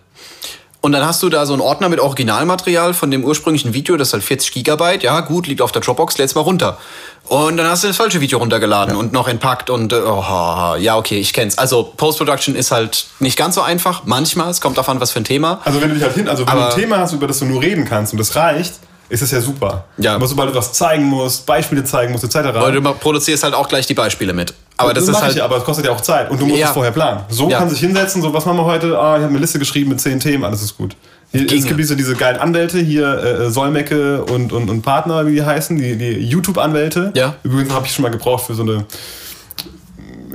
Und 0.84 0.94
dann 0.94 1.06
hast 1.06 1.22
du 1.22 1.30
da 1.30 1.46
so 1.46 1.54
einen 1.54 1.62
Ordner 1.62 1.90
mit 1.90 2.00
Originalmaterial 2.00 2.96
von 2.96 3.12
dem 3.12 3.24
ursprünglichen 3.24 3.74
Video, 3.76 3.98
das 3.98 4.08
ist 4.10 4.14
halt 4.14 4.24
40 4.24 4.52
Gigabyte. 4.52 5.04
Ja, 5.04 5.20
gut, 5.22 5.46
liegt 5.46 5.62
auf 5.62 5.72
der 5.72 5.82
Dropbox, 5.84 6.18
lädst 6.18 6.36
mal 6.36 6.42
runter. 6.42 6.80
Und 7.28 7.58
dann 7.58 7.68
hast 7.68 7.84
du 7.84 7.88
das 7.88 7.98
falsche 7.98 8.20
Video 8.20 8.40
runtergeladen 8.40 8.96
und 8.96 9.14
noch 9.14 9.28
entpackt 9.28 9.70
und 9.70 9.94
oh, 9.94 10.76
ja, 10.80 10.98
okay, 10.98 11.20
ich 11.20 11.34
kenn's. 11.34 11.58
Also 11.60 11.84
Post-Production 11.96 12.56
ist 12.56 12.72
halt 12.72 13.06
nicht 13.20 13.38
ganz 13.38 13.56
so 13.56 13.62
einfach. 13.62 14.04
Manchmal, 14.06 14.50
es 14.50 14.60
kommt 14.60 14.78
davon, 14.78 15.00
was 15.00 15.12
für 15.12 15.20
ein 15.20 15.24
Thema. 15.24 15.62
Also 15.64 15.80
wenn 15.82 15.90
du 15.90 15.96
dich 15.96 16.04
halt 16.04 16.16
hin, 16.16 16.28
also 16.28 16.44
wenn 16.48 16.52
Aber- 16.54 16.62
du 16.62 16.68
ein 16.76 16.82
Thema 16.82 16.98
hast, 16.98 17.14
über 17.14 17.28
das 17.28 17.38
du 17.40 17.46
nur 17.46 17.62
reden 17.62 17.86
kannst 17.86 18.14
und 18.14 18.18
das 18.20 18.36
reicht, 18.36 18.74
ist 19.08 19.22
das 19.22 19.30
ja 19.32 19.40
super. 19.42 19.86
Ja. 19.98 20.16
Aber 20.16 20.26
sobald 20.26 20.50
du 20.50 20.56
was 20.56 20.74
zeigen 20.74 21.04
musst, 21.04 21.46
Beispiele 21.46 21.84
zeigen 21.84 22.12
musst, 22.12 22.24
etc. 22.24 22.56
Weil 22.56 22.72
du 22.72 22.82
produzierst 22.82 23.44
halt 23.44 23.54
auch 23.54 23.68
gleich 23.68 23.86
die 23.86 23.94
Beispiele 23.94 24.34
mit. 24.34 24.54
Aber 24.82 24.94
das 24.94 25.06
das 25.06 25.16
ist 25.18 25.22
halt. 25.24 25.36
ja, 25.36 25.46
aber 25.46 25.58
es 25.58 25.64
kostet 25.64 25.86
ja 25.86 25.92
auch 25.92 26.02
Zeit 26.02 26.30
und 26.30 26.42
du 26.42 26.46
musst 26.46 26.60
Ja. 26.60 26.68
es 26.68 26.74
vorher 26.74 26.92
planen. 26.92 27.22
So 27.30 27.50
Ja. 27.50 27.60
kann 27.60 27.70
sich 27.70 27.80
hinsetzen, 27.80 28.22
so 28.22 28.34
was 28.34 28.46
machen 28.46 28.58
wir 28.58 28.66
heute? 28.66 28.98
Ah, 29.00 29.16
ich 29.18 29.24
habe 29.24 29.30
eine 29.30 29.40
Liste 29.40 29.60
geschrieben 29.60 29.90
mit 29.90 30.02
zehn 30.02 30.20
Themen, 30.20 30.44
alles 30.44 30.62
ist 30.62 30.78
gut. 30.78 30.96
Hier, 31.32 31.46
Ginge. 31.46 31.62
es 31.62 31.68
gibt 31.68 31.80
diese, 31.80 31.96
diese 31.96 32.16
geilen 32.16 32.38
Anwälte 32.38 32.80
hier, 32.80 33.24
äh, 33.24 33.50
Solmecke 33.52 34.26
und, 34.26 34.52
und, 34.52 34.70
und 34.70 34.82
Partner, 34.82 35.26
wie 35.28 35.36
die 35.36 35.44
heißen, 35.46 35.78
die, 35.78 35.96
die 35.96 36.20
YouTube-Anwälte. 36.28 37.12
Ja. 37.16 37.36
Übrigens 37.44 37.72
habe 37.74 37.86
ich 37.86 37.94
schon 37.94 38.04
mal 38.04 38.10
gebraucht 38.12 38.46
für 38.48 38.54
so 38.54 38.64
eine 38.64 38.84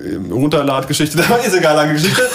äh, 0.03 0.33
Runterladgeschichte, 0.33 1.19
da 1.29 1.37
ist 1.37 1.55
egal, 1.55 1.77
lange 1.77 1.93
Geschichte. 1.93 2.23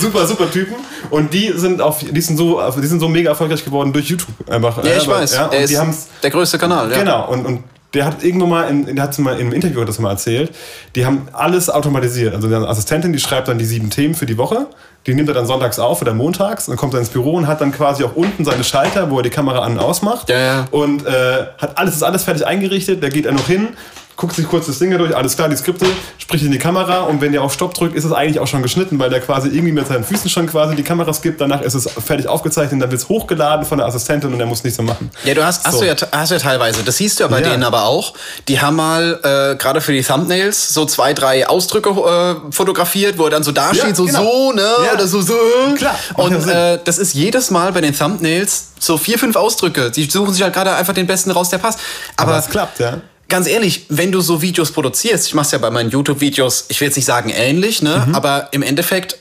super, 0.00 0.26
super 0.26 0.50
Typen. 0.50 0.74
Und 1.10 1.32
die 1.32 1.52
sind 1.56 1.80
auf, 1.80 2.00
die 2.08 2.20
sind 2.20 2.36
so, 2.36 2.60
die 2.80 2.86
sind 2.86 3.00
so 3.00 3.08
mega 3.08 3.30
erfolgreich 3.30 3.64
geworden 3.64 3.92
durch 3.92 4.08
YouTube. 4.08 4.28
Einfach, 4.48 4.82
ja, 4.84 4.96
ich 4.96 5.04
aber- 5.08 5.20
weiß. 5.20 5.34
Ja, 5.34 5.46
und 5.46 5.68
die 5.68 5.78
haben's 5.78 6.08
der 6.22 6.30
größte 6.30 6.58
Kanal. 6.58 6.90
Ja. 6.90 6.98
Genau, 6.98 7.28
und, 7.30 7.46
und 7.46 7.60
der 7.94 8.04
hat 8.04 8.22
irgendwo 8.22 8.46
mal, 8.46 8.68
in, 8.68 8.96
der 8.96 9.04
hat 9.04 9.18
mal 9.18 9.38
im 9.38 9.52
Interview 9.52 9.80
hat 9.80 9.88
das 9.88 9.98
mal 9.98 10.10
erzählt, 10.10 10.52
die 10.94 11.06
haben 11.06 11.28
alles 11.32 11.70
automatisiert. 11.70 12.34
Also 12.34 12.48
eine 12.48 12.68
Assistentin, 12.68 13.12
die 13.12 13.18
schreibt 13.18 13.48
dann 13.48 13.58
die 13.58 13.64
sieben 13.64 13.90
Themen 13.90 14.14
für 14.14 14.26
die 14.26 14.36
Woche, 14.36 14.66
die 15.06 15.14
nimmt 15.14 15.28
er 15.28 15.34
dann 15.34 15.46
sonntags 15.46 15.78
auf 15.78 16.00
oder 16.02 16.14
montags 16.14 16.68
und 16.68 16.76
kommt 16.76 16.94
dann 16.94 17.00
ins 17.00 17.10
Büro 17.10 17.34
und 17.34 17.46
hat 17.46 17.60
dann 17.60 17.72
quasi 17.72 18.04
auch 18.04 18.16
unten 18.16 18.44
seine 18.44 18.64
Schalter, 18.64 19.10
wo 19.10 19.18
er 19.18 19.22
die 19.22 19.30
Kamera 19.30 19.60
an 19.60 19.72
und 19.72 19.78
ausmacht. 19.78 20.28
Ja, 20.30 20.38
ja. 20.38 20.64
Und 20.70 21.06
äh, 21.06 21.46
hat 21.58 21.78
alles, 21.78 21.94
ist 21.94 22.02
alles 22.02 22.24
fertig 22.24 22.46
eingerichtet, 22.46 23.02
da 23.02 23.08
geht 23.08 23.26
er 23.26 23.32
noch 23.32 23.46
hin, 23.46 23.68
guckt 24.16 24.36
sich 24.36 24.48
kurz 24.48 24.66
das 24.66 24.78
Ding 24.78 24.96
durch, 24.96 25.14
alles 25.16 25.34
klar, 25.36 25.48
die 25.48 25.56
Skripte, 25.56 25.86
spricht 26.18 26.44
in 26.44 26.52
die 26.52 26.58
Kamera 26.58 27.00
und 27.00 27.20
wenn 27.20 27.32
der 27.32 27.42
auf 27.42 27.52
Stopp 27.52 27.74
drückt, 27.74 27.96
ist 27.96 28.04
es 28.04 28.12
eigentlich 28.12 28.38
auch 28.38 28.46
schon 28.46 28.62
geschnitten, 28.62 28.98
weil 28.98 29.10
der 29.10 29.20
quasi 29.20 29.48
irgendwie 29.48 29.72
mit 29.72 29.86
seinen 29.88 30.04
Füßen 30.04 30.30
schon 30.30 30.46
quasi 30.46 30.76
die 30.76 30.82
Kamera 30.84 31.12
skippt, 31.12 31.40
danach 31.40 31.60
ist 31.62 31.74
es 31.74 31.88
fertig 31.90 32.28
aufgezeichnet, 32.28 32.80
dann 32.80 32.90
wird 32.90 33.00
es 33.00 33.08
hochgeladen 33.08 33.66
von 33.66 33.78
der 33.78 33.86
Assistentin 33.86 34.32
und 34.32 34.38
er 34.40 34.46
muss 34.46 34.62
nichts 34.62 34.78
mehr 34.78 34.86
machen. 34.86 35.10
Ja, 35.24 35.34
du 35.34 35.44
hast, 35.44 35.64
hast, 35.66 35.74
So. 35.74 35.80
du 35.80 35.86
ja, 35.88 35.94
hast 36.12 36.30
du 36.30 36.34
ja 36.36 36.40
teilweise. 36.40 36.82
Das 36.84 36.96
siehst 36.96 37.18
du 37.18 37.24
ja 37.24 37.28
bei 37.28 37.40
Ja. 37.40 37.50
denen 37.50 37.64
aber 37.64 37.84
auch. 37.84 38.14
Die 38.48 38.60
haben 38.60 38.76
mal 38.76 39.18
äh, 39.22 39.56
gerade 39.56 39.80
für 39.80 39.92
die 39.92 40.02
Thumbnails 40.02 40.72
so 40.72 40.84
zwei, 40.86 41.12
drei 41.14 41.48
Ausdrücke 41.48 41.90
äh, 41.90 42.52
fotografiert, 42.52 43.18
wo 43.18 43.24
er 43.24 43.30
dann 43.30 43.42
so 43.42 43.52
dasteht, 43.52 43.84
Ja, 43.88 43.94
so 43.94 44.04
genau. 44.04 44.22
so, 44.22 44.52
ne? 44.52 44.62
Ja. 44.86 44.92
Oder 44.94 45.06
so, 45.08 45.20
so. 45.22 45.34
Klar, 45.76 45.96
Und 46.14 46.46
äh, 46.48 46.78
das 46.84 46.98
ist 46.98 47.14
jedes 47.14 47.50
Mal 47.50 47.72
bei 47.72 47.80
den 47.80 47.96
Thumbnails 47.96 48.68
so 48.78 48.96
vier, 48.98 49.18
fünf 49.18 49.34
Ausdrücke. 49.36 49.90
Die 49.90 50.04
suchen 50.04 50.32
sich 50.34 50.42
halt 50.42 50.54
gerade 50.54 50.74
einfach 50.74 50.92
den 50.94 51.06
besten 51.06 51.30
raus, 51.30 51.48
der 51.48 51.58
passt. 51.58 51.78
Aber, 52.16 52.32
Aber 52.32 52.38
es 52.38 52.48
klappt, 52.48 52.78
ja. 52.78 52.98
Ganz 53.28 53.46
ehrlich, 53.46 53.86
wenn 53.88 54.12
du 54.12 54.20
so 54.20 54.42
Videos 54.42 54.70
produzierst, 54.72 55.26
ich 55.26 55.34
mach's 55.34 55.50
ja 55.52 55.58
bei 55.58 55.70
meinen 55.70 55.90
YouTube-Videos, 55.90 56.66
ich 56.68 56.80
will 56.80 56.88
jetzt 56.88 56.96
nicht 56.96 57.04
sagen 57.06 57.30
ähnlich, 57.30 57.82
ne? 57.82 58.04
Mhm. 58.08 58.14
Aber 58.14 58.48
im 58.52 58.62
Endeffekt 58.62 59.18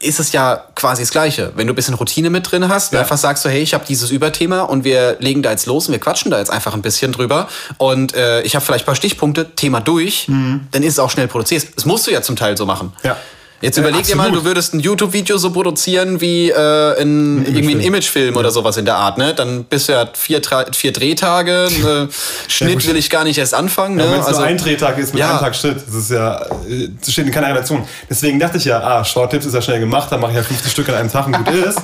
ist 0.00 0.18
es 0.18 0.32
ja 0.32 0.64
quasi 0.74 1.02
das 1.02 1.10
Gleiche. 1.12 1.52
Wenn 1.54 1.68
du 1.68 1.72
ein 1.72 1.76
bisschen 1.76 1.94
Routine 1.94 2.28
mit 2.28 2.50
drin 2.50 2.68
hast, 2.68 2.92
Ja. 2.92 2.98
einfach 3.00 3.16
sagst 3.16 3.44
du, 3.44 3.48
hey, 3.48 3.62
ich 3.62 3.72
habe 3.72 3.84
dieses 3.88 4.10
Überthema 4.10 4.62
und 4.62 4.82
wir 4.82 5.16
legen 5.20 5.42
da 5.44 5.52
jetzt 5.52 5.66
los 5.66 5.86
und 5.86 5.92
wir 5.92 6.00
quatschen 6.00 6.30
da 6.32 6.38
jetzt 6.38 6.50
einfach 6.50 6.74
ein 6.74 6.82
bisschen 6.82 7.12
drüber 7.12 7.48
und 7.78 8.12
äh, 8.16 8.42
ich 8.42 8.56
habe 8.56 8.64
vielleicht 8.64 8.82
ein 8.84 8.86
paar 8.86 8.96
Stichpunkte, 8.96 9.54
Thema 9.54 9.80
durch, 9.80 10.26
dann 10.26 10.82
ist 10.82 10.94
es 10.94 10.98
auch 10.98 11.10
schnell 11.10 11.28
produziert. 11.28 11.68
Das 11.76 11.84
musst 11.84 12.04
du 12.08 12.10
ja 12.10 12.20
zum 12.20 12.34
Teil 12.34 12.56
so 12.56 12.66
machen. 12.66 12.92
Mhm. 13.02 13.06
Ja. 13.10 13.16
Jetzt 13.62 13.76
Ja, 13.78 13.84
überleg 13.84 14.04
dir 14.04 14.16
mal, 14.16 14.32
du 14.32 14.44
würdest 14.44 14.74
ein 14.74 14.80
YouTube-Video 14.80 15.38
so 15.38 15.52
produzieren 15.52 16.20
wie 16.20 16.50
äh, 16.50 17.00
in, 17.00 17.46
irgendwie 17.46 17.76
ein 17.76 17.80
Imagefilm. 17.80 17.80
Imagefilm 17.80 18.36
oder 18.36 18.50
sowas 18.50 18.76
in 18.76 18.84
der 18.84 18.96
Art, 18.96 19.18
ne? 19.18 19.34
Dann 19.34 19.62
bist 19.64 19.88
du 19.88 19.92
ja 19.92 20.08
vier, 20.12 20.40
vier 20.72 20.92
Drehtage, 20.92 21.68
äh, 21.68 22.50
Schnitt 22.50 22.86
will 22.88 22.96
ich 22.96 23.08
gar 23.08 23.22
nicht 23.22 23.38
erst 23.38 23.54
anfangen, 23.54 24.00
Ja, 24.00 24.06
ne? 24.06 24.12
Wenn 24.12 24.20
es 24.20 24.30
nur 24.30 24.42
ein 24.42 24.58
Drehtag 24.58 24.98
ist 24.98 25.14
mit 25.14 25.20
ja. 25.20 25.30
einem 25.30 25.38
Tag 25.38 25.54
Schnitt, 25.54 25.76
das 25.86 25.94
ist 25.94 26.10
ja, 26.10 26.42
äh, 26.68 26.88
das 27.00 27.12
steht 27.12 27.26
in 27.26 27.32
keiner 27.32 27.48
Relation. 27.48 27.86
Deswegen 28.10 28.40
dachte 28.40 28.58
ich 28.58 28.64
ja, 28.64 28.80
ah, 28.80 29.04
Short 29.04 29.30
Tips 29.30 29.46
ist 29.46 29.54
ja 29.54 29.62
schnell 29.62 29.78
gemacht, 29.78 30.10
dann 30.10 30.20
mache 30.20 30.32
ich 30.32 30.38
ja 30.38 30.42
50 30.42 30.72
Stück 30.72 30.88
an 30.88 30.96
einem 30.96 31.10
Tag 31.12 31.28
und 31.28 31.34
gut 31.34 31.48
ist. 31.54 31.80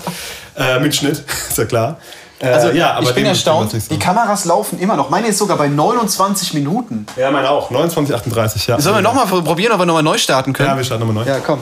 Äh, 0.56 0.80
mit 0.80 0.96
Schnitt, 0.96 1.22
ist 1.48 1.58
ja 1.58 1.64
klar. 1.64 2.00
Äh, 2.40 2.46
Also 2.48 2.70
ja, 2.70 2.92
aber 2.94 3.08
ich 3.08 3.14
bin 3.14 3.26
erstaunt, 3.26 3.70
so. 3.72 3.78
die 3.90 3.98
Kameras 3.98 4.44
laufen 4.44 4.78
immer 4.78 4.96
noch. 4.96 5.10
Meine 5.10 5.26
ist 5.28 5.38
sogar 5.38 5.56
bei 5.56 5.68
29 5.68 6.54
Minuten. 6.54 7.06
Ja, 7.16 7.30
meine 7.30 7.50
auch. 7.50 7.70
29, 7.70 8.14
38, 8.14 8.66
ja. 8.68 8.80
Sollen 8.80 8.96
wir 8.96 9.02
nochmal 9.02 9.26
probieren, 9.26 9.72
ob 9.72 9.80
wir 9.80 9.86
nochmal 9.86 10.02
neu 10.04 10.18
starten 10.18 10.52
können? 10.52 10.68
Ja, 10.70 10.76
wir 10.76 10.84
starten 10.84 11.04
nochmal 11.06 11.24
neu. 11.24 11.30
Ja, 11.30 11.38
komm. 11.40 11.60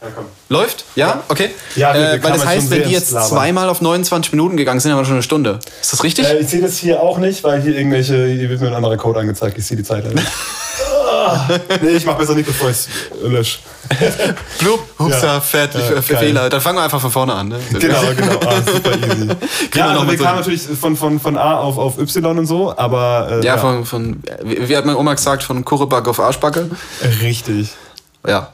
Ja, 0.00 0.06
komm. 0.14 0.26
Läuft? 0.48 0.84
Ja? 0.94 1.22
Okay. 1.28 1.50
Ja, 1.74 1.92
wir- 1.92 2.00
wir 2.00 2.12
äh, 2.14 2.22
weil 2.22 2.32
das 2.32 2.46
heißt, 2.46 2.70
wenn 2.70 2.84
die 2.84 2.90
jetzt 2.92 3.10
Labern. 3.10 3.28
zweimal 3.28 3.68
auf 3.68 3.80
29 3.80 4.32
Minuten 4.32 4.56
gegangen 4.56 4.78
sind, 4.78 4.92
haben 4.92 4.98
wir 5.00 5.04
schon 5.04 5.14
eine 5.14 5.22
Stunde. 5.24 5.58
Ist 5.80 5.92
das 5.92 6.04
richtig? 6.04 6.24
Äh, 6.26 6.38
ich 6.38 6.48
sehe 6.48 6.60
das 6.62 6.78
hier 6.78 7.00
auch 7.02 7.18
nicht, 7.18 7.42
weil 7.42 7.60
hier 7.60 7.76
irgendwelche, 7.76 8.26
hier 8.26 8.48
wird 8.48 8.60
mir 8.60 8.68
ein 8.68 8.74
anderer 8.74 8.96
Code 8.96 9.18
angezeigt. 9.18 9.58
Ich 9.58 9.66
sehe 9.66 9.76
die 9.76 9.82
Zeit 9.82 10.04
leider 10.04 10.14
nicht. 10.14 10.28
Nee, 11.82 11.90
ich 11.90 12.06
mach 12.06 12.16
besser 12.16 12.34
nicht, 12.34 12.46
bevor 12.46 12.70
ich 12.70 12.88
lösche. 13.22 13.58
Blub, 14.58 14.80
Hupsa, 14.98 15.26
Ja. 15.34 15.40
fertig, 15.40 15.82
Ja. 15.88 16.02
Fehler. 16.02 16.48
Dann 16.50 16.60
fangen 16.60 16.78
wir 16.78 16.82
einfach 16.84 17.00
von 17.00 17.10
vorne 17.10 17.34
an. 17.34 17.48
Ne? 17.48 17.58
Genau, 17.78 18.00
genau. 18.16 18.40
Ah, 18.46 18.56
super 18.64 18.90
easy. 18.96 19.28
ja, 19.74 19.88
also 19.90 20.06
wir 20.10 20.18
so- 20.18 20.24
kamen 20.24 20.38
natürlich 20.38 20.62
von, 20.62 20.96
von, 20.96 21.18
von 21.20 21.36
A 21.36 21.58
auf, 21.58 21.78
auf 21.78 21.98
Y 21.98 22.38
und 22.38 22.46
so, 22.46 22.76
aber. 22.76 23.28
Äh, 23.42 23.44
Ja, 23.46 23.56
von, 23.58 23.84
von, 23.86 24.22
wie 24.44 24.68
wie 24.68 24.76
hat 24.76 24.84
meine 24.84 24.98
Oma 24.98 25.14
gesagt, 25.14 25.42
von 25.42 25.64
Kurrebacke 25.64 26.10
auf 26.10 26.20
Arschbacke? 26.20 26.70
Richtig. 27.22 27.70
Ja. 28.26 28.50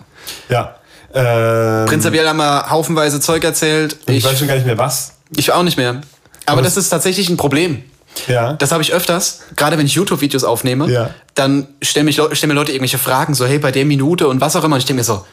Ja. 0.49 0.77
Ähm, 1.15 1.87
Prinzipiell 1.87 2.29
haben 2.29 2.39
wir 2.39 2.71
haufenweise 2.71 3.21
Zeug 3.21 3.45
erzählt. 3.45 3.97
ich, 4.07 4.19
Ich, 4.19 4.25
weiß 4.25 4.39
schon 4.39 4.49
gar 4.49 4.55
nicht 4.55 4.67
mehr 4.67 4.79
was. 4.79 5.15
ich 5.37 5.53
auch 5.53 5.63
nicht 5.63 5.77
mehr. 5.77 6.01
Aber 6.47 6.61
das 6.63 6.77
ist 6.77 6.89
tatsächlich 6.91 7.29
ein 7.29 7.37
Problem. 7.37 7.83
Ja. 8.29 8.55
Das 8.55 8.73
habe 8.73 8.83
ich 8.83 8.93
öfters, 8.93 9.41
gerade 9.57 9.77
wenn 9.79 9.87
ich 9.87 9.95
YouTube-Videos 9.95 10.45
aufnehme, 10.45 10.91
Ja. 10.91 11.11
dann 11.35 11.67
stellen, 11.83 12.07
mich, 12.07 12.15
stellen 12.33 12.49
mir 12.49 12.55
Leute 12.55 12.73
irgendwelche 12.73 12.99
Fragen, 12.99 13.35
so, 13.35 13.47
hey, 13.47 13.59
bei 13.59 13.71
der 13.73 13.85
Minute 13.85 14.29
und 14.29 14.41
was 14.41 14.55
auch 14.57 14.65
immer. 14.65 14.75
Und 14.77 14.81
ich 14.81 14.87
denke 14.87 15.01
mir 15.01 15.05
so, 15.05 15.25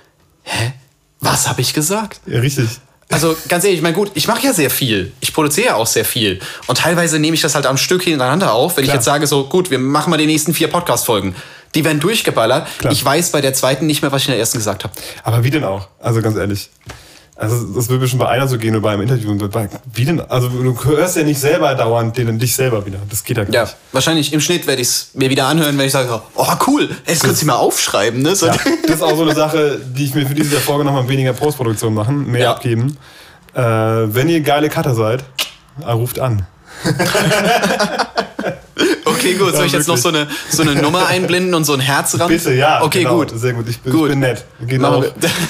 hä? 0.43 0.73
Was 1.19 1.47
habe 1.47 1.61
ich 1.61 1.73
gesagt? 1.73 2.19
ja, 2.25 2.39
richtig. 2.39 2.67
Also 3.09 3.35
ganz 3.49 3.65
ehrlich, 3.65 3.79
ich 3.79 3.83
meine, 3.83 3.93
gut, 3.95 4.11
ich 4.13 4.27
mache 4.29 4.41
ja 4.45 4.53
sehr 4.53 4.69
viel. 4.69 5.11
Ich 5.19 5.33
produziere 5.33 5.67
ja 5.67 5.75
auch 5.75 5.85
sehr 5.85 6.05
viel. 6.05 6.39
Und 6.67 6.77
teilweise 6.77 7.19
nehme 7.19 7.35
ich 7.35 7.41
das 7.41 7.55
halt 7.55 7.65
am 7.65 7.75
Stück 7.75 8.03
hintereinander 8.03 8.53
auf, 8.53 8.77
wenn 8.77 8.85
Klar. 8.85 8.95
ich 8.95 8.97
jetzt 8.99 9.05
sage, 9.05 9.27
so, 9.27 9.43
gut, 9.49 9.69
wir 9.69 9.79
machen 9.79 10.09
mal 10.11 10.17
die 10.17 10.25
nächsten 10.25 10.53
vier 10.53 10.69
Podcast-Folgen. 10.69 11.35
Die 11.75 11.83
werden 11.83 11.99
durchgeballert. 11.99 12.67
Klar. 12.79 12.93
Ich 12.93 13.03
weiß 13.03 13.31
bei 13.31 13.41
der 13.41 13.53
zweiten 13.53 13.85
nicht 13.85 14.01
mehr, 14.01 14.11
was 14.13 14.21
ich 14.21 14.27
in 14.29 14.31
der 14.31 14.39
ersten 14.39 14.57
gesagt 14.59 14.85
habe. 14.85 14.93
Aber 15.23 15.43
wie 15.43 15.49
denn 15.49 15.65
auch? 15.65 15.89
Also 15.99 16.21
ganz 16.21 16.37
ehrlich. 16.37 16.69
Also 17.41 17.65
das 17.73 17.89
würde 17.89 18.07
schon 18.07 18.19
bei 18.19 18.27
einer 18.27 18.47
so 18.47 18.59
gehen 18.59 18.75
oder 18.75 18.83
bei 18.83 18.91
einem 18.91 19.01
Interview. 19.01 19.35
Wie 19.93 20.05
denn? 20.05 20.21
Also 20.21 20.47
du 20.47 20.77
hörst 20.85 21.15
ja 21.17 21.23
nicht 21.23 21.39
selber 21.39 21.73
dauernd 21.73 22.15
den, 22.15 22.37
dich 22.37 22.55
selber 22.55 22.85
wieder. 22.85 22.99
Das 23.09 23.23
geht 23.23 23.37
ja 23.37 23.45
gar 23.45 23.53
ja, 23.53 23.61
nicht. 23.63 23.75
Wahrscheinlich 23.91 24.31
im 24.31 24.41
Schnitt 24.41 24.67
werde 24.67 24.83
ich 24.83 24.87
es 24.87 25.09
mir 25.15 25.27
wieder 25.31 25.47
anhören, 25.47 25.75
wenn 25.75 25.87
ich 25.87 25.91
sage, 25.91 26.21
oh 26.35 26.47
cool, 26.67 26.87
jetzt 27.07 27.21
könntest 27.21 27.41
du 27.41 27.47
mal 27.47 27.55
aufschreiben. 27.55 28.21
Ne? 28.21 28.35
So 28.35 28.45
ja, 28.45 28.55
das 28.85 28.97
ist 28.97 29.01
auch 29.01 29.15
so 29.15 29.23
eine 29.23 29.33
Sache, 29.33 29.81
die 29.83 30.05
ich 30.05 30.13
mir 30.13 30.27
für 30.27 30.35
dieses 30.35 30.53
Jahr 30.53 30.61
vorgenommen 30.61 30.97
habe, 30.97 31.09
weniger 31.09 31.33
Postproduktion 31.33 31.95
machen, 31.95 32.29
mehr 32.29 32.41
ja. 32.41 32.51
abgeben. 32.51 32.95
Äh, 33.55 33.61
wenn 33.61 34.29
ihr 34.29 34.41
geile 34.41 34.69
Cutter 34.69 34.93
seid, 34.93 35.23
ruft 35.83 36.19
an. 36.19 36.45
Okay, 39.21 39.33
gut. 39.35 39.55
Soll 39.55 39.65
ich 39.67 39.71
jetzt 39.71 39.87
noch 39.87 39.97
so 39.97 40.09
eine, 40.09 40.27
so 40.49 40.63
eine 40.63 40.75
Nummer 40.75 41.07
einblenden 41.07 41.53
und 41.53 41.63
so 41.63 41.73
ein 41.73 41.79
Herz 41.79 42.19
ran? 42.19 42.27
Bitte, 42.27 42.53
ja. 42.53 42.81
Okay, 42.81 43.03
genau, 43.03 43.17
gut. 43.17 43.31
Sehr 43.35 43.53
gut. 43.53 43.69
Ich 43.69 43.79
bin, 43.79 43.93
gut. 43.93 44.03
Ich 44.05 44.09
bin 44.09 44.19
nett. 44.19 44.45
Geht 44.65 44.83
auch, 44.83 45.05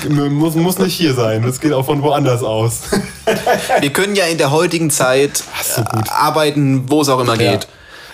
muss, 0.09 0.55
muss 0.55 0.77
nicht 0.79 0.93
hier 0.93 1.13
sein. 1.13 1.43
Das 1.43 1.59
geht 1.59 1.73
auch 1.73 1.85
von 1.85 2.01
woanders 2.01 2.43
aus. 2.43 2.81
Wir 3.79 3.89
können 3.91 4.15
ja 4.15 4.25
in 4.25 4.37
der 4.37 4.51
heutigen 4.51 4.89
Zeit 4.89 5.43
so 5.63 5.83
arbeiten, 6.09 6.89
wo 6.89 7.01
es 7.01 7.09
auch 7.09 7.19
immer 7.19 7.39
ja. 7.39 7.51
geht. 7.51 7.67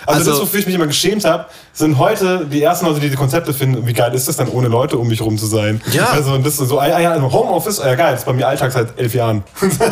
Also, 0.08 0.20
also 0.20 0.30
das, 0.30 0.40
wofür 0.40 0.60
ich 0.60 0.66
mich 0.66 0.74
immer 0.74 0.86
geschämt 0.86 1.24
habe, 1.26 1.44
sind 1.74 1.98
heute 1.98 2.46
die 2.50 2.62
ersten 2.62 2.86
Leute, 2.86 2.98
die 3.00 3.10
die 3.10 3.16
Konzepte 3.16 3.52
finden. 3.52 3.86
Wie 3.86 3.92
geil 3.92 4.14
ist 4.14 4.26
das 4.26 4.36
dann, 4.36 4.48
ohne 4.48 4.68
Leute 4.68 4.96
um 4.96 5.06
mich 5.06 5.20
rum 5.20 5.36
zu 5.36 5.44
sein? 5.44 5.82
Ja. 5.92 6.06
Also 6.06 6.38
das 6.38 6.58
ist 6.58 6.68
so, 6.68 6.78
ah, 6.78 6.98
ja, 6.98 7.12
also 7.12 7.30
Homeoffice, 7.30 7.78
ja 7.78 7.94
geil, 7.94 8.12
das 8.12 8.20
ist 8.20 8.26
bei 8.26 8.32
mir 8.32 8.48
Alltag 8.48 8.72
seit 8.72 8.98
elf 8.98 9.14
Jahren. 9.14 9.44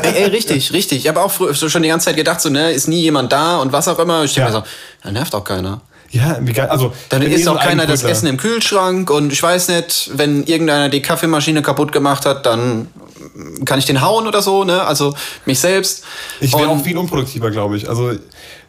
Ey, 0.03 0.23
ey 0.23 0.25
richtig, 0.29 0.73
richtig. 0.73 1.01
Ich 1.01 1.09
habe 1.09 1.21
auch 1.21 1.31
schon 1.53 1.83
die 1.83 1.89
ganze 1.91 2.07
Zeit 2.07 2.17
gedacht, 2.17 2.41
so, 2.41 2.49
ne, 2.49 2.73
ist 2.73 2.89
nie 2.89 3.03
jemand 3.03 3.31
da 3.31 3.59
und 3.59 3.73
was 3.73 3.89
auch 3.89 3.99
immer. 3.99 4.25
Ich 4.25 4.33
denke 4.33 4.51
ja. 4.51 4.59
mir 4.59 4.65
so, 4.65 4.71
da 5.03 5.13
nervt 5.13 5.35
auch 5.35 5.45
keiner. 5.45 5.83
Ja, 6.11 6.39
wie 6.41 6.53
geil. 6.53 6.69
Also, 6.69 6.95
dann 7.11 7.21
ist 7.21 7.47
auch 7.47 7.61
keiner 7.61 7.87
das 7.87 8.03
Essen 8.03 8.27
im 8.27 8.39
Kühlschrank 8.39 9.11
und 9.11 9.33
ich 9.33 9.43
weiß 9.43 9.69
nicht, 9.69 10.11
wenn 10.15 10.45
irgendeiner 10.45 10.89
die 10.89 11.03
Kaffeemaschine 11.03 11.61
kaputt 11.61 11.93
gemacht 11.93 12.25
hat, 12.25 12.47
dann 12.47 12.89
kann 13.65 13.79
ich 13.79 13.87
den 13.87 14.01
hauen 14.01 14.27
oder 14.27 14.43
so, 14.43 14.65
ne? 14.65 14.83
Also 14.85 15.15
mich 15.45 15.59
selbst. 15.59 16.05
Ich 16.41 16.53
wäre 16.53 16.69
auch 16.69 16.83
viel 16.83 16.97
unproduktiver, 16.97 17.51
glaube 17.51 17.77
ich. 17.77 17.89
Also 17.89 18.13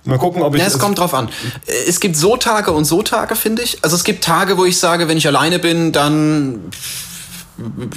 Mal 0.08 0.18
gucken, 0.18 0.42
ob 0.42 0.56
ich. 0.56 0.62
Ja, 0.62 0.68
es 0.68 0.80
kommt 0.80 1.00
drauf 1.00 1.14
an. 1.14 1.30
Es 1.66 2.00
gibt 2.00 2.16
so 2.16 2.38
Tage 2.38 2.72
und 2.72 2.86
so 2.86 3.02
Tage, 3.02 3.36
finde 3.36 3.62
ich. 3.62 3.84
Also 3.84 3.96
es 3.98 4.06
gibt 4.06 4.24
Tage, 4.24 4.58
wo 4.58 4.64
ich 4.64 4.78
sage, 4.78 5.10
wenn 5.10 5.18
ich 5.18 5.28
alleine 5.28 5.60
bin, 5.60 5.92
dann 5.92 6.72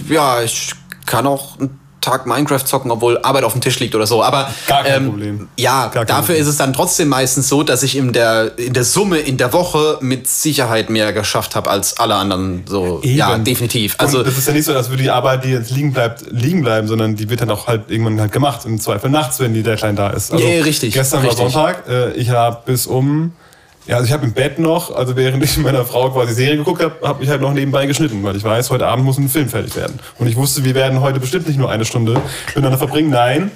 ja, 0.08 0.42
ich 0.42 0.72
kann 1.06 1.26
auch 1.26 1.56
Tag 2.00 2.26
Minecraft 2.26 2.64
zocken, 2.64 2.90
obwohl 2.90 3.18
Arbeit 3.18 3.44
auf 3.44 3.52
dem 3.52 3.60
Tisch 3.60 3.78
liegt 3.80 3.94
oder 3.94 4.06
so. 4.06 4.22
Aber 4.22 4.50
Gar 4.66 4.84
kein 4.84 5.02
ähm, 5.02 5.10
Problem. 5.10 5.48
Ja, 5.56 5.88
Gar 5.88 6.04
dafür 6.04 6.22
Problem. 6.22 6.42
ist 6.42 6.48
es 6.48 6.56
dann 6.56 6.72
trotzdem 6.72 7.08
meistens 7.08 7.48
so, 7.48 7.62
dass 7.62 7.82
ich 7.82 7.96
in 7.96 8.12
der, 8.12 8.58
in 8.58 8.72
der 8.72 8.84
Summe 8.84 9.18
in 9.18 9.36
der 9.36 9.52
Woche 9.52 9.98
mit 10.00 10.26
Sicherheit 10.28 10.90
mehr 10.90 11.12
geschafft 11.12 11.56
habe 11.56 11.70
als 11.70 11.98
alle 11.98 12.14
anderen. 12.14 12.64
So, 12.66 13.00
Eben. 13.02 13.16
ja, 13.16 13.38
definitiv. 13.38 13.94
Also 13.98 14.18
Und 14.18 14.26
das 14.26 14.38
ist 14.38 14.46
ja 14.46 14.54
nicht 14.54 14.64
so, 14.64 14.72
dass 14.72 14.90
würde 14.90 15.02
die 15.02 15.10
Arbeit, 15.10 15.44
die 15.44 15.50
jetzt 15.50 15.70
liegen 15.70 15.92
bleibt, 15.92 16.24
liegen 16.30 16.62
bleiben, 16.62 16.88
sondern 16.88 17.16
die 17.16 17.28
wird 17.28 17.40
dann 17.40 17.50
auch 17.50 17.66
halt 17.66 17.90
irgendwann 17.90 18.20
halt 18.20 18.32
gemacht. 18.32 18.64
Im 18.64 18.80
Zweifel 18.80 19.10
nachts, 19.10 19.40
wenn 19.40 19.54
die 19.54 19.62
Deadline 19.62 19.96
da 19.96 20.10
ist. 20.10 20.32
Also 20.32 20.46
ja, 20.46 20.62
richtig. 20.62 20.94
Gestern 20.94 21.20
richtig. 21.20 21.38
war 21.40 21.50
Sonntag. 21.50 21.88
Äh, 21.88 22.12
ich 22.12 22.30
habe 22.30 22.58
bis 22.64 22.86
um 22.86 23.32
ja, 23.86 23.96
also 23.96 24.06
ich 24.06 24.12
habe 24.12 24.24
im 24.24 24.32
Bett 24.32 24.58
noch, 24.58 24.94
also 24.94 25.16
während 25.16 25.42
ich 25.42 25.56
mit 25.56 25.66
meiner 25.66 25.84
Frau 25.84 26.10
quasi 26.10 26.34
Serie 26.34 26.58
geguckt 26.58 26.82
habe, 26.82 26.96
habe 27.02 27.24
ich 27.24 27.30
halt 27.30 27.40
noch 27.40 27.52
nebenbei 27.52 27.86
geschnitten, 27.86 28.22
weil 28.22 28.36
ich 28.36 28.44
weiß, 28.44 28.70
heute 28.70 28.86
Abend 28.86 29.04
muss 29.04 29.18
ein 29.18 29.28
Film 29.28 29.48
fertig 29.48 29.74
werden. 29.76 29.98
Und 30.18 30.26
ich 30.26 30.36
wusste, 30.36 30.64
wir 30.64 30.74
werden 30.74 31.00
heute 31.00 31.18
bestimmt 31.18 31.46
nicht 31.46 31.58
nur 31.58 31.70
eine 31.70 31.84
Stunde 31.84 32.20
miteinander 32.48 32.78
verbringen. 32.78 33.10
Nein, 33.10 33.50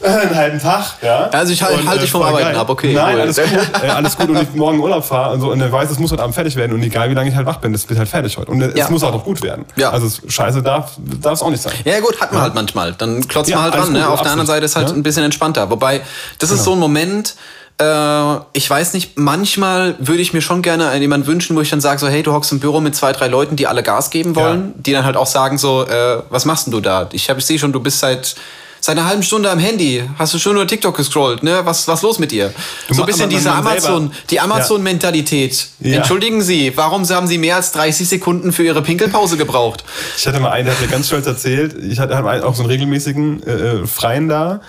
einen 0.02 0.34
halben 0.34 0.60
Tag, 0.60 0.96
ja. 1.02 1.28
Also 1.32 1.52
ich 1.52 1.62
halte 1.62 1.84
halt 1.84 2.00
dich 2.00 2.10
vom 2.10 2.22
Arbeiten 2.22 2.48
geil. 2.48 2.56
ab, 2.56 2.70
okay. 2.70 2.92
Nein, 2.94 3.16
cool. 3.16 3.20
alles 3.22 3.36
gut, 3.36 3.46
äh, 3.82 3.88
alles 3.88 4.16
gut 4.16 4.28
und 4.28 4.42
ich 4.42 4.54
morgen 4.54 4.78
Urlaub 4.78 5.04
fahre 5.04 5.34
und 5.34 5.40
so 5.40 5.50
und 5.50 5.60
er 5.60 5.72
weiß, 5.72 5.90
es 5.90 5.98
muss 5.98 6.12
heute 6.12 6.22
Abend 6.22 6.34
fertig 6.34 6.54
werden 6.54 6.72
und 6.72 6.82
egal 6.82 7.10
wie 7.10 7.14
lange 7.14 7.28
ich 7.28 7.34
halt 7.34 7.46
wach 7.46 7.56
bin, 7.56 7.72
das 7.72 7.88
wird 7.88 7.98
halt 7.98 8.08
fertig 8.08 8.36
heute 8.38 8.50
und 8.50 8.62
es 8.62 8.74
ja. 8.76 8.88
muss 8.90 9.02
auch 9.02 9.12
noch 9.12 9.24
gut 9.24 9.42
werden. 9.42 9.64
Ja. 9.76 9.90
Also 9.90 10.08
scheiße 10.28 10.62
darf 10.62 10.92
es 11.24 11.42
auch 11.42 11.50
nicht 11.50 11.62
sein. 11.62 11.72
Ja 11.84 11.98
gut, 11.98 12.20
hat 12.20 12.30
man 12.30 12.38
ja. 12.38 12.44
halt 12.44 12.54
manchmal, 12.54 12.92
dann 12.92 13.26
klotzt 13.26 13.50
man 13.50 13.62
halt 13.62 13.74
dran, 13.74 13.92
ne? 13.92 14.08
Auf 14.08 14.22
der 14.22 14.30
anderen 14.30 14.46
Seite 14.46 14.64
ist 14.64 14.76
halt 14.76 14.88
ein 14.88 15.02
bisschen 15.02 15.24
entspannter, 15.24 15.68
wobei 15.70 16.00
das 16.38 16.50
genau. 16.50 16.58
ist 16.60 16.64
so 16.64 16.72
ein 16.72 16.78
Moment, 16.78 17.30
äh, 17.30 17.57
ich 17.80 18.68
weiß 18.68 18.92
nicht, 18.94 19.16
manchmal 19.16 19.94
würde 20.00 20.20
ich 20.20 20.32
mir 20.32 20.40
schon 20.40 20.62
gerne 20.62 20.96
jemanden 20.98 21.28
wünschen, 21.28 21.56
wo 21.56 21.60
ich 21.60 21.70
dann 21.70 21.80
sage, 21.80 22.00
so, 22.00 22.08
hey, 22.08 22.24
du 22.24 22.32
hockst 22.32 22.50
im 22.50 22.58
Büro 22.58 22.80
mit 22.80 22.96
zwei, 22.96 23.12
drei 23.12 23.28
Leuten, 23.28 23.54
die 23.54 23.68
alle 23.68 23.84
Gas 23.84 24.10
geben 24.10 24.34
wollen, 24.34 24.72
ja. 24.74 24.82
die 24.82 24.92
dann 24.92 25.04
halt 25.04 25.16
auch 25.16 25.28
sagen, 25.28 25.58
so, 25.58 25.86
äh, 25.86 26.22
was 26.28 26.44
machst 26.44 26.66
denn 26.66 26.72
du 26.72 26.80
da? 26.80 27.08
Ich, 27.12 27.30
hab, 27.30 27.38
ich 27.38 27.46
sehe 27.46 27.58
schon, 27.58 27.72
du 27.72 27.80
bist 27.80 28.00
seit 28.00 28.34
seit 28.80 28.96
einer 28.96 29.08
halben 29.08 29.22
Stunde 29.22 29.50
am 29.50 29.58
Handy, 29.58 30.02
hast 30.18 30.34
du 30.34 30.38
schon 30.38 30.54
nur 30.54 30.66
TikTok 30.66 30.96
gescrollt, 30.96 31.42
ne? 31.42 31.60
Was 31.64 31.88
was 31.88 32.02
los 32.02 32.18
mit 32.18 32.30
dir? 32.30 32.52
Du 32.86 32.94
so 32.94 33.02
ein 33.02 33.06
bisschen 33.06 33.28
diese 33.28 33.50
Amazon, 33.52 34.12
die 34.30 34.40
Amazon 34.40 34.82
Mentalität. 34.82 35.68
Ja. 35.80 35.96
Entschuldigen 35.96 36.42
Sie, 36.42 36.72
warum 36.76 37.08
haben 37.08 37.26
Sie 37.26 37.38
mehr 37.38 37.56
als 37.56 37.72
30 37.72 38.08
Sekunden 38.08 38.52
für 38.52 38.62
Ihre 38.62 38.82
Pinkelpause 38.82 39.36
gebraucht? 39.36 39.84
Ich 40.16 40.26
hatte 40.26 40.40
mal 40.40 40.50
einen, 40.50 40.66
der 40.66 40.74
hat 40.74 40.80
mir 40.80 40.88
ganz 40.88 41.08
stolz 41.08 41.26
erzählt, 41.26 41.74
ich 41.82 41.98
hatte 41.98 42.16
auch 42.44 42.54
so 42.54 42.62
einen 42.62 42.70
regelmäßigen 42.70 43.42
äh, 43.42 43.50
äh 43.50 43.86
Freien 43.86 44.28
da 44.28 44.60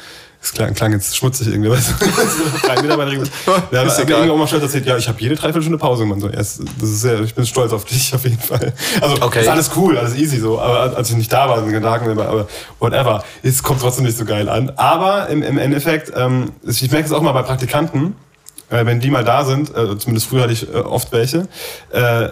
das 0.42 0.54
klang, 0.54 0.74
klang 0.74 0.94
jetzt 0.94 1.16
schmutzig 1.18 1.48
irgendwie. 1.48 1.70
Weißt 1.70 1.96
du? 2.00 2.06
Drei 2.68 2.82
Mitarbeiter. 2.82 3.12
Der 3.72 3.86
hat 3.86 4.08
mir 4.08 4.16
irgendwann 4.16 4.40
mal 4.40 4.48
schnell 4.48 4.62
erzählt, 4.62 4.86
ja, 4.86 4.96
ich 4.96 5.08
habe 5.08 5.20
jede 5.20 5.36
Dreiviertelstunde 5.36 5.78
Pause 5.78 6.04
gemacht. 6.04 6.22
So, 6.22 6.30
das 6.30 6.60
ist 6.60 7.02
sehr, 7.02 7.20
ich 7.20 7.36
bin 7.36 7.46
stolz 7.46 7.74
auf 7.74 7.84
dich 7.84 8.14
auf 8.16 8.24
jeden 8.24 8.40
Fall. 8.40 8.74
Also 9.02 9.22
okay. 9.22 9.42
ist 9.42 9.50
alles 9.50 9.72
cool, 9.76 9.98
alles 9.98 10.16
easy 10.16 10.40
so. 10.40 10.60
Aber 10.60 10.96
als 10.96 11.10
ich 11.10 11.18
nicht 11.18 11.32
da 11.32 11.50
war, 11.50 11.60
sind 11.62 11.72
Gedanken, 11.72 12.18
aber 12.18 12.48
whatever. 12.80 13.24
Es 13.44 13.62
kommt 13.62 13.82
trotzdem 13.82 14.06
nicht 14.06 14.18
so 14.18 14.24
geil 14.24 14.48
an. 14.48 14.72
Aber 14.78 15.28
im, 15.28 15.44
im 15.44 15.58
Endeffekt, 15.58 16.14
ähm, 16.16 16.54
ich 16.64 16.90
merke 16.90 17.06
es 17.06 17.12
auch 17.12 17.22
mal 17.22 17.34
bei 17.34 17.44
Praktikanten, 17.44 18.16
äh, 18.70 18.86
wenn 18.86 19.02
die 19.02 19.12
mal 19.12 19.26
da 19.26 19.44
sind, 19.44 19.76
äh, 19.76 19.98
zumindest 19.98 20.28
früher 20.28 20.44
hatte 20.44 20.54
ich 20.54 20.74
äh, 20.74 20.78
oft 20.78 21.12
welche, 21.12 21.50
äh, 21.92 22.30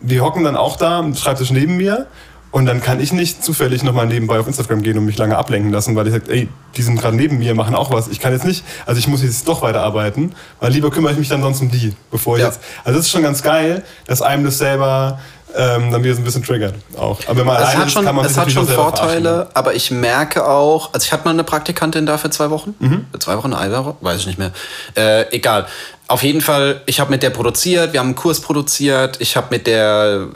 die 0.00 0.20
hocken 0.20 0.44
dann 0.44 0.56
auch 0.56 0.76
da 0.76 0.98
am 0.98 1.14
Schreibtisch 1.14 1.50
neben 1.50 1.76
mir 1.76 2.06
und 2.54 2.66
dann 2.66 2.80
kann 2.80 3.00
ich 3.00 3.12
nicht 3.12 3.42
zufällig 3.42 3.82
nochmal 3.82 4.06
nebenbei 4.06 4.38
auf 4.38 4.46
Instagram 4.46 4.82
gehen 4.82 4.96
und 4.96 5.06
mich 5.06 5.18
lange 5.18 5.36
ablenken 5.36 5.72
lassen, 5.72 5.96
weil 5.96 6.06
ich 6.06 6.12
sage, 6.12 6.30
ey, 6.30 6.48
die 6.76 6.82
sind 6.82 7.00
gerade 7.00 7.16
neben 7.16 7.38
mir, 7.38 7.52
machen 7.52 7.74
auch 7.74 7.90
was. 7.90 8.06
Ich 8.06 8.20
kann 8.20 8.32
jetzt 8.32 8.44
nicht, 8.44 8.64
also 8.86 8.96
ich 8.96 9.08
muss 9.08 9.24
jetzt 9.24 9.48
doch 9.48 9.60
weiterarbeiten, 9.60 10.36
weil 10.60 10.70
lieber 10.70 10.92
kümmere 10.92 11.10
ich 11.10 11.18
mich 11.18 11.28
dann 11.28 11.42
sonst 11.42 11.60
um 11.62 11.68
die, 11.72 11.94
bevor 12.12 12.36
ich 12.36 12.42
ja. 12.42 12.50
jetzt. 12.50 12.60
Also 12.84 12.96
das 12.96 13.06
ist 13.06 13.10
schon 13.10 13.24
ganz 13.24 13.42
geil, 13.42 13.82
dass 14.06 14.22
einem 14.22 14.44
das 14.44 14.58
selber 14.58 15.18
ähm, 15.56 15.90
dann 15.90 16.02
wieder 16.02 16.14
so 16.14 16.20
ein 16.20 16.24
bisschen 16.24 16.42
triggert 16.42 16.74
auch. 16.96 17.18
Aber 17.26 17.38
wenn 17.38 17.46
man 17.46 17.62
es 17.62 17.76
hat 17.76 17.90
schon, 17.90 18.06
es 18.06 18.36
hat 18.36 18.50
schon 18.50 18.66
Vorteile, 18.66 19.48
aber 19.54 19.74
ich 19.74 19.90
merke 19.90 20.46
auch, 20.46 20.92
also 20.92 21.04
ich 21.04 21.12
hatte 21.12 21.24
mal 21.24 21.30
eine 21.30 21.44
Praktikantin 21.44 22.06
da 22.06 22.18
für 22.18 22.30
zwei 22.30 22.50
Wochen, 22.50 22.74
mhm. 22.78 23.06
für 23.12 23.18
zwei 23.18 23.36
Wochen, 23.36 23.52
eine 23.52 23.76
Woche, 23.76 23.96
weiß 24.00 24.20
ich 24.20 24.26
nicht 24.26 24.38
mehr. 24.38 24.52
Äh, 24.96 25.34
egal. 25.34 25.66
Auf 26.06 26.22
jeden 26.22 26.42
Fall, 26.42 26.82
ich 26.84 27.00
habe 27.00 27.10
mit 27.10 27.22
der 27.22 27.30
produziert, 27.30 27.94
wir 27.94 28.00
haben 28.00 28.08
einen 28.08 28.14
Kurs 28.14 28.40
produziert, 28.40 29.20
ich 29.20 29.36
habe 29.36 29.46
mit 29.50 29.66
der, 29.66 30.28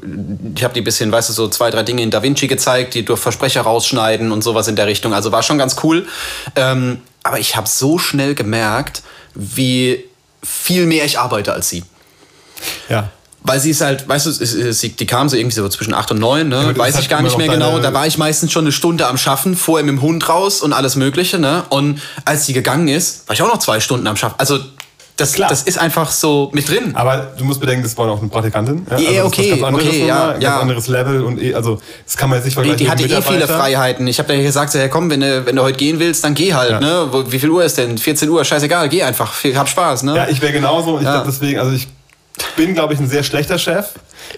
ich 0.54 0.64
habe 0.64 0.72
die 0.72 0.80
bisschen, 0.80 1.12
weißt 1.12 1.28
du, 1.28 1.32
so 1.34 1.48
zwei, 1.48 1.70
drei 1.70 1.82
Dinge 1.82 2.02
in 2.02 2.10
Da 2.10 2.22
Vinci 2.22 2.46
gezeigt, 2.46 2.94
die 2.94 3.04
durch 3.04 3.20
Versprecher 3.20 3.62
rausschneiden 3.62 4.32
und 4.32 4.42
sowas 4.42 4.68
in 4.68 4.76
der 4.76 4.86
Richtung. 4.86 5.12
Also 5.12 5.30
war 5.30 5.42
schon 5.42 5.58
ganz 5.58 5.76
cool. 5.82 6.06
Ähm, 6.56 7.02
aber 7.22 7.38
ich 7.38 7.56
habe 7.56 7.68
so 7.68 7.98
schnell 7.98 8.34
gemerkt, 8.34 9.02
wie 9.34 10.04
viel 10.42 10.86
mehr 10.86 11.04
ich 11.04 11.18
arbeite 11.18 11.52
als 11.52 11.68
sie. 11.68 11.84
Ja. 12.88 13.10
Weil 13.42 13.60
sie 13.60 13.70
ist 13.70 13.80
halt, 13.80 14.08
weißt 14.08 14.26
du, 14.26 14.32
sie, 14.32 14.88
die 14.90 15.06
kam 15.06 15.28
so 15.28 15.36
irgendwie 15.36 15.54
so 15.54 15.68
zwischen 15.68 15.94
acht 15.94 16.10
und 16.10 16.18
neun, 16.18 16.48
ne? 16.48 16.76
weiß 16.76 16.98
ich 16.98 17.08
gar 17.08 17.22
nicht 17.22 17.38
mehr 17.38 17.48
genau. 17.48 17.78
Da 17.78 17.94
war 17.94 18.06
ich 18.06 18.18
meistens 18.18 18.52
schon 18.52 18.64
eine 18.64 18.72
Stunde 18.72 19.06
am 19.06 19.16
Schaffen, 19.16 19.56
vorher 19.56 19.84
mit 19.84 19.92
dem 19.92 20.02
Hund 20.02 20.28
raus 20.28 20.60
und 20.60 20.72
alles 20.72 20.96
Mögliche, 20.96 21.38
ne? 21.38 21.64
Und 21.70 22.00
als 22.24 22.46
sie 22.46 22.52
gegangen 22.52 22.88
ist, 22.88 23.28
war 23.28 23.34
ich 23.34 23.42
auch 23.42 23.48
noch 23.48 23.58
zwei 23.58 23.80
Stunden 23.80 24.06
am 24.06 24.16
Schaffen. 24.16 24.34
Also 24.38 24.58
das, 25.18 25.32
Klar. 25.32 25.50
das 25.50 25.64
ist 25.64 25.78
einfach 25.78 26.12
so 26.12 26.48
mit 26.52 26.68
drin. 26.68 26.94
Aber 26.94 27.32
du 27.36 27.44
musst 27.44 27.58
bedenken, 27.58 27.82
das 27.82 27.98
war 27.98 28.08
auch 28.08 28.20
eine 28.20 28.28
Praktikantin. 28.28 28.86
Ja, 28.88 28.96
also 28.96 29.24
okay, 29.24 29.50
ganz 29.50 29.62
anderes 29.64 29.88
okay, 29.88 30.06
ja, 30.06 30.30
ein 30.30 30.40
ganz 30.40 30.62
anderes 30.62 30.86
Level 30.86 31.22
und 31.24 31.42
eh, 31.42 31.54
also 31.54 31.80
das 32.04 32.16
kann 32.16 32.30
man 32.30 32.38
jetzt 32.38 32.44
nicht 32.44 32.54
vergleichen. 32.54 32.78
Die, 32.78 32.84
die 32.84 32.90
hatte 32.90 33.02
eh 33.02 33.22
viele 33.22 33.48
Freiheiten. 33.48 34.06
Ich 34.06 34.20
habe 34.20 34.32
da 34.32 34.40
gesagt, 34.40 34.70
so, 34.70 34.78
ja 34.78 34.86
komm, 34.86 35.10
wenn 35.10 35.20
du, 35.20 35.44
wenn 35.44 35.56
du 35.56 35.62
heute 35.62 35.76
gehen 35.76 35.98
willst, 35.98 36.22
dann 36.22 36.34
geh 36.34 36.54
halt. 36.54 36.70
Ja. 36.70 36.80
Ne? 36.80 37.08
Wie 37.30 37.38
viel 37.40 37.50
Uhr 37.50 37.64
ist 37.64 37.78
denn? 37.78 37.98
14 37.98 38.28
Uhr, 38.28 38.44
scheißegal, 38.44 38.88
geh 38.88 39.02
einfach. 39.02 39.34
Hab 39.56 39.68
Spaß. 39.68 40.04
Ne? 40.04 40.14
Ja, 40.14 40.28
ich 40.28 40.40
wäre 40.40 40.52
genauso. 40.52 40.98
Ich 40.98 41.04
ja. 41.04 41.24
deswegen, 41.26 41.58
also 41.58 41.72
ich 41.72 41.88
bin, 42.58 42.74
glaube 42.74 42.92
ich, 42.92 43.00
ein 43.00 43.08
sehr 43.08 43.22
schlechter 43.22 43.56
Chef. 43.56 43.86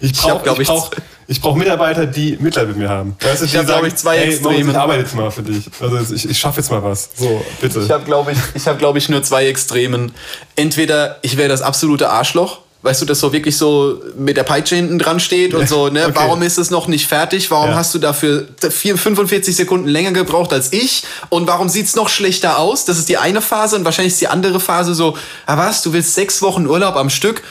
Ich 0.01 0.13
brauche 0.13 0.49
ich, 0.53 0.59
ich 0.61 0.69
brauch, 0.69 0.91
ich 1.27 1.41
brauch 1.41 1.57
Mitarbeiter, 1.57 2.07
die 2.07 2.37
Mitleid 2.39 2.69
mit 2.69 2.77
mir 2.77 2.89
haben. 2.89 3.17
Weißt 3.19 3.41
du, 3.41 3.47
ich 3.47 3.57
habe, 3.57 3.67
glaube 3.67 3.89
ich, 3.89 3.97
zwei 3.97 4.19
hey, 4.19 4.29
Extreme. 4.29 4.71
Ich 4.71 4.77
arbeite 4.77 5.01
jetzt 5.01 5.17
mal 5.17 5.31
für 5.31 5.43
dich. 5.43 5.65
Also 5.81 6.15
ich, 6.15 6.29
ich 6.29 6.39
schaffe 6.39 6.61
jetzt 6.61 6.71
mal 6.71 6.83
was. 6.83 7.09
So, 7.17 7.45
bitte. 7.61 7.81
Ich 7.81 7.91
habe, 7.91 8.05
glaube 8.05 8.33
ich, 8.33 8.39
ich, 8.55 8.67
hab, 8.69 8.79
glaub 8.79 8.97
ich, 8.97 9.09
nur 9.09 9.23
zwei 9.23 9.47
Extremen. 9.47 10.13
Entweder 10.55 11.19
ich 11.23 11.39
wäre 11.39 11.49
das 11.49 11.63
absolute 11.63 12.11
Arschloch, 12.11 12.61
weißt 12.83 13.01
du, 13.01 13.07
das 13.07 13.21
so 13.21 13.33
wirklich 13.33 13.57
so 13.57 14.03
mit 14.19 14.37
der 14.37 14.43
Peitsche 14.43 14.77
hinten 14.77 14.99
dran 14.99 15.19
steht 15.19 15.55
und 15.55 15.67
so, 15.67 15.89
ne? 15.89 16.05
Okay. 16.05 16.13
Warum 16.15 16.43
ist 16.43 16.59
es 16.59 16.71
noch 16.71 16.89
nicht 16.89 17.07
fertig? 17.07 17.51
Warum 17.51 17.71
ja. 17.71 17.77
hast 17.77 17.95
du 17.95 17.99
dafür 17.99 18.47
45 18.59 19.57
Sekunden 19.57 19.89
länger 19.89 20.13
gebraucht 20.13 20.53
als 20.53 20.73
ich? 20.75 21.05
Und 21.31 21.47
warum 21.47 21.71
sieht 21.71 21.87
es 21.87 21.97
noch 21.97 22.11
schlechter 22.11 22.59
aus? 22.59 22.85
Das 22.85 22.99
ist 22.99 23.09
die 23.09 23.17
eine 23.17 23.41
Phase 23.41 23.77
und 23.77 23.85
wahrscheinlich 23.87 24.13
ist 24.13 24.21
die 24.21 24.29
andere 24.29 24.61
Phase 24.61 24.95
so, 24.95 25.17
ah 25.47 25.57
was, 25.57 25.81
du 25.83 25.95
willst 25.95 26.15
sechs 26.15 26.43
Wochen 26.43 26.67
Urlaub 26.67 26.97
am 26.97 27.09
Stück? 27.09 27.43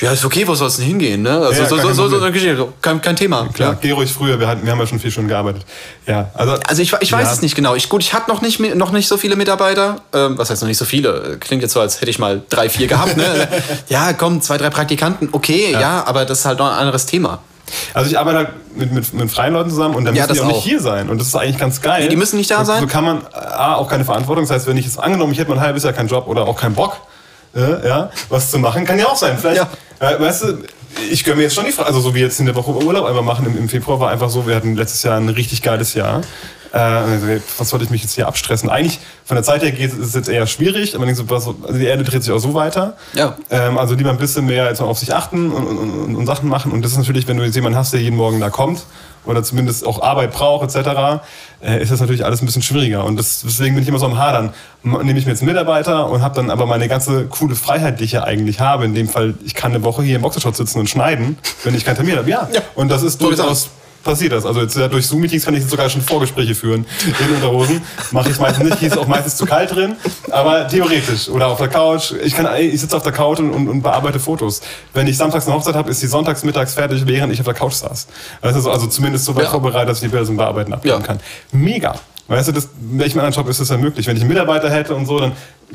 Ja, 0.00 0.12
ist 0.12 0.24
okay, 0.24 0.46
wo 0.46 0.54
soll 0.54 0.68
es 0.68 0.76
denn 0.76 0.86
hingehen, 0.86 1.22
ne? 1.22 1.30
Also 1.30 1.62
Ja, 1.62 1.68
so, 1.68 1.76
so, 1.76 1.82
kein 1.82 1.94
so, 1.94 2.08
so, 2.08 2.18
Problem. 2.18 2.56
so 2.56 2.72
kein, 2.80 3.00
kein 3.00 3.16
Thema. 3.16 3.48
Klar, 3.52 3.72
Ja. 3.72 3.78
geh 3.80 3.90
ruhig 3.90 4.10
früher, 4.12 4.38
wir, 4.40 4.48
hatten, 4.48 4.64
wir 4.64 4.72
haben 4.72 4.78
ja 4.80 4.86
schon 4.86 4.98
vier 4.98 5.10
Stunden 5.10 5.28
gearbeitet. 5.28 5.64
Ja, 6.06 6.30
also, 6.34 6.54
Also 6.66 6.82
ich, 6.82 6.92
ich 7.00 7.12
weiß 7.12 7.26
Ja. 7.26 7.32
es 7.32 7.42
nicht 7.42 7.54
genau. 7.54 7.74
Ich, 7.74 7.88
gut, 7.88 8.02
ich 8.02 8.14
hatte 8.14 8.30
noch 8.30 8.40
nicht, 8.40 8.60
noch 8.74 8.92
nicht 8.92 9.08
so 9.08 9.16
viele 9.16 9.36
Mitarbeiter. 9.36 10.00
Ähm, 10.12 10.38
was 10.38 10.50
heißt 10.50 10.62
noch 10.62 10.68
nicht 10.68 10.78
so 10.78 10.84
viele? 10.84 11.36
Klingt 11.40 11.62
jetzt 11.62 11.72
so, 11.72 11.80
als 11.80 12.00
hätte 12.00 12.10
ich 12.10 12.18
mal 12.18 12.42
drei, 12.48 12.68
vier 12.68 12.86
gehabt. 12.86 13.16
Ne? 13.16 13.48
ja, 13.88 14.12
komm, 14.12 14.40
zwei, 14.40 14.56
drei 14.58 14.70
Praktikanten. 14.70 15.28
Okay, 15.32 15.72
ja. 15.72 16.04
aber 16.06 16.24
das 16.24 16.40
ist 16.40 16.44
halt 16.46 16.58
noch 16.58 16.66
ein 16.70 16.78
anderes 16.78 17.06
Thema. 17.06 17.40
Also 17.94 18.10
ich 18.10 18.18
arbeite 18.18 18.38
halt 18.38 18.48
mit, 18.76 18.92
mit, 18.92 19.12
mit 19.14 19.30
freien 19.30 19.52
Leuten 19.54 19.70
zusammen 19.70 19.94
und 19.94 20.04
dann 20.04 20.14
Ja, 20.16 20.22
müssen 20.26 20.34
die 20.34 20.40
auch, 20.40 20.46
auch. 20.46 20.54
nicht 20.54 20.64
hier 20.64 20.80
sein. 20.80 21.08
Und 21.08 21.18
das 21.20 21.28
ist 21.28 21.36
eigentlich 21.36 21.58
ganz 21.58 21.80
geil. 21.80 22.02
Nee, 22.02 22.08
die 22.08 22.16
müssen 22.16 22.36
nicht 22.36 22.50
da 22.50 22.58
so, 22.64 22.72
sein. 22.72 22.80
So 22.80 22.86
kann 22.88 23.04
man 23.04 23.22
A, 23.32 23.74
auch 23.76 23.88
keine 23.88 24.04
Verantwortung. 24.04 24.44
Das 24.44 24.50
heißt, 24.54 24.66
wenn 24.66 24.76
ich 24.76 24.86
jetzt 24.86 24.98
angenommen, 24.98 25.32
ich 25.32 25.38
hätte 25.38 25.50
mal 25.50 25.56
ein 25.56 25.62
halbes 25.62 25.84
Jahr 25.84 25.92
keinen 25.92 26.08
Job 26.08 26.26
oder 26.26 26.48
auch 26.48 26.56
keinen 26.56 26.74
Bock, 26.74 26.96
äh, 27.54 27.86
ja, 27.86 28.10
was 28.28 28.50
zu 28.50 28.58
machen, 28.58 28.84
kann 28.84 28.98
ja 28.98 29.06
auch 29.06 29.16
sein. 29.16 29.38
Vielleicht, 29.38 29.64
äh, 30.00 30.20
weißt 30.20 30.42
du, 30.42 30.58
ich 31.10 31.24
gönne 31.24 31.36
mir 31.36 31.42
jetzt 31.44 31.54
schon 31.54 31.64
die 31.64 31.72
Frage, 31.72 31.88
also 31.88 32.00
so 32.00 32.14
wie 32.14 32.20
jetzt 32.20 32.40
in 32.40 32.46
der 32.46 32.54
Woche 32.54 32.72
Urlaub 32.72 33.06
einfach 33.06 33.22
machen 33.22 33.46
im, 33.46 33.56
im 33.56 33.68
Februar 33.68 34.00
war 34.00 34.10
einfach 34.10 34.28
so, 34.28 34.46
wir 34.46 34.56
hatten 34.56 34.74
letztes 34.74 35.02
Jahr 35.02 35.16
ein 35.16 35.28
richtig 35.28 35.62
geiles 35.62 35.94
Jahr. 35.94 36.22
Äh, 36.72 36.78
also, 36.78 37.26
was 37.58 37.68
sollte 37.68 37.84
ich 37.84 37.90
mich 37.90 38.02
jetzt 38.02 38.14
hier 38.14 38.26
abstressen? 38.26 38.68
Eigentlich 38.68 39.00
von 39.24 39.36
der 39.36 39.44
Zeit 39.44 39.62
her 39.62 39.72
geht, 39.72 39.92
es 39.92 40.14
jetzt 40.14 40.28
eher 40.28 40.46
schwierig, 40.46 40.94
aber 40.94 41.12
so, 41.14 41.24
also 41.30 41.78
die 41.78 41.86
Erde 41.86 42.04
dreht 42.04 42.22
sich 42.22 42.32
auch 42.32 42.38
so 42.38 42.54
weiter. 42.54 42.96
Ja. 43.14 43.36
Ähm, 43.50 43.78
also 43.78 43.94
lieber 43.94 44.10
ein 44.10 44.18
bisschen 44.18 44.46
mehr 44.46 44.66
jetzt 44.66 44.80
mal 44.80 44.86
auf 44.86 44.98
sich 44.98 45.14
achten 45.14 45.52
und, 45.52 45.66
und, 45.66 45.78
und, 45.78 46.16
und 46.16 46.26
Sachen 46.26 46.48
machen. 46.48 46.72
Und 46.72 46.84
das 46.84 46.92
ist 46.92 46.98
natürlich, 46.98 47.26
wenn 47.28 47.36
du 47.36 47.44
jetzt 47.44 47.54
jemanden 47.54 47.78
hast, 47.78 47.92
der 47.92 48.00
jeden 48.00 48.16
Morgen 48.16 48.40
da 48.40 48.50
kommt 48.50 48.82
oder 49.24 49.42
zumindest 49.42 49.86
auch 49.86 50.02
Arbeit 50.02 50.32
braucht 50.32 50.74
etc., 50.74 51.22
äh, 51.62 51.82
ist 51.82 51.92
das 51.92 52.00
natürlich 52.00 52.24
alles 52.24 52.42
ein 52.42 52.46
bisschen 52.46 52.62
schwieriger. 52.62 53.04
Und 53.04 53.16
das, 53.16 53.42
deswegen 53.44 53.74
bin 53.74 53.82
ich 53.82 53.88
immer 53.88 53.98
so 53.98 54.06
am 54.06 54.18
Hadern. 54.18 54.52
Nehme 54.82 55.18
ich 55.18 55.26
mir 55.26 55.32
jetzt 55.32 55.42
einen 55.42 55.50
Mitarbeiter 55.50 56.08
und 56.08 56.22
habe 56.22 56.34
dann 56.34 56.50
aber 56.50 56.64
meine 56.66 56.88
ganze 56.88 57.26
coole 57.26 57.54
Freiheit, 57.54 58.00
die 58.00 58.04
ich 58.04 58.12
ja 58.12 58.24
eigentlich 58.24 58.60
habe. 58.60 58.86
In 58.86 58.94
dem 58.94 59.08
Fall, 59.08 59.34
ich 59.44 59.54
kann 59.54 59.72
eine 59.72 59.84
Woche 59.84 60.02
hier 60.02 60.16
im 60.16 60.22
Boxershot 60.22 60.56
sitzen 60.56 60.78
und 60.78 60.88
schneiden, 60.88 61.38
wenn 61.64 61.74
ich 61.74 61.84
keinen 61.84 61.96
Termin 61.96 62.16
habe. 62.16 62.30
Ja. 62.30 62.48
Ja. 62.52 62.62
Und 62.74 62.90
das 62.90 63.02
ist 63.02 63.20
durchaus 63.20 63.70
passiert 64.02 64.32
das. 64.32 64.44
Also 64.46 64.60
jetzt 64.62 64.76
durch 64.76 65.06
Zoom-Meetings 65.06 65.44
kann 65.44 65.54
ich 65.54 65.60
jetzt 65.60 65.70
sogar 65.70 65.88
schon 65.90 66.00
Vorgespräche 66.02 66.54
führen 66.54 66.86
in 67.06 67.34
Unterhosen. 67.34 67.80
Mache 68.12 68.30
ich 68.30 68.38
meistens 68.38 68.64
nicht. 68.64 68.78
Hier 68.78 68.88
ist 68.88 68.98
auch 68.98 69.06
meistens 69.06 69.36
zu 69.36 69.46
kalt 69.46 69.74
drin. 69.74 69.96
Aber 70.30 70.66
theoretisch. 70.68 71.28
Oder 71.28 71.48
auf 71.48 71.58
der 71.58 71.68
Couch. 71.68 72.12
Ich, 72.22 72.34
kann, 72.34 72.48
ich 72.58 72.80
sitze 72.80 72.96
auf 72.96 73.02
der 73.02 73.12
Couch 73.12 73.38
und, 73.38 73.50
und, 73.52 73.68
und 73.68 73.82
bearbeite 73.82 74.18
Fotos. 74.20 74.60
Wenn 74.94 75.06
ich 75.06 75.16
samstags 75.16 75.46
eine 75.46 75.56
Hochzeit 75.56 75.74
habe, 75.74 75.90
ist 75.90 76.02
die 76.02 76.06
sonntags 76.06 76.42
mittags 76.44 76.74
fertig, 76.74 77.02
während 77.06 77.32
ich 77.32 77.40
auf 77.40 77.46
der 77.46 77.54
Couch 77.54 77.74
saß. 77.74 78.06
So- 78.54 78.70
also 78.70 78.86
zumindest 78.86 79.24
so 79.24 79.34
weit 79.36 79.44
Ja. 79.44 79.50
vorbereitet, 79.50 79.90
dass 79.90 79.98
ich 79.98 80.02
die 80.04 80.08
Bilder 80.08 80.26
zum 80.26 80.36
Bearbeiten 80.36 80.72
abgeben 80.72 81.00
Ja. 81.00 81.06
kann. 81.06 81.20
Mega. 81.52 81.94
Weißt 82.30 82.48
du, 82.48 82.52
das, 82.52 82.68
in 82.92 82.98
welchem 82.98 83.18
anderen 83.18 83.34
Job 83.34 83.48
ist 83.48 83.60
das 83.60 83.68
ja 83.70 83.76
möglich? 83.76 84.06
Wenn 84.06 84.14
ich 84.16 84.22
einen 84.22 84.28
Mitarbeiter 84.30 84.70
hätte 84.70 84.94
und 84.94 85.04
so, 85.06 85.18
dann 85.18 85.32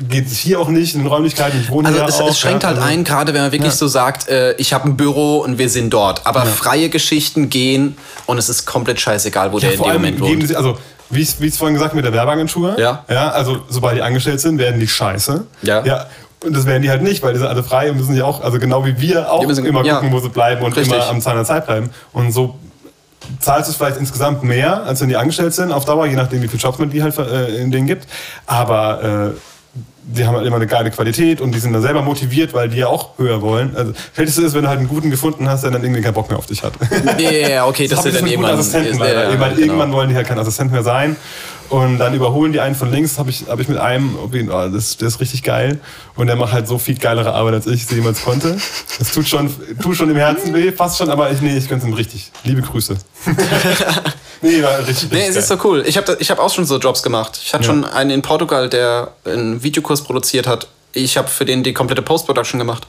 geht 0.08 0.26
es 0.26 0.38
hier 0.38 0.58
auch 0.58 0.68
nicht 0.68 0.94
in 0.94 1.02
den 1.02 1.06
Räumlichkeiten. 1.08 1.60
Ich 1.60 1.70
wohne 1.70 1.88
Also 1.88 2.00
hier 2.00 2.08
es, 2.08 2.20
auch. 2.20 2.30
es 2.30 2.38
schränkt 2.40 2.62
ja, 2.62 2.70
halt 2.70 2.78
also- 2.78 2.88
ein, 2.90 3.04
gerade 3.04 3.34
wenn 3.34 3.42
man 3.42 3.52
wirklich 3.52 3.72
Ja. 3.72 3.76
so 3.76 3.86
sagt, 3.88 4.28
äh, 4.28 4.54
ich 4.54 4.72
habe 4.72 4.88
ein 4.88 4.96
Büro 4.96 5.38
und 5.38 5.58
wir 5.58 5.68
sind 5.68 5.90
dort. 5.92 6.26
Aber 6.26 6.46
freie 6.46 6.88
Geschichten 6.88 7.50
gehen 7.50 7.96
und 8.24 8.38
es 8.38 8.48
ist 8.48 8.64
komplett 8.66 9.00
scheißegal, 9.00 9.52
wo 9.52 9.58
der 9.58 9.74
in 9.74 9.82
dem 9.82 9.92
Moment 9.92 10.20
wohnt. 10.20 10.48
sie, 10.48 10.56
also 10.56 10.78
wie 11.10 11.20
ich 11.20 11.38
es 11.40 11.56
vorhin 11.58 11.74
gesagt 11.74 11.94
mit 11.94 12.04
der 12.06 12.12
Werbeagentur. 12.14 12.78
Ja. 12.80 13.04
ja. 13.08 13.28
Also 13.30 13.58
sobald 13.68 13.96
die 13.98 14.02
angestellt 14.02 14.40
sind, 14.40 14.58
werden 14.58 14.80
die 14.80 14.88
scheiße. 14.88 15.44
Ja. 15.62 15.84
ja. 15.84 16.06
Und 16.44 16.54
das 16.56 16.64
werden 16.66 16.82
die 16.82 16.90
halt 16.90 17.02
nicht, 17.02 17.22
weil 17.22 17.32
die 17.34 17.38
sind 17.38 17.48
alle 17.48 17.62
frei 17.62 17.90
und 17.90 17.96
müssen 17.98 18.16
ja 18.16 18.24
auch, 18.24 18.42
also 18.42 18.58
genau 18.58 18.84
wie 18.86 18.98
wir 19.00 19.30
auch 19.30 19.46
müssen- 19.46 19.64
immer 19.66 19.84
ja. 19.84 19.96
gucken, 19.96 20.12
wo 20.12 20.20
sie 20.20 20.28
bleiben 20.30 20.62
und 20.64 20.76
Richtig. 20.76 20.94
immer 20.94 21.06
am 21.08 21.20
Zahn 21.20 21.36
der 21.36 21.44
Zeit 21.44 21.66
bleiben. 21.66 21.90
Und 22.12 22.32
so 22.32 22.56
zahlst 23.40 23.70
du 23.70 23.74
vielleicht 23.74 23.98
insgesamt 23.98 24.42
mehr, 24.42 24.84
als 24.84 25.00
wenn 25.00 25.08
die 25.08 25.16
angestellt 25.16 25.54
sind 25.54 25.72
auf 25.72 25.84
Dauer, 25.84 26.06
je 26.06 26.16
nachdem, 26.16 26.42
wie 26.42 26.48
viel 26.48 26.60
Jobs 26.60 26.78
man 26.78 26.90
die 26.90 27.02
halt 27.02 27.16
äh, 27.18 27.56
in 27.56 27.70
denen 27.70 27.86
gibt. 27.86 28.06
Aber 28.46 29.32
äh, 29.34 29.55
die 30.08 30.24
haben 30.24 30.36
halt 30.36 30.46
immer 30.46 30.56
eine 30.56 30.66
geile 30.66 30.90
Qualität 30.90 31.40
und 31.40 31.52
die 31.52 31.58
sind 31.58 31.72
da 31.72 31.80
selber 31.80 32.00
motiviert, 32.02 32.54
weil 32.54 32.68
die 32.68 32.78
ja 32.78 32.86
auch 32.86 33.18
höher 33.18 33.42
wollen. 33.42 33.76
Also, 33.76 33.92
schlechteste 34.14 34.42
ist, 34.42 34.54
wenn 34.54 34.62
du 34.62 34.68
halt 34.68 34.78
einen 34.78 34.88
guten 34.88 35.10
gefunden 35.10 35.48
hast, 35.48 35.64
der 35.64 35.72
dann 35.72 35.82
irgendwie 35.82 36.00
keinen 36.00 36.14
Bock 36.14 36.28
mehr 36.28 36.38
auf 36.38 36.46
dich 36.46 36.62
hat. 36.62 36.74
Ja, 37.18 37.30
ja, 37.30 37.66
okay, 37.66 37.88
das 37.88 38.02
Das 38.02 38.06
ist 38.12 38.20
dann 38.20 38.28
irgendwann. 38.28 38.52
Assistenten 38.54 38.92
ist, 38.92 38.98
leider. 39.00 39.24
ja, 39.24 39.28
Irgendwann, 39.30 39.50
genau. 39.50 39.60
irgendwann 39.62 39.92
wollen 39.92 40.08
die 40.10 40.14
halt 40.14 40.26
kein 40.28 40.38
Assistent 40.38 40.70
mehr 40.70 40.82
sein. 40.82 41.16
Und 41.68 41.98
dann 41.98 42.14
überholen 42.14 42.52
die 42.52 42.60
einen 42.60 42.76
von 42.76 42.92
links, 42.92 43.18
habe 43.18 43.30
ich, 43.30 43.46
hab 43.48 43.58
ich 43.58 43.68
mit 43.68 43.78
einem, 43.78 44.16
oh, 44.16 44.68
das, 44.68 44.98
der 44.98 45.08
ist 45.08 45.18
richtig 45.20 45.42
geil. 45.42 45.80
Und 46.14 46.28
der 46.28 46.36
macht 46.36 46.52
halt 46.52 46.68
so 46.68 46.78
viel 46.78 46.96
geilere 46.96 47.32
Arbeit, 47.32 47.54
als 47.54 47.66
ich 47.66 47.86
sie 47.86 47.96
jemals 47.96 48.22
konnte. 48.22 48.56
Das 48.98 49.12
tut 49.12 49.26
schon, 49.26 49.50
tut 49.82 49.96
schon 49.96 50.08
im 50.08 50.16
Herzen 50.16 50.54
weh, 50.54 50.70
fast 50.70 50.98
schon, 50.98 51.10
aber 51.10 51.32
ich, 51.32 51.40
nee, 51.40 51.56
ich 51.56 51.68
gönn's 51.68 51.84
ihm 51.84 51.92
richtig. 51.94 52.30
Liebe 52.44 52.62
Grüße. 52.62 52.96
nee, 54.42 54.62
war 54.62 54.78
richtig, 54.78 54.88
richtig 55.04 55.12
Nee, 55.12 55.26
es 55.28 55.36
ist 55.36 55.48
so 55.48 55.56
cool. 55.64 55.84
Ich 55.86 55.96
habe 55.96 56.16
ich 56.20 56.30
hab 56.30 56.38
auch 56.38 56.52
schon 56.52 56.64
so 56.66 56.78
Jobs 56.78 57.02
gemacht. 57.02 57.38
Ich 57.42 57.52
hatte 57.54 57.64
Ja. 57.64 57.70
schon 57.70 57.84
einen 57.84 58.10
in 58.10 58.22
Portugal, 58.22 58.68
der 58.68 59.12
einen 59.24 59.62
Videokurs 59.62 60.02
produziert 60.04 60.46
hat. 60.46 60.68
Ich 60.92 61.16
habe 61.16 61.28
für 61.28 61.44
den 61.44 61.62
die 61.62 61.72
komplette 61.74 62.02
Post-Production 62.02 62.58
gemacht. 62.58 62.86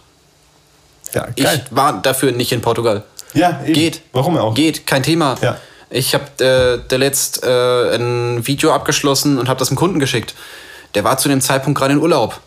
ja, 1.14 1.28
Ich 1.36 1.44
geil. 1.46 1.66
war 1.72 2.02
dafür 2.02 2.32
nicht 2.32 2.52
in 2.52 2.62
Portugal. 2.62 3.04
ja, 3.34 3.62
eben. 3.64 3.74
Geht. 3.74 4.02
Warum 4.14 4.38
auch? 4.38 4.54
Geht, 4.54 4.86
kein 4.88 5.04
Thema. 5.04 5.36
Ja. 5.42 5.58
Ich 5.90 6.14
habe 6.14 6.26
äh, 6.44 6.88
der 6.90 6.98
letzt 6.98 7.44
äh, 7.44 7.96
ein 7.96 8.46
Video 8.46 8.74
abgeschlossen 8.74 9.38
und 9.38 9.48
habe 9.48 9.60
das 9.60 9.70
dem 9.70 9.78
Kunden 9.78 10.00
geschickt. 10.00 10.36
Der 10.96 11.04
war 11.04 11.18
zu 11.18 11.30
dem 11.30 11.40
Zeitpunkt 11.42 11.78
gerade 11.80 11.94
in 11.94 12.00
Urlaub. 12.00 12.40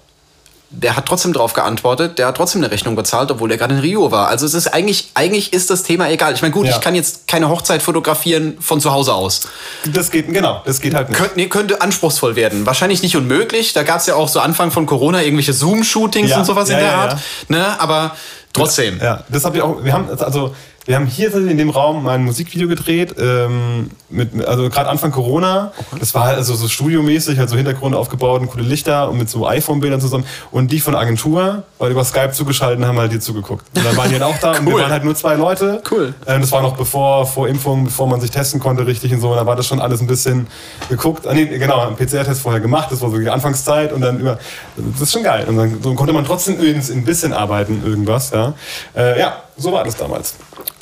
Der 0.72 0.96
hat 0.96 1.06
trotzdem 1.06 1.32
drauf 1.32 1.52
geantwortet, 1.52 2.18
der 2.18 2.28
hat 2.28 2.36
trotzdem 2.36 2.62
eine 2.62 2.70
Rechnung 2.70 2.94
bezahlt, 2.94 3.30
obwohl 3.32 3.50
er 3.50 3.56
gerade 3.58 3.74
in 3.74 3.80
Rio 3.80 4.12
war. 4.12 4.28
Also 4.28 4.46
es 4.46 4.54
ist 4.54 4.68
eigentlich, 4.68 5.10
eigentlich 5.14 5.52
ist 5.52 5.68
das 5.68 5.82
Thema 5.82 6.08
egal. 6.08 6.32
Ich 6.32 6.42
meine, 6.42 6.54
gut, 6.54 6.66
Ja. 6.66 6.76
ich 6.76 6.80
kann 6.80 6.94
jetzt 6.94 7.26
keine 7.26 7.48
Hochzeit 7.48 7.82
fotografieren 7.82 8.56
von 8.60 8.80
zu 8.80 8.92
Hause 8.92 9.12
aus. 9.14 9.48
Das 9.92 10.12
geht, 10.12 10.32
genau, 10.32 10.62
das 10.64 10.80
geht 10.80 10.94
halt 10.94 11.08
nicht. 11.08 11.18
Könnt, 11.18 11.36
nee, 11.36 11.48
könnte 11.48 11.80
anspruchsvoll 11.82 12.36
werden. 12.36 12.66
Wahrscheinlich 12.66 13.02
nicht 13.02 13.16
unmöglich. 13.16 13.72
Da 13.72 13.82
gab 13.82 13.98
es 13.98 14.06
ja 14.06 14.14
auch 14.14 14.28
so 14.28 14.38
Anfang 14.38 14.70
von 14.70 14.86
Corona 14.86 15.22
irgendwelche 15.22 15.52
Zoom-Shootings 15.52 16.30
Ja, 16.30 16.38
und 16.38 16.44
sowas 16.44 16.68
ja, 16.68 16.78
in 16.78 16.84
der 16.84 16.94
Art. 16.94 17.18
Ne? 17.48 17.80
Aber 17.80 18.14
trotzdem. 18.52 19.00
Ja, 19.02 19.24
das 19.28 19.44
habe 19.44 19.56
ich 19.56 19.62
auch. 19.64 19.82
Wir 19.82 19.92
haben 19.92 20.08
also 20.20 20.54
wir 20.90 20.96
haben 20.96 21.06
hier 21.06 21.32
in 21.32 21.56
dem 21.56 21.70
Raum 21.70 22.02
mal 22.02 22.16
ein 22.16 22.24
Musikvideo 22.24 22.66
gedreht, 22.66 23.14
ähm, 23.16 23.90
mit, 24.08 24.44
also 24.44 24.68
gerade 24.68 24.90
Anfang 24.90 25.12
Corona. 25.12 25.70
Das 26.00 26.14
war 26.14 26.24
halt 26.24 26.36
also 26.36 26.56
so 26.56 26.66
studiomäßig, 26.66 27.38
halt 27.38 27.48
so 27.48 27.54
Hintergrund 27.54 27.94
aufgebaut 27.94 28.40
und 28.40 28.50
coole 28.50 28.64
Lichter 28.64 29.08
und 29.08 29.18
mit 29.18 29.30
so 29.30 29.46
iPhone-Bildern 29.46 30.00
zusammen. 30.00 30.24
Und 30.50 30.72
die 30.72 30.80
von 30.80 30.96
Agentur, 30.96 31.62
weil 31.78 31.92
über 31.92 32.04
Skype 32.04 32.32
zugeschaltet 32.32 32.84
haben, 32.84 32.98
halt 32.98 33.12
dir 33.12 33.20
zugeguckt. 33.20 33.66
Und 33.76 33.86
dann 33.86 33.96
waren 33.96 34.08
die 34.08 34.14
halt 34.14 34.24
auch 34.24 34.36
da 34.38 34.58
und 34.58 34.66
wir 34.66 34.74
Cool. 34.74 34.80
waren 34.82 34.90
halt 34.90 35.04
nur 35.04 35.14
zwei 35.14 35.34
Leute. 35.36 35.80
Cool. 35.88 36.12
Ähm, 36.26 36.40
das 36.40 36.50
war 36.50 36.60
noch 36.60 36.76
bevor 36.76 37.24
vor 37.24 37.46
Impfung, 37.46 37.84
bevor 37.84 38.08
man 38.08 38.20
sich 38.20 38.32
testen 38.32 38.58
konnte 38.58 38.84
richtig 38.84 39.12
und 39.12 39.20
so. 39.20 39.30
Und 39.30 39.36
da 39.36 39.46
war 39.46 39.54
das 39.54 39.68
schon 39.68 39.78
alles 39.80 40.00
ein 40.00 40.08
bisschen 40.08 40.48
geguckt. 40.88 41.24
Ah, 41.24 41.34
nee, 41.34 41.44
genau, 41.46 41.86
einen 41.86 41.94
PCR-Test 41.94 42.40
vorher 42.42 42.60
gemacht. 42.60 42.88
Das 42.90 43.00
war 43.00 43.10
so 43.10 43.18
die 43.18 43.30
Anfangszeit 43.30 43.92
und 43.92 44.00
dann 44.00 44.18
über. 44.18 44.40
Das 44.76 45.02
ist 45.02 45.12
schon 45.12 45.22
geil. 45.22 45.46
Und 45.48 45.56
dann 45.56 45.80
so 45.80 45.94
konnte 45.94 46.12
man 46.12 46.24
trotzdem 46.24 46.58
ein 46.58 47.04
bisschen 47.04 47.32
arbeiten, 47.32 47.80
irgendwas. 47.86 48.30
Ja, 48.30 48.54
äh, 48.96 49.20
ja 49.20 49.36
so 49.56 49.70
war 49.70 49.84
das 49.84 49.94
damals. 49.94 50.34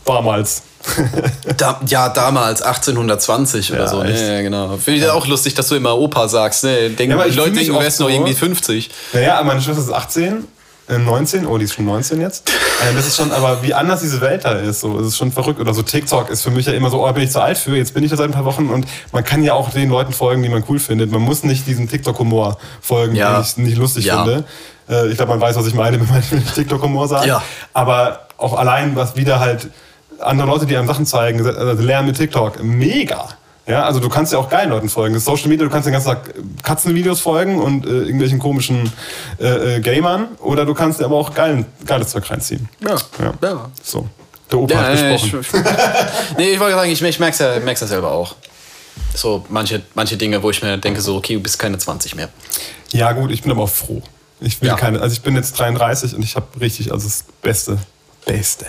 Damals. 0.09 0.63
Da, 1.57 1.81
ja, 1.87 2.09
damals, 2.09 2.63
1820 2.63 3.73
oder 3.73 3.81
Ja, 3.83 3.89
so. 3.89 4.03
echt. 4.03 4.21
Ja, 4.23 4.41
genau. 4.43 4.77
Finde 4.79 5.01
ich 5.01 5.09
auch 5.11 5.27
lustig, 5.27 5.55
dass 5.55 5.69
du 5.69 5.75
immer 5.75 5.97
Opa 5.99 6.29
sagst. 6.29 6.65
Ne? 6.65 6.91
Denken, 6.91 7.19
Ja, 7.19 7.25
Leute 7.25 7.53
denken, 7.53 7.73
du 7.75 7.79
wärst 7.81 8.01
noch 8.01 8.09
so- 8.09 8.13
irgendwie 8.15 8.35
50. 8.35 8.91
Naja, 9.13 9.43
meine 9.45 9.61
Schwester 9.61 9.83
ist 9.83 9.93
18. 9.93 10.45
äh, 10.89 10.97
19, 10.99 11.47
oh, 11.47 11.59
die 11.59 11.65
ist 11.65 11.75
schon 11.75 11.85
19 11.85 12.21
jetzt. 12.21 12.51
Äh, 12.81 12.95
Das 12.95 13.07
ist 13.09 13.17
schon, 13.17 13.33
aber 13.33 13.61
wie 13.65 13.75
anders 13.75 14.01
diese 14.03 14.21
Welt 14.21 14.45
da 14.45 14.53
ist, 14.53 14.81
so, 14.81 14.97
das 14.99 15.09
ist 15.09 15.17
schon 15.17 15.33
verrückt. 15.33 15.59
Oder 15.61 15.75
so 15.75 15.83
TikTok 15.83 16.31
ist 16.31 16.43
für 16.43 16.51
mich 16.53 16.65
ja 16.67 16.73
immer 16.75 16.91
so, 16.91 17.05
oh, 17.07 17.13
bin 17.13 17.25
ich 17.25 17.33
zu 17.33 17.43
alt 17.43 17.59
für, 17.59 17.77
jetzt 17.77 17.93
bin 17.93 18.05
ich 18.05 18.11
da 18.11 18.17
seit 18.17 18.27
ein 18.27 18.33
paar 18.33 18.45
Wochen 18.45 18.69
und 18.71 18.87
man 19.13 19.25
kann 19.25 19.43
ja 19.43 19.53
auch 19.55 19.71
den 19.71 19.91
Leuten 19.91 20.13
folgen, 20.13 20.43
die 20.45 20.49
man 20.49 20.63
cool 20.69 20.79
findet. 20.79 21.11
Man 21.11 21.21
muss 21.23 21.43
nicht 21.43 21.67
diesem 21.67 21.89
TikTok-Humor 21.89 22.57
folgen, 22.81 23.17
Ja. 23.17 23.35
den 23.35 23.43
ich 23.43 23.57
nicht 23.57 23.77
lustig 23.79 24.05
Ja. 24.05 24.23
finde. 24.25 24.45
Äh, 24.89 25.09
Ich 25.09 25.17
glaube, 25.17 25.33
man 25.33 25.41
weiß, 25.41 25.57
was 25.57 25.67
ich 25.67 25.75
meine, 25.75 25.99
wenn 26.01 26.09
man 26.09 26.21
ich 26.21 26.53
TikTok-Humor 26.55 27.09
sagt. 27.09 27.27
Ja. 27.27 27.43
Aber 27.75 28.21
auch 28.39 28.57
allein, 28.57 28.95
was 28.95 29.17
wieder 29.17 29.41
halt 29.41 29.69
andere 30.21 30.49
Leute, 30.49 30.67
die 30.67 30.77
einem 30.77 30.87
Sachen 30.87 31.07
zeigen, 31.07 31.45
also 31.47 31.83
lernen 31.83 32.09
mit 32.09 32.17
TikTok, 32.17 32.63
mega. 32.63 33.29
Ja, 33.67 33.85
also 33.85 34.01
du 34.01 34.09
kannst 34.09 34.33
ja 34.33 34.39
auch 34.39 34.49
geilen 34.49 34.71
Leuten 34.71 34.89
folgen. 34.89 35.13
Das 35.15 35.21
ist 35.23 35.27
Social 35.27 35.49
Media, 35.49 35.65
du 35.67 35.71
kannst 35.71 35.87
den 35.87 35.93
ganzen 35.93 36.09
Tag 36.09 36.33
Katzenvideos 36.63 37.21
folgen 37.21 37.61
und 37.61 37.85
äh, 37.85 37.91
irgendwelchen 37.91 38.39
komischen 38.39 38.91
äh, 39.39 39.77
äh, 39.77 39.81
Gamern 39.81 40.29
oder 40.41 40.65
du 40.65 40.73
kannst 40.73 41.01
dir 41.01 41.05
aber 41.05 41.17
auch 41.17 41.35
geilen, 41.35 41.67
geiles 41.85 42.09
Zeug 42.09 42.31
reinziehen. 42.31 42.69
Ja. 42.81 42.97
Ja. 43.23 43.35
ja. 43.43 43.71
So. 43.83 44.09
Der 44.51 44.59
Opa 44.59 44.73
Ja, 44.73 44.81
hat 44.85 44.95
nee, 44.95 45.13
gesprochen. 45.13 45.41
ich, 45.43 46.37
nee, 46.39 46.51
ich 46.53 46.61
wollte 46.61 46.77
sagen, 46.77 46.91
ich, 46.91 47.03
ich 47.03 47.21
merke 47.21 47.33
es 47.35 47.39
ja, 47.41 47.61
merk's 47.61 47.81
ja 47.83 47.87
selber 47.87 48.11
auch. 48.11 48.35
So 49.15 49.45
manche, 49.51 49.83
manche 49.95 50.17
Dinge, 50.17 50.43
wo 50.43 50.49
ich 50.51 50.63
mir 50.63 50.79
denke, 50.79 51.03
so, 51.03 51.17
okay, 51.17 51.35
du 51.35 51.41
bist 51.41 51.59
keine 51.59 51.77
20 51.77 52.15
mehr. 52.15 52.31
Ja, 52.93 53.13
gut, 53.13 53.31
ich 53.31 53.43
bin 53.43 53.51
aber 53.53 53.65
auch 53.65 53.69
froh. 53.69 54.01
Ich 54.41 54.63
will 54.63 54.69
Ja. 54.69 54.77
keine, 54.77 55.01
also 55.03 55.13
ich 55.13 55.21
bin 55.21 55.35
jetzt 55.37 55.59
33 55.59 56.15
und 56.15 56.23
ich 56.23 56.37
habe 56.37 56.47
richtig, 56.59 56.91
also 56.91 57.07
das 57.07 57.25
Beste. 57.43 57.77
Beste. 58.25 58.65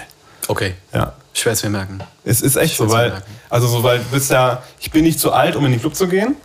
Okay. 0.50 0.74
Ja. 0.94 1.14
Ich 1.34 1.46
werde 1.46 1.54
es 1.54 1.64
mir 1.64 1.70
merken. 1.70 2.00
Es 2.24 2.42
ist 2.42 2.56
echt 2.56 2.76
so, 2.76 2.90
weil, 2.90 3.22
also 3.50 3.68
so, 3.68 3.84
weil 3.84 4.00
du 4.00 4.06
bist 4.06 4.32
ja, 4.32 4.64
ich 4.80 4.92
bin 4.92 5.04
nicht 5.04 5.20
zu 5.20 5.32
alt, 5.32 5.56
um 5.56 5.66
in 5.66 5.72
den 5.72 5.80
Club 5.80 5.96
zu 5.96 6.08
gehen. 6.08 6.36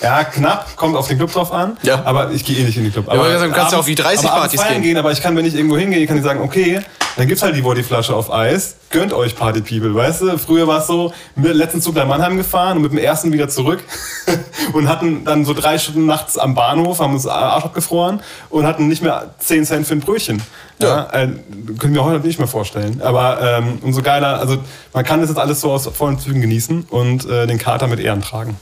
Ja, 0.00 0.24
knapp, 0.24 0.76
kommt 0.76 0.96
auf 0.96 1.08
den 1.08 1.18
Club 1.18 1.32
drauf 1.32 1.52
an. 1.52 1.76
Ja. 1.82 2.02
Aber 2.04 2.30
ich 2.32 2.44
gehe 2.44 2.56
eh 2.56 2.64
nicht 2.64 2.76
in 2.76 2.84
den 2.84 2.92
Club. 2.92 3.08
aber 3.08 3.28
du 3.28 3.50
kannst 3.50 3.72
ja 3.72 3.78
auf 3.78 3.86
die 3.86 3.94
30 3.94 4.28
aber 4.28 4.40
Partys 4.40 4.66
gehen. 4.66 4.82
gehen. 4.82 4.96
Aber 4.96 5.12
ich 5.12 5.22
kann, 5.22 5.36
wenn 5.36 5.44
ich 5.44 5.54
irgendwo 5.54 5.76
hingehe, 5.76 6.06
kann 6.06 6.16
ich 6.16 6.24
sagen, 6.24 6.40
okay, 6.40 6.80
dann 7.16 7.28
gibt's 7.28 7.42
halt 7.42 7.54
die 7.54 7.60
Bodyflasche 7.60 8.14
auf 8.14 8.32
Eis. 8.32 8.76
Gönnt 8.90 9.12
euch 9.12 9.36
Party 9.36 9.60
People, 9.60 9.94
weißt 9.94 10.22
du? 10.22 10.38
Früher 10.38 10.66
war 10.66 10.78
es 10.78 10.86
so, 10.86 11.12
wir 11.36 11.52
letzten 11.52 11.82
Zug 11.82 11.94
nach 11.94 12.06
Mannheim 12.06 12.36
gefahren 12.36 12.78
und 12.78 12.82
mit 12.82 12.92
dem 12.92 12.98
ersten 12.98 13.32
wieder 13.32 13.48
zurück 13.48 13.80
und 14.72 14.88
hatten 14.88 15.24
dann 15.24 15.44
so 15.44 15.52
drei 15.52 15.78
Stunden 15.78 16.06
nachts 16.06 16.38
am 16.38 16.54
Bahnhof, 16.54 17.00
haben 17.00 17.12
uns 17.12 17.26
Arsch 17.26 17.64
abgefroren 17.64 18.20
und 18.48 18.66
hatten 18.66 18.88
nicht 18.88 19.02
mehr 19.02 19.34
10 19.38 19.66
Cent 19.66 19.86
für 19.86 19.94
ein 19.94 20.00
Brötchen. 20.00 20.42
Ja. 20.80 21.08
äh, 21.12 21.28
können 21.78 21.94
wir 21.94 22.04
heute 22.04 22.26
nicht 22.26 22.38
mehr 22.38 22.48
vorstellen. 22.48 23.02
Aber 23.02 23.40
ähm, 23.40 23.78
umso 23.82 24.02
geiler, 24.02 24.40
also 24.40 24.56
man 24.92 25.04
kann 25.04 25.20
das 25.20 25.28
jetzt 25.28 25.38
alles 25.38 25.60
so 25.60 25.70
aus 25.70 25.86
vollen 25.86 26.18
Zügen 26.18 26.40
genießen 26.40 26.86
und 26.88 27.28
äh, 27.28 27.46
den 27.46 27.58
Kater 27.58 27.86
mit 27.86 28.00
Ehren 28.00 28.22
tragen. 28.22 28.56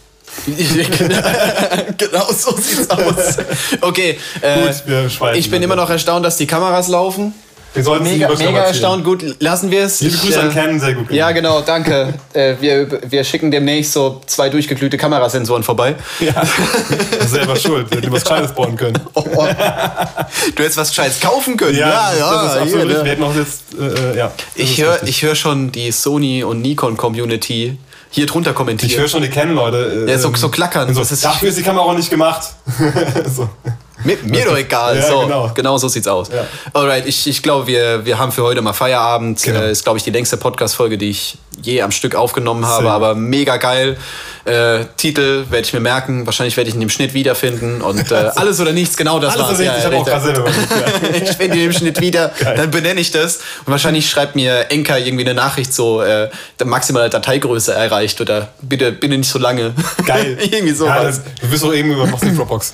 genau 1.99 2.33
so 2.33 2.57
sieht's 2.57 2.89
aus. 2.91 3.37
Okay, 3.81 4.19
äh, 4.41 4.67
Gut, 4.67 4.83
wir 4.87 5.35
ich 5.35 5.51
bin 5.51 5.63
immer 5.63 5.77
noch 5.77 5.91
erstaunt, 5.91 6.25
dass 6.25 6.37
die 6.37 6.47
Kameras 6.47 6.89
laufen. 6.89 7.35
Wir 7.73 7.85
sollten 7.85 8.05
sie 8.05 8.13
Mega, 8.13 8.35
mega 8.35 8.65
erstaunt. 8.65 9.05
Gut, 9.05 9.37
lassen 9.39 9.71
wir 9.71 9.85
es. 9.85 10.01
Liebe 10.01 10.15
Ich, 10.15 10.21
Grüße 10.23 10.41
an 10.41 10.51
äh, 10.51 10.53
Ken, 10.53 10.81
sehr 10.81 10.95
gut. 10.95 11.07
gemacht. 11.07 11.15
Ja, 11.15 11.31
genau, 11.31 11.61
danke. 11.61 12.15
äh, 12.33 12.57
wir, 12.61 13.01
wir 13.09 13.23
schicken 13.23 13.53
demnächst 13.53 13.93
so 13.93 14.21
zwei 14.27 14.49
durchgeglühte 14.49 14.97
Kamerasensoren 14.97 15.63
vorbei. 15.63 15.95
Ja, 16.19 16.33
das 16.33 17.21
ist 17.27 17.31
selber 17.31 17.55
schuld. 17.55 17.89
Wir 17.91 17.99
hätten 17.99 18.13
was 18.13 18.25
Gescheites 18.25 18.53
bauen 18.53 18.77
können. 18.77 18.99
Oh, 19.15 19.23
oh. 19.37 19.47
Du 20.57 20.63
hättest 20.65 20.79
was 20.79 20.89
Gescheites 20.89 21.21
kaufen 21.21 21.57
können. 21.57 21.79
das 21.79 22.15
ist 22.17 22.23
absolut 22.23 22.71
hier, 22.71 22.79
richtig. 22.81 22.97
ne? 22.97 23.05
Wir 23.05 23.11
hätten 23.13 23.23
auch 23.23 23.37
jetzt, 23.37 23.63
äh, 23.79 24.15
äh, 24.15 24.19
ja. 24.19 24.33
Ich 24.57 24.83
höre 24.83 24.99
hör 25.03 25.35
schon 25.37 25.71
die 25.71 25.93
Sony 25.93 26.43
und 26.43 26.63
Nikon 26.63 26.97
Community 26.97 27.79
hier 28.11 28.27
drunter 28.27 28.53
kommentieren. 28.53 28.91
Ich 28.93 28.99
höre 28.99 29.09
schon 29.09 29.23
die 29.23 29.29
Canon-Leute. 29.31 30.05
Äh, 30.07 30.11
Ja, 30.13 30.19
so- 30.19 30.35
so 30.35 30.49
klackern. 30.49 30.93
So, 30.95 31.01
Das 31.01 31.13
ist- 31.13 31.25
dafür 31.25 31.49
ist 31.49 31.59
die 31.59 31.63
Kamera 31.63 31.85
auch 31.85 31.95
nicht 31.97 32.11
gemacht. 32.11 32.55
so. 33.35 33.49
Mir, 34.05 34.17
mir 34.23 34.45
doch 34.45 34.57
egal. 34.57 34.97
Ja, 34.97 35.03
so, 35.09 35.21
genau. 35.21 35.51
genau. 35.55 35.79
so 35.79 35.89
sieht's 35.89 36.09
aus. 36.09 36.29
Ja. 36.29 36.47
Alright, 36.73 37.07
ich, 37.07 37.27
ich 37.27 37.43
glaube, 37.43 37.67
wir, 37.67 38.05
wir 38.05 38.19
haben 38.19 38.33
für 38.33 38.43
heute 38.43 38.63
mal 38.63 38.73
Feierabend. 38.73 39.43
Genau. 39.43 39.61
Äh, 39.61 39.71
ist, 39.73 39.85
glaube 39.85 39.99
ich, 39.99 40.05
die 40.05 40.11
längste 40.11 40.37
Podcast-Folge, 40.37 40.99
die 40.99 41.11
ich 41.11 41.39
je 41.63 41.83
am 41.83 41.91
Stück 41.91 42.15
aufgenommen 42.15 42.67
habe, 42.67 42.85
Sehr 42.85 42.93
aber 42.93 43.15
mega 43.15 43.57
geil. 43.59 43.97
Äh, 44.45 44.87
Titel 44.97 45.45
werde 45.51 45.67
ich 45.67 45.73
mir 45.73 45.81
merken. 45.81 46.25
Wahrscheinlich 46.25 46.57
werde 46.57 46.71
ich 46.71 46.77
ihn 46.77 46.83
im 46.83 46.89
Schnitt 46.89 47.13
wiederfinden. 47.13 47.83
Und 47.83 48.11
äh, 48.11 48.15
alles 48.37 48.61
oder 48.61 48.73
nichts, 48.73 48.97
genau 48.97 49.19
das 49.19 49.35
Alles 49.35 49.59
war's. 49.59 49.61
ist 49.61 49.61
richtig. 49.61 49.79
ich 49.79 50.13
habe 50.13 51.11
ja. 51.13 51.23
ich 51.23 51.31
finde 51.37 51.59
ihn 51.59 51.67
im 51.67 51.73
Schnitt 51.73 52.01
wieder, 52.01 52.33
Geil. 52.41 52.57
dann 52.57 52.71
benenne 52.71 53.01
ich 53.01 53.11
das. 53.11 53.37
Und 53.67 53.69
wahrscheinlich 53.73 54.09
schreibt 54.09 54.37
mir 54.37 54.71
Enka 54.71 54.97
irgendwie 54.97 55.25
eine 55.25 55.35
Nachricht 55.35 55.75
so, 55.75 56.01
äh, 56.03 56.31
maximale 56.65 57.11
Dateigröße 57.11 57.75
erreicht 57.75 58.21
oder 58.21 58.49
bitte, 58.63 58.93
bitte 58.93 59.19
nicht 59.19 59.29
so 59.29 59.39
lange. 59.39 59.75
Geil. 60.07 60.39
irgendwie 60.41 60.69
Ja, 60.71 60.75
sowas. 60.75 61.21
das, 61.23 61.23
du 61.43 61.51
wirst 61.51 61.65
doch 61.65 61.73
irgendwie 61.73 61.97
machst 61.97 62.25
die 62.25 62.35
Dropbox. 62.35 62.73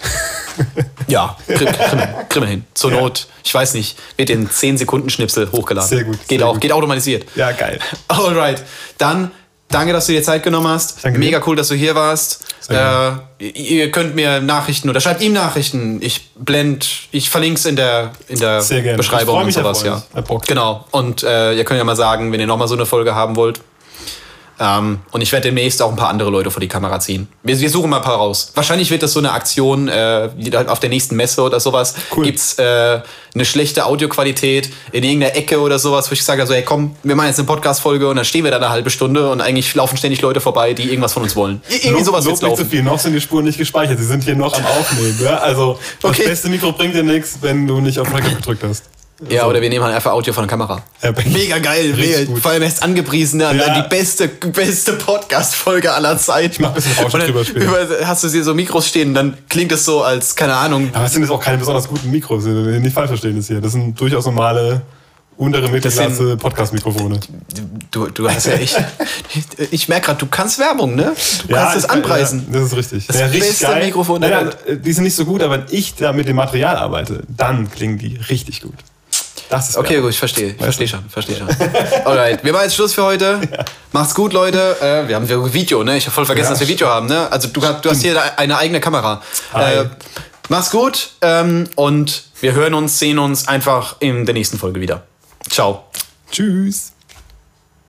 Ja, 1.09 1.37
krimm, 1.47 1.69
krimm, 1.73 2.01
krimm 2.29 2.45
hin. 2.45 2.65
Zur 2.75 2.93
Ja. 2.93 3.01
Not, 3.01 3.27
ich 3.45 3.55
weiß 3.55 3.75
nicht, 3.75 3.97
wird 4.17 4.31
in 4.31 4.51
10 4.51 4.79
Sekunden 4.79 5.09
Schnipsel 5.11 5.51
hochgeladen. 5.53 5.89
Sehr 5.89 6.05
gut, 6.05 6.19
Geht 6.29 6.39
sehr 6.41 6.49
auch, 6.49 6.53
gut. 6.55 6.61
geht 6.63 6.73
automatisiert. 6.73 7.27
Ja, 7.37 7.53
geil. 7.53 7.79
Alright. 8.09 8.63
Dann 8.99 9.31
danke, 9.69 9.93
dass 9.93 10.07
du 10.07 10.13
dir 10.13 10.23
Zeit 10.23 10.43
genommen 10.43 10.69
hast. 10.69 11.05
Danke 11.05 11.19
Mega 11.19 11.39
dir. 11.39 11.47
cool, 11.49 11.57
dass 11.57 11.69
du 11.69 11.75
hier 11.75 11.95
warst. 11.95 12.45
Äh, 12.69 13.13
ihr 13.39 13.91
könnt 13.93 14.17
mir 14.17 14.41
Nachrichten 14.41 14.91
oder 14.91 15.01
schreibt 15.01 15.23
ihm 15.23 15.33
Nachrichten. 15.33 15.99
Ich 16.03 16.31
blend, 16.35 16.89
ich 17.13 17.31
verlinke 17.31 17.59
es 17.61 17.67
in 17.67 17.77
der, 17.77 18.11
in 18.29 18.41
der 18.41 18.61
Beschreibung 18.97 19.43
und 19.45 19.53
sowas, 19.53 19.85
ja. 19.85 20.03
Genau. 20.49 20.85
Und 20.91 21.23
äh, 21.23 21.53
ihr 21.55 21.65
könnt 21.65 21.79
ja 21.79 21.85
mal 21.85 21.95
sagen, 21.97 22.33
wenn 22.33 22.41
ihr 22.41 22.47
nochmal 22.49 22.67
so 22.69 22.75
eine 22.75 22.87
Folge 22.87 23.15
haben 23.15 23.37
wollt. 23.37 23.61
Ähm, 24.59 25.01
und 25.11 25.21
ich 25.21 25.31
werde 25.33 25.49
demnächst 25.49 25.83
auch 25.83 25.91
ein 25.91 25.97
paar 25.97 26.09
andere 26.09 26.31
Leute 26.31 26.51
vor 26.51 26.61
die 26.61 26.69
Kamera 26.69 26.99
ziehen. 26.99 27.29
Wir, 27.43 27.61
wir 27.61 27.69
suchen 27.69 27.91
mal 27.91 27.99
ein 27.99 28.03
paar 28.03 28.17
raus. 28.17 28.53
Wahrscheinlich 28.55 28.91
wird 28.91 29.03
das 29.03 29.13
so 29.13 29.19
eine 29.19 29.33
Aktion, 29.33 29.89
äh, 29.89 30.31
auf 30.67 30.81
der 30.81 30.89
nächsten 30.89 31.15
Messe 31.17 31.43
oder 31.43 31.61
sowas. 31.61 31.95
Cool. 32.17 32.25
Gibt's 32.25 32.55
äh, 32.59 33.01
eine 33.35 33.45
schlechte 33.45 33.85
Audioqualität 33.85 34.71
in 34.93 35.05
irgendeiner 35.05 35.37
Ecke 35.37 35.61
oder 35.61 35.79
sowas, 35.79 36.11
wo 36.11 36.15
ich 36.15 36.25
sage, 36.25 36.41
also, 36.41 36.55
hey, 36.55 36.63
komm, 36.63 36.97
wir 37.03 37.15
machen 37.17 37.27
jetzt 37.29 37.39
eine 37.39 37.47
Podcast-Folge 37.47 38.09
und 38.09 38.17
dann 38.17 38.25
stehen 38.25 38.45
wir 38.45 38.51
da 38.51 38.57
eine 38.57 38.71
halbe 38.71 38.89
Stunde 38.89 39.29
und 39.31 39.43
eigentlich 39.43 39.75
laufen 39.75 39.99
ständig 39.99 40.23
Leute 40.23 40.41
vorbei, 40.41 40.73
die 40.73 40.85
irgendwas 40.89 41.13
von 41.13 41.23
uns 41.23 41.37
wollen. 41.37 41.61
Ir- 41.69 41.85
Irgendwie 41.85 42.05
sowas 42.05 42.25
wird's 42.25 42.41
nicht 42.41 42.57
zu 42.57 42.63
laufen. 42.63 42.71
viel. 42.71 42.83
Noch 42.83 42.99
sind 42.99 43.13
die 43.13 43.21
Spuren 43.21 43.45
nicht 43.45 43.59
gespeichert. 43.59 43.99
Sie 43.99 44.07
sind 44.07 44.25
hier 44.25 44.37
noch 44.37 44.55
am 44.57 44.65
Aufnehmen. 44.65 45.19
Ja? 45.23 45.37
Also, 45.37 45.79
das 46.01 46.13
Okay. 46.13 46.29
beste 46.29 46.49
Mikro 46.49 46.73
bringt 46.73 46.95
dir 46.95 47.03
nichts, 47.03 47.37
wenn 47.43 47.67
du 47.67 47.81
nicht 47.81 47.99
auf 47.99 48.09
Record 48.15 48.37
gedrückt 48.37 48.65
hast. 48.67 48.85
Ja, 49.31 49.47
oder 49.47 49.62
wir 49.62 49.71
nehmen 49.71 49.83
halt 49.83 49.95
einfach 49.95 50.12
Audio 50.12 50.33
von 50.35 50.43
der 50.45 50.51
Kamera. 50.51 50.83
Ja, 51.03 51.11
Mega 51.33 51.59
geil, 51.59 51.95
mega. 51.97 52.25
gut. 52.25 52.39
Vor 52.43 52.51
allem 52.51 52.62
erst 52.62 52.83
angepriesene, 52.83 53.49
und 53.49 53.57
Ja. 53.59 53.67
dann 53.67 53.83
die 53.83 53.89
beste, 53.89 54.29
beste 54.29 54.93
Podcast-Folge 54.93 55.93
aller 55.95 56.19
Zeiten. 56.19 56.53
Ich 56.53 56.61
mach 56.61 56.69
ein 56.69 56.75
bisschen 56.75 57.03
Rauschen 57.03 57.21
drüber 57.21 57.43
später. 57.45 57.64
Über, 57.64 58.07
hast 58.07 58.25
du 58.25 58.29
hier 58.29 58.45
so 58.45 58.53
Mikros 58.53 58.87
stehen, 58.89 59.14
dann 59.14 59.39
klingt 59.49 59.73
es 59.73 59.87
so 59.87 60.03
als, 60.03 60.37
keine 60.37 60.55
Ahnung, 60.55 60.91
Aber 60.93 61.07
es 61.07 61.12
sind 61.12 61.23
jetzt 61.23 61.31
auch 61.31 61.41
keine 61.43 61.57
besonders 61.57 61.89
guten 61.89 62.11
Mikros. 62.11 62.45
Nicht 62.45 62.93
falsch 62.93 63.09
verstehen 63.09 63.37
das 63.37 63.47
hier. 63.47 63.61
Das 63.62 63.73
sind 63.73 63.99
durchaus 63.99 64.27
normale 64.27 64.83
untere 65.39 65.69
Mittelklasse 65.71 66.37
Podcast-Mikrofone. 66.37 67.19
du, 67.91 68.09
du 68.09 68.31
hast 68.31 68.47
ja 68.47 68.53
echt. 68.55 68.77
ich 69.71 69.89
merke 69.89 70.07
gerade, 70.07 70.19
du 70.19 70.27
kannst 70.27 70.59
Werbung, 70.59 70.95
ne? 70.95 71.12
Du 71.49 71.55
kannst 71.55 71.77
es 71.77 71.85
ich- 71.85 71.91
anpreisen. 71.91 72.47
Ja, 72.53 72.61
das 72.61 72.69
ist 72.73 72.77
richtig. 72.77 73.07
Das 73.07 73.19
ja, 73.19 73.27
richtig 73.27 73.49
beste 73.49 73.64
geil. 73.67 73.85
Mikrofon 73.87 74.21
der 74.21 74.31
Naja, 74.45 74.51
die 74.77 74.93
sind 74.93 75.05
nicht 75.05 75.17
so 75.17 75.25
gut, 75.25 75.43
aber 75.43 75.55
wenn 75.59 75.64
ich 75.71 75.95
da 75.95 76.12
mit 76.12 76.29
dem 76.29 76.37
Material 76.37 76.77
arbeite, 76.77 77.23
dann 77.35 77.71
klingen 77.71 77.97
die 77.99 78.19
richtig 78.29 78.61
gut. 78.62 78.75
Das 79.49 79.69
ist 79.71 79.77
Okay, 79.77 80.01
gut, 80.01 80.11
ich 80.11 80.19
verstehe. 80.19 80.55
Ich 80.57 80.63
verstehe 80.63 80.89
schon, 80.89 81.09
verstehe 81.09 81.37
schon. 81.37 81.49
Alright, 82.05 82.43
wir 82.45 82.53
machen 82.53 82.65
jetzt 82.65 82.75
Schluss 82.75 82.95
für 82.95 83.05
heute. 83.05 83.41
Macht's 83.93 84.15
gut, 84.15 84.33
Leute. 84.33 84.77
Äh, 84.81 85.09
wir 85.09 85.15
haben 85.17 85.29
wir 85.29 85.53
Video, 85.55 85.85
ne? 85.85 85.97
Ich 85.97 86.05
habe 86.07 86.15
voll 86.15 86.27
vergessen, 86.27 86.51
dass 86.51 86.61
wir 86.61 86.69
Video 86.69 86.89
haben, 86.89 87.07
ne? 87.07 87.31
Also 87.31 87.49
du, 87.49 87.63
hast- 87.63 87.85
du 87.85 87.91
hast 87.91 88.03
hier 88.03 88.21
eine 88.39 88.59
eigene 88.59 88.81
Kamera. 88.81 89.23
Äh, 89.55 89.85
mach's 90.49 90.71
gut 90.71 91.11
ähm, 91.23 91.69
und 91.77 92.25
wir 92.41 92.53
hören 92.55 92.75
uns, 92.75 92.99
sehen 92.99 93.19
uns 93.19 93.47
einfach 93.49 93.97
in 94.01 94.27
der 94.27 94.35
nächsten 94.35 94.59
Folge 94.59 94.81
wieder. 94.81 95.03
Ciao. 95.49 95.85
Tschüss. 96.31 96.93